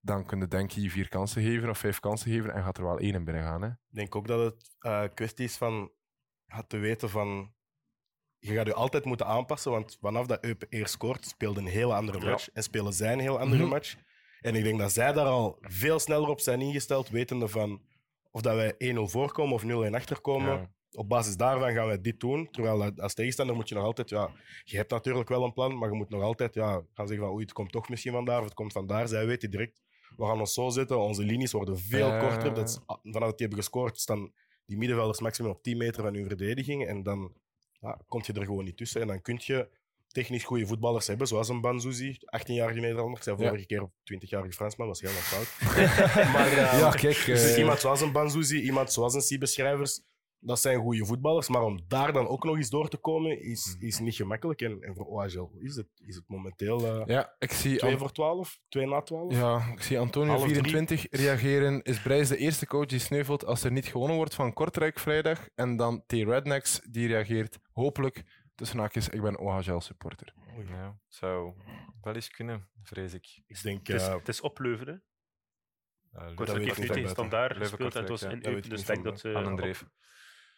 dan 0.00 0.26
kun 0.26 0.38
je 0.38 0.46
denk 0.48 0.70
je 0.70 0.90
vier 0.90 1.08
kansen 1.08 1.42
geven 1.42 1.68
of 1.68 1.78
vijf 1.78 2.00
kansen 2.00 2.30
geven 2.30 2.54
en 2.54 2.62
gaat 2.62 2.78
er 2.78 2.84
wel 2.84 2.98
één 2.98 3.14
in 3.14 3.24
binnen 3.24 3.42
gaan. 3.44 3.62
Hè? 3.62 3.68
Ik 3.68 3.74
denk 3.90 4.14
ook 4.16 4.26
dat 4.26 4.54
het 4.78 5.14
kwestie 5.14 5.44
is 5.44 5.56
van 5.56 5.90
ja, 6.50 6.62
te 6.62 6.76
weten 6.78 7.10
van. 7.10 7.52
Je 8.38 8.54
gaat 8.54 8.66
je 8.66 8.74
altijd 8.74 9.04
moeten 9.04 9.26
aanpassen, 9.26 9.70
want 9.70 9.96
vanaf 10.00 10.26
dat 10.26 10.44
Eupen 10.44 10.68
eerst 10.70 10.92
scoort, 10.92 11.26
speelt 11.26 11.56
een 11.56 11.66
hele 11.66 11.94
andere 11.94 12.20
Ja. 12.20 12.30
match. 12.30 12.50
En 12.52 12.62
spelen 12.62 12.92
zij 12.92 13.12
een 13.12 13.18
heel 13.20 13.38
andere 13.38 13.62
Mhm. 13.62 13.70
match. 13.70 13.96
En 14.40 14.54
ik 14.54 14.62
denk 14.62 14.78
dat 14.78 14.92
zij 14.92 15.12
daar 15.12 15.26
al 15.26 15.58
veel 15.60 15.98
sneller 15.98 16.28
op 16.28 16.40
zijn 16.40 16.60
ingesteld, 16.60 17.08
wetende 17.08 17.48
van 17.48 17.82
of 18.30 18.40
dat 18.40 18.54
wij 18.54 18.74
1-0 18.78 19.08
voorkomen 19.08 19.54
of 19.54 19.62
0-1 19.64 19.94
achterkomen. 19.94 20.52
Ja. 20.52 20.70
Op 20.92 21.08
basis 21.08 21.36
daarvan 21.36 21.72
gaan 21.72 21.86
wij 21.86 22.00
dit 22.00 22.20
doen. 22.20 22.50
Terwijl 22.50 22.92
als 22.96 23.14
tegenstander 23.14 23.56
moet 23.56 23.68
je 23.68 23.74
nog 23.74 23.84
altijd, 23.84 24.08
ja, 24.10 24.30
je 24.64 24.76
hebt 24.76 24.90
natuurlijk 24.90 25.28
wel 25.28 25.44
een 25.44 25.52
plan, 25.52 25.78
maar 25.78 25.88
je 25.90 25.94
moet 25.96 26.08
nog 26.10 26.22
altijd 26.22 26.54
ja, 26.54 26.70
gaan 26.92 27.06
zeggen 27.06 27.26
van 27.26 27.34
oei, 27.34 27.42
het 27.44 27.52
komt 27.52 27.72
toch 27.72 27.88
misschien 27.88 28.12
vandaar 28.12 28.38
of 28.38 28.44
het 28.44 28.54
komt 28.54 28.72
vandaar. 28.72 29.08
Zij 29.08 29.26
weten 29.26 29.50
direct, 29.50 29.82
we 30.16 30.24
gaan 30.26 30.40
ons 30.40 30.54
zo 30.54 30.68
zetten, 30.68 30.98
onze 30.98 31.22
linies 31.22 31.52
worden 31.52 31.78
veel 31.78 32.06
Ja. 32.08 32.18
korter. 32.28 32.54
Dat 32.54 32.68
is, 32.68 32.78
vanaf 32.86 33.02
dat 33.28 33.38
die 33.38 33.46
hebben 33.46 33.58
gescoord, 33.58 33.98
staan 33.98 34.32
die 34.70 34.78
middenvelders 34.78 35.20
maximum 35.20 35.50
op 35.50 35.62
10 35.62 35.76
meter 35.76 36.02
van 36.02 36.14
hun 36.14 36.26
verdediging. 36.26 36.86
En 36.86 37.02
dan 37.02 37.32
ja, 37.80 37.98
kom 38.08 38.22
je 38.26 38.32
er 38.32 38.44
gewoon 38.44 38.64
niet 38.64 38.76
tussen. 38.76 39.00
En 39.00 39.06
dan 39.06 39.22
kun 39.22 39.38
je 39.42 39.68
technisch 40.08 40.44
goede 40.44 40.66
voetballers 40.66 41.06
hebben, 41.06 41.26
zoals 41.26 41.48
een 41.48 41.60
Banzuzi, 41.60 42.16
18-jarige 42.38 42.80
Nederlander. 42.80 43.16
Ik 43.16 43.22
zei 43.22 43.36
Ja. 43.38 43.48
vorige 43.48 43.66
keer 43.66 43.82
op 43.82 43.92
20-jarige 44.04 44.52
Fransman, 44.52 44.86
was 44.86 45.00
helemaal 45.00 45.22
fout. 45.22 45.48
maar 46.34 46.46
eh, 46.46 46.78
ja, 46.80 46.90
kijk. 46.90 47.16
eh, 47.16 47.24
dus 47.26 47.56
iemand 47.56 47.80
zoals 47.80 48.00
een 48.00 48.12
Banzuzi, 48.12 48.60
iemand 48.60 48.92
zoals 48.92 49.14
een 49.14 49.20
Siebe 49.20 49.46
Schrijvers, 49.46 50.00
dat 50.40 50.60
zijn 50.60 50.80
goede 50.80 51.04
voetballers. 51.06 51.48
Maar 51.48 51.62
om 51.62 51.80
daar 51.88 52.12
dan 52.12 52.28
ook 52.28 52.44
nog 52.44 52.56
eens 52.56 52.70
door 52.70 52.88
te 52.88 52.96
komen, 52.96 53.42
is, 53.42 53.76
is 53.78 53.98
niet 53.98 54.14
gemakkelijk. 54.14 54.60
En, 54.60 54.82
en 54.82 54.94
voor 54.94 55.06
OHL 55.06 55.50
is 55.58 55.76
het, 55.76 55.88
is 56.04 56.14
het 56.14 56.24
momenteel 56.26 56.86
eh 56.86 57.06
ja, 57.06 57.34
ik 57.38 57.52
zie 57.52 57.76
2 57.76 57.90
Ant- 57.90 58.00
voor 58.00 58.12
12, 58.12 58.60
2 58.68 58.86
na 58.86 59.02
12. 59.02 59.32
Ja, 59.32 59.72
ik 59.72 59.82
zie 59.82 59.98
Antonio 59.98 60.32
Half 60.32 60.42
drie. 60.42 60.54
24 60.54 61.06
reageren. 61.10 61.82
Is 61.82 62.02
Brijs 62.02 62.28
de 62.28 62.36
eerste 62.36 62.66
coach 62.66 62.86
die 62.86 62.98
sneuvelt 62.98 63.44
als 63.44 63.64
er 63.64 63.72
niet 63.72 63.86
gewonnen 63.86 64.16
wordt 64.16 64.34
van 64.34 64.52
Kortrijk 64.52 64.98
vrijdag? 64.98 65.48
En 65.54 65.76
dan 65.76 66.02
T. 66.06 66.12
Rednecks 66.12 66.80
die 66.90 67.08
reageert 67.08 67.58
hopelijk 67.72 68.24
tussen 68.54 68.78
haakjes, 68.78 69.08
ik 69.08 69.22
ben 69.22 69.38
OHL 69.38 69.78
supporter. 69.78 70.34
Ja, 70.68 70.98
zou 71.08 71.54
wel 72.00 72.14
eens 72.14 72.30
kunnen, 72.30 72.68
vrees 72.82 73.14
ik. 73.14 73.42
Ik 73.46 73.62
denk, 73.62 73.86
Het 73.86 74.00
is, 74.00 74.06
eh, 74.06 74.14
het 74.14 74.28
is 74.28 74.40
op 74.40 74.58
Leuven. 74.58 74.86
Hè. 74.86 74.92
Uh, 76.20 76.26
weet 76.26 76.34
Kortrijk 76.34 76.64
heeft 76.64 76.78
nu 76.78 76.86
tegen 76.86 77.10
Standaard 77.10 77.56
gespeeld 77.56 77.94
en 77.94 78.00
het 78.00 78.10
was 78.10 78.22
in 78.22 78.40
ja. 78.42 78.60
Dus 78.60 78.84
denk 78.84 79.04
dat... 79.04 79.24
aan 79.24 79.34
eh, 79.34 79.50
een 79.50 79.56
dreef. 79.56 79.84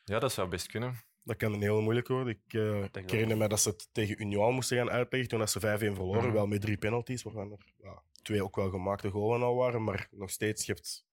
Ja, 0.04 0.18
dat 0.18 0.32
zou 0.32 0.48
best 0.48 0.66
kunnen. 0.66 0.96
dat 1.24 1.36
kan 1.36 1.52
een 1.52 1.62
heel 1.62 1.80
moeilijk 1.80 2.08
worden. 2.08 2.34
Ik, 2.46 2.54
eh, 2.54 2.82
ik 2.84 3.10
herinner 3.10 3.36
me 3.36 3.48
dat 3.48 3.60
ze 3.60 3.68
het 3.68 3.88
tegen 3.92 4.20
Union 4.22 4.54
moesten 4.54 4.76
gaan 4.76 4.90
uitleggen 4.90 5.28
toen 5.28 5.38
dat 5.38 5.50
ze 5.50 5.60
5-1 5.60 5.94
verloren. 5.94 6.24
Mhm. 6.24 6.32
Wel 6.32 6.46
met 6.46 6.60
drie 6.60 6.76
penalties, 6.76 7.22
waarvan 7.22 7.50
er 7.52 7.72
ja, 7.82 8.02
twee 8.22 8.44
ook 8.44 8.56
wel 8.56 8.70
gemaakte 8.70 9.10
goalen 9.10 9.46
al 9.46 9.54
waren. 9.54 9.84
Maar 9.84 10.08
nog 10.10 10.30
steeds, 10.30 10.66
je 10.66 10.72
hebt 10.72 11.04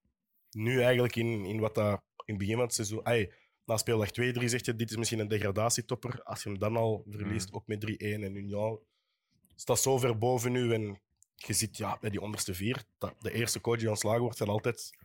nu 0.51 0.81
eigenlijk 0.81 1.15
in, 1.15 1.45
in 1.45 1.59
wat 1.59 1.75
dat 1.75 2.01
in 2.25 2.33
het 2.33 2.37
begin 2.37 2.55
van 2.55 2.63
het 2.63 2.73
seizoen... 2.73 3.03
Ay, 3.03 3.31
na 3.65 3.77
speeldag 3.77 4.09
2-3 4.09 4.45
zeg 4.45 4.65
je, 4.65 4.75
dit 4.75 4.89
is 4.89 4.97
misschien 4.97 5.19
een 5.19 5.27
degradatietopper. 5.27 6.23
Als 6.23 6.43
je 6.43 6.49
hem 6.49 6.59
dan 6.59 6.75
al 6.77 7.03
verliest, 7.09 7.47
Mhm. 7.47 7.55
ook 7.55 7.67
met 7.67 7.79
3-1 7.81 8.23
en 8.23 8.35
Union 8.35 8.79
staat 9.55 9.79
zo 9.79 9.97
ver 9.97 10.17
boven 10.17 10.55
u. 10.55 10.73
En 10.73 11.01
je 11.35 11.53
ziet 11.53 11.77
ja, 11.77 11.97
bij 12.01 12.09
die 12.09 12.21
onderste 12.21 12.53
vier, 12.53 12.83
dat 12.97 13.13
de 13.19 13.31
eerste 13.31 13.61
coach 13.61 13.77
die 13.79 13.89
ontslagen 13.89 14.21
wordt, 14.21 14.37
zal 14.37 14.47
altijd 14.47 14.97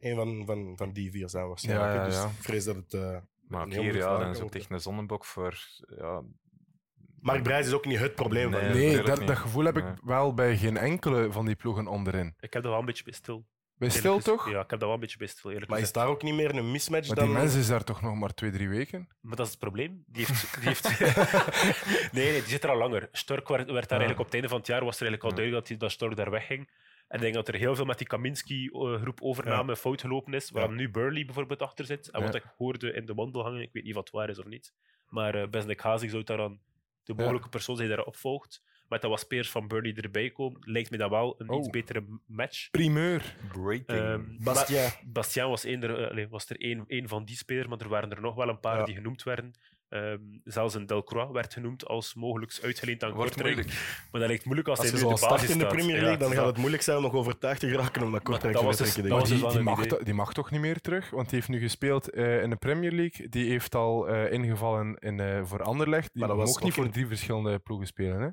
een 0.00 0.14
van, 0.16 0.42
van, 0.46 0.72
van 0.76 0.92
die 0.92 1.10
vier 1.10 1.28
zijn 1.28 1.46
waarschijnlijk. 1.48 1.92
Ja, 1.92 1.98
ja, 1.98 2.04
dus 2.06 2.22
ik 2.36 2.42
vrees 2.42 2.64
dat 2.64 2.76
het... 2.76 2.94
eh, 2.94 3.16
Maar 3.48 3.66
hier, 3.66 3.96
ja, 3.96 4.18
dan 4.18 4.30
is 4.30 4.38
het 4.38 4.54
echt 4.54 4.70
een 4.70 4.80
zonnebok 4.80 5.24
voor... 5.24 5.58
Ja, 5.98 6.22
Mark 7.20 7.42
Brijs 7.42 7.66
is 7.66 7.72
ook 7.72 7.84
niet 7.86 7.98
het 7.98 8.14
probleem 8.14 8.52
van 8.52 8.60
Nee, 8.60 8.72
nu. 8.72 8.78
Nee, 8.78 9.02
dat, 9.02 9.26
dat 9.26 9.36
gevoel 9.36 9.64
heb 9.64 9.76
ik 9.76 9.84
Nee. 9.84 9.94
wel 10.02 10.34
bij 10.34 10.56
geen 10.56 10.76
enkele 10.76 11.32
van 11.32 11.46
die 11.46 11.54
ploegen 11.56 11.86
onderin. 11.86 12.34
Ik 12.40 12.52
heb 12.52 12.62
dat 12.62 12.70
wel 12.70 12.80
een 12.80 12.86
beetje 12.86 13.04
bij 13.04 13.12
stil. 13.12 13.46
Bij 13.78 13.90
stil 13.90 14.18
toch? 14.18 14.50
Ja, 14.50 14.60
ik 14.60 14.70
heb 14.70 14.78
dat 14.78 14.80
wel 14.80 14.92
een 14.92 15.00
beetje 15.00 15.18
bij 15.18 15.26
stil, 15.26 15.50
eerlijk 15.50 15.70
Maar 15.70 15.80
is 15.80 15.92
daar 15.92 16.06
ook 16.06 16.22
niet 16.22 16.34
meer 16.34 16.54
een 16.56 16.70
mismatch 16.70 17.06
Maar 17.06 17.16
dan... 17.16 17.24
die 17.26 17.34
mensen 17.34 17.60
is 17.60 17.66
daar 17.66 17.84
toch 17.84 18.02
nog 18.02 18.14
maar 18.14 18.34
twee, 18.34 18.50
drie 18.50 18.68
weken? 18.68 19.08
Maar 19.20 19.36
dat 19.36 19.44
is 19.46 19.50
het 19.52 19.60
probleem. 19.60 20.04
Die 20.06 20.26
heeft... 20.26 20.54
Die 20.60 20.68
heeft... 20.68 20.98
nee, 22.12 22.30
nee, 22.30 22.40
die 22.40 22.48
zit 22.50 22.64
er 22.64 22.70
al 22.70 22.76
langer. 22.78 23.08
Stork 23.12 23.48
werd, 23.48 23.70
werd 23.70 23.88
daar 23.88 23.98
eigenlijk 23.98 24.18
op 24.18 24.24
het 24.24 24.34
einde 24.34 24.48
van 24.48 24.58
het 24.58 24.66
jaar 24.66 24.84
was 24.84 24.96
er 25.00 25.06
eigenlijk 25.06 25.22
al 25.22 25.30
Ja. 25.30 25.36
duidelijk 25.36 25.68
dat, 25.68 25.78
die, 25.78 25.88
dat 25.88 25.90
Stork 25.96 26.16
daar 26.16 26.30
wegging. 26.30 26.70
En 27.08 27.16
ik 27.16 27.20
denk 27.22 27.34
dat 27.34 27.48
er 27.48 27.54
heel 27.54 27.74
veel 27.76 27.84
met 27.84 27.98
die 27.98 28.06
Kaminski-groep 28.06 29.22
overname 29.22 29.76
fout 29.76 30.00
gelopen 30.00 30.34
is, 30.34 30.50
waar 30.50 30.68
Ja. 30.68 30.74
nu 30.74 30.90
Burley 30.90 31.24
bijvoorbeeld 31.24 31.62
achter 31.62 31.84
zit. 31.84 32.10
En 32.10 32.22
wat 32.22 32.32
Ja. 32.32 32.38
ik 32.38 32.46
hoorde 32.56 32.92
in 32.92 33.06
de 33.06 33.14
wandelgangen, 33.14 33.60
ik 33.62 33.72
weet 33.72 33.84
niet 33.84 33.94
of 33.96 34.00
het 34.00 34.10
waar 34.10 34.28
is 34.28 34.38
of 34.38 34.46
niet, 34.46 34.72
maar 35.08 35.34
uh, 35.36 35.46
Besnik 35.48 35.80
Hazi 35.80 36.08
zou 36.08 36.22
daar 36.22 36.36
dan 36.36 36.60
de 37.04 37.14
mogelijke 37.14 37.48
persoon 37.48 37.76
zijn 37.76 37.88
die 37.88 37.96
daarop 37.96 38.16
volgt. 38.16 38.62
Maar 38.88 39.00
dat 39.00 39.10
was 39.10 39.24
Peers 39.24 39.50
van 39.50 39.68
Burley 39.68 39.94
erbij 39.94 40.30
komen, 40.30 40.60
lijkt 40.64 40.90
me 40.90 40.96
dat 40.96 41.10
wel 41.10 41.34
een 41.38 41.48
Oh. 41.50 41.58
iets 41.58 41.70
betere 41.70 42.04
match. 42.26 42.70
Primeur. 42.70 43.36
breaking. 43.52 44.42
Bastien 45.12 45.48
was, 45.48 45.64
eender, 45.64 45.98
eh, 46.02 46.10
allee, 46.10 46.28
was 46.28 46.50
er 46.50 46.60
één, 46.60 46.84
één 46.86 47.08
van 47.08 47.24
die 47.24 47.36
spelers, 47.36 47.66
maar 47.66 47.78
er 47.80 47.88
waren 47.88 48.10
er 48.10 48.20
nog 48.20 48.34
wel 48.34 48.48
een 48.48 48.60
paar 48.60 48.78
Ja. 48.78 48.84
die 48.84 48.94
genoemd 48.94 49.22
werden. 49.22 49.54
Ehm, 49.88 50.18
zelfs 50.44 50.74
een 50.74 50.86
Delcroix 50.86 51.32
werd 51.32 51.52
genoemd 51.52 51.86
als 51.86 52.14
mogelijk 52.14 52.58
uitgeleend 52.62 53.04
aan 53.04 53.12
Wordt 53.12 53.30
Kortrijk. 53.34 53.54
moeilijk. 53.54 53.78
Maar 54.10 54.20
dat 54.20 54.28
lijkt 54.30 54.44
moeilijk 54.44 54.68
als, 54.68 54.78
hij 54.78 54.86
nu 54.90 54.98
de 55.08 55.16
start 55.16 55.32
basis 55.32 55.50
in 55.50 55.58
de. 55.58 55.66
Premier 55.66 55.96
Ja, 55.96 56.02
League, 56.02 56.18
dan 56.18 56.32
gaat 56.32 56.46
het 56.46 56.56
moeilijk 56.56 56.82
zijn 56.82 56.96
om 56.96 57.02
nog 57.02 57.12
overtuigd 57.14 57.60
te 57.60 57.68
geraken 57.68 58.02
om 58.02 58.10
naar 58.10 58.20
Kortrijk 58.22 58.56
te 58.56 58.64
was 58.64 58.76
dus- 58.76 58.96
ik. 58.96 59.02
dus 59.02 59.28
die, 59.28 59.48
die, 59.48 59.60
mag, 59.60 59.86
die 59.86 60.14
mag 60.14 60.32
toch 60.32 60.50
niet 60.50 60.60
meer 60.60 60.80
terug? 60.80 61.10
Want 61.10 61.28
die 61.28 61.34
heeft 61.38 61.48
nu 61.50 61.58
gespeeld 61.60 62.10
eh, 62.10 62.42
in 62.42 62.50
de 62.50 62.56
Premier 62.56 62.92
League. 62.92 63.28
Die 63.28 63.50
heeft 63.50 63.74
al 63.74 64.08
eh, 64.08 64.32
ingevallen 64.32 64.94
in, 64.94 65.20
eh, 65.20 65.44
voor 65.44 65.62
Anderlecht. 65.62 66.12
Die 66.12 66.26
Maar 66.26 66.36
dat 66.36 66.48
ook 66.48 66.62
niet 66.62 66.74
voor 66.74 66.84
in- 66.84 66.90
drie 66.90 67.06
verschillende 67.06 67.58
ploegen 67.58 67.86
spelen. 67.86 68.20
Hè? 68.20 68.28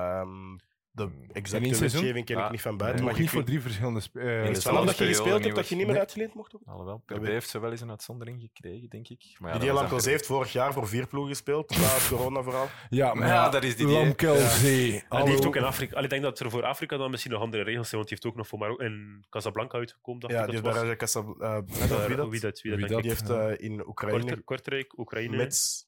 Ehm, 0.00 0.56
de 0.94 1.02
één 1.02 1.28
exacte 1.32 1.74
seizoen? 1.74 2.00
wetgeving 2.00 2.26
ken 2.26 2.36
ik 2.36 2.42
Ah, 2.42 2.50
niet 2.50 2.60
van 2.60 2.76
buiten. 2.76 3.02
nee, 3.02 3.10
Maar 3.12 3.20
niet 3.20 3.30
voor 3.30 3.44
drie 3.44 3.60
verschillende 3.60 4.00
spe- 4.00 4.20
eh, 4.20 4.48
is 4.50 4.62
dat 4.62 4.96
je 4.98 5.04
gespeeld 5.04 5.28
hebt 5.28 5.44
niet 5.44 5.54
dat 5.54 5.68
je 5.68 5.74
niet 5.74 5.84
meer 5.84 5.92
Nee. 5.92 6.02
uitgeleend 6.02 6.34
mocht? 6.34 6.54
Ook? 6.54 6.60
Alhoewel, 6.66 7.02
PB 7.06 7.24
heeft 7.24 7.48
ze 7.48 7.58
wel 7.60 7.70
eens 7.70 7.80
een 7.80 7.90
uitzondering 7.90 8.40
gekregen, 8.40 8.88
denk 8.88 9.08
ik. 9.08 9.36
Maar 9.38 9.52
ja, 9.52 9.58
Die 9.58 9.66
Lamkelzee 9.66 9.96
achter- 9.96 10.10
heeft 10.12 10.26
vorig 10.26 10.52
jaar 10.52 10.72
voor 10.72 10.88
vier 10.88 11.06
ploegen 11.06 11.30
gespeeld, 11.32 11.70
na 11.70 11.76
het 11.82 12.08
corona-verhaal. 12.08 12.68
Ja, 12.90 13.14
maar 13.14 13.28
Ja, 13.28 13.48
dat 13.48 13.64
is 13.64 13.76
die 13.76 13.86
Lamkelzee. 13.86 15.04
En 15.08 15.20
die 15.22 15.28
heeft 15.30 15.46
ook 15.46 15.56
in 15.56 15.64
Afrika. 15.64 15.92
allee, 15.92 16.04
Ik 16.04 16.10
denk 16.10 16.22
dat 16.22 16.40
er 16.40 16.50
voor 16.50 16.64
Afrika 16.64 16.96
dan 16.96 17.10
misschien 17.10 17.32
nog 17.32 17.40
andere 17.42 17.62
regels 17.62 17.88
zijn, 17.88 17.96
want 18.00 18.08
die 18.08 18.18
heeft 18.20 18.26
ook 18.32 18.36
nog 18.38 18.48
voor 18.48 18.58
Marokko 18.58 18.84
in 18.84 19.24
Casablanca 19.30 19.78
uitgekomen. 19.78 20.20
Dacht 20.20 20.32
Ja, 20.32 20.40
ik 20.40 20.50
die 20.50 20.54
dat 20.54 20.64
heeft 20.64 20.76
was. 20.78 20.86
daar 20.86 20.96
Casab- 20.96 21.40
eh, 21.40 21.40
Daar- 21.40 21.64
wie 21.64 21.88
dat? 21.88 22.06
Wie 22.08 22.16
dat? 22.16 22.30
Wie 22.30 22.40
dat, 22.40 22.60
Wie 22.62 22.76
denk 22.76 22.90
ik. 22.90 23.00
Die 23.02 23.10
heeft 23.10 23.30
eh, 23.30 23.66
in 23.70 23.86
Oekraïne 23.88 24.40
Kortrijk, 24.40 24.98
Oekraïne, 24.98 25.36
met... 25.36 25.86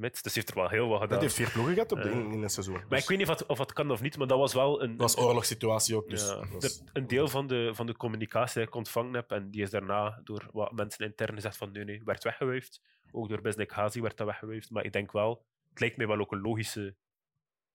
met. 0.00 0.22
Dus 0.22 0.34
heeft 0.34 0.48
er 0.48 0.54
wel 0.54 0.68
heel 0.68 0.88
wat 0.88 0.92
Dat 0.92 1.02
gedaan. 1.08 1.20
heeft 1.22 1.34
vier 1.34 1.50
ploegen 1.50 1.74
gehad 1.74 1.92
op 1.92 2.02
de, 2.02 2.08
Eh, 2.08 2.14
in, 2.18 2.32
in 2.32 2.42
een 2.42 2.48
seizoen. 2.50 2.74
Maar 2.74 2.88
Dus 2.88 3.02
ik 3.02 3.08
weet 3.08 3.18
niet 3.18 3.44
of 3.46 3.58
het 3.58 3.72
kan 3.72 3.90
of 3.90 4.00
niet, 4.00 4.16
maar 4.16 4.26
dat 4.26 4.38
was 4.38 4.54
wel 4.54 4.82
een, 4.82 4.90
dat 4.96 5.14
was 5.14 5.24
oorlogssituatie 5.24 5.96
ook. 5.96 6.08
Dus 6.08 6.28
Ja, 6.28 6.34
dat 6.34 6.48
was- 6.62 6.82
een 6.92 7.06
deel 7.06 7.28
van 7.28 7.46
de, 7.46 7.70
van 7.74 7.86
de 7.86 7.96
communicatie 7.96 8.54
die 8.58 8.66
ik 8.68 8.74
ontvangen 8.74 9.14
heb, 9.14 9.30
en 9.30 9.50
die 9.50 9.62
is 9.62 9.70
daarna 9.70 10.20
door 10.24 10.48
wat 10.52 10.72
mensen 10.72 11.04
intern 11.06 11.34
gezegd 11.34 11.56
van 11.56 11.72
nee, 11.72 11.84
nee, 11.84 12.02
werd 12.04 12.24
weggewuifd. 12.24 12.80
Ook 13.12 13.28
door 13.28 13.40
Besnik 13.40 13.70
Hazi 13.70 14.00
werd 14.00 14.16
dat 14.16 14.26
weggewuifd. 14.26 14.70
Maar 14.70 14.84
ik 14.84 14.92
denk 14.92 15.12
wel, 15.12 15.46
het 15.68 15.80
lijkt 15.80 15.96
mij 15.96 16.06
wel 16.06 16.18
ook 16.18 16.32
een 16.32 16.40
logische, 16.40 16.96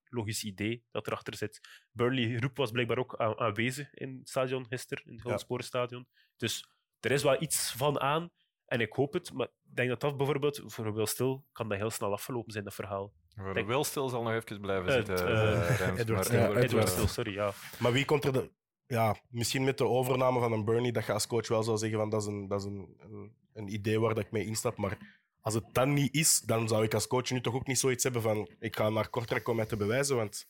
logisch 0.10 0.44
idee 0.44 0.84
dat 0.92 1.08
erachter 1.08 1.36
zit. 1.36 1.60
Burnley 1.92 2.38
groep 2.38 2.58
was 2.58 2.72
blijkbaar 2.72 2.98
ook 2.98 3.16
aan- 3.18 3.40
aanwezig 3.40 3.94
in 3.94 4.18
het 4.20 4.30
stadion 4.30 4.66
gisteren, 4.68 5.04
in 5.06 5.12
het 5.14 5.46
Ja. 5.48 6.06
Dus 6.38 6.68
er 7.00 7.12
is 7.12 7.24
wel 7.24 7.42
iets 7.42 7.72
van 7.72 8.00
aan. 8.00 8.30
En 8.66 8.82
ik 8.82 8.94
hoop 8.94 9.14
het, 9.14 9.34
maar 9.34 9.46
ik 9.48 9.76
denk 9.76 9.90
dat 9.90 10.00
dat 10.02 10.18
bijvoorbeeld, 10.18 10.62
voor 10.66 10.94
Wil 10.94 11.06
Stil, 11.06 11.46
kan 11.52 11.70
dat 11.70 11.78
heel 11.78 11.90
snel 11.90 12.12
afgelopen 12.12 12.52
zijn, 12.52 12.64
dat 12.64 12.74
verhaal. 12.74 13.14
Voor 13.36 13.54
Denk- 13.54 13.68
Wil 13.68 13.84
Stil 13.84 14.10
zal 14.10 14.24
nog 14.24 14.34
even 14.34 14.62
blijven 14.62 14.92
zitten. 14.92 15.28
eh, 15.28 15.70
eh, 15.70 15.78
Reims, 15.78 16.00
Edward 16.00 16.32
maar. 16.32 16.40
Ja, 16.40 16.48
Edward 16.48 16.64
Edward 16.90 17.10
sorry, 17.10 17.34
ja. 17.34 17.52
Maar 17.80 17.92
wie 17.92 18.06
komt 18.06 18.24
er 18.26 18.34
de... 18.34 18.52
Ja, 18.88 19.16
misschien 19.30 19.64
met 19.64 19.78
de 19.78 19.86
overname 19.88 20.40
van 20.40 20.52
een 20.52 20.66
Bernie, 20.66 20.92
dat 20.92 21.06
je 21.06 21.12
als 21.14 21.28
coach 21.28 21.48
wel 21.48 21.64
zou 21.64 21.78
zeggen 21.78 21.98
van 22.00 22.10
dat 22.10 22.22
is 22.22 22.28
een, 22.28 22.48
dat 22.48 22.60
is 22.60 22.66
een, 22.66 22.96
een, 23.00 23.36
een 23.54 23.74
idee 23.74 24.00
waar 24.00 24.14
dat 24.16 24.24
ik 24.24 24.32
mee 24.32 24.46
instap. 24.46 24.78
Maar 24.78 24.98
als 25.42 25.54
het 25.54 25.64
dan 25.72 25.94
niet 25.94 26.16
is, 26.16 26.40
dan 26.40 26.68
zou 26.68 26.84
ik 26.84 26.94
als 26.94 27.08
coach 27.08 27.30
nu 27.32 27.42
toch 27.42 27.54
ook 27.54 27.68
niet 27.68 27.80
zoiets 27.80 28.04
hebben 28.04 28.22
van 28.22 28.50
ik 28.60 28.76
ga 28.76 28.90
naar 28.90 29.10
Kortrijk 29.10 29.48
om 29.48 29.56
mij 29.56 29.66
te 29.66 29.78
bewijzen, 29.78 30.16
want 30.16 30.48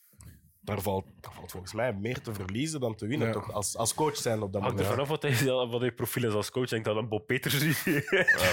daar 0.66 0.80
valt, 0.80 1.04
daar 1.20 1.32
valt 1.32 1.50
volgens 1.50 1.72
mij 1.72 1.92
meer 1.92 2.20
te 2.20 2.34
verliezen 2.34 2.80
dan 2.80 2.94
te 2.94 3.06
winnen, 3.06 3.26
Ja. 3.26 3.32
toch? 3.32 3.52
Als, 3.52 3.76
als 3.76 3.94
coach 3.94 4.16
zijn 4.16 4.42
op 4.42 4.52
dat 4.52 4.62
Hangt 4.62 4.78
er 4.80 4.86
moment. 4.86 5.08
vanaf 5.08 5.20
wat 5.22 5.46
hij, 5.46 5.66
wat 5.70 5.80
hij 5.80 5.92
profiel 5.92 6.24
is 6.28 6.32
als 6.34 6.50
coach. 6.50 6.64
Ik 6.64 6.70
denk 6.70 6.84
dat 6.84 6.96
een 6.96 7.08
Bob 7.08 7.26
Peters 7.26 7.54
is. 7.62 7.86
Eh, 7.86 7.94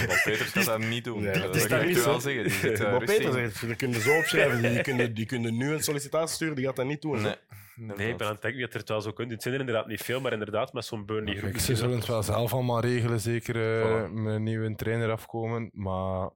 Bob 0.08 0.22
Peters 0.24 0.50
gaat 0.52 0.66
dat 0.66 0.80
niet 0.80 1.04
doen. 1.04 1.22
Nee, 1.24 1.34
dat 1.34 1.42
dat 1.42 1.54
dat 1.54 1.56
is 1.62 1.68
kan 1.68 1.80
ik 1.82 1.96
wel 1.96 2.14
zo. 2.14 2.20
zeggen. 2.20 2.44
Die 2.44 2.52
zit 2.52 2.80
uh, 2.82 2.92
Bob. 2.98 3.06
Peters, 3.06 3.34
zegt, 3.34 3.62
die 3.62 3.76
kunnen 3.76 4.02
zo 4.02 4.18
opschrijven, 4.18 4.62
die 4.62 4.82
kunnen, 4.82 5.14
die 5.14 5.26
kunnen 5.26 5.58
nu 5.58 5.74
een 5.74 5.84
sollicitatie 5.84 6.36
sturen, 6.36 6.56
die 6.56 6.66
gaat 6.66 6.76
dat 6.76 6.86
niet 6.86 7.02
doen. 7.02 7.22
Nee, 7.22 7.36
Nee, 7.76 8.10
ik 8.10 8.18
ben 8.18 8.28
aan 8.28 8.34
het 8.34 8.42
denken 8.42 8.62
het 8.62 8.74
er 8.74 8.80
het 8.80 8.90
wel 8.90 9.00
kunnen 9.02 9.16
doen. 9.16 9.30
Het 9.32 9.42
zijn 9.42 9.54
er 9.54 9.60
inderdaad 9.60 9.88
niet 9.88 10.02
veel, 10.02 10.22
maar 10.22 10.34
inderdaad 10.34 10.74
met 10.74 10.86
zo'n 10.86 11.06
Burnley 11.06 11.36
groep. 11.36 11.58
Ze 11.58 11.76
zullen 11.76 11.96
het 11.96 12.06
wel 12.08 12.24
zelf 12.24 12.54
allemaal 12.54 12.80
regelen, 12.80 13.20
zeker 13.20 13.82
eh, 13.82 14.10
met 14.10 14.34
een 14.34 14.44
nieuwe 14.44 14.76
trainer 14.76 15.12
afkomen. 15.12 15.70
Maar 15.74 16.30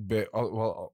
bij, 0.00 0.28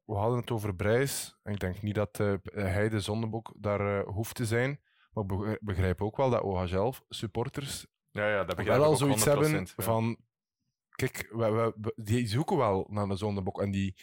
we 0.05 0.15
hadden 0.15 0.39
het 0.39 0.51
over 0.51 0.75
Brijs. 0.75 1.39
En 1.43 1.53
ik 1.53 1.61
denk 1.61 1.83
niet 1.83 1.95
dat 1.95 2.21
eh, 2.21 2.35
hij 2.53 2.89
de 2.89 3.01
zondebok 3.01 3.53
daar 3.57 3.99
eh, 3.99 4.07
hoeft 4.15 4.35
te 4.35 4.47
zijn. 4.47 4.81
Maar 5.13 5.25
ik 5.25 5.59
begrijp- 5.61 6.03
ook 6.03 6.17
wel 6.17 6.31
dat 6.31 6.43
OHL 6.43 6.93
supporters 7.09 7.87
Ja, 8.11 8.29
ja, 8.31 8.45
dat 8.45 8.57
begrijp 8.57 8.67
wel 8.67 8.77
ik 8.79 8.85
al 8.85 8.91
ook 8.93 8.97
zoiets 8.99 9.27
100%, 9.27 9.31
hebben 9.31 9.51
ja. 9.77 9.83
van... 9.83 10.17
Kijk, 10.89 11.29
we, 11.31 11.73
we- 11.81 11.93
die 11.97 12.27
zoeken 12.27 12.57
wel 12.57 12.87
naar 12.91 13.09
de 13.09 13.17
zondebok. 13.17 13.61
En 13.61 13.71
die, 13.71 13.97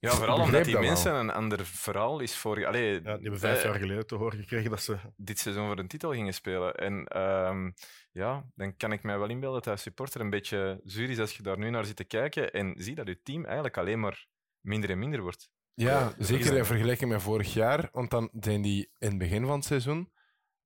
Ja, 0.00 0.10
vooral 0.10 0.40
omdat 0.40 0.64
die 0.64 0.78
mensen 0.78 1.14
een 1.14 1.30
ander 1.30 1.66
verhaal 1.66 2.20
is 2.20 2.36
voor... 2.36 2.66
Allee, 2.66 2.92
Ja, 2.92 2.98
die 3.00 3.10
hebben 3.10 3.38
vijf 3.38 3.62
wij 3.62 3.70
jaar 3.70 3.80
geleden 3.80 4.06
te 4.06 4.14
horen 4.14 4.38
gekregen 4.38 4.70
dat 4.70 4.82
ze... 4.82 4.96
dit 5.16 5.38
seizoen 5.38 5.66
voor 5.66 5.78
een 5.78 5.88
titel 5.88 6.12
gingen 6.12 6.34
spelen. 6.34 6.74
En 6.74 7.04
ehm, 7.06 7.70
ja, 8.12 8.44
dan 8.54 8.76
kan 8.76 8.92
ik 8.92 9.02
mij 9.02 9.18
wel 9.18 9.28
inbeelden 9.28 9.56
dat 9.62 9.64
hij 9.64 9.76
supporter 9.76 10.20
een 10.20 10.30
beetje 10.30 10.80
zuur 10.84 11.10
is 11.10 11.18
als 11.18 11.36
je 11.36 11.42
daar 11.42 11.58
nu 11.58 11.70
naar 11.70 11.84
zit 11.84 11.96
te 11.96 12.04
kijken 12.04 12.52
en 12.52 12.74
zie 12.78 12.94
dat 12.94 13.06
je 13.06 13.22
team 13.22 13.44
eigenlijk 13.44 13.76
alleen 13.76 14.00
maar 14.00 14.26
minder 14.60 14.90
en 14.90 14.98
minder 14.98 15.20
wordt. 15.20 15.50
Ja, 15.74 16.04
dat 16.04 16.14
zeker 16.26 16.52
is- 16.52 16.58
in 16.58 16.64
vergelijking 16.64 17.10
met 17.10 17.22
vorig 17.22 17.52
jaar. 17.54 17.88
Want 17.92 18.10
dan 18.10 18.30
zijn 18.40 18.62
die 18.62 18.90
in 18.98 19.08
het 19.08 19.18
begin 19.18 19.46
van 19.46 19.54
het 19.56 19.64
seizoen, 19.64 20.12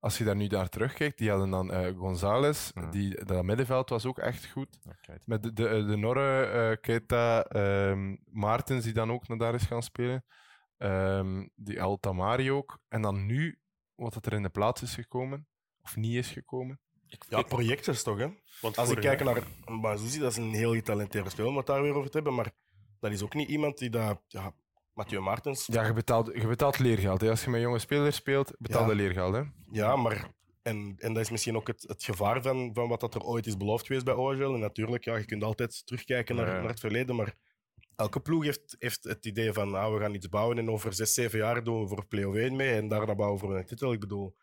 als 0.05 0.19
je 0.19 0.25
daar 0.25 0.37
nu 0.37 0.47
naar 0.47 0.69
terugkijkt, 0.69 1.19
die 1.19 1.31
hadden 1.31 1.51
dan 1.51 1.73
eh 1.73 1.99
González, 1.99 2.71
Ja. 2.75 2.87
die, 2.91 3.25
dat 3.25 3.45
middenveld 3.45 3.89
was 3.89 4.07
ook 4.07 4.19
echt 4.19 4.47
goed. 4.51 4.79
Okay. 5.03 5.19
Met 5.25 5.43
de, 5.43 5.53
de, 5.53 5.85
de 5.87 5.97
Norre, 5.97 6.45
eh 6.45 6.77
Keita, 6.81 7.45
ehm, 7.45 8.17
Maartens, 8.25 8.85
die 8.85 8.93
dan 8.93 9.13
ook 9.13 9.29
naar 9.29 9.39
daar 9.39 9.55
is 9.55 9.65
gaan 9.65 9.83
spelen. 9.83 10.25
Ehm, 10.77 11.47
die 11.55 11.79
El 11.79 11.99
Tamari 12.01 12.53
ook. 12.53 12.79
En 12.89 13.03
dan 13.03 13.27
nu, 13.27 13.59
wat 13.95 14.15
het 14.15 14.27
er 14.27 14.33
in 14.33 14.43
de 14.43 14.49
plaats 14.49 14.83
is 14.83 14.95
gekomen, 14.95 15.49
of 15.83 15.97
niet 15.97 16.15
is 16.15 16.31
gekomen. 16.31 16.81
Ja, 17.29 17.43
project 17.43 17.89
is 17.89 18.03
toch, 18.03 18.19
hè? 18.19 18.29
Want 18.61 18.77
Als 18.77 18.91
ik 18.91 19.01
kijk 19.01 19.23
jaar- 19.23 19.35
naar 19.65 19.81
Bazouzi, 19.81 20.19
dat 20.19 20.31
is 20.31 20.37
een 20.37 20.55
heel 20.55 20.73
getalenteerde 20.75 21.31
speler 21.31 21.51
om 21.51 21.57
het 21.57 21.67
daar 21.67 21.83
weer 21.83 21.95
over 21.95 22.11
te 22.11 22.17
hebben, 22.17 22.35
maar 22.35 22.53
dat 23.01 23.13
is 23.13 23.23
ook 23.23 23.35
niet 23.35 23.49
iemand 23.49 23.79
die 23.79 23.91
dat... 23.91 24.23
Ja, 24.27 24.55
Mathieu 24.95 25.21
Martens, 25.21 25.67
Ja, 25.67 25.87
je 25.87 25.93
betaalt, 25.93 26.31
je 26.35 26.47
betaalt 26.47 26.79
leergeld. 26.79 27.21
Hè. 27.21 27.31
Als 27.31 27.45
je 27.45 27.51
met 27.51 27.61
jonge 27.61 27.79
spelers 27.79 28.17
speelt, 28.17 28.53
betaal 28.59 28.83
Ja. 28.83 28.89
je 28.89 28.95
leergeld. 28.95 29.35
Hè. 29.35 29.43
Ja, 29.71 29.97
maar... 29.97 30.31
En, 30.63 30.95
en 30.99 31.13
dat 31.13 31.23
is 31.23 31.31
misschien 31.31 31.57
ook 31.57 31.67
het, 31.67 31.83
het 31.89 32.05
gevaar 32.05 32.43
van, 32.43 32.71
van 32.75 32.89
wat 32.89 33.01
dat 33.01 33.15
er 33.15 33.23
ooit 33.23 33.47
is 33.47 33.57
beloofd 33.57 33.87
geweest 33.87 34.05
bij 34.05 34.15
OHL. 34.15 34.55
En 34.55 34.59
natuurlijk, 34.61 35.05
ja, 35.05 35.17
je 35.17 35.25
kunt 35.25 35.43
altijd 35.43 35.87
terugkijken 35.87 36.37
naar, 36.37 36.47
Ja, 36.47 36.55
ja. 36.55 36.61
naar 36.61 36.69
het 36.69 36.81
verleden, 36.81 37.17
maar 37.17 37.35
elke 37.97 38.21
ploeg 38.21 38.45
heeft, 38.45 38.77
heeft 38.79 39.05
het 39.05 39.27
idee 39.27 39.53
van 39.53 39.75
ah, 39.75 39.93
we 39.95 40.01
gaan 40.01 40.15
iets 40.15 40.29
bouwen 40.29 40.59
en 40.59 40.71
over 40.71 40.93
zes, 40.93 41.15
zeven 41.15 41.39
jaar 41.39 41.65
doen 41.65 41.81
we 41.83 41.89
voor 41.89 42.07
play-off 42.07 42.37
1 42.37 42.57
mee 42.57 42.73
en 42.75 42.89
daarna 42.89 43.15
bouwen 43.15 43.41
we 43.41 43.47
voor 43.47 43.57
een 43.57 43.65
titel. 43.67 43.93
Ik 43.93 44.01
bedoel, 44.01 44.37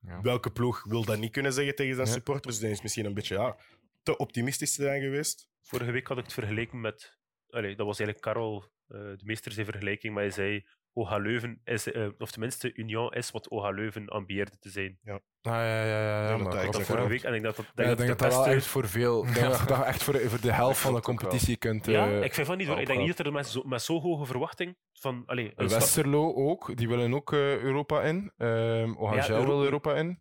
Ja. 0.00 0.20
welke 0.20 0.50
ploeg 0.50 0.84
wil 0.84 1.04
dat 1.04 1.18
niet 1.18 1.32
kunnen 1.32 1.52
zeggen 1.52 1.74
tegen 1.74 1.94
zijn 1.94 2.06
Ja. 2.06 2.12
supporters? 2.12 2.58
Dan 2.60 2.70
is 2.70 2.82
misschien 2.82 3.04
een 3.04 3.14
beetje 3.14 3.34
ja, 3.34 3.56
te 4.02 4.16
optimistisch 4.16 4.74
te 4.74 4.82
zijn 4.82 5.02
geweest. 5.02 5.48
Vorige 5.62 5.90
week 5.90 6.06
had 6.06 6.18
ik 6.18 6.24
het 6.24 6.32
vergeleken 6.32 6.80
met... 6.80 7.18
Allee, 7.50 7.76
dat 7.76 7.86
was 7.86 7.98
eigenlijk 7.98 8.20
Karel, 8.20 8.64
de 8.98 9.22
meester, 9.24 9.52
zijn 9.52 9.66
vergelijking, 9.66 10.14
maar 10.14 10.22
hij 10.22 10.32
zei 10.32 10.66
OH 10.92 11.16
Leuven 11.18 11.60
is, 11.64 11.92
eh, 11.92 12.08
of 12.18 12.30
tenminste 12.30 12.74
Union 12.74 13.12
is 13.12 13.30
wat 13.30 13.48
OH 13.48 13.68
Leuven 13.74 14.08
ambieerde 14.08 14.58
te 14.58 14.70
zijn. 14.70 14.98
Ah, 15.04 15.52
ja, 15.52 15.64
ja, 15.64 15.84
ja, 15.84 16.22
ja, 16.22 16.28
dat 16.28 16.40
maar 16.40 16.52
dat 16.52 16.64
Dat 16.64 16.76
ja. 16.76 16.82
vorige 16.84 17.08
week. 17.08 17.22
En 17.22 17.34
ik 17.34 17.42
denk 17.42 17.44
dat 17.44 17.56
dat, 17.56 17.64
Ja, 17.66 17.72
denk 17.74 17.90
ik 17.90 17.96
denk 17.96 18.08
dat 18.08 18.18
dat 18.18 18.30
de 18.30 18.36
dat 18.36 18.44
wel 18.46 18.54
echt 18.54 18.66
voor 18.66 18.88
veel. 18.88 19.26
Ik 19.26 19.34
denk 19.34 19.46
dat 19.50 19.60
je 19.60 19.66
dat 19.66 19.84
echt 19.84 20.02
voor, 20.02 20.20
voor 20.20 20.40
de 20.40 20.52
helft 20.52 20.80
van 20.80 20.94
de 20.94 21.00
competitie 21.00 21.56
kunt. 21.56 21.86
Ja, 21.86 22.06
eh, 22.10 22.22
ik 22.22 22.34
vind 22.34 22.46
van 22.46 22.56
niet 22.58 22.66
hoor. 22.66 22.80
Ik 22.80 22.86
denk 22.86 22.98
niet 22.98 23.16
dat 23.16 23.26
er 23.26 23.32
met 23.32 23.46
zo, 23.46 23.62
met 23.64 23.82
zo 23.82 24.00
hoge 24.00 24.24
verwachting 24.24 24.76
van... 24.92 25.22
Sta- 25.26 25.66
Westerlo 25.66 26.34
ook, 26.34 26.76
die 26.76 26.88
willen 26.88 27.14
ook 27.14 27.32
eh, 27.32 27.58
Europa 27.58 28.02
in. 28.02 28.32
Ehm 28.36 28.94
OHL 28.96 29.14
Ja, 29.14 29.28
Euro- 29.28 29.44
wil 29.46 29.64
Europa 29.64 29.94
in. 29.94 30.20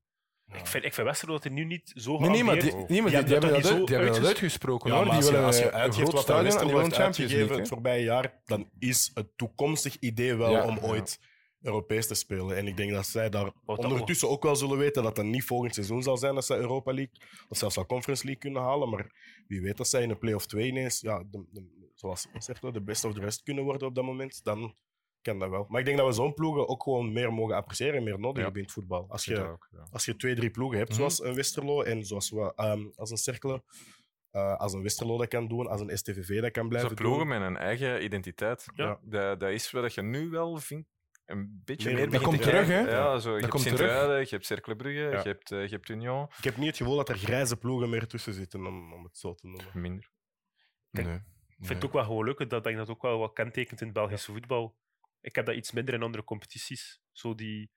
Ik, 0.54 0.68
vind, 0.68 0.84
ik 0.86 0.93
vind 0.93 1.08
Westerlo 1.08 1.34
dat 1.34 1.43
hij 1.43 1.54
nu 1.54 1.64
niet 1.66 1.91
zo 1.95 2.20
Nee, 2.20 2.30
nee, 2.30 2.43
maar 2.43 2.54
die, 2.54 2.62
geambieerd- 2.64 2.89
nee, 2.89 3.02
maar 3.02 3.12
Die 3.12 3.24
die, 3.24 3.32
hebben 3.34 3.50
dat 3.62 3.72
uit- 3.72 3.88
die 3.88 3.95
hebben 3.97 4.26
uitgesproken. 4.26 4.91
Hoor. 4.91 5.04
Die 5.04 5.14
als 5.14 5.26
je, 5.26 5.32
willen 5.32 5.45
als 5.45 5.58
je 5.58 5.72
uitgeeft 5.72 6.12
wat 6.12 6.22
stadion 6.22 6.43
heeft 6.45 6.93
Champions 6.95 7.34
League. 7.34 7.58
het 7.58 7.68
voorbije 7.68 8.04
jaar, 8.04 8.41
dan 8.45 8.70
is 8.80 9.12
het 9.14 9.28
toekomstig 9.38 9.97
idee 10.00 10.36
wel 10.36 10.64
om 10.64 10.78
ooit 10.78 11.20
Europees 11.62 12.08
te 12.08 12.14
spelen. 12.16 12.58
En 12.58 12.68
ik 12.68 12.78
denk 12.78 12.91
dat 12.91 13.06
zij 13.08 13.30
daar 13.30 13.52
ondertussen 13.66 14.30
ook 14.30 14.43
wel 14.43 14.56
zullen 14.56 14.78
weten 14.78 15.04
dat 15.04 15.16
dat 15.16 15.26
niet 15.26 15.43
volgend 15.43 15.74
seizoen 15.74 16.04
zal 16.04 16.18
zijn 16.18 16.36
dat 16.36 16.45
zij 16.45 16.58
Europa 16.58 16.93
League 16.93 17.14
of 17.50 17.58
zelfs 17.58 17.78
al 17.78 17.86
Conference 17.86 18.24
League 18.24 18.41
kunnen 18.41 18.62
halen. 18.62 18.89
Maar 18.89 19.12
wie 19.47 19.62
weet 19.62 19.78
dat 19.78 19.88
zij 19.88 20.02
in 20.04 20.10
een 20.10 20.18
play-off 20.18 20.45
2 20.45 20.68
ineens, 20.68 21.00
ja, 21.02 21.24
de, 21.32 21.43
de- 21.52 21.91
zoals 21.95 22.28
de 22.74 22.82
best 22.82 23.06
of 23.06 23.14
the 23.14 23.20
rest 23.20 23.43
kunnen 23.43 23.64
worden 23.64 23.88
op 23.88 23.95
dat 23.95 24.04
moment, 24.04 24.43
dan 24.43 24.76
kan 25.22 25.39
dat 25.39 25.49
wel. 25.49 25.65
Maar 25.70 25.80
ik 25.80 25.86
denk 25.86 25.97
dat 25.97 26.07
we 26.07 26.13
zo'n 26.13 26.34
ploegen 26.34 26.67
ook 26.67 26.84
gewoon 26.84 27.13
meer 27.13 27.34
mogen 27.34 27.55
appreciëren 27.55 27.95
en 27.95 28.03
meer 28.03 28.20
nodig 28.20 28.38
Ja. 28.38 28.41
hebben 28.43 28.57
in 28.61 28.63
het 28.63 28.74
voetbal. 28.74 29.05
Als 29.09 29.26
je, 29.26 29.34
dat 29.36 29.47
ook, 29.47 29.67
ja. 29.72 29.88
als 29.91 30.05
je 30.05 30.15
twee, 30.15 30.36
drie 30.36 30.49
ploegen 30.49 30.78
hebt, 30.78 30.89
Mhm. 30.89 30.97
zoals 30.99 31.24
een 31.24 31.34
Westerlo 31.36 31.82
en 31.82 32.05
zoals 32.05 32.30
we, 32.30 32.53
ehm, 32.55 32.88
als 32.95 33.11
een 33.11 33.17
Cercle, 33.17 33.63
eh, 34.32 34.55
als 34.55 34.74
een 34.74 34.82
Westerlo 34.82 35.17
dat 35.17 35.28
kan 35.28 35.47
doen, 35.47 35.67
als 35.67 35.82
een 35.82 35.97
STVV 35.97 36.41
dat 36.41 36.51
kan 36.51 36.63
Zo 36.63 36.70
blijven 36.70 36.95
ploegen 36.95 37.20
doen. 37.20 37.28
met 37.39 37.41
een 37.41 37.57
eigen 37.57 38.03
identiteit. 38.03 38.65
Ja. 38.76 38.99
Dat, 39.03 39.39
dat 39.39 39.49
is 39.49 39.72
wat 39.72 39.93
je 39.93 40.01
nu 40.01 40.30
wel 40.30 40.57
vindt. 40.57 40.88
Een 41.26 41.61
beetje 41.65 41.93
Meer- 41.93 42.09
dat 42.09 42.22
komt 42.22 42.38
te 42.38 42.43
terug, 42.43 42.67
hè? 42.67 42.80
Ja, 42.80 43.20
zo, 43.20 43.36
je 43.36 43.41
Dat 43.41 43.51
hebt. 43.51 43.63
Sint-Truiden, 43.63 44.20
je 44.20 44.28
hebt 44.30 44.45
Cercle 44.45 44.76
Brugge, 44.76 44.99
Ja. 44.99 45.09
je, 45.09 45.28
hebt, 45.28 45.51
eh, 45.51 45.63
je 45.63 45.70
hebt 45.70 45.89
Union. 45.89 46.28
Ik 46.38 46.43
heb 46.43 46.57
niet 46.57 46.67
het 46.67 46.78
gevoel 46.78 46.95
dat 46.95 47.09
er 47.09 47.17
grijze 47.17 47.57
ploegen 47.57 47.89
meer 47.89 48.07
tussen 48.07 48.34
zitten, 48.34 48.65
om, 48.65 48.93
om 48.93 49.03
het 49.03 49.17
zo 49.17 49.34
te 49.34 49.47
noemen. 49.47 49.65
Minder. 49.82 50.09
Kijk, 50.91 51.07
Nee. 51.07 51.15
Ik 51.15 51.22
vind 51.55 51.59
Nee. 51.67 51.74
het 51.78 51.86
ook 51.86 51.93
wel 51.93 52.03
gewoon 52.03 52.26
leuk, 52.26 52.49
dat 52.49 52.65
ik 52.65 52.76
dat 52.76 52.89
ook 52.89 53.01
wel 53.01 53.20
wat 53.20 53.34
kentekent 53.34 53.80
in 53.80 53.86
het 53.88 53.95
Belgische 53.95 54.32
voetbal. 54.32 54.76
Ik 55.22 55.36
heb 55.36 55.45
dat 55.45 55.55
iets 55.55 55.72
minder 55.72 55.93
in 55.93 56.03
andere 56.03 56.24
competities. 56.24 56.99
Zo 57.11 57.36
die, 57.36 57.72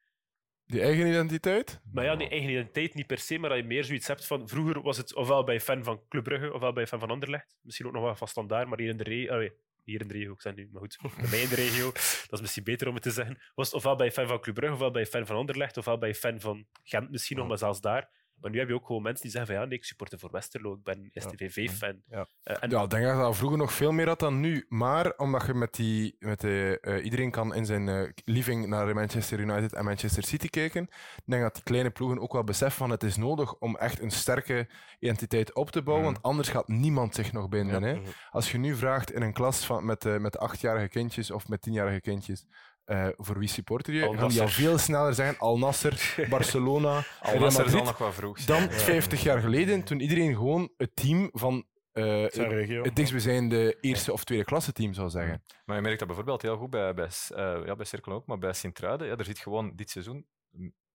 Die 0.67 0.81
eigen 0.81 1.07
identiteit? 1.07 1.81
maar 1.93 2.05
ja, 2.05 2.17
die 2.17 2.29
eigen 2.29 2.51
identiteit 2.51 2.95
niet 2.95 3.07
per 3.07 3.19
se, 3.19 3.39
maar 3.39 3.51
dat 3.51 3.59
je 3.59 3.65
meer 3.65 3.85
zoiets 3.85 4.07
hebt 4.07 4.27
van... 4.27 4.49
Vroeger 4.49 4.83
was 4.83 4.97
het 4.97 5.15
ofwel 5.15 5.45
bij 5.45 5.61
fan 5.61 5.85
van 5.85 6.03
Club 6.09 6.25
Brugge, 6.25 6.53
ofwel 6.53 6.73
bij 6.73 6.87
fan 6.87 7.01
van 7.01 7.11
Anderlecht. 7.11 7.57
Misschien 7.63 7.87
ook 7.87 7.93
nog 7.93 8.03
wel 8.03 8.17
van 8.17 8.29
Standaard, 8.29 8.69
maar 8.69 8.79
hier 8.79 8.89
in 8.89 8.97
de 8.97 9.05
regio... 9.05 9.33
allee, 9.33 9.53
hier 9.85 10.01
in 10.01 10.09
de 10.09 10.15
regio, 10.15 10.33
ik 10.33 10.41
zeg 10.41 10.55
nu, 10.55 10.69
maar 10.73 10.81
goed. 10.81 10.99
Bij 11.17 11.29
mij 11.31 11.43
in 11.43 11.49
de 11.49 11.55
regio, 11.55 11.93
dat 12.29 12.33
is 12.33 12.41
misschien 12.41 12.65
beter 12.65 12.89
om 12.89 12.95
het 12.95 13.03
te 13.03 13.11
zeggen. 13.11 13.39
Was 13.55 13.67
het 13.67 13.77
ofwel 13.77 13.97
bij 13.97 14.13
fan 14.13 14.27
van 14.27 14.41
Club 14.41 14.55
Brugge, 14.55 14.75
ofwel 14.75 14.91
bij 14.91 15.07
fan 15.07 15.27
van 15.27 15.37
Anderlecht, 15.37 15.77
ofwel 15.77 15.99
bij 15.99 16.15
fan 16.15 16.41
van 16.41 16.67
Gent 16.83 17.11
misschien 17.11 17.37
nog, 17.37 17.49
maar 17.49 17.59
zelfs 17.59 17.81
daar. 17.81 18.11
Maar 18.43 18.51
nu 18.51 18.59
heb 18.59 18.69
je 18.69 18.75
ook 18.75 18.87
gewoon 18.87 19.03
mensen 19.03 19.23
die 19.23 19.31
zeggen 19.31 19.53
van 19.53 19.63
ja, 19.63 19.69
nee, 19.69 19.79
ik 19.79 19.85
supporte 19.85 20.19
voor 20.19 20.31
Westerlo, 20.33 20.75
ik 20.75 20.83
ben 20.83 21.11
STVV-fan. 21.15 22.03
Ja. 22.09 22.27
En 22.43 22.71
Ja, 22.71 22.83
ik 22.83 22.91
denk 22.91 23.03
dat 23.05 23.17
je 23.17 23.23
dat 23.23 23.37
vroeger 23.37 23.59
nog 23.59 23.73
veel 23.73 23.93
meer 23.93 24.07
had 24.07 24.19
dan 24.19 24.41
nu. 24.41 24.67
Maar 24.69 25.13
omdat 25.17 25.47
je 25.47 25.55
met 25.55 25.75
die. 25.75 26.17
Met 26.19 26.41
de, 26.41 26.79
eh, 26.81 27.05
iedereen 27.05 27.31
kan 27.31 27.55
in 27.55 27.67
zijn 27.67 27.89
eh, 27.89 28.09
living 28.25 28.67
naar 28.67 28.95
Manchester 28.95 29.39
United 29.41 29.73
en 29.73 29.85
Manchester 29.85 30.23
City 30.23 30.49
kijken. 30.49 30.83
Ik 30.83 31.23
denk 31.25 31.43
dat 31.43 31.55
die 31.55 31.63
kleine 31.63 31.91
ploegen 31.91 32.21
ook 32.21 32.33
wel 32.33 32.45
beseffen 32.45 32.79
van 32.79 32.91
het 32.91 33.03
is 33.03 33.17
nodig 33.17 33.55
om 33.55 33.77
echt 33.77 34.01
een 34.01 34.11
sterke 34.11 34.69
identiteit 34.99 35.55
op 35.55 35.71
te 35.71 35.83
bouwen. 35.83 36.05
Mhm. 36.05 36.13
Want 36.13 36.25
anders 36.27 36.49
gaat 36.49 36.69
niemand 36.69 37.15
zich 37.15 37.33
nog 37.33 37.49
binden. 37.49 37.83
Hè? 37.83 37.95
Mhm. 37.95 38.11
Als 38.31 38.51
je 38.51 38.59
nu 38.59 38.77
vraagt 38.77 39.13
in 39.13 39.23
een 39.23 39.33
klas 39.33 39.67
van, 39.67 39.85
met, 39.85 40.05
eh, 40.05 40.17
met 40.17 40.39
achtjarige 40.39 40.89
kindjes 40.89 41.31
of 41.31 41.49
met 41.49 41.63
tienjarige 41.63 42.01
kindjes. 42.01 42.47
Eh, 42.85 43.09
voor 43.17 43.39
wie 43.39 43.49
supporter 43.49 43.95
je? 43.95 44.07
Al 44.07 44.13
Gaan 44.13 44.29
die 44.29 44.41
al 44.41 44.49
veel 44.49 44.79
sneller 44.79 45.15
zeggen 45.15 45.39
Al 45.39 45.59
Nasser, 45.59 46.15
Barcelona, 46.31 47.03
Al 47.21 47.39
Nasser 47.39 47.51
zal 47.53 47.65
Madrid. 47.65 47.85
nog 47.85 47.99
wel 47.99 48.13
vroeg. 48.13 48.39
Dan 48.41 48.71
50 48.71 49.23
jaar 49.23 49.41
geleden, 49.41 49.83
toen 49.83 50.01
iedereen 50.01 50.35
gewoon 50.35 50.73
het 50.77 50.97
team 50.97 51.29
van 51.33 51.67
eh, 51.93 52.03
Zijn 52.29 52.49
regio. 52.49 52.83
het 52.83 52.97
dichtstbijzijnde 52.97 53.77
eerste 53.81 54.13
of 54.13 54.25
tweede 54.25 54.45
klasse 54.45 54.73
team 54.73 54.93
zou 54.95 55.11
zeggen. 55.11 55.43
Maar 55.65 55.77
je 55.77 55.83
merkt 55.83 55.99
dat 55.99 56.07
bijvoorbeeld 56.09 56.43
heel 56.43 56.57
goed 56.57 56.71
bij, 56.71 56.95
bij, 56.95 57.09
eh, 57.29 57.67
ja, 57.67 57.77
bij 57.77 57.85
Cercle 57.87 58.13
ook, 58.15 58.27
maar 58.27 58.39
bij 58.39 58.53
Sint-Truiden. 58.53 59.07
Ja, 59.07 59.17
er 59.17 59.25
zit 59.25 59.39
gewoon 59.39 59.73
dit 59.77 59.91
seizoen, 59.91 60.27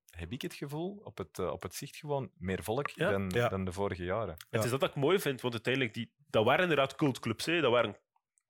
heb 0.09 0.31
ik 0.31 0.41
het 0.41 0.53
gevoel, 0.53 1.01
op 1.03 1.17
het, 1.17 1.39
eh, 1.39 1.51
op 1.51 1.61
het 1.63 1.75
zicht 1.75 1.95
gewoon 1.95 2.29
meer 2.37 2.63
volk 2.63 2.89
Ja. 2.89 3.11
dan, 3.11 3.29
Ja. 3.33 3.47
dan 3.47 3.65
de 3.65 3.71
vorige 3.71 4.03
jaren. 4.03 4.35
Het 4.49 4.63
is 4.63 4.69
dat 4.71 4.79
dat 4.79 4.89
ik 4.89 4.95
mooi 4.95 5.19
vind, 5.19 5.41
want 5.41 5.53
uiteindelijk, 5.53 5.93
die, 5.93 6.11
dat 6.29 6.45
waren 6.45 6.61
inderdaad 6.61 6.95
cultclubs. 6.95 7.45
Hè. 7.45 7.61
Dat 7.61 7.71
waren, 7.71 7.97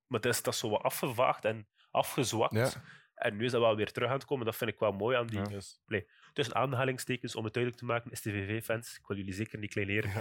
maar 0.07 0.21
dat 0.21 0.33
is, 0.33 0.41
dat 0.41 0.53
is 0.53 0.59
zo 0.59 0.69
wat 0.69 0.81
afgevaagd 0.83 1.45
en 1.45 1.67
afgezwakt. 1.91 2.81
Ja. 3.17 3.29
En 3.29 3.37
nu 3.37 3.45
is 3.45 3.51
dat 3.51 3.61
wel 3.61 3.75
weer 3.75 3.91
terug 3.91 4.09
aan 4.09 4.15
het 4.15 4.25
komen. 4.25 4.45
Dat 4.45 4.55
vind 4.55 4.69
ik 4.69 4.79
wel 4.79 4.91
mooi 4.91 5.17
aan 5.17 5.27
die... 5.27 5.39
Ja. 5.87 6.01
Tussen 6.33 6.55
aanhalingstekens, 6.55 7.35
om 7.35 7.43
het 7.43 7.53
duidelijk 7.53 7.83
te 7.83 7.87
maken, 7.87 8.17
STVV-fans, 8.17 8.97
ik 8.99 9.07
wil 9.07 9.17
jullie 9.17 9.33
zeker 9.33 9.59
niet 9.59 9.71
kleineren, 9.71 10.11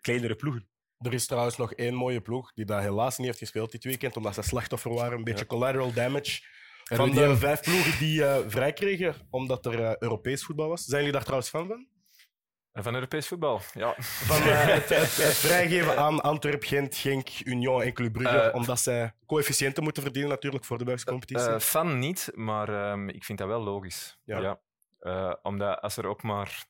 kleinere 0.00 0.34
ploegen. 0.34 0.68
Er 0.98 1.12
is 1.12 1.26
trouwens 1.26 1.56
nog 1.56 1.72
één 1.72 1.94
mooie 1.94 2.20
ploeg 2.20 2.52
die 2.52 2.64
dat 2.64 2.80
helaas 2.80 3.16
niet 3.16 3.26
heeft 3.26 3.38
gespeeld 3.38 3.72
dit 3.72 3.84
weekend, 3.84 4.16
omdat 4.16 4.34
ze 4.34 4.42
slachtoffer 4.42 4.94
waren. 4.94 5.18
Een 5.18 5.24
beetje 5.24 5.46
collateral 5.46 5.92
damage. 5.92 6.40
Van 6.84 7.10
de 7.10 7.36
vijf 7.36 7.60
ploegen 7.60 7.98
die 7.98 8.24
eh, 8.24 8.38
vrij 8.46 8.72
kregen 8.72 9.14
omdat 9.30 9.66
er 9.66 9.84
eh, 9.84 9.96
Europees 9.98 10.44
voetbal 10.44 10.68
was. 10.68 10.84
Zijn 10.84 10.98
jullie 10.98 11.12
daar 11.12 11.24
trouwens 11.24 11.50
fan 11.50 11.66
van? 11.66 11.86
En 12.78 12.84
van 12.84 12.94
Europees 12.94 13.28
voetbal, 13.28 13.60
ja. 13.74 13.94
Van 13.98 14.36
eh, 14.36 14.66
het, 14.66 14.88
het, 14.88 15.16
het 15.16 15.36
vrijgeven 15.36 15.96
aan 15.96 16.20
Antwerp, 16.20 16.62
Gent, 16.62 16.96
Genk, 16.96 17.28
Union 17.44 17.82
en 17.82 17.92
Club 17.92 18.12
Brugge, 18.12 18.38
Eh, 18.40 18.54
omdat 18.54 18.80
zij 18.80 19.12
coëfficiënten 19.26 19.82
moeten 19.82 20.02
verdienen 20.02 20.30
natuurlijk 20.30 20.64
voor 20.64 20.78
de 20.78 20.84
Belgische 20.84 21.08
competitie. 21.10 21.48
Eh, 21.48 21.58
fan 21.58 21.98
niet, 21.98 22.30
maar 22.34 22.68
ehm, 22.68 23.08
ik 23.08 23.24
vind 23.24 23.38
dat 23.38 23.48
wel 23.48 23.62
logisch. 23.62 24.18
Ja. 24.24 24.38
Ja. 24.38 24.60
Eh, 24.98 25.34
omdat 25.42 25.80
als 25.80 25.96
er 25.96 26.06
ook 26.06 26.22
maar 26.22 26.66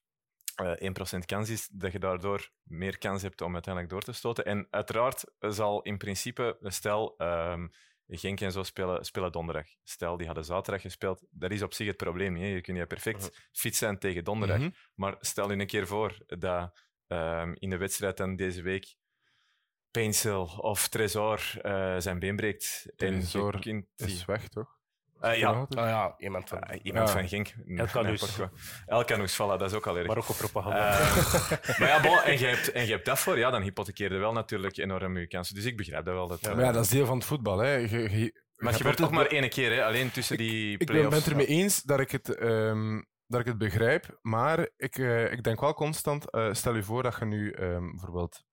eh 0.54 0.72
1% 0.78 1.24
kans 1.26 1.48
is, 1.48 1.68
dat 1.72 1.92
je 1.92 1.98
daardoor 1.98 2.50
meer 2.62 2.98
kans 2.98 3.22
hebt 3.22 3.40
om 3.40 3.52
uiteindelijk 3.52 3.92
door 3.94 4.02
te 4.02 4.12
stoten. 4.12 4.44
En 4.44 4.66
uiteraard 4.70 5.24
zal 5.40 5.82
in 5.82 5.96
principe, 5.98 6.56
stel, 6.62 7.14
ehm 7.16 7.66
Genk 8.10 8.40
en 8.40 8.52
zo 8.52 8.62
spelen, 8.62 9.04
spelen 9.04 9.32
donderdag. 9.32 9.66
Stel, 9.82 10.16
die 10.16 10.26
hadden 10.26 10.44
zaterdag 10.44 10.82
gespeeld. 10.82 11.26
Dat 11.30 11.50
is 11.50 11.62
op 11.62 11.72
zich 11.72 11.86
het 11.86 11.96
probleem 11.96 12.32
niet. 12.32 12.52
Je 12.54 12.60
kunt 12.60 12.76
je 12.78 12.86
perfect 12.86 13.48
fit 13.52 13.76
zijn 13.76 13.98
tegen 13.98 14.24
donderdag. 14.24 14.58
Mhm. 14.58 14.70
Maar 14.94 15.16
stel 15.20 15.50
je 15.50 15.56
een 15.58 15.66
keer 15.66 15.86
voor 15.86 16.18
dat 16.26 16.72
ehm, 17.06 17.52
in 17.54 17.70
de 17.70 17.76
wedstrijd 17.76 18.16
dan 18.16 18.36
deze 18.36 18.62
week 18.62 18.96
Painsel 19.90 20.44
of 20.46 20.88
Tresor 20.88 21.40
eh, 21.62 21.96
zijn 21.98 22.18
been 22.18 22.36
breekt. 22.36 22.86
En 22.96 23.22
je 23.54 23.60
kunt 23.60 23.86
die- 23.96 24.06
Is 24.08 24.24
weg, 24.24 24.48
toch? 24.48 24.77
Eh, 25.20 25.38
ja, 25.38 25.48
ah 25.50 25.66
ja, 25.88 26.14
iemand 26.18 26.48
van. 26.48 26.60
Ah, 26.60 26.78
iemand 26.82 27.08
Ja. 27.08 27.14
van 27.14 27.28
Genk. 27.28 27.54
El 27.66 27.86
Canoes. 27.86 28.20
Portugal. 28.20 28.50
El 28.86 29.04
Canoes, 29.04 29.34
voilà, 29.34 29.58
dat 29.58 29.62
is 29.62 29.72
ook 29.72 29.86
al 29.86 29.96
erg. 29.98 30.06
Marokko-propaganda. 30.06 30.98
Eh, 30.98 31.78
maar 31.78 31.88
ja, 31.88 32.00
bon, 32.00 32.18
en 32.18 32.38
je 32.38 32.46
hebt, 32.46 32.72
en 32.72 32.84
je 32.86 32.92
hebt 32.92 33.04
dat 33.04 33.18
voor, 33.18 33.38
ja, 33.38 33.50
dan 33.50 33.62
hypothekeer 33.62 34.12
je 34.12 34.18
wel 34.18 34.32
natuurlijk 34.32 34.76
enorm 34.76 35.18
je 35.18 35.26
kansen. 35.26 35.54
Dus 35.54 35.64
ik 35.64 35.76
begrijp 35.76 36.04
dat 36.04 36.14
wel. 36.14 36.28
Dat, 36.28 36.40
Ja, 36.40 36.54
Maar 36.54 36.64
ja, 36.64 36.72
dat 36.72 36.84
is 36.84 36.90
deel 36.90 37.06
van 37.06 37.16
het 37.16 37.26
voetbal. 37.26 37.58
Hè. 37.58 37.74
Je- 37.74 37.88
je- 37.88 38.08
maar 38.08 38.10
je 38.56 38.66
het 38.66 38.76
gebeurt 38.76 39.00
ook 39.02 39.10
maar 39.10 39.26
één 39.26 39.48
keer, 39.48 39.72
hè, 39.72 39.84
alleen 39.84 40.10
tussen 40.10 40.36
die 40.36 40.72
Ik 40.72 40.78
ben, 40.78 40.86
play-offs. 40.86 41.10
ben 41.10 41.18
het 41.18 41.28
ermee 41.30 41.46
eens 41.46 41.82
dat 41.82 42.00
ik 42.00 42.10
het, 42.10 42.34
ehm, 42.36 43.02
dat 43.26 43.40
ik 43.40 43.46
het 43.46 43.58
begrijp, 43.58 44.18
maar 44.22 44.68
ik, 44.76 44.98
eh, 44.98 45.32
ik 45.32 45.42
denk 45.42 45.60
wel 45.60 45.74
constant, 45.74 46.30
eh, 46.30 46.52
stel 46.52 46.74
je 46.74 46.82
voor 46.82 47.02
dat 47.02 47.16
je 47.18 47.24
nu 47.24 47.50
ehm, 47.50 47.90
bijvoorbeeld 47.90 48.44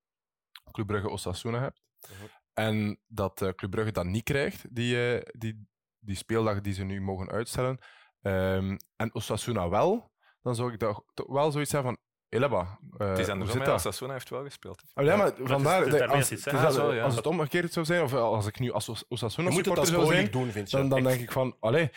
Club 0.72 0.88
Brugge 0.88 1.10
Osasuna 1.10 1.60
hebt, 1.62 1.82
Mhm. 2.02 2.26
en 2.54 3.00
dat 3.08 3.42
eh, 3.42 3.50
Club 3.50 3.72
Brugge 3.72 3.92
dat 3.92 4.06
niet 4.06 4.24
krijgt, 4.24 4.76
die, 4.76 5.16
eh, 5.16 5.22
die, 5.38 5.68
die 6.06 6.16
speeldag 6.16 6.62
die 6.62 6.74
ze 6.74 6.84
nu 6.84 7.02
mogen 7.02 7.30
uitstellen, 7.30 7.78
ehm, 8.22 8.78
en 8.96 9.16
Osasuna 9.16 9.70
wel, 9.70 10.12
dan 10.42 10.56
zou 10.56 10.74
ik 10.74 10.80
toch 10.80 11.04
wel 11.28 11.52
zoiets 11.52 11.72
hebben 11.72 11.92
van, 11.94 12.04
Elaba, 12.30 12.80
eh 12.98 13.08
Het 13.10 13.20
is 13.20 13.24
hoe 13.26 13.34
andersom, 13.34 13.58
zit 13.58 13.66
hè, 13.66 13.72
dat? 13.72 13.82
Sasuna 13.82 14.14
heeft 14.14 14.30
wel 14.30 14.44
gespeeld. 14.44 14.82
Oh, 14.94 15.04
ja, 15.06 15.16
maar 15.16 15.32
vandaar, 15.44 15.82
het 15.82 15.94
is 15.94 16.02
als, 16.02 16.30
het 16.30 16.46
hè? 16.46 16.52
is 16.52 16.58
Ah, 16.58 16.64
dat- 16.64 16.74
zo, 16.74 16.94
ja. 16.94 17.04
als 17.04 17.16
het 17.16 17.26
omgekeerd 17.26 17.74
zou 17.74 17.86
zijn, 17.86 18.02
of 18.04 18.14
als 18.14 18.48
ik 18.48 18.60
nu 18.60 18.72
als 18.72 19.06
Osasuna 19.08 19.50
moet 19.50 19.56
het 19.58 19.66
supporter 19.66 19.78
als 19.78 19.90
zou 19.90 20.06
zijn, 20.06 20.32
doen, 20.32 20.52
vind 20.52 20.72
je. 20.72 20.78
dan, 20.78 20.90
dan 20.90 20.98
ik, 20.98 21.04
denk 21.06 21.20
ik 21.22 21.32
van, 21.32 21.56
allee, 21.60 21.90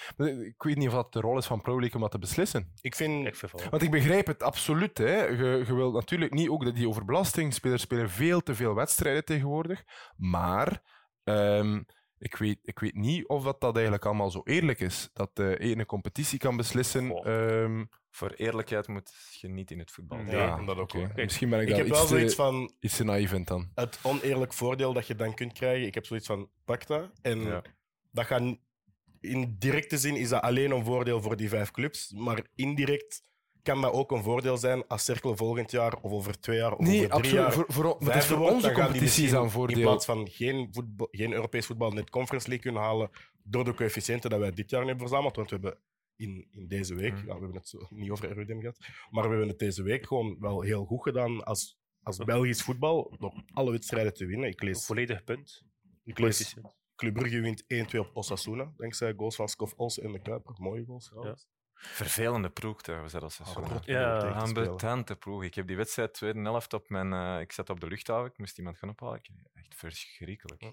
ik 0.47 0.63
weet 0.63 0.77
niet 0.77 0.89
of 0.89 0.95
dat 0.95 1.13
de 1.13 1.21
rol 1.21 1.39
is 1.39 1.47
van 1.47 1.61
Pro 1.61 1.79
League 1.81 1.95
om 1.95 2.01
dat 2.01 2.11
te 2.11 2.19
beslissen. 2.19 2.73
ik 2.81 2.95
vind. 2.95 3.27
Ik. 3.27 3.71
Want 3.71 3.83
ik 3.83 3.91
begrijp 3.91 4.27
het 4.27 4.43
absoluut. 4.43 4.99
Hè. 4.99 5.25
Je, 5.25 5.65
je 5.67 5.75
wilt 5.75 5.95
natuurlijk 5.95 6.33
niet 6.33 6.49
ook 6.49 6.65
dat 6.65 6.75
die 6.75 6.89
overbelasting. 6.89 7.55
Spelers 7.55 7.83
spelen 7.83 8.11
veel 8.11 8.41
te 8.43 8.55
veel 8.55 8.75
wedstrijden 8.75 9.25
tegenwoordig. 9.25 9.83
Maar 10.17 10.83
ehm, 11.25 11.83
ik, 12.19 12.37
weet, 12.37 12.59
ik 12.63 12.79
weet 12.79 12.95
niet 12.95 13.27
of 13.27 13.45
dat, 13.45 13.61
dat 13.61 13.75
eigenlijk 13.75 14.05
allemaal 14.05 14.31
zo 14.31 14.41
eerlijk 14.45 14.81
is. 14.81 15.11
Dat 15.13 15.31
de 15.37 15.59
ene 15.59 15.87
competitie 15.87 16.39
kan 16.39 16.57
beslissen. 16.57 17.11
Ehm, 17.11 17.85
Voor 18.11 18.31
eerlijkheid 18.31 18.89
moet 18.89 19.13
je 19.41 19.49
niet 19.49 19.71
in 19.71 19.79
het 19.79 19.91
voetbal. 19.91 20.19
Nee, 20.19 20.37
ja, 20.37 20.57
dat 20.65 20.77
ook 20.77 20.83
oké. 20.95 20.99
wel. 20.99 21.25
Misschien 21.25 21.51
ben 21.51 21.61
ik, 21.61 21.65
Ik 21.69 21.71
daar 21.75 21.79
heb 21.85 21.89
wel 21.89 22.01
iets, 22.01 22.11
zoiets 22.11 22.35
te, 22.35 22.43
van. 22.43 22.73
iets 22.81 22.97
te 22.97 23.05
naïef 23.05 23.33
in 23.33 23.45
dan. 23.45 23.71
het 23.75 23.99
oneerlijk 24.03 24.53
voordeel 24.53 24.93
dat 24.93 25.07
je 25.07 25.15
dan 25.15 25.35
kunt 25.35 25.53
krijgen. 25.53 25.87
Ik 25.87 25.95
heb 25.95 26.07
zoiets 26.07 26.27
van 26.27 26.51
pak 26.65 26.87
dat. 26.87 27.11
En 27.23 27.41
Ja. 27.41 27.63
dat 28.11 28.27
gaat 28.27 28.57
in 29.21 29.57
directe 29.59 29.99
zin 29.99 30.17
is 30.17 30.29
dat 30.29 30.43
alleen 30.43 30.71
een 30.71 30.85
voordeel 30.85 31.23
voor 31.23 31.37
die 31.37 31.49
vijf 31.49 31.71
clubs. 31.71 32.13
Maar 32.13 32.47
indirect 32.55 33.23
kan 33.73 33.81
dat 33.81 33.93
ook 33.93 34.11
een 34.13 34.23
voordeel 34.23 34.57
zijn 34.57 34.87
als 34.87 35.05
Cerkel 35.05 35.37
volgend 35.37 35.71
jaar 35.71 35.97
of 36.03 36.13
over 36.13 36.41
twee 36.41 36.57
jaar 36.57 36.73
of 36.73 36.79
Nee, 36.79 36.89
over 36.97 36.99
drie 37.09 37.13
absoluut. 37.13 37.35
jaar 37.41 37.53
Voor, 37.53 37.65
voor, 37.69 37.85
maar 37.99 38.15
het 38.15 38.23
is 38.23 38.29
voor 38.29 38.39
wordt, 38.39 38.55
onze 38.55 38.67
dan 38.67 38.77
gaan 38.77 38.85
die 38.85 38.93
competitie 38.93 39.25
is 39.25 39.31
misschien 39.31 39.35
dat 39.35 39.43
een 39.45 39.51
voordeel. 39.51 39.77
In 39.77 39.83
plaats 39.83 40.05
van 40.05 40.29
geen, 40.31 40.69
voetbal, 40.73 41.09
geen 41.11 41.33
Europees 41.33 41.67
voetbal 41.67 41.91
net 41.91 42.11
Conference 42.11 42.49
League 42.49 42.65
kunnen 42.65 42.83
halen 42.83 43.11
door 43.43 43.65
de 43.65 43.75
coëfficiënten 43.75 44.31
dat 44.31 44.39
wij 44.39 44.51
dit 44.53 44.71
jaar 44.71 44.81
hebben 44.87 45.09
verzameld. 45.09 45.37
Want 45.37 45.51
we 45.51 45.57
hebben 45.57 45.79
in, 46.17 46.49
in 46.51 46.69
deze 46.69 46.95
week, 46.95 47.13
Mhm. 47.13 47.21
ja, 47.27 47.35
we 47.35 47.41
hebben 47.41 47.55
het 47.57 47.69
zo 47.69 47.87
niet 47.91 48.11
over 48.11 48.31
RWDM 48.31 48.61
gehad, 48.61 48.79
maar 49.11 49.23
we 49.23 49.29
hebben 49.29 49.49
het 49.49 49.59
deze 49.59 49.83
week 49.83 50.07
gewoon 50.07 50.37
wel 50.41 50.61
heel 50.61 50.85
goed 50.85 51.03
gedaan 51.03 51.45
als, 51.45 51.79
als 52.03 52.17
Belgisch 52.17 52.63
voetbal 52.63 53.15
door 53.19 53.43
alle 53.53 53.71
wedstrijden 53.71 54.15
te 54.15 54.27
winnen. 54.27 54.49
Ik 54.49 54.63
lees, 54.63 54.87
Volledig 54.87 55.25
punt. 55.25 55.63
ik 56.05 56.19
lees. 56.19 56.57
Club 56.97 57.15
Brugge 57.15 57.41
wint 57.41 57.65
1-2 57.95 57.99
op 58.01 58.11
Osasuna, 58.13 58.73
dankzij 58.77 59.15
goals 59.17 59.35
van 59.37 59.49
Skof 59.49 59.73
Olsen 59.77 60.03
en 60.03 60.13
de 60.13 60.21
Kuiper. 60.23 60.55
Mooie 60.59 60.85
goals. 60.85 61.05
trouwens. 61.05 61.49
Vervelende 61.81 62.49
ploeg 62.51 62.83
trouwens, 62.83 63.13
dat 63.13 63.39
Ah, 63.45 63.55
rot 63.55 63.71
om 63.71 63.79
Ja. 63.85 64.19
Ambetante 64.19 65.17
ploeg. 65.17 65.45
Ik 65.45 65.55
heb 65.55 65.67
die 65.67 65.77
wedstrijd 65.77 66.15
tweede 66.15 66.41
helft 66.41 66.73
op 66.75 66.91
mijn... 66.91 67.13
eh, 67.13 67.41
ik 67.41 67.53
zat 67.53 67.71
op 67.71 67.81
de 67.81 67.87
luchthaven, 67.87 68.27
ik 68.31 68.39
moest 68.39 68.59
iemand 68.59 68.79
gaan 68.79 68.89
ophalen. 68.89 69.19
Ik, 69.19 69.29
echt 69.55 69.75
verschrikkelijk. 69.75 70.63
Ja. 70.63 70.71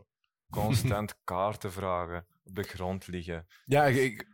Constant 0.50 1.16
kaarten 1.24 1.72
vragen, 1.72 2.26
op 2.44 2.56
de 2.56 2.64
grond 2.64 3.08
liggen. 3.08 3.48
Ja, 3.66 3.84
ik, 3.86 3.96
ik- 3.96 4.28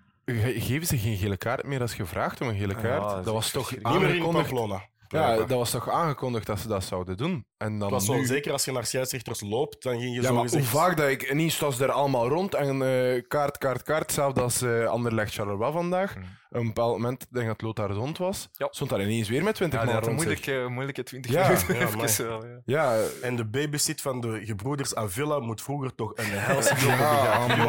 geven 0.61 0.87
ze 0.87 0.97
geen 0.97 1.17
gele 1.17 1.37
kaart 1.37 1.63
meer 1.63 1.81
als 1.81 1.93
gevraagd 1.93 2.41
om 2.41 2.47
een 2.47 2.57
gele 2.57 2.73
Ja, 2.73 2.81
kaart? 2.81 3.25
dat 3.25 3.33
was 3.33 3.51
toch 3.51 3.67
verschrikkelijk. 3.67 3.99
Niet 3.99 4.07
meer 4.09 4.17
in 4.29 4.35
aangekondigd? 4.37 4.89
Ja, 5.11 5.35
dat 5.35 5.49
was 5.49 5.69
toch 5.71 5.89
aangekondigd 5.89 6.45
dat 6.45 6.59
ze 6.59 6.67
dat 6.67 6.83
zouden 6.83 7.17
doen? 7.17 7.45
En 7.57 7.79
dan 7.79 7.89
was 7.89 8.07
nu... 8.07 8.25
zeker 8.25 8.51
als 8.51 8.65
je 8.65 8.71
naar 8.71 8.85
scheidsrechters 8.85 9.41
loopt, 9.41 9.83
dan 9.83 9.99
ging 9.99 10.15
je 10.15 10.21
Ja, 10.21 10.27
zo 10.27 10.33
maar 10.33 10.49
hoe 10.49 10.63
vaak 10.63 10.97
dat 10.97 11.09
ik... 11.09 11.29
Ineens 11.31 11.59
was 11.59 11.79
er 11.79 11.91
allemaal 11.91 12.27
rond 12.27 12.53
en 12.55 12.81
eh, 12.81 13.21
kaart, 13.27 13.57
kaart, 13.57 13.83
kaart. 13.83 14.01
Hetzelfde 14.01 14.41
als 14.41 14.61
eh 14.61 14.85
Anderlecht 14.85 15.33
Charleroi 15.33 15.71
vandaag. 15.71 16.15
Mm. 16.15 16.23
Op 16.49 16.57
een 16.57 16.65
bepaald 16.67 16.91
moment, 16.97 17.21
ik 17.21 17.27
denk 17.31 17.47
dat 17.47 17.61
Lothar 17.61 17.89
rond 17.91 18.17
was, 18.17 18.49
Ja. 18.51 18.67
stond 18.71 18.89
daar 18.89 19.01
ineens 19.01 19.29
weer 19.29 19.43
met 19.43 19.55
20 19.55 19.79
Ja, 19.79 19.85
man 19.85 19.93
had 19.93 20.03
een 20.07 20.09
rond 20.15 20.21
zich. 20.29 20.45
moeilijke, 20.45 20.69
moeilijke 20.73 21.03
20 21.03 21.31
Ja, 21.31 21.47
minuten. 21.47 22.25
ja, 22.27 22.39
ja. 22.47 22.61
Ja, 22.65 23.03
En 23.21 23.35
de 23.35 23.45
babysit 23.45 24.01
van 24.01 24.21
de 24.21 24.41
gebroeders 24.45 24.95
Avila 24.95 25.39
moet 25.39 25.61
vroeger 25.61 25.95
toch 25.95 26.11
een 26.15 26.25
helse 26.49 26.75
job 26.75 26.93
hebben 26.97 27.65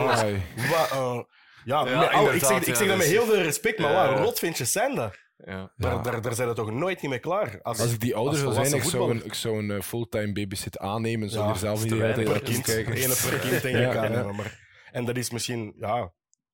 wat, 0.70 0.90
eh, 0.90 1.20
ja, 1.64 1.86
Ja, 1.88 2.04
al- 2.06 2.32
ik 2.32 2.44
zeg, 2.44 2.60
ik 2.60 2.66
ja, 2.66 2.74
zeg 2.74 2.88
dat 2.88 2.96
met 2.96 3.06
dus- 3.06 3.06
heel 3.06 3.24
veel 3.24 3.42
respect, 3.42 3.78
maar 3.78 3.92
Ja. 3.92 4.10
wat 4.14 4.18
rotvindjes 4.24 4.72
zijn 4.72 4.94
dat? 4.94 5.14
Ja. 5.44 5.72
Daar, 5.76 5.94
Ja. 5.94 6.02
daar, 6.02 6.20
daar 6.22 6.34
zijn 6.34 6.48
we 6.48 6.54
toch 6.54 6.70
nooit 6.70 7.00
niet 7.02 7.10
mee 7.10 7.20
klaar. 7.20 7.62
Als, 7.62 7.80
Als 7.80 7.92
ik 7.92 8.00
die 8.00 8.14
ouder 8.16 8.38
zou 8.38 8.52
zijn, 8.52 8.72
ik 8.74 8.82
zou 8.82 9.10
een, 9.10 9.24
ik 9.24 9.34
zou 9.34 9.58
een 9.58 9.70
eh, 9.70 9.80
fulltime 9.80 10.32
babysit 10.32 10.78
aannemen. 10.78 11.30
Zou 11.30 11.44
Ja, 11.44 11.50
er 11.50 11.56
zelf 11.56 11.82
niet 11.82 11.92
hele 11.92 12.22
per 12.22 12.42
kind, 12.42 12.62
kijken. 12.64 12.92
ene 12.92 13.18
per 13.30 13.38
kind 13.38 13.62
denk 13.72 13.76
ik 13.76 13.96
aan. 13.96 14.36
Maar, 14.36 14.70
en 14.92 15.04
dat 15.04 15.16
is 15.16 15.30
misschien 15.30 15.74
ja, 15.78 16.12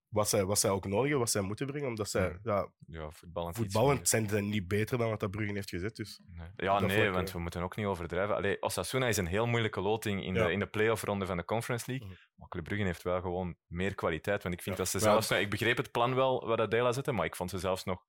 wat, 0.09 0.29
zij, 0.29 0.45
wat 0.45 0.59
zij 0.59 0.71
ook 0.71 0.85
nodig 0.85 1.01
hebben, 1.03 1.19
wat 1.19 1.31
zij 1.31 1.41
moeten 1.41 1.67
brengen, 1.67 1.89
omdat 1.89 2.11
zij 2.11 2.39
ja, 2.43 2.69
Ja, 2.87 3.11
voetballend. 3.11 3.57
voetballend 3.57 4.09
zijn 4.09 4.29
ze 4.29 4.41
niet 4.41 4.69
beter 4.69 4.99
dan 4.99 5.09
wat 5.11 5.21
dat 5.21 5.31
Brugge 5.31 5.53
heeft 5.53 5.69
gezet. 5.71 5.97
Dus. 5.97 6.21
Nee. 6.27 6.49
Ja, 6.57 6.79
Dat 6.79 6.89
nee, 6.89 7.01
vlak, 7.01 7.13
want 7.15 7.29
eh. 7.29 7.35
we 7.35 7.41
moeten 7.41 7.63
ook 7.63 7.77
niet 7.77 7.87
overdrijven. 7.87 8.35
Allee, 8.37 8.63
Osasuna 8.63 9.07
is 9.07 9.17
een 9.17 9.27
heel 9.27 9.47
moeilijke 9.47 9.81
loting 9.81 10.25
in 10.25 10.35
Ja. 10.35 10.47
de, 10.47 10.53
in 10.53 10.59
de 10.59 10.67
play-off-ronde 10.67 11.27
van 11.27 11.37
de 11.37 11.45
Conference 11.45 11.85
League. 11.91 12.07
Mhm. 12.09 12.17
Maar 12.35 12.49
Club 12.49 12.65
Brugge 12.65 12.85
heeft 12.85 13.03
wel 13.03 13.21
gewoon 13.21 13.57
meer 13.67 13.95
kwaliteit. 13.95 14.43
Want 14.43 14.55
ik 14.55 14.63
vind 14.63 14.77
Ja. 14.77 14.83
dat 14.83 14.91
ze 14.93 14.99
Ja. 14.99 15.05
zelfs... 15.05 15.29
nou, 15.29 15.43
ik 15.43 15.51
begreep 15.51 15.77
het 15.77 15.91
plan 15.91 16.15
wel 16.15 16.47
wat 16.47 16.59
dat 16.59 16.71
Dela 16.71 16.93
zette, 16.93 17.13
maar 17.13 17.25
ik 17.27 17.37
vond 17.37 17.51
ze 17.51 17.59
zelfs 17.59 17.85
nog 17.85 18.05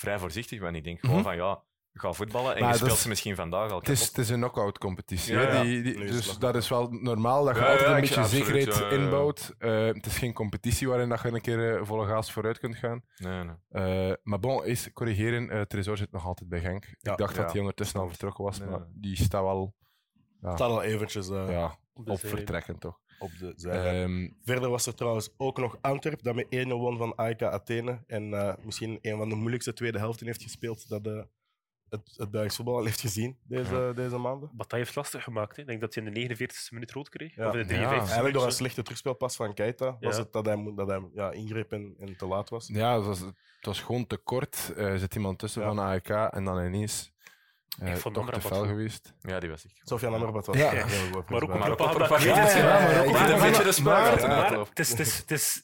vrij 0.00 0.18
voorzichtig. 0.18 0.60
Want 0.60 0.76
ik 0.76 0.84
denk 0.84 1.00
gewoon 1.00 1.16
Mhm. 1.16 1.24
van, 1.24 1.36
ja, 1.36 1.62
ga 1.92 2.12
voetballen 2.12 2.54
en 2.54 2.60
Maar 2.62 2.62
je 2.62 2.66
dat 2.68 2.76
speelt 2.76 2.92
is- 2.92 3.02
ze 3.02 3.08
misschien 3.08 3.34
vandaag 3.34 3.70
al 3.70 3.78
Het 3.78 3.88
is, 3.88 4.06
het 4.06 4.18
is 4.18 4.28
een 4.28 4.36
knock-out 4.36 4.78
competitie. 4.78 5.32
Ja, 5.34 5.40
hè. 5.40 5.52
ja. 5.56 5.62
Die, 5.62 5.82
is 5.94 6.10
dus 6.10 6.38
dat 6.38 6.54
is 6.56 6.68
wel 6.68 6.88
normaal 6.90 7.44
dat 7.44 7.54
je 7.56 7.60
Ja, 7.62 7.70
altijd 7.70 7.88
een 7.88 8.00
beetje 8.00 8.20
absoluut, 8.20 8.44
zekerheid 8.46 8.74
ja, 8.78 8.84
ja, 8.84 8.94
ja. 8.94 9.02
inbouwt. 9.02 9.54
Eh, 9.58 9.86
het 9.86 10.06
is 10.06 10.18
geen 10.18 10.32
competitie 10.32 10.88
waarin 10.88 11.08
dat 11.08 11.22
je 11.22 11.28
een 11.32 11.40
keer 11.40 11.76
eh, 11.76 11.84
volle 11.84 12.06
gaas 12.06 12.32
vooruit 12.32 12.58
kunt 12.58 12.76
gaan. 12.76 13.02
Nee, 13.16 13.44
nee. 13.44 14.08
Eh, 14.08 14.14
maar 14.22 14.38
bon, 14.40 14.62
eens 14.64 14.92
corrigeren. 14.92 15.68
Tresor 15.68 15.96
zit 15.96 16.12
nog 16.12 16.26
altijd 16.26 16.48
bij 16.48 16.60
Genk. 16.60 16.84
Ja, 16.98 17.12
ik 17.12 17.18
dacht 17.18 17.34
ja. 17.36 17.42
dat 17.42 17.50
hij 17.50 17.60
ondertussen 17.60 18.00
al 18.00 18.08
vertrokken 18.08 18.44
was, 18.44 18.58
Nee. 18.58 18.68
maar 18.68 18.86
die 18.94 19.16
staat 19.16 19.42
wel 19.42 19.74
Het 20.40 20.52
staat 20.56 20.70
al 20.70 20.82
eventjes 20.82 21.28
eh, 21.28 21.50
ja, 21.50 21.78
Op 21.94 22.18
vertrekken, 22.18 22.78
toch? 22.78 22.98
op 23.18 23.30
de 23.38 23.52
zijlijn. 23.56 24.10
Ehm, 24.10 24.30
Verder 24.44 24.70
was 24.70 24.86
er 24.86 24.94
trouwens 24.94 25.34
ook 25.36 25.58
nog 25.58 25.78
Antwerp, 25.80 26.22
dat 26.22 26.34
met 26.34 26.46
1-0 26.66 26.68
won 26.68 26.96
van 26.96 27.14
AEK 27.16 27.42
Athene. 27.42 28.02
En 28.06 28.34
eh, 28.34 28.54
misschien 28.64 28.98
een 29.02 29.16
van 29.18 29.28
de 29.28 29.34
moeilijkste 29.34 29.72
tweede 29.72 29.98
helften 29.98 30.26
heeft 30.26 30.42
gespeeld 30.42 30.88
dat 30.88 31.06
eh, 31.06 31.22
het, 31.88 32.14
het 32.16 32.30
Belgisch 32.30 32.56
voetbal 32.56 32.76
al 32.76 32.84
heeft 32.84 33.00
gezien 33.00 33.38
deze, 33.42 33.92
deze 33.94 34.18
maanden. 34.18 34.50
Wat 34.56 34.70
hij 34.70 34.80
heeft 34.80 34.94
lastig 34.94 35.24
gemaakt. 35.24 35.56
Hè. 35.56 35.62
Ik 35.62 35.68
denk 35.68 35.80
dat 35.80 35.94
hij 35.94 36.04
in 36.04 36.12
de 36.28 36.34
49e 36.36 36.68
minuut 36.70 36.90
rood 36.92 37.08
kreeg. 37.08 37.34
Ja. 37.34 37.48
Of 37.48 37.54
in 37.54 37.66
de 37.66 37.74
Ja. 37.74 37.80
53e 37.90 37.96
Eigenlijk 38.02 38.34
door 38.34 38.44
een 38.44 38.52
slechte 38.52 38.82
terugspelpas 38.82 39.36
van 39.36 39.54
Keita 39.54 39.96
was 40.00 40.16
Ja. 40.16 40.22
het 40.22 40.32
dat 40.32 40.46
hij, 40.46 40.56
mo- 40.56 40.74
dat 40.74 40.88
hij 40.88 41.08
ja, 41.12 41.30
ingreep 41.30 41.72
en, 41.72 41.94
en 41.98 42.16
te 42.16 42.26
laat 42.26 42.48
was. 42.48 42.66
ja, 42.72 42.96
het 42.96 43.06
was, 43.06 43.20
het 43.20 43.66
was 43.66 43.80
gewoon 43.80 44.06
te 44.06 44.16
kort. 44.16 44.72
Eh, 44.76 44.84
Er 44.92 44.98
zit 44.98 45.14
iemand 45.14 45.38
tussen 45.38 45.62
Ja. 45.62 45.68
van 45.68 45.78
AEK 45.78 46.08
en 46.08 46.44
dan 46.44 46.64
ineens 46.64 47.12
eh, 47.78 47.90
Ik 47.90 47.96
vond 47.96 48.18
Amrabat 48.18 48.42
fel 48.46 48.66
geweest. 48.66 49.14
Ja, 49.20 49.40
die 49.40 49.50
was 49.50 49.64
ik. 49.64 49.70
Sofian 49.82 50.14
Amrabat 50.14 50.46
was 50.46 50.56
Ja. 50.56 50.72
Maar 50.72 50.82
ook 51.08 51.16
ook 51.16 51.24
propaganda. 51.26 51.74
propaganda. 51.74 52.56
Ja, 52.56 53.32
een 53.34 53.40
beetje 53.40 53.62
de 53.62 53.72
spuug 53.72 53.84
Maar- 53.84 54.12
het 54.68 54.78
is, 54.78 54.90
het, 54.90 54.98
is, 55.00 55.18
het, 55.18 55.30
is, 55.30 55.54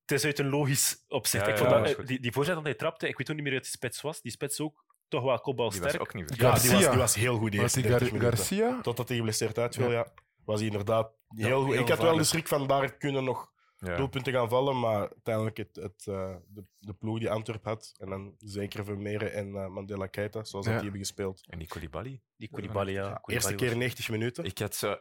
het 0.00 0.10
is 0.18 0.24
uit 0.24 0.38
een 0.38 0.48
logisch 0.48 1.04
opzicht. 1.08 1.46
Ja, 1.46 1.52
ja, 1.52 1.56
vond 1.58 1.96
dat, 1.96 2.06
die, 2.06 2.20
die 2.20 2.32
voorzet 2.32 2.54
dat 2.54 2.64
hij 2.64 2.74
trapte, 2.74 3.08
ik 3.08 3.18
weet 3.18 3.28
ook 3.30 3.34
niet 3.36 3.44
meer 3.44 3.54
uit 3.54 3.62
de 3.64 3.68
spits 3.70 4.00
was. 4.00 4.20
Die 4.20 4.32
spits 4.32 4.60
ook 4.60 4.84
toch 5.08 5.20
wel 5.22 5.30
Die 5.30 5.30
was 5.30 5.40
kopbalsterk. 5.42 6.00
ook 6.00 6.14
niet 6.14 6.28
Ja, 6.28 6.34
die 6.36 6.46
was, 6.50 6.60
Garcia. 6.68 6.90
die 6.90 6.98
was 6.98 7.14
heel 7.14 7.38
goed 7.38 7.54
Was 7.56 7.72
die 7.72 7.82
30 7.82 8.08
Gar- 8.08 8.16
minuten. 8.16 8.36
Garcia? 8.38 8.80
Totdat 8.82 9.08
hij 9.08 9.16
geblesseerd 9.16 9.58
uitviel, 9.58 9.90
Ja. 9.90 10.06
Was 10.44 10.58
hij 10.60 10.68
inderdaad 10.68 11.12
heel 11.28 11.62
goed. 11.62 11.72
heel 11.72 11.82
Ik 11.82 11.88
had 11.88 11.98
wel 11.98 12.16
de 12.16 12.24
schrik 12.24 12.48
van 12.48 12.66
daar 12.66 12.92
kunnen 12.96 13.24
nog 13.24 13.51
Ja. 13.84 13.96
doelpunten 13.96 14.32
gaan 14.32 14.48
vallen, 14.48 14.80
maar 14.80 15.00
uiteindelijk 15.00 15.56
het, 15.56 15.76
het, 15.76 16.06
eh, 16.06 16.34
de, 16.48 16.64
de 16.78 16.94
ploeg 16.94 17.18
die 17.18 17.30
Antwerp 17.30 17.64
had, 17.64 17.94
en 17.98 18.08
dan 18.08 18.34
zeker 18.38 18.84
Vermeeren 18.84 19.32
en 19.32 19.54
eh, 19.54 19.66
Mandela 19.66 20.06
Keita, 20.06 20.44
zoals 20.44 20.66
dat 20.66 20.74
die 20.74 20.82
hebben 20.82 21.00
gespeeld. 21.00 21.42
En 21.48 21.58
die 21.58 21.68
Koulibaly. 21.68 22.20
Die 22.36 22.48
Koulibaly, 22.48 22.92
ja. 22.92 23.00
Koulibaly 23.00 23.34
eerste 23.34 23.54
keer 23.54 23.76
90 23.76 24.10
minuten. 24.10 24.44
Ik 24.44 24.58
had 24.58 24.74
zo, 24.74 24.96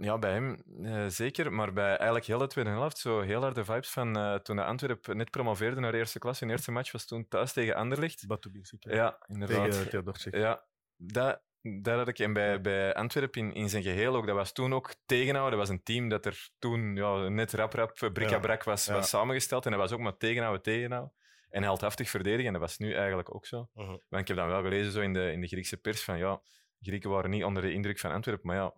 ja, 0.00 0.18
bij 0.18 0.32
hem 0.32 0.62
eh, 0.82 1.06
zeker, 1.06 1.52
maar 1.52 1.72
bij 1.72 1.88
eigenlijk 1.96 2.26
heel 2.26 2.38
de 2.38 2.46
tweede 2.46 2.70
helft 2.70 2.98
zo 2.98 3.20
heel 3.20 3.40
harde 3.40 3.64
vibes 3.64 3.90
van 3.90 4.16
eh, 4.16 4.34
toen 4.34 4.56
de 4.56 4.64
Antwerp 4.64 5.06
net 5.06 5.30
promoveerde 5.30 5.80
naar 5.80 5.92
de 5.92 5.98
eerste 5.98 6.18
klasse. 6.18 6.44
Hun 6.44 6.52
eerste 6.52 6.72
match 6.72 6.92
was 6.92 7.06
toen 7.06 7.28
thuis 7.28 7.52
tegen 7.52 7.74
Anderlecht. 7.74 8.26
Batubinski. 8.26 8.76
Ja, 8.80 9.18
inderdaad. 9.26 9.70
Tegen 9.70 9.90
Theodorczyk. 9.90 10.34
Ja, 10.34 10.64
dat, 10.96 11.42
dat 11.82 11.96
had 11.96 12.08
ik. 12.08 12.18
En 12.18 12.32
bij, 12.32 12.60
bij 12.60 12.94
Antwerpen 12.94 13.40
in, 13.42 13.54
in 13.54 13.68
zijn 13.68 13.82
geheel 13.82 14.16
ook. 14.16 14.26
Dat 14.26 14.36
was 14.36 14.52
toen 14.52 14.74
ook 14.74 14.94
tegenhouden. 15.06 15.58
Dat 15.58 15.68
was 15.68 15.76
een 15.76 15.82
team 15.82 16.08
dat 16.08 16.26
er 16.26 16.48
toen 16.58 16.96
ja, 16.96 17.28
net 17.28 17.52
rap-rap, 17.52 18.10
brik-a-brak 18.12 18.64
was, 18.64 18.84
Ja. 18.84 18.92
was 18.92 19.08
samengesteld. 19.08 19.64
En 19.64 19.70
dat 19.70 19.80
was 19.80 19.92
ook 19.92 20.00
maar 20.00 20.16
tegenhouden, 20.16 20.62
tegenhouden. 20.62 21.12
En 21.48 21.62
heldhaftig 21.62 22.10
verdedigen. 22.10 22.46
En 22.46 22.52
dat 22.52 22.60
was 22.60 22.78
nu 22.78 22.94
eigenlijk 22.94 23.34
ook 23.34 23.46
zo. 23.46 23.68
Mhm. 23.74 23.86
Want 23.86 24.22
ik 24.22 24.28
heb 24.28 24.36
dan 24.36 24.48
wel 24.48 24.62
gelezen 24.62 24.92
zo 24.92 25.00
in, 25.00 25.12
de, 25.12 25.32
in 25.32 25.40
de 25.40 25.46
Griekse 25.46 25.76
pers 25.76 26.04
van 26.04 26.18
ja, 26.18 26.40
Grieken 26.80 27.10
waren 27.10 27.30
niet 27.30 27.44
onder 27.44 27.62
de 27.62 27.72
indruk 27.72 27.98
van 27.98 28.10
Antwerpen. 28.12 28.46
Maar 28.46 28.56
ja, 28.56 28.74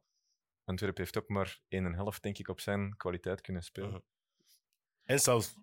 Antwerpen 0.64 1.02
heeft 1.02 1.18
ook 1.18 1.28
maar 1.28 1.58
1,5 1.68 2.20
denk 2.20 2.38
ik 2.38 2.48
op 2.48 2.60
zijn 2.60 2.96
kwaliteit 2.96 3.40
kunnen 3.40 3.62
spelen. 3.62 3.88
Mhm. 3.90 3.98
En 5.04 5.18
zelfs 5.18 5.54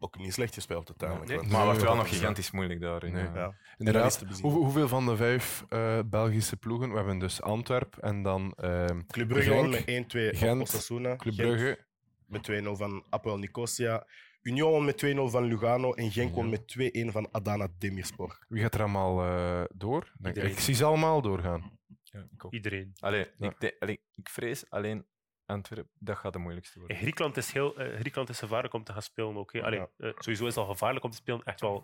ook 0.00 0.18
niet 0.18 0.32
slecht 0.32 0.54
gespeeld 0.54 0.88
uiteindelijk. 0.88 1.28
Nee. 1.30 1.38
Maar 1.50 1.58
het 1.58 1.66
was 1.66 1.76
Nee, 1.76 1.84
wel 1.86 1.96
nog 1.96 2.04
is- 2.06 2.16
gigantisch 2.18 2.50
moeilijk 2.50 2.80
daar. 2.80 3.04
In, 3.04 3.12
Nee. 3.12 3.26
eh, 3.26 3.34
Ja. 3.34 3.54
Inderdaad. 3.78 4.24
Hoe- 4.40 4.52
hoeveel 4.52 4.88
van 4.88 5.06
de 5.06 5.16
vijf 5.16 5.64
eh, 5.68 5.98
Belgische 6.06 6.56
ploegen? 6.56 6.90
We 6.90 6.96
hebben 6.96 7.18
dus 7.18 7.42
Antwerp 7.42 7.96
en 7.96 8.22
dan 8.22 8.52
ehm 8.56 9.00
Club 9.06 9.28
Brugge 9.28 9.50
won 9.54 9.72
Genk, 9.72 9.86
met 9.86 9.88
1-2 9.88 10.34
Gent, 10.36 10.60
op 10.60 10.66
Osasuna. 10.66 11.16
Club 11.16 11.34
Gent 11.34 11.48
Brugge. 11.48 11.78
met 12.26 12.42
2-0 12.42 12.76
van 12.76 13.04
Apoel 13.10 13.38
Nicosia. 13.38 14.06
Union 14.42 14.84
met 14.84 14.96
2-0 14.98 15.28
van 15.30 15.44
Lugano. 15.44 15.92
En 15.92 16.10
Genk 16.10 16.36
Ja. 16.36 16.42
met 16.42 16.66
2-1 16.68 17.12
van 17.12 17.28
Adana 17.32 17.68
Demirspor. 17.78 18.44
Wie 18.48 18.62
gaat 18.62 18.74
er 18.74 18.80
allemaal 18.80 19.22
eh, 19.24 19.62
door? 19.74 20.12
Iedereen. 20.24 20.50
ik 20.50 20.58
zie 20.60 20.74
ze 20.74 20.84
allemaal 20.84 21.22
doorgaan. 21.22 21.78
ja, 22.02 22.26
ik 22.32 22.44
ook. 22.44 22.52
Iedereen. 22.52 22.92
Allee, 23.00 23.26
Ja. 23.38 23.54
ik, 23.58 23.76
allee, 23.78 24.00
ik 24.14 24.28
vrees 24.28 24.70
alleen 24.70 25.06
Antwerpen, 25.50 25.90
dat 25.98 26.16
gaat 26.16 26.32
de 26.32 26.38
moeilijkste 26.38 26.78
worden. 26.78 26.96
Griekenland 26.96 27.36
is, 27.36 27.52
heel, 27.52 27.76
eh, 27.78 27.92
Griekenland 27.94 28.28
is 28.28 28.38
gevaarlijk 28.38 28.74
om 28.74 28.84
te 28.84 28.92
gaan 28.92 29.02
spelen. 29.02 29.46
Allee, 29.62 29.78
Ja. 29.78 29.88
eh, 29.98 30.10
sowieso 30.18 30.46
is 30.46 30.54
het 30.54 30.64
al 30.64 30.70
gevaarlijk 30.70 31.04
om 31.04 31.10
te 31.10 31.16
spelen. 31.16 31.42
Echt 31.44 31.60
wel 31.60 31.82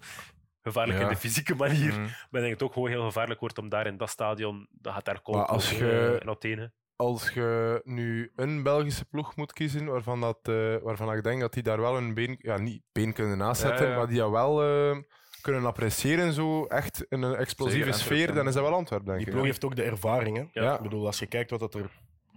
gevaarlijk 0.62 0.98
Ja. 0.98 1.04
in 1.04 1.10
de 1.10 1.16
fysieke 1.20 1.54
manier. 1.54 1.92
Mhm. 1.92 2.00
Maar 2.00 2.10
ik 2.10 2.30
denk 2.30 2.42
dat 2.42 2.52
het 2.52 2.62
ook 2.62 2.72
gewoon 2.72 2.88
heel 2.88 3.04
gevaarlijk 3.04 3.40
wordt 3.40 3.58
om 3.58 3.68
daar 3.68 3.86
in 3.86 3.96
dat 3.96 4.10
stadion, 4.10 4.68
dat 4.70 4.92
gaat 4.92 5.04
daar 5.04 5.20
komen. 5.20 5.46
Als 5.48 5.70
je- 5.70 6.18
in 6.22 6.28
Athene. 6.28 6.72
Als 6.96 7.30
je 7.30 7.80
nu 7.84 8.32
een 8.36 8.62
Belgische 8.62 9.04
ploeg 9.04 9.36
moet 9.36 9.52
kiezen 9.52 9.84
waarvan, 9.86 10.20
dat, 10.20 10.38
eh, 10.42 10.76
waarvan 10.82 11.12
ik 11.12 11.22
denk 11.22 11.40
dat 11.40 11.52
die 11.52 11.62
daar 11.62 11.80
wel 11.80 11.96
een 11.96 12.14
been, 12.14 12.36
ja, 12.38 12.58
niet 12.58 12.82
been 12.92 13.12
kunnen 13.12 13.38
nazetten, 13.38 13.84
Ja, 13.86 13.90
ja. 13.92 13.96
maar 13.98 14.06
die 14.08 14.18
dat 14.18 14.30
wel 14.30 14.62
eh, 14.62 14.96
kunnen 15.40 15.64
appreciëren, 15.66 16.32
zo 16.32 16.64
echt 16.66 17.04
in 17.08 17.22
een 17.22 17.34
explosieve 17.34 17.92
Zeker, 17.92 17.98
sfeer, 18.00 18.34
dan 18.34 18.48
is 18.48 18.54
dat 18.54 18.62
wel 18.62 18.74
Antwerpen, 18.74 19.06
denk 19.06 19.18
Die 19.18 19.26
ik. 19.26 19.32
ploeg 19.32 19.44
ja. 19.46 19.50
heeft 19.50 19.64
ook 19.64 19.76
de 19.76 19.82
ervaring. 19.82 20.36
Hè? 20.36 20.60
Ja. 20.60 20.74
Ik 20.76 20.80
bedoel, 20.82 21.06
als 21.06 21.18
je 21.18 21.26
kijkt 21.26 21.50
wat 21.50 21.60
dat 21.60 21.74
er 21.74 21.90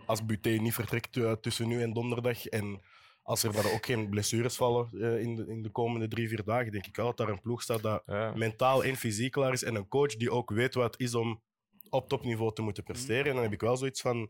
als 0.10 0.26
Buté 0.26 0.50
niet 0.50 0.74
vertrekt 0.74 1.18
eh, 1.18 1.32
tussen 1.32 1.68
nu 1.68 1.82
en 1.82 1.94
donderdag 1.94 2.46
en 2.46 2.82
als 3.24 3.44
er 3.44 3.54
daar 3.54 3.72
ook 3.74 3.86
geen 3.86 4.10
blessures 4.10 4.56
vallen 4.56 4.90
eh, 5.02 5.20
in, 5.22 5.36
de, 5.36 5.46
in 5.48 5.62
de 5.62 5.70
komende 5.70 6.08
drie, 6.08 6.28
vier 6.28 6.44
dagen, 6.44 6.72
denk 6.72 6.86
ik 6.86 6.96
wel 6.96 7.06
dat 7.06 7.18
daar 7.18 7.30
een 7.30 7.42
ploeg 7.42 7.62
staat 7.62 7.82
dat 7.82 8.04
Ja. 8.06 8.34
mentaal 8.36 8.84
en 8.84 8.96
fysiek 8.96 9.32
klaar 9.32 9.54
is 9.54 9.64
en 9.64 9.76
een 9.76 9.88
coach 9.88 10.16
die 10.16 10.32
ook 10.32 10.50
weet 10.52 10.74
wat 10.74 10.92
het 10.94 11.02
is 11.02 11.16
om 11.16 11.42
op 11.90 12.10
topniveau 12.10 12.54
te 12.54 12.62
moeten 12.62 12.84
presteren. 12.84 13.26
En 13.26 13.34
dan 13.34 13.44
heb 13.44 13.54
ik 13.54 13.62
wel 13.62 13.78
zoiets 13.78 14.02
van... 14.02 14.30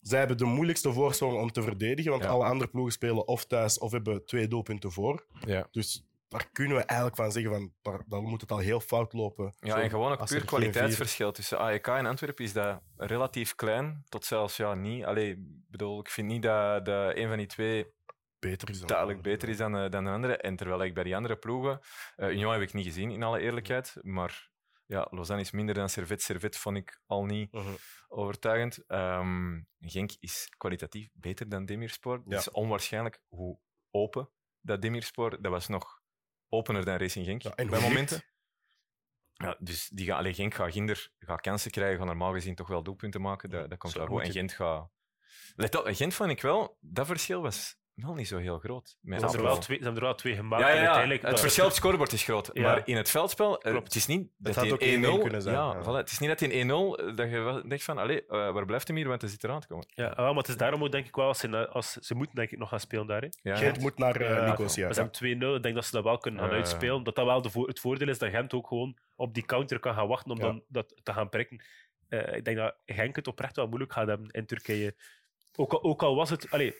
Zij 0.00 0.18
hebben 0.18 0.36
de 0.36 0.44
moeilijkste 0.44 0.92
voorsprong 0.92 1.38
om 1.40 1.52
te 1.52 1.62
verdedigen, 1.62 2.10
want 2.10 2.22
Ja. 2.22 2.28
alle 2.28 2.44
andere 2.44 2.70
ploegen 2.70 2.92
spelen 2.92 3.26
of 3.28 3.44
thuis 3.46 3.78
of 3.78 3.90
hebben 3.92 4.24
twee 4.26 4.48
doelpunten 4.48 4.92
voor. 4.92 5.26
Ja. 5.46 5.68
Dus 5.70 6.04
daar 6.30 6.48
kunnen 6.52 6.76
we 6.76 6.82
eigenlijk 6.82 7.16
van 7.18 7.32
zeggen 7.32 7.52
van, 7.52 7.72
daar, 8.06 8.22
moet 8.22 8.40
het 8.40 8.50
al 8.50 8.58
heel 8.58 8.80
fout 8.80 9.12
lopen. 9.12 9.54
Ja, 9.60 9.70
Zo, 9.74 9.76
en 9.80 9.90
gewoon 9.90 10.12
ook 10.12 10.26
puur 10.26 10.38
er 10.40 10.44
kwaliteitsverschil 10.44 11.32
tussen 11.32 11.58
AEK 11.58 11.86
en 11.86 12.06
Antwerpen 12.06 12.44
is 12.44 12.52
dat 12.52 12.80
relatief 12.96 13.54
klein, 13.54 14.02
tot 14.08 14.24
zelfs 14.24 14.56
ja, 14.56 14.74
niet. 14.74 15.04
Allee, 15.04 15.30
ik 15.30 15.38
bedoel, 15.70 16.00
ik 16.00 16.08
vind 16.08 16.28
niet 16.28 16.42
dat, 16.42 16.84
dat 16.84 17.16
een 17.16 17.28
van 17.28 17.36
die 17.36 17.46
twee 17.46 17.86
beter 18.38 18.70
is 18.70 18.78
dan 18.78 18.88
duidelijk 18.88 19.22
beter 19.22 19.48
is 19.48 19.56
dan, 19.56 19.76
eh, 19.76 19.90
dan 19.90 20.04
de 20.04 20.10
andere. 20.10 20.36
En 20.36 20.56
terwijl 20.56 20.82
ik 20.84 20.94
bij 20.94 21.04
die 21.04 21.16
andere 21.16 21.36
ploegen, 21.36 21.80
eh 22.16 22.28
Union 22.30 22.52
heb 22.52 22.62
ik 22.62 22.72
niet 22.72 22.84
gezien 22.84 23.10
in 23.10 23.22
alle 23.22 23.40
eerlijkheid, 23.40 23.96
maar 24.02 24.50
ja, 24.86 25.06
Lausanne 25.10 25.42
is 25.42 25.50
minder 25.50 25.74
dan 25.74 25.88
Servet. 25.88 26.22
Servet 26.22 26.56
vond 26.56 26.76
ik 26.76 27.00
al 27.06 27.24
niet 27.24 27.52
Mhm. 27.52 27.70
overtuigend. 28.08 28.84
Ehm, 28.86 29.60
Genk 29.80 30.10
is 30.20 30.52
kwalitatief 30.56 31.08
beter 31.12 31.48
dan 31.48 31.64
Demirspor. 31.64 32.14
Het 32.14 32.22
Ja. 32.26 32.38
is 32.38 32.50
onwaarschijnlijk 32.50 33.20
hoe 33.28 33.58
open 33.90 34.30
dat 34.60 34.82
Demirspor, 34.82 35.42
dat 35.42 35.52
was 35.52 35.68
nog 35.68 35.99
opener 36.50 36.84
dan 36.84 36.96
Racing 36.96 37.26
Genk 37.26 37.42
Ja, 37.42 37.54
en 37.54 37.70
bij 37.70 37.80
momenten. 37.80 38.22
Ja, 39.32 39.56
dus 39.58 39.88
die 39.88 40.06
gaan, 40.06 40.18
alleen 40.18 40.34
Genk 40.34 40.54
gaat 40.54 40.72
Ginder 40.72 41.12
gaat 41.18 41.40
kansen 41.40 41.70
krijgen, 41.70 41.98
gaan 41.98 42.06
normaal 42.06 42.32
gezien 42.32 42.54
toch 42.54 42.68
wel 42.68 42.82
doelpunten 42.82 43.20
maken. 43.20 43.50
Dat, 43.50 43.70
dat 43.70 43.78
komt 43.78 43.92
wel 43.92 44.06
goed. 44.06 44.22
En 44.22 44.32
Gent 44.32 44.52
gaat... 44.52 44.90
Let 45.54 45.74
op, 45.74 45.86
Gent 45.86 46.14
vond 46.14 46.30
ik 46.30 46.42
wel, 46.42 46.76
dat 46.80 47.06
verschil 47.06 47.42
was 47.42 47.79
wel 48.02 48.14
niet 48.14 48.28
zo 48.28 48.38
heel 48.38 48.58
groot. 48.58 48.88
Ze 48.88 48.96
hebben, 49.10 49.32
er 49.32 49.42
wel 49.42 49.58
twee, 49.58 49.76
ze 49.78 49.82
hebben 49.84 50.00
er 50.02 50.08
wel 50.08 50.16
twee 50.16 50.34
gemaakt. 50.34 50.62
Ja, 50.62 50.68
ja, 50.68 50.74
en 50.74 50.80
ja. 50.80 50.84
uiteindelijk, 50.86 51.22
Het 51.22 51.30
dat- 51.30 51.40
verschil 51.40 51.64
op 51.64 51.68
het 51.70 51.78
scorebord 51.78 52.12
is 52.12 52.22
groot. 52.22 52.50
Ja. 52.52 52.62
Maar 52.62 52.82
in 52.84 52.96
het 52.96 53.10
veldspel, 53.10 53.60
eh, 53.62 53.70
Klopt. 53.70 53.86
het 53.86 53.94
is 53.94 54.06
niet 54.06 54.28
dat 54.38 54.54
had 54.54 54.64
hij 54.64 54.72
ook 54.72 54.80
een 54.80 54.88
1-0... 55.04 55.16
1-1 55.18 55.20
kunnen 55.22 55.42
zijn, 55.42 55.54
Ja, 55.54 55.72
ja. 55.74 55.82
Voilà. 55.82 55.96
Het 55.96 56.10
is 56.10 56.18
niet 56.18 56.28
dat 56.28 56.40
hij 56.40 56.48
1-0, 56.50 56.98
eh, 56.98 57.16
dat 57.16 57.30
je 57.30 57.62
denkt 57.68 57.84
van, 57.84 57.98
allee, 57.98 58.26
eh, 58.26 58.52
waar 58.52 58.64
blijft 58.64 58.86
hem 58.88 58.96
hier, 58.96 59.08
want 59.08 59.20
hij 59.20 59.30
zit 59.30 59.44
eraan 59.44 59.60
te 59.60 59.66
komen. 59.66 59.86
Ja, 59.88 60.14
wel, 60.16 60.26
maar 60.26 60.34
het 60.42 60.48
is 60.48 60.56
daarom 60.56 60.84
ook 60.84 60.92
denk 60.92 61.06
ik 61.06 61.14
wel, 61.16 61.26
als 61.26 61.38
ze, 61.38 61.68
als, 61.68 61.92
ze 61.92 62.14
moeten 62.14 62.34
denk 62.34 62.50
ik 62.50 62.58
nog 62.58 62.68
gaan 62.68 62.80
spelen 62.80 63.06
daar. 63.06 63.20
Hè. 63.22 63.28
Ja, 63.42 63.56
Gent 63.56 63.76
ja. 63.76 63.82
moet 63.82 63.98
naar 63.98 64.20
eh, 64.20 64.36
Ja, 64.36 64.50
Nicosia. 64.50 64.88
We 64.88 64.94
zijn 64.94 65.10
2-0. 65.10 65.54
Ik 65.56 65.62
denk 65.62 65.74
dat 65.74 65.84
ze 65.84 65.90
dat 65.92 66.04
wel 66.04 66.18
kunnen 66.18 66.40
gaan 66.40 66.50
uitspelen. 66.50 67.02
Dat 67.04 67.14
dat 67.14 67.24
wel 67.26 67.42
de 67.42 67.50
vo- 67.50 67.66
het 67.66 67.80
voordeel 67.80 68.08
is 68.08 68.18
dat 68.18 68.30
Gent 68.30 68.54
ook 68.54 68.66
gewoon 68.66 68.98
op 69.16 69.34
die 69.34 69.44
counter 69.46 69.78
kan 69.78 69.94
gaan 69.94 70.08
wachten 70.08 70.30
om 70.30 70.36
Ja. 70.38 70.42
dan 70.44 70.62
dat 70.68 71.00
te 71.02 71.12
gaan 71.12 71.28
prikken. 71.28 71.62
Eh, 72.08 72.36
ik 72.36 72.44
denk 72.44 72.56
dat 72.56 72.74
Genk 72.86 73.16
het 73.16 73.26
oprecht 73.28 73.56
wel 73.56 73.66
moeilijk 73.66 73.92
gaat 73.92 74.06
hebben 74.06 74.28
in 74.30 74.46
Turkije. 74.46 74.94
Ook 75.56 75.72
al, 75.72 75.82
ook 75.82 76.02
al 76.02 76.14
was 76.14 76.30
het... 76.30 76.50
Allee, 76.50 76.74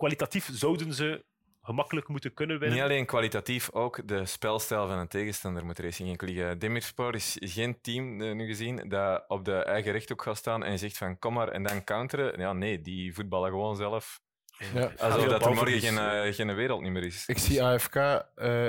kwalitatief 0.00 0.48
zouden 0.52 0.94
ze 0.94 1.24
gemakkelijk 1.62 2.08
moeten 2.08 2.34
kunnen 2.34 2.58
winnen. 2.58 2.76
Niet 2.76 2.86
alleen 2.86 3.06
kwalitatief, 3.06 3.72
ook 3.72 4.08
de 4.08 4.26
spelstijl 4.26 4.86
van 4.86 4.98
een 4.98 5.08
tegenstander 5.08 5.64
moet 5.64 5.78
Racing 5.78 6.08
Genk 6.08 6.22
liggen. 6.22 6.58
Demirspor 6.58 7.14
is 7.14 7.36
geen 7.40 7.80
team, 7.80 8.20
eh, 8.20 8.34
nu 8.34 8.46
gezien, 8.46 8.88
dat 8.88 9.24
op 9.28 9.44
de 9.44 9.64
eigen 9.64 9.92
rechthoek 9.92 10.22
gaat 10.22 10.36
staan 10.36 10.64
en 10.64 10.78
zegt 10.78 10.98
van 10.98 11.18
kom 11.18 11.34
maar 11.34 11.48
en 11.48 11.62
dan 11.62 11.84
counteren. 11.84 12.40
Ja, 12.40 12.52
nee, 12.52 12.80
die 12.80 13.14
voetballen 13.14 13.50
gewoon 13.50 13.76
zelf. 13.76 14.20
Ja. 14.74 14.92
Alsof 14.98 15.24
dat 15.24 15.44
er 15.46 15.54
morgen 15.54 15.80
geen, 15.80 15.98
eh, 15.98 16.34
geen 16.34 16.54
wereld 16.54 16.80
niet 16.82 16.92
meer 16.92 17.02
is. 17.04 17.24
Ik 17.26 17.38
zie 17.38 17.62
AFK 17.62 17.94
eh, 17.96 18.24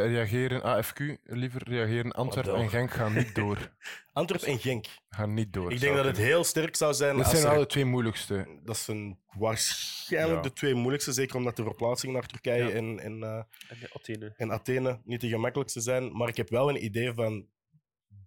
reageren, 0.05 0.61
AFQ 0.63 0.99
liever 1.23 1.61
reageren, 1.63 2.11
Antwerpen 2.11 2.51
dan? 2.53 2.61
en 2.61 2.69
Genk 2.69 2.91
gaan 2.91 3.13
niet 3.13 3.35
door. 3.35 3.57
Antwerp 4.13 4.41
en 4.41 4.59
Genk. 4.59 4.85
Gaan 5.09 5.33
niet 5.33 5.53
door. 5.53 5.71
Ik 5.71 5.79
denk 5.79 5.95
dat 5.95 6.05
het 6.05 6.17
heel 6.17 6.43
sterk 6.43 6.75
zou 6.75 6.93
zijn 6.93 7.15
Dit 7.15 7.23
als 7.25 7.33
zijn 7.33 7.45
er- 7.45 7.51
wel 7.51 7.59
de 7.61 7.67
twee 7.67 7.85
moeilijkste. 7.85 8.59
Dat 8.63 8.77
zijn 8.77 9.19
waarschijnlijk 9.37 10.35
Ja. 10.43 10.49
de 10.49 10.53
twee 10.53 10.73
moeilijkste, 10.75 11.11
zeker 11.11 11.35
omdat 11.35 11.55
de 11.55 11.63
verplaatsingen 11.63 12.15
naar 12.15 12.25
Turkije 12.25 12.63
Ja. 12.63 12.69
en, 12.69 12.99
en, 12.99 13.23
eh, 13.23 13.43
En 13.69 13.89
Athene. 13.93 14.33
en 14.37 14.51
Athene 14.51 15.01
niet 15.03 15.21
de 15.21 15.27
gemakkelijkste 15.29 15.81
zijn. 15.81 16.17
Maar 16.17 16.27
ik 16.27 16.37
heb 16.37 16.49
wel 16.49 16.69
een 16.69 16.83
idee 16.83 17.13
van 17.13 17.47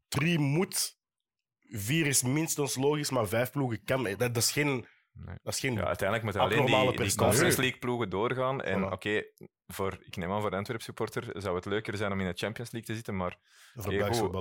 drie 0.08 0.38
moet, 0.38 0.96
vier 1.70 2.06
is 2.06 2.22
minstens 2.22 2.76
logisch, 2.76 3.10
maar 3.10 3.28
vijf 3.28 3.50
ploegen 3.50 3.84
kan. 3.84 4.02
Dat, 4.04 4.18
dat 4.18 4.36
is 4.36 4.52
geen. 4.52 4.86
Nee. 5.18 5.36
Dat 5.42 5.52
is 5.54 5.60
geen 5.60 5.72
Ja, 5.74 5.84
uiteindelijk 5.84 6.22
moeten 6.22 6.42
alleen 6.42 6.66
die, 6.66 6.96
die. 7.06 7.16
Conference 7.16 7.60
League 7.60 7.78
ploegen 7.78 8.10
doorgaan. 8.10 8.62
En 8.62 8.80
Voilà. 8.80 8.92
oké, 8.92 9.22
voor, 9.66 9.98
ik 10.00 10.16
neem 10.16 10.32
aan 10.32 10.40
voor 10.40 10.50
de 10.50 10.56
Antwerp 10.56 10.82
supporter 10.82 11.40
zou 11.42 11.56
het 11.56 11.64
leuker 11.64 11.96
zijn 11.96 12.12
om 12.12 12.20
in 12.20 12.26
de 12.26 12.32
Champions 12.36 12.70
League 12.70 12.88
te 12.88 12.94
zitten, 12.94 13.16
maar 13.16 13.36
goed. 13.74 13.92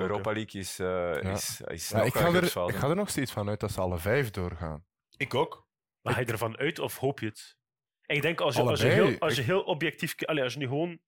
Europa 0.02 0.32
League 0.32 0.62
is, 0.62 0.80
eh 0.80 1.32
is, 1.34 1.62
is 1.62 1.90
Ja, 1.90 1.98
nog 1.98 2.06
ik, 2.08 2.14
ga 2.14 2.26
er, 2.26 2.32
groepsfase. 2.34 2.74
ik 2.74 2.80
ga 2.80 2.90
er 2.90 2.96
nog 2.96 3.10
steeds 3.10 3.32
van 3.32 3.50
uit 3.50 3.60
dat 3.60 3.72
ze 3.72 3.82
alle 3.82 3.98
vijf 3.98 4.30
doorgaan. 4.32 4.86
Ik 5.18 5.34
ook. 5.34 5.68
Maar 6.02 6.14
ga 6.14 6.20
je 6.20 6.26
ervan 6.26 6.58
uit 6.58 6.80
of 6.80 6.98
hoop 6.98 7.20
je 7.20 7.26
het? 7.26 7.58
Ik 8.06 8.22
denk 8.22 8.42
als 8.42 8.56
je, 8.56 8.62
als 8.62 8.82
je, 8.82 8.88
heel, 8.88 9.20
als 9.20 9.36
je 9.36 9.42
Ik- 9.42 9.48
heel 9.48 9.62
objectief... 9.64 10.24
Allee, 10.24 10.44
als 10.44 10.54
je 10.54 10.60
nu 10.60 10.68
gewoon 10.68 11.00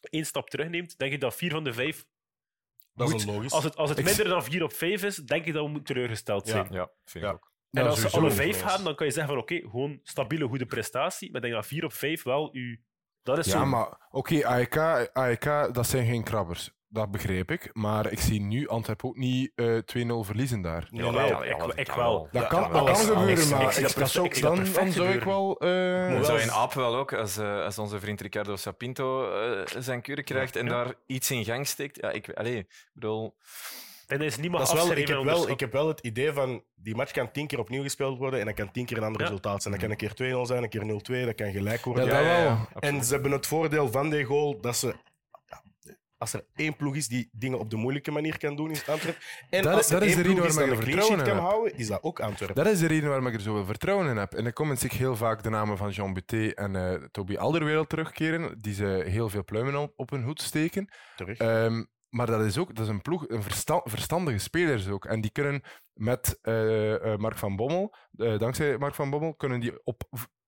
één 0.00 0.26
stap 0.26 0.50
terugneemt, 0.50 0.98
denk 0.98 1.12
ik 1.12 1.20
dat 1.20 1.34
vier 1.36 1.50
van 1.50 1.64
de 1.64 1.72
vijf... 1.72 2.06
Dat 2.94 3.08
moet- 3.10 3.20
is 3.20 3.26
logisch. 3.26 3.52
Als 3.52 3.64
het, 3.64 3.76
als 3.76 3.90
het 3.90 4.04
minder 4.04 4.28
dan 4.28 4.44
vier 4.44 4.62
op 4.62 4.72
vijf 4.72 5.02
is, 5.02 5.16
denk 5.16 5.44
ik 5.46 5.52
dat 5.52 5.64
we 5.64 5.68
moeten 5.70 5.94
teleurgesteld 5.94 6.46
Ja. 6.46 6.52
zijn. 6.52 6.72
Ja, 6.72 6.90
vind 7.04 7.24
Ja. 7.24 7.30
ik 7.30 7.36
ook. 7.36 7.52
En 7.74 7.86
als 7.86 8.00
ze 8.00 8.10
alle 8.10 8.30
vijf 8.30 8.60
gaan, 8.62 8.84
dan 8.84 8.94
kan 8.94 9.06
je 9.06 9.12
zeggen 9.12 9.32
van 9.34 9.42
oké, 9.42 9.54
gewoon 9.70 10.00
stabiele, 10.02 10.46
goede 10.48 10.66
prestatie. 10.66 11.28
Maar 11.32 11.36
ik 11.36 11.42
denk 11.42 11.54
dat 11.60 11.66
vier 11.70 11.84
op 11.84 11.92
vijf 11.92 12.22
wel 12.22 12.48
u... 12.56 12.80
Dat 13.22 13.38
is 13.38 13.46
Ja, 13.46 13.52
zo... 13.52 13.66
maar 13.66 13.88
oké, 14.10 14.46
AEK, 14.46 14.76
AEK, 15.12 15.44
dat 15.74 15.86
zijn 15.86 16.06
geen 16.06 16.22
krabbers. 16.24 16.70
Dat 16.88 17.10
begrijp 17.10 17.50
ik. 17.50 17.70
Maar 17.72 18.12
ik 18.12 18.20
zie 18.20 18.40
nu 18.40 18.68
Antwerpen 18.68 19.08
ook 19.08 19.16
niet 19.16 19.52
eh 19.54 19.66
2-0 19.76 19.80
verliezen 20.20 20.60
daar. 20.62 20.86
Nee, 20.90 21.10
nee. 21.10 21.26
ja, 21.26 21.42
ik- 21.42 21.72
ik 21.74 21.90
wel. 21.92 22.28
Dat 22.32 22.46
kan, 22.46 22.62
ja, 22.62 22.68
dat 22.68 22.84
kan 22.84 22.96
gebeuren, 22.96 23.48
maar 23.48 23.78
ik 23.78 24.40
dan, 24.40 24.64
dan 24.72 24.92
zou 24.92 25.08
ik 25.08 25.22
wel... 25.22 25.58
eh, 25.60 26.22
Zo 26.22 26.36
in 26.36 26.50
Aap 26.50 26.72
wel 26.72 26.96
ook, 26.96 27.12
als, 27.12 27.36
eh, 27.36 27.64
als 27.64 27.78
onze 27.78 28.00
vriend 28.00 28.20
Ricardo 28.20 28.56
Sapinto 28.56 29.32
eh, 29.32 29.62
zijn 29.78 30.02
kuren 30.02 30.24
krijgt 30.24 30.56
en 30.56 30.64
Ja. 30.66 30.70
daar 30.70 30.94
iets 31.06 31.30
in 31.30 31.44
gang 31.44 31.66
steekt. 31.66 31.96
Ja, 32.00 32.10
ik, 32.10 32.30
allee, 32.32 32.56
ik 32.58 32.90
bedoel, 32.92 33.36
En 34.06 34.18
er 34.20 34.26
is 34.26 34.36
niet 34.36 34.50
meer 34.50 34.58
Dat 34.58 34.68
is 34.68 34.74
wel, 34.74 34.90
ik, 34.96 35.08
heb 35.08 35.18
en 35.18 35.24
wel, 35.24 35.48
ik 35.48 35.60
heb 35.60 35.72
wel 35.72 35.88
het 35.88 36.00
idee 36.00 36.32
van 36.32 36.64
die 36.74 36.94
match 36.94 37.12
kan 37.12 37.30
tien 37.32 37.46
keer 37.46 37.58
opnieuw 37.58 37.82
gespeeld 37.82 38.18
worden 38.18 38.40
en 38.40 38.46
dat 38.46 38.54
kan 38.54 38.70
tien 38.72 38.86
keer 38.86 38.96
een 38.96 39.02
ander 39.02 39.20
Ja. 39.20 39.26
resultaat 39.26 39.62
zijn. 39.62 39.74
Dat 39.74 39.82
kan 39.82 39.90
een 39.92 39.96
keer 39.96 40.14
2-0 40.14 40.46
zijn, 40.46 40.62
een 40.62 40.68
keer 40.68 41.22
0-2, 41.22 41.26
dat 41.26 41.34
kan 41.34 41.52
gelijk 41.52 41.84
worden. 41.84 42.04
Ja, 42.06 42.10
dat 42.10 42.22
wel. 42.24 42.80
En 42.90 43.04
ze 43.04 43.12
hebben 43.12 43.30
het 43.32 43.46
voordeel 43.46 43.90
van 43.90 44.10
die 44.10 44.24
goal 44.24 44.60
dat 44.60 44.76
ze. 44.76 44.94
Als 46.18 46.32
er 46.32 46.44
één 46.54 46.76
ploeg 46.76 46.96
is 46.96 47.08
die 47.08 47.28
dingen 47.32 47.58
op 47.58 47.70
de 47.70 47.76
moeilijke 47.76 48.10
manier 48.10 48.38
kan 48.38 48.56
doen, 48.56 48.70
is 48.70 48.78
het 48.78 48.88
Antwerpen. 48.88 49.22
En 49.50 49.62
Dat- 49.62 49.74
als 49.74 49.86
er 49.90 49.92
dat 50.00 50.02
is 50.08 50.14
één 50.14 50.22
de 50.22 50.22
ploeg 50.28 50.38
reden 50.44 50.54
waarom 50.54 50.72
ik 50.72 50.78
er 50.78 50.84
vertrouwen 50.84 51.18
kan 51.18 51.28
in 51.28 51.34
heb. 51.34 51.42
houden, 51.50 51.78
is 51.78 51.86
dat 51.86 52.02
ook 52.02 52.20
Antwerpen. 52.20 52.64
Dat 52.64 52.72
is 52.72 52.78
de 52.78 52.86
reden 52.86 53.08
waarom 53.08 53.26
ik 53.26 53.34
er 53.34 53.40
zoveel 53.40 53.64
vertrouwen 53.64 54.08
in 54.08 54.16
heb. 54.16 54.34
In 54.34 54.44
de 54.44 54.52
comments 54.52 54.80
zie 54.82 54.90
ik 54.90 54.96
heel 54.96 55.16
vaak 55.16 55.42
de 55.42 55.50
namen 55.50 55.76
van 55.76 55.90
Jean 55.90 56.14
Buté 56.14 56.48
en 56.54 56.76
eh 56.76 56.94
Toby 57.10 57.36
Alderweireld 57.36 57.88
terugkeren, 57.88 58.58
die 58.58 58.74
ze 58.74 59.04
heel 59.06 59.28
veel 59.28 59.44
pluimen 59.44 59.76
op, 59.76 59.92
op 59.96 60.10
hun 60.10 60.22
hoed 60.22 60.42
steken. 60.42 60.88
Terug. 61.16 61.38
Ehm, 61.38 61.84
maar 62.14 62.26
dat 62.26 62.40
is 62.40 62.58
ook 62.58 62.74
dat 62.74 62.84
is 62.84 62.90
een 62.90 63.02
ploeg, 63.02 63.28
een 63.28 63.42
versta- 63.42 63.82
verstandige 63.84 64.38
spelers 64.38 64.88
ook. 64.88 65.04
En 65.04 65.20
die 65.20 65.30
kunnen 65.30 65.62
met 65.94 66.38
eh, 66.42 67.12
eh, 67.12 67.18
Mark 67.18 67.38
van 67.38 67.56
Bommel, 67.56 67.94
eh, 68.16 68.38
dankzij 68.38 68.78
Mark 68.78 68.94
van 68.94 69.10
Bommel, 69.10 69.34
kunnen 69.34 69.60
die 69.60 69.84
op 69.84 70.02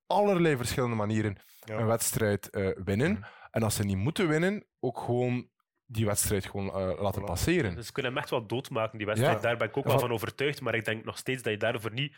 allerlei 0.07 0.57
verschillende 0.57 0.95
manieren 0.95 1.37
Ja. 1.59 1.77
een 1.77 1.85
wedstrijd 1.87 2.49
eh, 2.49 2.69
winnen. 2.83 3.11
Mhm. 3.11 3.23
En 3.51 3.63
als 3.63 3.75
ze 3.75 3.83
niet 3.83 3.97
moeten 3.97 4.27
winnen, 4.27 4.65
ook 4.79 4.99
gewoon 4.99 5.49
die 5.85 6.05
wedstrijd 6.05 6.45
gewoon 6.45 6.67
eh, 6.73 7.01
laten 7.01 7.21
Voilà. 7.21 7.25
passeren. 7.25 7.75
Dus 7.75 7.85
ze 7.85 7.91
kunnen 7.91 8.11
hem 8.11 8.21
echt 8.21 8.29
wel 8.29 8.47
doodmaken, 8.47 8.97
die 8.97 9.07
wedstrijd. 9.07 9.35
Ja. 9.35 9.41
Daar 9.41 9.57
ben 9.57 9.67
ik 9.67 9.77
ook 9.77 9.83
Ja, 9.83 9.89
wel 9.89 9.99
van- 9.99 10.07
van 10.07 10.17
overtuigd. 10.17 10.61
Maar 10.61 10.75
ik 10.75 10.85
denk 10.85 11.05
nog 11.05 11.17
steeds 11.17 11.41
dat 11.41 11.51
je 11.53 11.59
daarvoor 11.59 11.93
niet... 11.93 12.15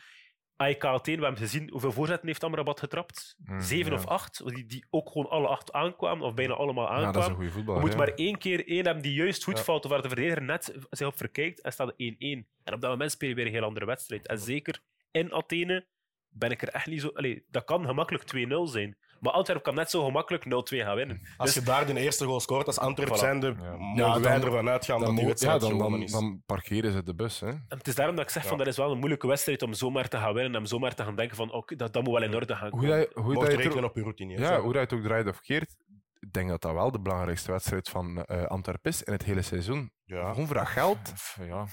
AEK 0.60 0.86
Athene, 0.86 1.18
we 1.18 1.24
hebben 1.24 1.42
gezien 1.42 1.70
hoeveel 1.70 1.92
voorzetten 1.92 2.28
heeft 2.28 2.44
Amrabat 2.44 2.80
getrapt. 2.80 3.36
Mm, 3.38 3.62
Zeven 3.62 3.92
ja. 3.92 3.98
of 3.98 4.06
acht, 4.06 4.42
die, 4.46 4.66
die 4.66 4.86
ook 4.90 5.10
gewoon 5.10 5.30
alle 5.30 5.48
acht 5.48 5.72
aankwamen, 5.72 6.26
of 6.26 6.34
bijna 6.34 6.54
allemaal 6.54 6.86
Ja, 6.86 6.90
dat 6.90 7.00
is 7.00 7.06
aankwamen. 7.06 7.46
een 7.46 7.52
goede 7.52 7.72
Je 7.74 7.80
moet 7.80 7.92
ja. 7.92 7.98
maar 7.98 8.08
één 8.08 8.38
keer 8.38 8.68
één 8.68 8.86
hebben 8.86 9.04
die 9.04 9.14
juist 9.14 9.44
goed 9.44 9.60
valt, 9.60 9.86
of 9.86 9.92
waar 9.92 10.02
de 10.02 10.08
verdediger 10.08 10.44
net 10.44 10.76
zich 10.90 11.08
op 11.08 11.18
verkijkt, 11.18 11.62
en 11.62 11.72
staat 11.72 11.94
het 11.98 12.16
1-1. 12.16 12.18
En 12.64 12.74
op 12.74 12.82
dat 12.82 12.90
moment 12.90 13.12
speel 13.12 13.30
je 13.30 13.36
weer 13.36 13.46
een 13.46 13.52
heel 13.52 13.64
andere 13.64 13.86
wedstrijd. 13.86 14.28
En 14.28 14.40
zeker 14.40 14.80
in 15.12 15.34
Athene 15.34 15.88
ben 16.30 16.52
ik 16.52 16.62
er 16.62 16.70
echt 16.70 16.88
niet 16.88 17.02
zo... 17.02 17.10
Allee, 17.14 17.46
dat 17.48 17.64
kan 17.64 17.86
gemakkelijk 17.86 18.24
2-0 18.36 18.48
zijn. 18.64 18.98
Maar 19.20 19.32
Antwerpen 19.34 19.66
kan 19.66 19.76
net 19.76 19.90
zo 19.90 20.06
gemakkelijk 20.06 20.44
0-2 20.46 20.48
gaan 20.86 20.96
winnen. 20.96 21.22
Als 21.38 21.54
Dus 21.54 21.64
je 21.64 21.70
daar 21.70 21.86
de 21.86 22.00
eerste 22.00 22.26
goal 22.26 22.40
scoort 22.40 22.68
als 22.68 22.80
Antwerpen 22.80 23.16
Voilà. 23.18 23.20
zijnde, 23.20 23.48
Ja. 23.62 23.76
mogen 23.78 23.96
Ja, 23.96 24.20
wij 24.20 24.38
dan- 24.40 24.44
ervan 24.48 24.70
uitgaan 24.70 25.00
dan, 25.00 25.08
dat 25.08 25.18
die 25.18 25.26
wedstrijd 25.26 25.62
ja, 25.62 25.68
dan, 25.70 25.78
dan, 25.78 26.06
dan 26.06 26.42
parkeren 26.46 26.92
ze 26.92 27.04
de 27.04 27.16
bus. 27.16 27.40
Hè. 27.40 27.48
En 27.48 27.64
het 27.68 27.88
is 27.88 27.96
daarom 27.96 28.16
dat 28.16 28.26
ik 28.26 28.32
zeg 28.32 28.46
van 28.46 28.58
dat 28.58 28.68
is 28.68 28.78
wel 28.78 28.92
een 28.92 28.98
moeilijke 28.98 29.28
wedstrijd 29.28 29.62
om 29.62 29.74
zomaar 29.74 30.08
te 30.08 30.18
gaan 30.18 30.34
winnen 30.34 30.54
en 30.54 30.60
om 30.60 30.66
zomaar 30.66 30.96
te 30.96 31.04
gaan 31.04 31.16
denken 31.16 31.36
van 31.36 31.52
oké, 31.54 31.76
dat, 31.76 31.94
dat 31.94 32.04
moet 32.04 32.14
wel 32.14 32.24
in 32.24 32.36
orde 32.36 32.56
gaan 32.56 32.70
Hoe 32.70 32.80
komen. 32.80 33.08
hoe 33.14 33.24
Mocht 33.24 33.36
dat 33.40 33.46
je 33.46 33.52
het 33.56 33.66
rekenen 33.66 33.84
op 33.90 33.96
je 33.96 34.02
routine. 34.02 34.38
ja, 34.40 34.48
Zo. 34.56 34.62
hoe 34.62 34.74
dat 34.74 34.74
je 34.74 34.80
het 34.80 34.94
ook 34.94 35.04
draait 35.12 35.28
of 35.28 35.40
keert, 35.42 35.76
ik 36.20 36.34
denk 36.34 36.50
dat 36.50 36.62
dat 36.62 36.74
wel 36.74 36.92
de 36.92 37.00
belangrijkste 37.00 37.52
wedstrijd 37.52 37.90
van 37.90 38.24
eh 38.26 38.46
Antwerpen 38.46 38.92
is 38.92 39.04
in 39.04 39.14
het 39.14 39.24
hele 39.24 39.42
seizoen. 39.42 39.92
Ja. 40.06 40.30
Gewoon 40.30 40.46
voor 40.48 40.56
dat 40.56 40.68
geld. 40.68 41.14
Ja, 41.42 41.66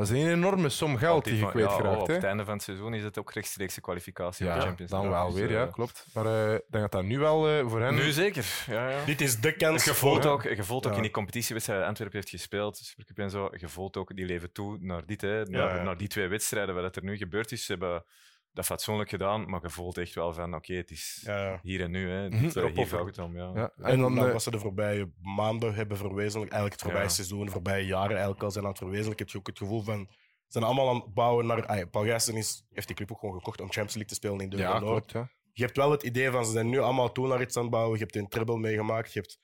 Dat 0.00 0.10
is 0.16 0.22
een 0.24 0.30
enorme 0.30 0.68
som 0.68 0.96
geld 0.96 1.24
die 1.24 1.34
je 1.34 1.40
van- 1.40 1.48
ja, 1.48 1.66
kwijtgeraakt. 1.66 2.00
op 2.00 2.06
het 2.06 2.24
einde 2.24 2.44
van 2.44 2.54
het 2.54 2.62
seizoen 2.62 2.94
is 2.94 3.02
het 3.02 3.18
ook 3.18 3.32
rechtstreekse 3.32 3.80
kwalificatie 3.80 4.46
voor 4.46 4.54
de 4.54 4.60
Champions 4.60 4.90
dan 4.90 5.00
League. 5.00 5.18
wel 5.22 5.30
Dus, 5.30 5.40
weer, 5.40 5.50
ja, 5.50 5.66
eh, 5.66 5.72
klopt. 5.72 6.06
Maar 6.14 6.26
eh, 6.26 6.54
ik 6.54 6.60
denk 6.70 6.82
dat 6.82 6.92
dat 6.92 7.02
nu 7.04 7.18
wel 7.18 7.48
eh, 7.48 7.68
voor 7.68 7.80
hen... 7.80 7.94
Nu 7.94 8.10
zeker. 8.10 8.64
Ja, 8.66 8.88
ja. 8.90 9.04
Dit 9.04 9.20
is 9.20 9.40
de 9.40 9.52
kans. 9.56 9.84
Je 9.84 9.94
voelt 9.94 10.26
ook, 10.26 10.42
je 10.42 10.64
voelt 10.64 10.84
ook 10.86 10.90
Ja. 10.90 10.96
in 10.96 11.02
die 11.02 11.10
competitiewedstrijden 11.12 11.86
Antwerpen 11.86 12.16
heeft 12.18 12.30
gespeeld, 12.30 12.76
Supercup 12.76 13.18
en 13.18 13.30
zo, 13.30 13.48
je 13.56 13.68
voelt 13.68 13.96
ook, 13.96 14.16
die 14.16 14.26
leven 14.26 14.52
toe 14.52 14.78
naar 14.80 15.06
dit, 15.06 15.20
hè, 15.20 15.44
naar, 15.44 15.76
ja. 15.76 15.82
naar 15.82 15.96
die 15.96 16.08
twee 16.08 16.28
wedstrijden, 16.28 16.74
wat 16.74 16.96
er 16.96 17.04
nu 17.04 17.16
gebeurd 17.16 17.52
is. 17.52 17.64
Ze 17.64 17.72
hebben 17.72 18.04
dat 18.52 18.64
fatsoenlijk 18.64 19.10
gedaan, 19.10 19.50
maar 19.50 19.60
je 19.62 19.70
voelt 19.70 19.98
echt 19.98 20.14
wel 20.14 20.32
van, 20.34 20.54
oké, 20.54 20.74
het 20.74 20.90
is 20.90 21.20
Ja, 21.24 21.44
ja. 21.44 21.58
hier 21.62 21.80
en 21.80 21.90
nu. 21.90 22.10
Hè. 22.10 22.28
Mhm. 22.28 22.40
Dit, 22.40 22.56
eh, 22.56 22.62
Erop 22.62 22.74
hier 22.74 22.84
of 22.84 22.90
gaat 22.90 23.06
het 23.06 23.18
om, 23.18 23.36
ja. 23.36 23.50
ja. 23.54 23.70
En, 23.76 23.84
En 23.84 23.98
dan, 24.00 24.18
eh, 24.26 24.32
wat 24.32 24.42
ze 24.42 24.50
de 24.50 24.58
voorbije 24.58 25.10
maanden 25.22 25.74
hebben 25.74 25.96
verwezenlijkt, 25.96 26.52
eigenlijk 26.52 26.72
het 26.72 26.82
voorbije 26.82 27.04
Ja. 27.08 27.10
seizoen, 27.14 27.44
de 27.44 27.50
voorbije 27.52 27.86
jaren 27.86 28.10
eigenlijk 28.10 28.42
al 28.42 28.50
zijn 28.50 28.64
aan 28.64 28.70
het 28.70 28.78
verwezenlijken, 28.78 29.24
heb 29.24 29.32
je 29.34 29.38
ook 29.38 29.46
het 29.46 29.58
gevoel 29.58 29.82
van, 29.82 30.06
ze 30.10 30.16
zijn 30.58 30.64
allemaal 30.64 30.88
aan 30.88 30.94
het 31.00 31.14
bouwen 31.14 31.46
naar... 31.46 31.76
Ja, 31.76 31.86
Paul 31.86 32.04
Gijssen 32.04 32.36
is, 32.36 32.66
heeft 32.72 32.86
die 32.86 32.96
club 32.96 33.12
ook 33.12 33.18
gewoon 33.18 33.34
gekocht 33.34 33.60
om 33.60 33.66
Champions 33.66 33.94
League 33.94 34.10
te 34.12 34.14
spelen 34.14 34.40
in 34.40 34.48
de 34.50 34.56
ja, 34.56 34.70
Noord. 34.78 34.82
klopt. 34.84 35.12
Ja. 35.12 35.30
Je 35.52 35.64
hebt 35.64 35.76
wel 35.76 35.90
het 35.90 36.02
idee 36.02 36.30
van, 36.30 36.44
ze 36.46 36.52
zijn 36.52 36.68
nu 36.68 36.78
allemaal 36.78 37.12
toe 37.12 37.26
naar 37.26 37.40
iets 37.40 37.56
aan 37.56 37.62
het 37.62 37.70
bouwen, 37.70 37.98
je 37.98 38.02
hebt 38.04 38.16
een 38.16 38.28
treble 38.28 38.56
meegemaakt, 38.58 39.12
je 39.12 39.18
hebt 39.20 39.38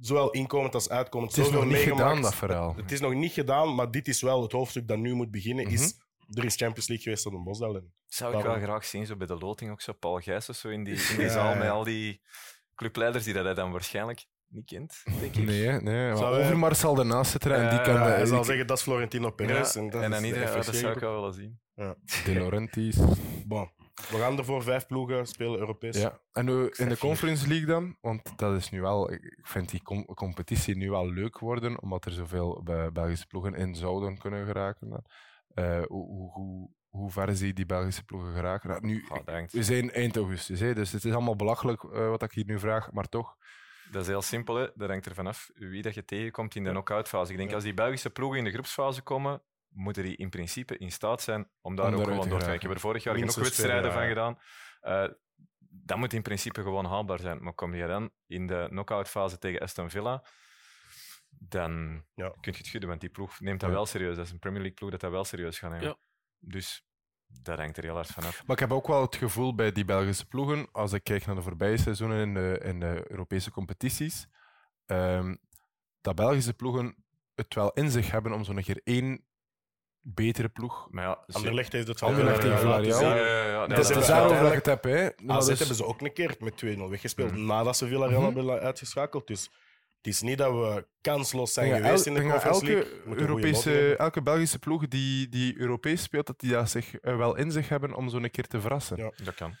zowel 0.00 0.30
inkomend 0.30 0.74
als 0.74 0.88
uitkomend 0.88 1.30
Het 1.30 1.40
is 1.40 1.44
zoveel 1.44 1.60
nog 1.60 1.68
niet 1.68 1.76
meegemaakt. 1.78 2.08
gedaan, 2.08 2.22
dat 2.22 2.34
verhaal. 2.34 2.74
Het 2.76 2.92
is 2.92 3.00
nog 3.00 3.14
niet 3.14 3.32
gedaan, 3.32 3.74
maar 3.74 3.90
dit 3.90 4.08
is 4.08 4.22
wel 4.22 4.42
het 4.42 4.52
hoofdstuk 4.52 4.88
dat 4.88 4.98
nu 4.98 5.14
moet 5.14 5.30
beginnen, 5.30 5.66
is... 5.66 5.94
Er 6.34 6.44
is 6.44 6.56
Champions 6.56 6.88
League 6.88 7.04
geweest 7.04 7.26
op 7.26 7.32
een 7.32 7.42
Bosdal. 7.44 7.76
En 7.76 7.92
Zou 8.06 8.30
ik 8.30 8.36
wel 8.42 8.46
Daarom. 8.52 8.68
graag 8.68 8.84
zien, 8.84 9.06
zo 9.06 9.16
bij 9.16 9.26
de 9.26 9.36
loting 9.36 9.70
ook 9.70 9.80
zo, 9.80 9.92
Paul 9.92 10.18
Gijsens 10.20 10.60
zo 10.60 10.68
in 10.68 10.84
die, 10.84 10.94
in 10.94 11.16
die 11.16 11.24
Ja, 11.24 11.32
zaal 11.32 11.52
ja. 11.52 11.58
met 11.58 11.68
al 11.68 11.84
die 11.84 12.20
clubleiders 12.74 13.24
die 13.24 13.34
dat 13.34 13.44
hij 13.44 13.54
dan 13.54 13.72
waarschijnlijk 13.72 14.26
niet 14.48 14.66
kent, 14.66 15.02
denk 15.20 15.36
ik. 15.36 15.44
Nee, 15.44 15.66
hè, 15.66 15.80
nee. 15.80 16.08
Maar 16.08 16.16
Zou 16.16 16.34
hij- 16.34 16.44
Overmars 16.44 16.80
zal 16.80 16.98
ernaast 16.98 17.30
zitten 17.30 17.54
en 17.54 17.70
die 17.70 17.80
kan 17.80 17.94
Ja, 17.94 18.06
hij 18.06 18.26
zal 18.26 18.36
die- 18.36 18.46
zeggen, 18.46 18.66
dat 18.66 18.76
is 18.76 18.82
Florentino 18.82 19.30
Perez. 19.30 19.74
Ja, 19.74 19.80
en 19.80 19.90
dat 19.90 20.02
en 20.02 20.10
dan 20.10 20.22
de 20.22 20.28
ja, 20.28 20.52
dat 20.54 20.64
FSG 20.64 20.74
zou 20.74 20.92
ik 20.92 20.98
groep. 20.98 21.00
wel 21.10 21.14
willen 21.20 21.34
zien. 21.34 21.60
De 22.24 22.32
Laurentiis. 22.34 22.96
Bon, 23.46 23.70
we 23.94 24.16
gaan 24.18 24.38
er 24.38 24.44
voor 24.44 24.62
vijf 24.62 24.86
ploegen 24.86 25.26
spelen, 25.26 25.58
Europees. 25.58 25.96
Ja, 25.96 26.20
en 26.32 26.44
nu 26.44 26.68
in 26.76 26.88
de. 26.88 26.98
Conference 26.98 27.48
League 27.48 27.66
dan, 27.66 27.96
want 28.00 28.38
dat 28.38 28.56
is 28.56 28.70
nu 28.70 28.80
wel, 28.80 29.12
ik 29.12 29.38
vind 29.42 29.70
die 29.70 29.82
com- 29.82 30.04
competitie 30.14 30.76
nu 30.76 30.90
wel 30.90 31.10
leuk 31.12 31.38
worden, 31.38 31.82
omdat 31.82 32.04
er 32.04 32.12
zoveel 32.12 32.62
Be- 32.64 32.90
Belgische 32.92 33.26
ploegen 33.26 33.54
in 33.54 33.74
zouden 33.74 34.18
kunnen 34.18 34.46
geraken. 34.46 34.88
dan. 34.88 35.04
Eh, 35.54 35.82
hoe, 35.88 36.30
hoe, 36.32 36.70
hoe, 36.88 37.10
ver 37.10 37.36
zie 37.36 37.46
je 37.46 37.52
die 37.52 37.66
Belgische 37.66 38.04
ploegen 38.04 38.34
geraken? 38.34 38.68
Nou, 38.68 38.86
nu, 38.86 39.04
we 39.50 39.62
zijn 39.62 39.90
eind 39.90 40.16
augustus, 40.16 40.60
hè, 40.60 40.74
dus 40.74 40.92
het 40.92 41.04
is 41.04 41.12
allemaal 41.12 41.36
belachelijk 41.36 41.82
eh, 41.82 42.08
wat 42.08 42.22
ik 42.22 42.32
hier 42.32 42.46
nu 42.46 42.58
vraag, 42.58 42.92
maar 42.92 43.08
toch. 43.08 43.36
dat 43.90 44.02
is 44.02 44.08
heel 44.08 44.22
simpel, 44.22 44.54
hè. 44.54 44.68
dat 44.74 44.88
hangt 44.88 45.06
er 45.06 45.14
vanaf 45.14 45.50
wie 45.54 45.82
dat 45.82 45.94
je 45.94 46.04
tegenkomt 46.04 46.54
in 46.54 46.64
de 46.64 46.70
knock-out 46.70 47.08
fase. 47.08 47.32
Ik 47.32 47.38
denk, 47.38 47.52
als 47.52 47.62
die 47.62 47.74
Belgische 47.74 48.10
ploegen 48.10 48.38
in 48.38 48.44
de 48.44 48.50
groepsfase 48.50 49.02
komen, 49.02 49.42
moeten 49.68 50.02
die 50.02 50.16
in 50.16 50.30
principe 50.30 50.78
in 50.78 50.92
staat 50.92 51.22
zijn 51.22 51.50
om 51.60 51.76
daar 51.76 51.86
Om 51.86 51.94
ook 51.94 52.04
gewoon 52.04 52.28
door 52.28 52.38
te 52.38 52.44
gaan. 52.44 52.54
Ik 52.54 52.62
heb 52.62 52.70
er 52.70 52.80
vorig 52.80 53.02
jaar 53.02 53.14
genoeg 53.14 53.36
Minstens 53.36 53.56
wedstrijden 53.56 53.92
van 53.92 54.06
gedaan. 54.06 54.38
Eh, 54.80 55.08
dat 55.58 55.96
moet 55.96 56.12
in 56.12 56.22
principe 56.22 56.62
gewoon 56.62 56.84
haalbaar 56.84 57.18
zijn. 57.18 57.42
Maar 57.42 57.52
kom 57.52 57.74
je 57.74 57.86
dan 57.86 58.10
in 58.26 58.46
de 58.46 58.66
knock-out 58.68 59.08
fase 59.08 59.38
tegen 59.38 59.60
Aston 59.60 59.90
Villa, 59.90 60.24
dan 61.30 62.04
Ja. 62.14 62.28
kun 62.28 62.52
je 62.52 62.58
het 62.58 62.66
schudden, 62.66 62.88
want 62.88 63.00
die 63.00 63.10
ploeg 63.10 63.40
neemt 63.40 63.60
dat 63.60 63.68
Ja. 63.68 63.74
wel 63.74 63.86
serieus. 63.86 64.16
Dat 64.16 64.26
is 64.26 64.32
een 64.32 64.38
Premier 64.38 64.60
League 64.60 64.76
ploeg 64.78 64.90
dat 64.90 65.00
dat 65.00 65.10
wel 65.10 65.24
serieus 65.24 65.58
gaat 65.58 65.70
nemen. 65.70 65.86
Ja. 65.86 65.96
Dus 66.38 66.84
dat 67.26 67.58
hangt 67.58 67.76
er 67.76 67.82
heel 67.84 67.94
hard 67.94 68.06
vanaf. 68.10 68.46
Maar 68.46 68.56
ik 68.56 68.60
heb 68.62 68.72
ook 68.72 68.86
wel 68.86 69.00
het 69.02 69.16
gevoel 69.16 69.54
bij 69.54 69.72
die 69.72 69.84
Belgische 69.84 70.26
ploegen, 70.26 70.68
als 70.72 70.92
ik 70.92 71.04
kijk 71.04 71.26
naar 71.26 71.34
de 71.34 71.42
voorbije 71.42 71.76
seizoenen 71.76 72.18
in 72.26 72.34
de, 72.34 72.60
in 72.64 72.80
de 72.80 73.04
Europese 73.08 73.50
competities, 73.50 74.26
ehm, 74.86 75.34
dat 76.00 76.14
Belgische 76.14 76.54
ploegen 76.54 77.04
het 77.34 77.54
wel 77.54 77.72
in 77.72 77.90
zich 77.90 78.10
hebben 78.10 78.32
om 78.32 78.44
zo'n 78.44 78.62
keer 78.62 78.80
één 78.84 79.24
betere 80.02 80.48
ploeg 80.48 80.88
Maar 80.90 81.04
ja, 81.04 81.24
ze- 81.26 81.36
Anderlecht 81.36 81.72
heeft 81.72 81.88
het 81.88 81.98
van 81.98 82.08
Anderlecht 82.08 82.40
tegen 82.40 82.58
Villarreal. 82.58 83.00
Ja, 83.00 83.14
ja, 83.14 83.26
ja, 83.26 83.44
ja, 83.46 83.66
Dat 83.66 83.76
Dat 83.76 83.96
is 83.96 84.06
daarover 84.06 84.38
dat 84.42 84.48
ik 84.48 84.54
het 84.54 84.66
heb. 84.66 84.84
Hè. 84.84 85.08
Maar 85.22 85.36
AZ 85.36 85.46
dus- 85.48 85.58
hebben 85.58 85.76
ze 85.76 85.84
ook 85.84 86.00
een 86.00 86.12
keer 86.12 86.36
met 86.38 86.56
2-0 86.56 86.88
weggespeeld 86.90 87.30
Mhm. 87.32 87.46
nadat 87.46 87.76
ze 87.76 87.86
Villarreal 87.86 88.20
Mhm. 88.30 88.36
hebben 88.36 88.60
uitgeschakeld. 88.60 89.26
Dus 89.26 89.50
het 90.02 90.12
is 90.12 90.20
niet 90.20 90.38
dat 90.38 90.52
we 90.52 90.86
kansloos 91.00 91.52
zijn 91.52 91.74
geweest 91.74 92.06
in 92.06 92.14
de 92.14 92.20
Conference 92.22 92.66
elke, 92.66 93.20
Europese, 93.20 93.96
elke 93.96 94.22
Belgische 94.22 94.58
ploeg 94.58 94.88
die, 94.88 95.28
die 95.28 95.58
Europees 95.58 96.02
speelt, 96.02 96.26
dat 96.26 96.40
die 96.40 96.50
dat 96.50 96.70
zich 96.70 96.94
eh, 96.94 97.16
wel 97.16 97.36
in 97.36 97.52
zich 97.52 97.68
hebben 97.68 97.94
om 97.94 98.08
zo'n 98.08 98.30
keer 98.30 98.46
te 98.46 98.60
verrassen. 98.60 98.96
Ja. 98.96 99.12
dat 99.24 99.34
kan. 99.34 99.56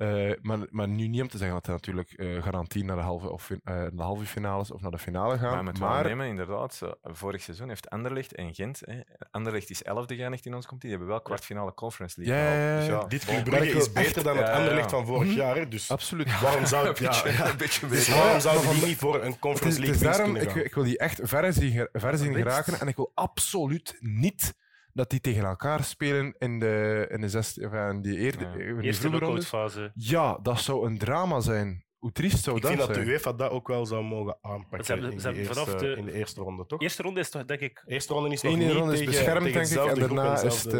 Eh, 0.00 0.30
maar, 0.42 0.58
maar 0.70 0.88
nu 0.88 1.06
niet 1.08 1.20
om 1.22 1.28
te 1.28 1.36
zeggen 1.38 1.56
dat 1.56 1.66
hij 1.66 1.74
natuurlijk 1.74 2.12
eh, 2.12 2.42
garantie 2.42 2.84
naar 2.84 2.96
de 2.96 3.02
halve, 3.02 3.30
of, 3.30 3.50
eh, 3.50 3.56
naar 3.64 3.90
de 3.90 4.02
halve 4.02 4.24
finales 4.24 4.70
of 4.70 4.80
naar 4.80 4.90
de 4.90 4.98
finale 4.98 5.28
Maar 5.28 5.38
gaan. 5.38 5.64
met 5.64 5.78
Maar, 5.78 6.04
nemen, 6.04 6.26
inderdaad. 6.26 6.74
zo, 6.74 6.92
Vorig 7.02 7.42
seizoen 7.42 7.68
heeft 7.68 7.90
Anderlecht 7.90 8.34
en 8.34 8.54
Gent. 8.54 8.80
Hè, 8.84 9.00
Anderlecht 9.30 9.70
is 9.70 9.82
elfde 9.82 10.14
geëindigd 10.16 10.46
in 10.46 10.54
ons 10.54 10.66
competitie. 10.66 10.88
Die 10.98 11.06
hebben 11.06 11.08
wel 11.08 11.20
kwartfinale 11.22 11.74
Conference 11.74 12.20
League 12.20 12.36
Ja, 12.44 12.52
ja, 12.52 12.56
gehaald. 12.56 12.70
ja. 12.70 12.78
Dus 12.78 13.02
ja, 13.02 13.08
Dit. 13.08 13.24
Club 13.24 13.34
Maar 13.34 13.58
Brugge 13.58 13.78
is 13.78 13.92
beter 13.92 14.22
dan 14.22 14.36
het 14.36 14.48
Anderlecht 14.48 14.90
ja. 14.90 14.96
van 14.96 15.06
vorig 15.06 15.28
Mhm. 15.28 15.36
jaar. 15.36 15.56
hè. 15.56 15.68
Dus 15.68 15.90
absoluut. 15.90 16.40
waarom 16.40 16.66
zou 16.74 16.86
het... 16.88 16.98
Ja, 16.98 17.08
beetje, 17.10 17.32
ja. 17.32 17.50
een 17.50 17.56
beetje 17.56 17.86
Dus 17.86 18.08
waarom 18.08 18.64
maar 18.64 18.74
die 18.74 18.86
niet 18.86 18.96
voor 18.98 19.14
een 19.14 19.20
Het 19.22 19.32
is, 19.32 19.38
Conference 19.38 19.80
het 19.80 19.88
is 19.88 20.00
League 20.00 20.02
winst 20.02 20.02
daarom, 20.02 20.24
kunnen 20.32 20.42
ik, 20.42 20.48
gaan? 20.56 20.64
ik 20.64 20.74
wil 20.74 20.84
die 20.84 20.98
echt 20.98 21.20
ver 21.22 21.52
zien, 21.52 21.88
ver 21.92 22.18
zien 22.18 22.34
geraken. 22.34 22.80
En 22.80 22.88
ik 22.88 22.96
wil 22.96 23.10
absoluut 23.14 23.96
niet 24.00 24.54
dat 24.92 25.10
die 25.10 25.20
tegen 25.20 25.44
elkaar 25.44 25.84
spelen 25.84 26.34
in 26.38 26.58
de, 26.58 27.06
in 27.10 27.20
de 27.20 27.28
zesde, 27.28 27.66
of, 27.66 27.72
in 27.72 28.02
die, 28.02 28.18
eerde, 28.18 28.44
Ja. 28.44 28.52
in 28.52 28.74
die 28.76 28.84
Eerste 28.84 29.08
knock-outfase. 29.08 29.90
Ja, 29.94 30.38
dat 30.42 30.60
zou 30.60 30.86
een 30.86 30.98
drama 30.98 31.40
zijn. 31.40 31.84
Hoe 32.00 32.12
triest 32.12 32.42
zou 32.44 32.56
Ik 32.56 32.62
dat 32.62 32.70
vind 32.70 32.82
dat 32.86 32.94
zijn? 32.94 33.06
de 33.06 33.12
UEFA 33.12 33.32
dat 33.32 33.50
ook 33.50 33.68
wel 33.68 33.86
zou 33.86 34.04
mogen 34.04 34.36
aanpakken 34.42 34.84
Ze 34.84 34.92
hebben- 34.92 35.12
in, 35.12 35.20
ze 35.20 35.28
de 35.30 35.34
hebben 35.34 35.42
eerste, 35.48 35.64
vanaf 35.64 35.80
de- 35.80 35.94
in 35.96 36.04
de 36.04 36.12
eerste 36.12 36.40
ronde, 36.40 36.66
toch? 36.66 36.80
Eerste 36.80 37.02
ronde 37.02 37.20
is 37.20 37.30
toch, 37.30 37.44
denk 37.44 37.60
ik... 37.60 37.82
eerste 37.86 38.12
ronde 38.14 38.28
is 38.30 38.42
nog 38.42 38.52
Eén 38.52 38.58
niet 38.58 38.72
ronde 38.72 38.92
is 38.92 39.04
beschermd, 39.04 39.52
tegen 39.52 39.76
denk 39.76 39.90
ik. 39.90 39.94
En 39.96 40.00
daarna 40.14 40.40
is 40.42 40.62
het... 40.62 40.72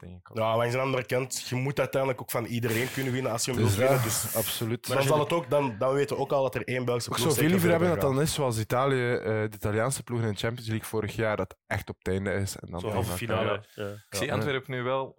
ik 0.00 0.30
ook. 0.30 0.36
Ja, 0.38 0.56
maar 0.56 0.66
aan 0.66 0.70
de 0.72 0.78
andere 0.78 1.06
kant, 1.06 1.46
je 1.48 1.54
moet 1.56 1.78
uiteindelijk 1.78 2.20
ook 2.22 2.30
van 2.30 2.44
iedereen 2.44 2.86
kunnen 2.92 3.12
winnen 3.12 3.32
als 3.32 3.44
je 3.44 3.50
hem 3.52 3.60
dus 3.62 3.76
wilt 3.76 3.88
winnen. 3.90 3.98
ja, 3.98 4.04
Dus 4.04 4.34
absoluut. 4.36 4.88
Maar 4.88 4.96
dan, 4.96 5.06
zal 5.06 5.18
het 5.20 5.32
ook, 5.32 5.50
dan, 5.50 5.74
dan 5.78 5.94
weten 5.94 6.16
we 6.16 6.22
ook 6.22 6.32
al 6.32 6.42
dat 6.42 6.54
er 6.54 6.64
één 6.64 6.84
Belgische 6.84 7.10
Ik 7.10 7.16
ploeg 7.16 7.28
zou 7.28 7.40
veel 7.40 7.50
liever 7.50 7.70
hebben 7.70 7.88
dat 7.88 8.00
dan 8.00 8.20
is 8.20 8.34
zoals 8.34 8.58
Italië, 8.58 9.12
eh, 9.12 9.22
de 9.24 9.50
Italiaanse 9.54 10.02
ploeg 10.02 10.20
in 10.20 10.28
de 10.28 10.34
Champions 10.38 10.68
League 10.68 10.86
vorig 10.86 11.16
jaar, 11.16 11.36
dat 11.36 11.56
echt 11.66 11.88
op 11.88 11.96
het 11.98 12.08
einde 12.08 12.32
is. 12.32 12.56
En 12.56 12.70
dan 12.70 12.84
halve 12.90 13.12
finale. 13.16 13.62
Ik 14.10 14.18
zie. 14.18 14.32
Antwerpen 14.32 14.70
nu 14.70 14.82
wel, 14.82 15.16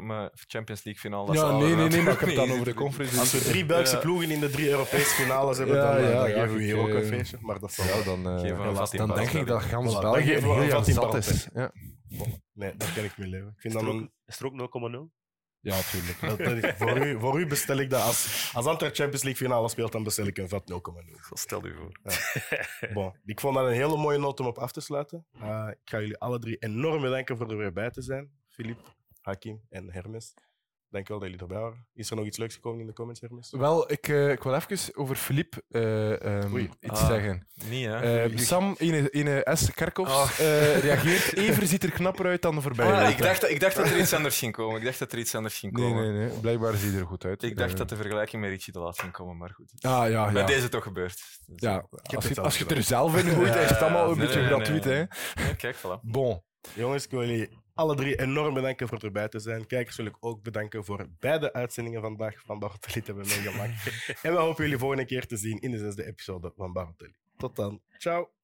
maar 0.00 0.30
Champions 0.46 0.84
League 0.84 1.02
finale. 1.02 1.32
Ja, 1.32 1.50
nee, 1.50 1.74
nee, 1.74 1.84
er 1.84 1.90
nee, 1.90 2.02
maar 2.02 2.12
ik 2.12 2.18
heb 2.18 2.28
het 2.28 2.36
dan 2.38 2.50
over 2.54 2.64
de 2.64 2.74
conference. 2.74 3.18
Als 3.18 3.32
we 3.32 3.38
drie 3.38 3.66
Belgische 3.66 3.98
ploegen 3.98 4.30
in 4.30 4.40
de 4.40 4.49
de 4.50 4.56
drie 4.56 4.68
Europese 4.70 5.14
finales 5.14 5.58
hebben, 5.58 5.76
Ja, 5.76 5.82
dan, 5.94 5.96
eh, 6.04 6.10
ja, 6.10 6.20
dan 6.20 6.30
ja, 6.30 6.42
geven 6.42 6.56
we 6.56 6.62
hier 6.62 6.78
ook 6.78 6.88
een 6.88 7.02
eh, 7.02 7.08
feestje. 7.08 7.36
Maar 7.40 7.58
dat 7.60 7.72
zal 7.72 7.84
Ja, 7.84 8.02
dan, 8.04 8.28
eh, 8.28 8.74
vat 8.74 8.90
dan 8.92 9.14
denk 9.14 9.30
ik 9.30 9.46
dat 9.46 9.62
gans 9.62 9.90
Voilà, 9.96 10.00
dan 10.00 10.12
België 10.12 10.26
geven 10.26 10.48
we 10.48 10.62
een 10.64 10.70
vat 10.70 10.86
zat 10.86 11.14
is. 11.14 11.48
Ja, 11.54 11.72
Nee, 12.52 12.76
daar 12.76 12.92
kan 12.94 13.04
ik 13.04 13.18
mee 13.18 13.28
leven. 13.28 13.48
Ik 13.48 13.60
vind 13.60 13.74
Is 13.74 13.80
dat 13.80 13.88
er 13.88 13.94
ook, 13.96 14.00
een, 14.00 14.12
is 14.26 14.38
er 14.40 14.46
ook 14.46 14.52
0,0? 14.52 15.10
ja 15.60 15.80
tuurlijk. 15.90 16.20
dat- 16.20 16.38
dat 16.38 16.64
is- 16.64 16.76
voor, 16.76 17.06
u, 17.06 17.18
voor 17.20 17.40
u 17.40 17.46
bestel 17.46 17.76
ik 17.78 17.90
dat. 17.90 18.02
Als, 18.02 18.50
als 18.54 18.66
Antwerp 18.66 18.94
Champions 18.94 19.22
League 19.22 19.46
finale 19.46 19.68
speelt, 19.68 19.92
dan 19.92 20.02
bestel 20.02 20.26
ik 20.26 20.38
een 20.38 20.48
vet 20.48 20.68
0,0. 20.70 21.20
Zo 21.28 21.34
stel 21.34 21.66
u 21.66 21.74
voor. 21.74 21.92
Bon, 22.94 23.12
ik 23.24 23.40
vond 23.40 23.54
dat 23.54 23.66
een 23.66 23.72
hele 23.72 23.96
mooie 23.96 24.18
noot 24.18 24.40
om 24.40 24.46
op 24.46 24.58
af 24.58 24.72
te 24.72 24.80
sluiten. 24.80 25.26
Eh, 25.40 25.68
ik 25.70 25.78
ga 25.90 26.00
jullie 26.00 26.18
alle 26.18 26.38
drie 26.38 26.56
enorm 26.58 27.00
bedanken 27.02 27.36
voor 27.36 27.50
er 27.50 27.56
weer 27.56 27.72
bij 27.72 27.90
te 27.90 28.02
zijn. 28.02 28.30
Filip, 28.48 28.94
Hakim 29.20 29.60
en 29.68 29.92
Hermes. 29.92 30.34
Dank 30.90 31.08
wel 31.08 31.18
dat 31.18 31.28
jullie 31.28 31.42
erbij 31.42 31.58
waren. 31.60 31.86
Is 31.94 32.10
er 32.10 32.16
nog 32.16 32.24
iets 32.24 32.36
leuks 32.38 32.54
gekomen 32.54 32.80
in 32.80 32.86
de 32.86 32.92
comments, 32.92 33.20
Hermes? 33.20 33.50
Wel, 33.50 33.92
ik, 33.92 34.08
eh, 34.08 34.30
ik 34.30 34.42
wil 34.42 34.54
even 34.54 34.94
over 34.96 35.16
Philippe 35.16 35.62
eh, 35.70 36.22
ehm, 36.42 36.56
iets 36.56 37.00
Ah. 37.00 37.06
zeggen. 37.08 37.46
Niet, 37.68 37.86
hè? 37.86 38.24
Eh, 38.24 38.36
Sam, 38.38 38.74
ene, 38.78 39.10
ene 39.10 39.46
S. 39.54 39.70
Kerkhoffs, 39.74 40.12
Oh. 40.12 40.30
eh, 40.46 40.78
reageert. 40.78 41.36
Ever 41.36 41.66
ziet 41.66 41.82
er 41.84 41.90
knapper 41.90 42.26
uit 42.26 42.42
dan 42.42 42.54
de 42.54 42.60
voorbije 42.60 42.92
Ah, 42.92 43.10
ik, 43.10 43.18
dacht, 43.18 43.50
ik 43.50 43.60
dacht 43.60 43.76
dat 43.76 43.86
er 43.86 43.98
iets 43.98 44.12
anders 44.12 44.38
ging 44.38 44.52
komen. 44.52 44.76
Ik 44.78 44.84
dacht 44.84 44.98
dat 44.98 45.12
er 45.12 45.18
iets 45.18 45.34
anders 45.34 45.58
ging 45.58 45.72
Nee, 45.72 45.84
komen. 45.88 46.14
nee, 46.14 46.28
nee. 46.28 46.38
Blijkbaar 46.38 46.74
ziet 46.74 46.90
hij 46.92 47.00
er 47.00 47.06
goed 47.06 47.24
uit. 47.24 47.42
Ik 47.42 47.56
dacht 47.56 47.76
dat 47.76 47.88
de 47.88 47.96
vergelijking 47.96 48.42
met 48.42 48.50
Richie 48.50 48.72
de 48.72 48.78
Laat 48.78 48.98
ging 49.00 49.12
komen, 49.12 49.36
maar 49.36 49.50
goed. 49.50 49.72
Ah, 49.80 50.10
ja, 50.10 50.32
Bij 50.32 50.40
ja. 50.40 50.46
deze 50.46 50.68
toch 50.68 50.82
gebeurd. 50.82 51.14
Dus, 51.46 51.60
ja. 51.60 51.74
heb 51.74 52.14
Als, 52.14 52.24
het 52.24 52.34
je, 52.34 52.40
al 52.40 52.46
als 52.46 52.58
je 52.58 52.66
er 52.66 52.82
zelf 52.82 53.16
in 53.24 53.30
gooit, 53.30 53.54
is 53.56 53.70
het 53.70 53.80
allemaal 53.82 54.10
een 54.10 54.18
Nee, 54.18 54.26
beetje 54.26 54.40
nee, 54.40 54.50
nee, 54.50 54.58
gratuit. 54.60 54.84
nee. 54.84 54.94
Hè? 54.94 55.48
Ja, 55.48 55.54
kijk, 55.54 55.76
voilà. 55.76 56.00
Bon. 56.02 56.42
Jongens, 56.74 57.04
ik 57.04 57.10
wil 57.10 57.20
jullie 57.26 57.58
alle 57.80 57.94
drie 57.94 58.20
enorm 58.20 58.54
bedanken 58.54 58.88
voor 58.88 58.98
erbij 58.98 59.28
te 59.28 59.38
zijn. 59.38 59.66
Kijkers 59.66 59.96
wil 59.96 60.06
ik 60.06 60.16
ook 60.20 60.42
bedanken 60.42 60.84
voor 60.84 61.06
beide 61.18 61.52
uitzendingen 61.52 62.00
vandaag 62.00 62.42
van 62.44 62.58
Barotelli 62.58 63.02
hebben 63.06 63.26
meegemaakt. 63.26 63.86
en 64.22 64.32
we 64.32 64.38
hopen 64.38 64.64
jullie 64.64 64.78
volgende 64.78 65.04
keer 65.04 65.26
te 65.26 65.36
zien 65.36 65.58
in 65.58 65.70
de 65.70 65.78
zesde 65.78 66.06
episode 66.06 66.52
van 66.56 66.72
Barotelli. 66.72 67.14
Tot 67.36 67.56
dan. 67.56 67.80
Ciao. 67.98 68.39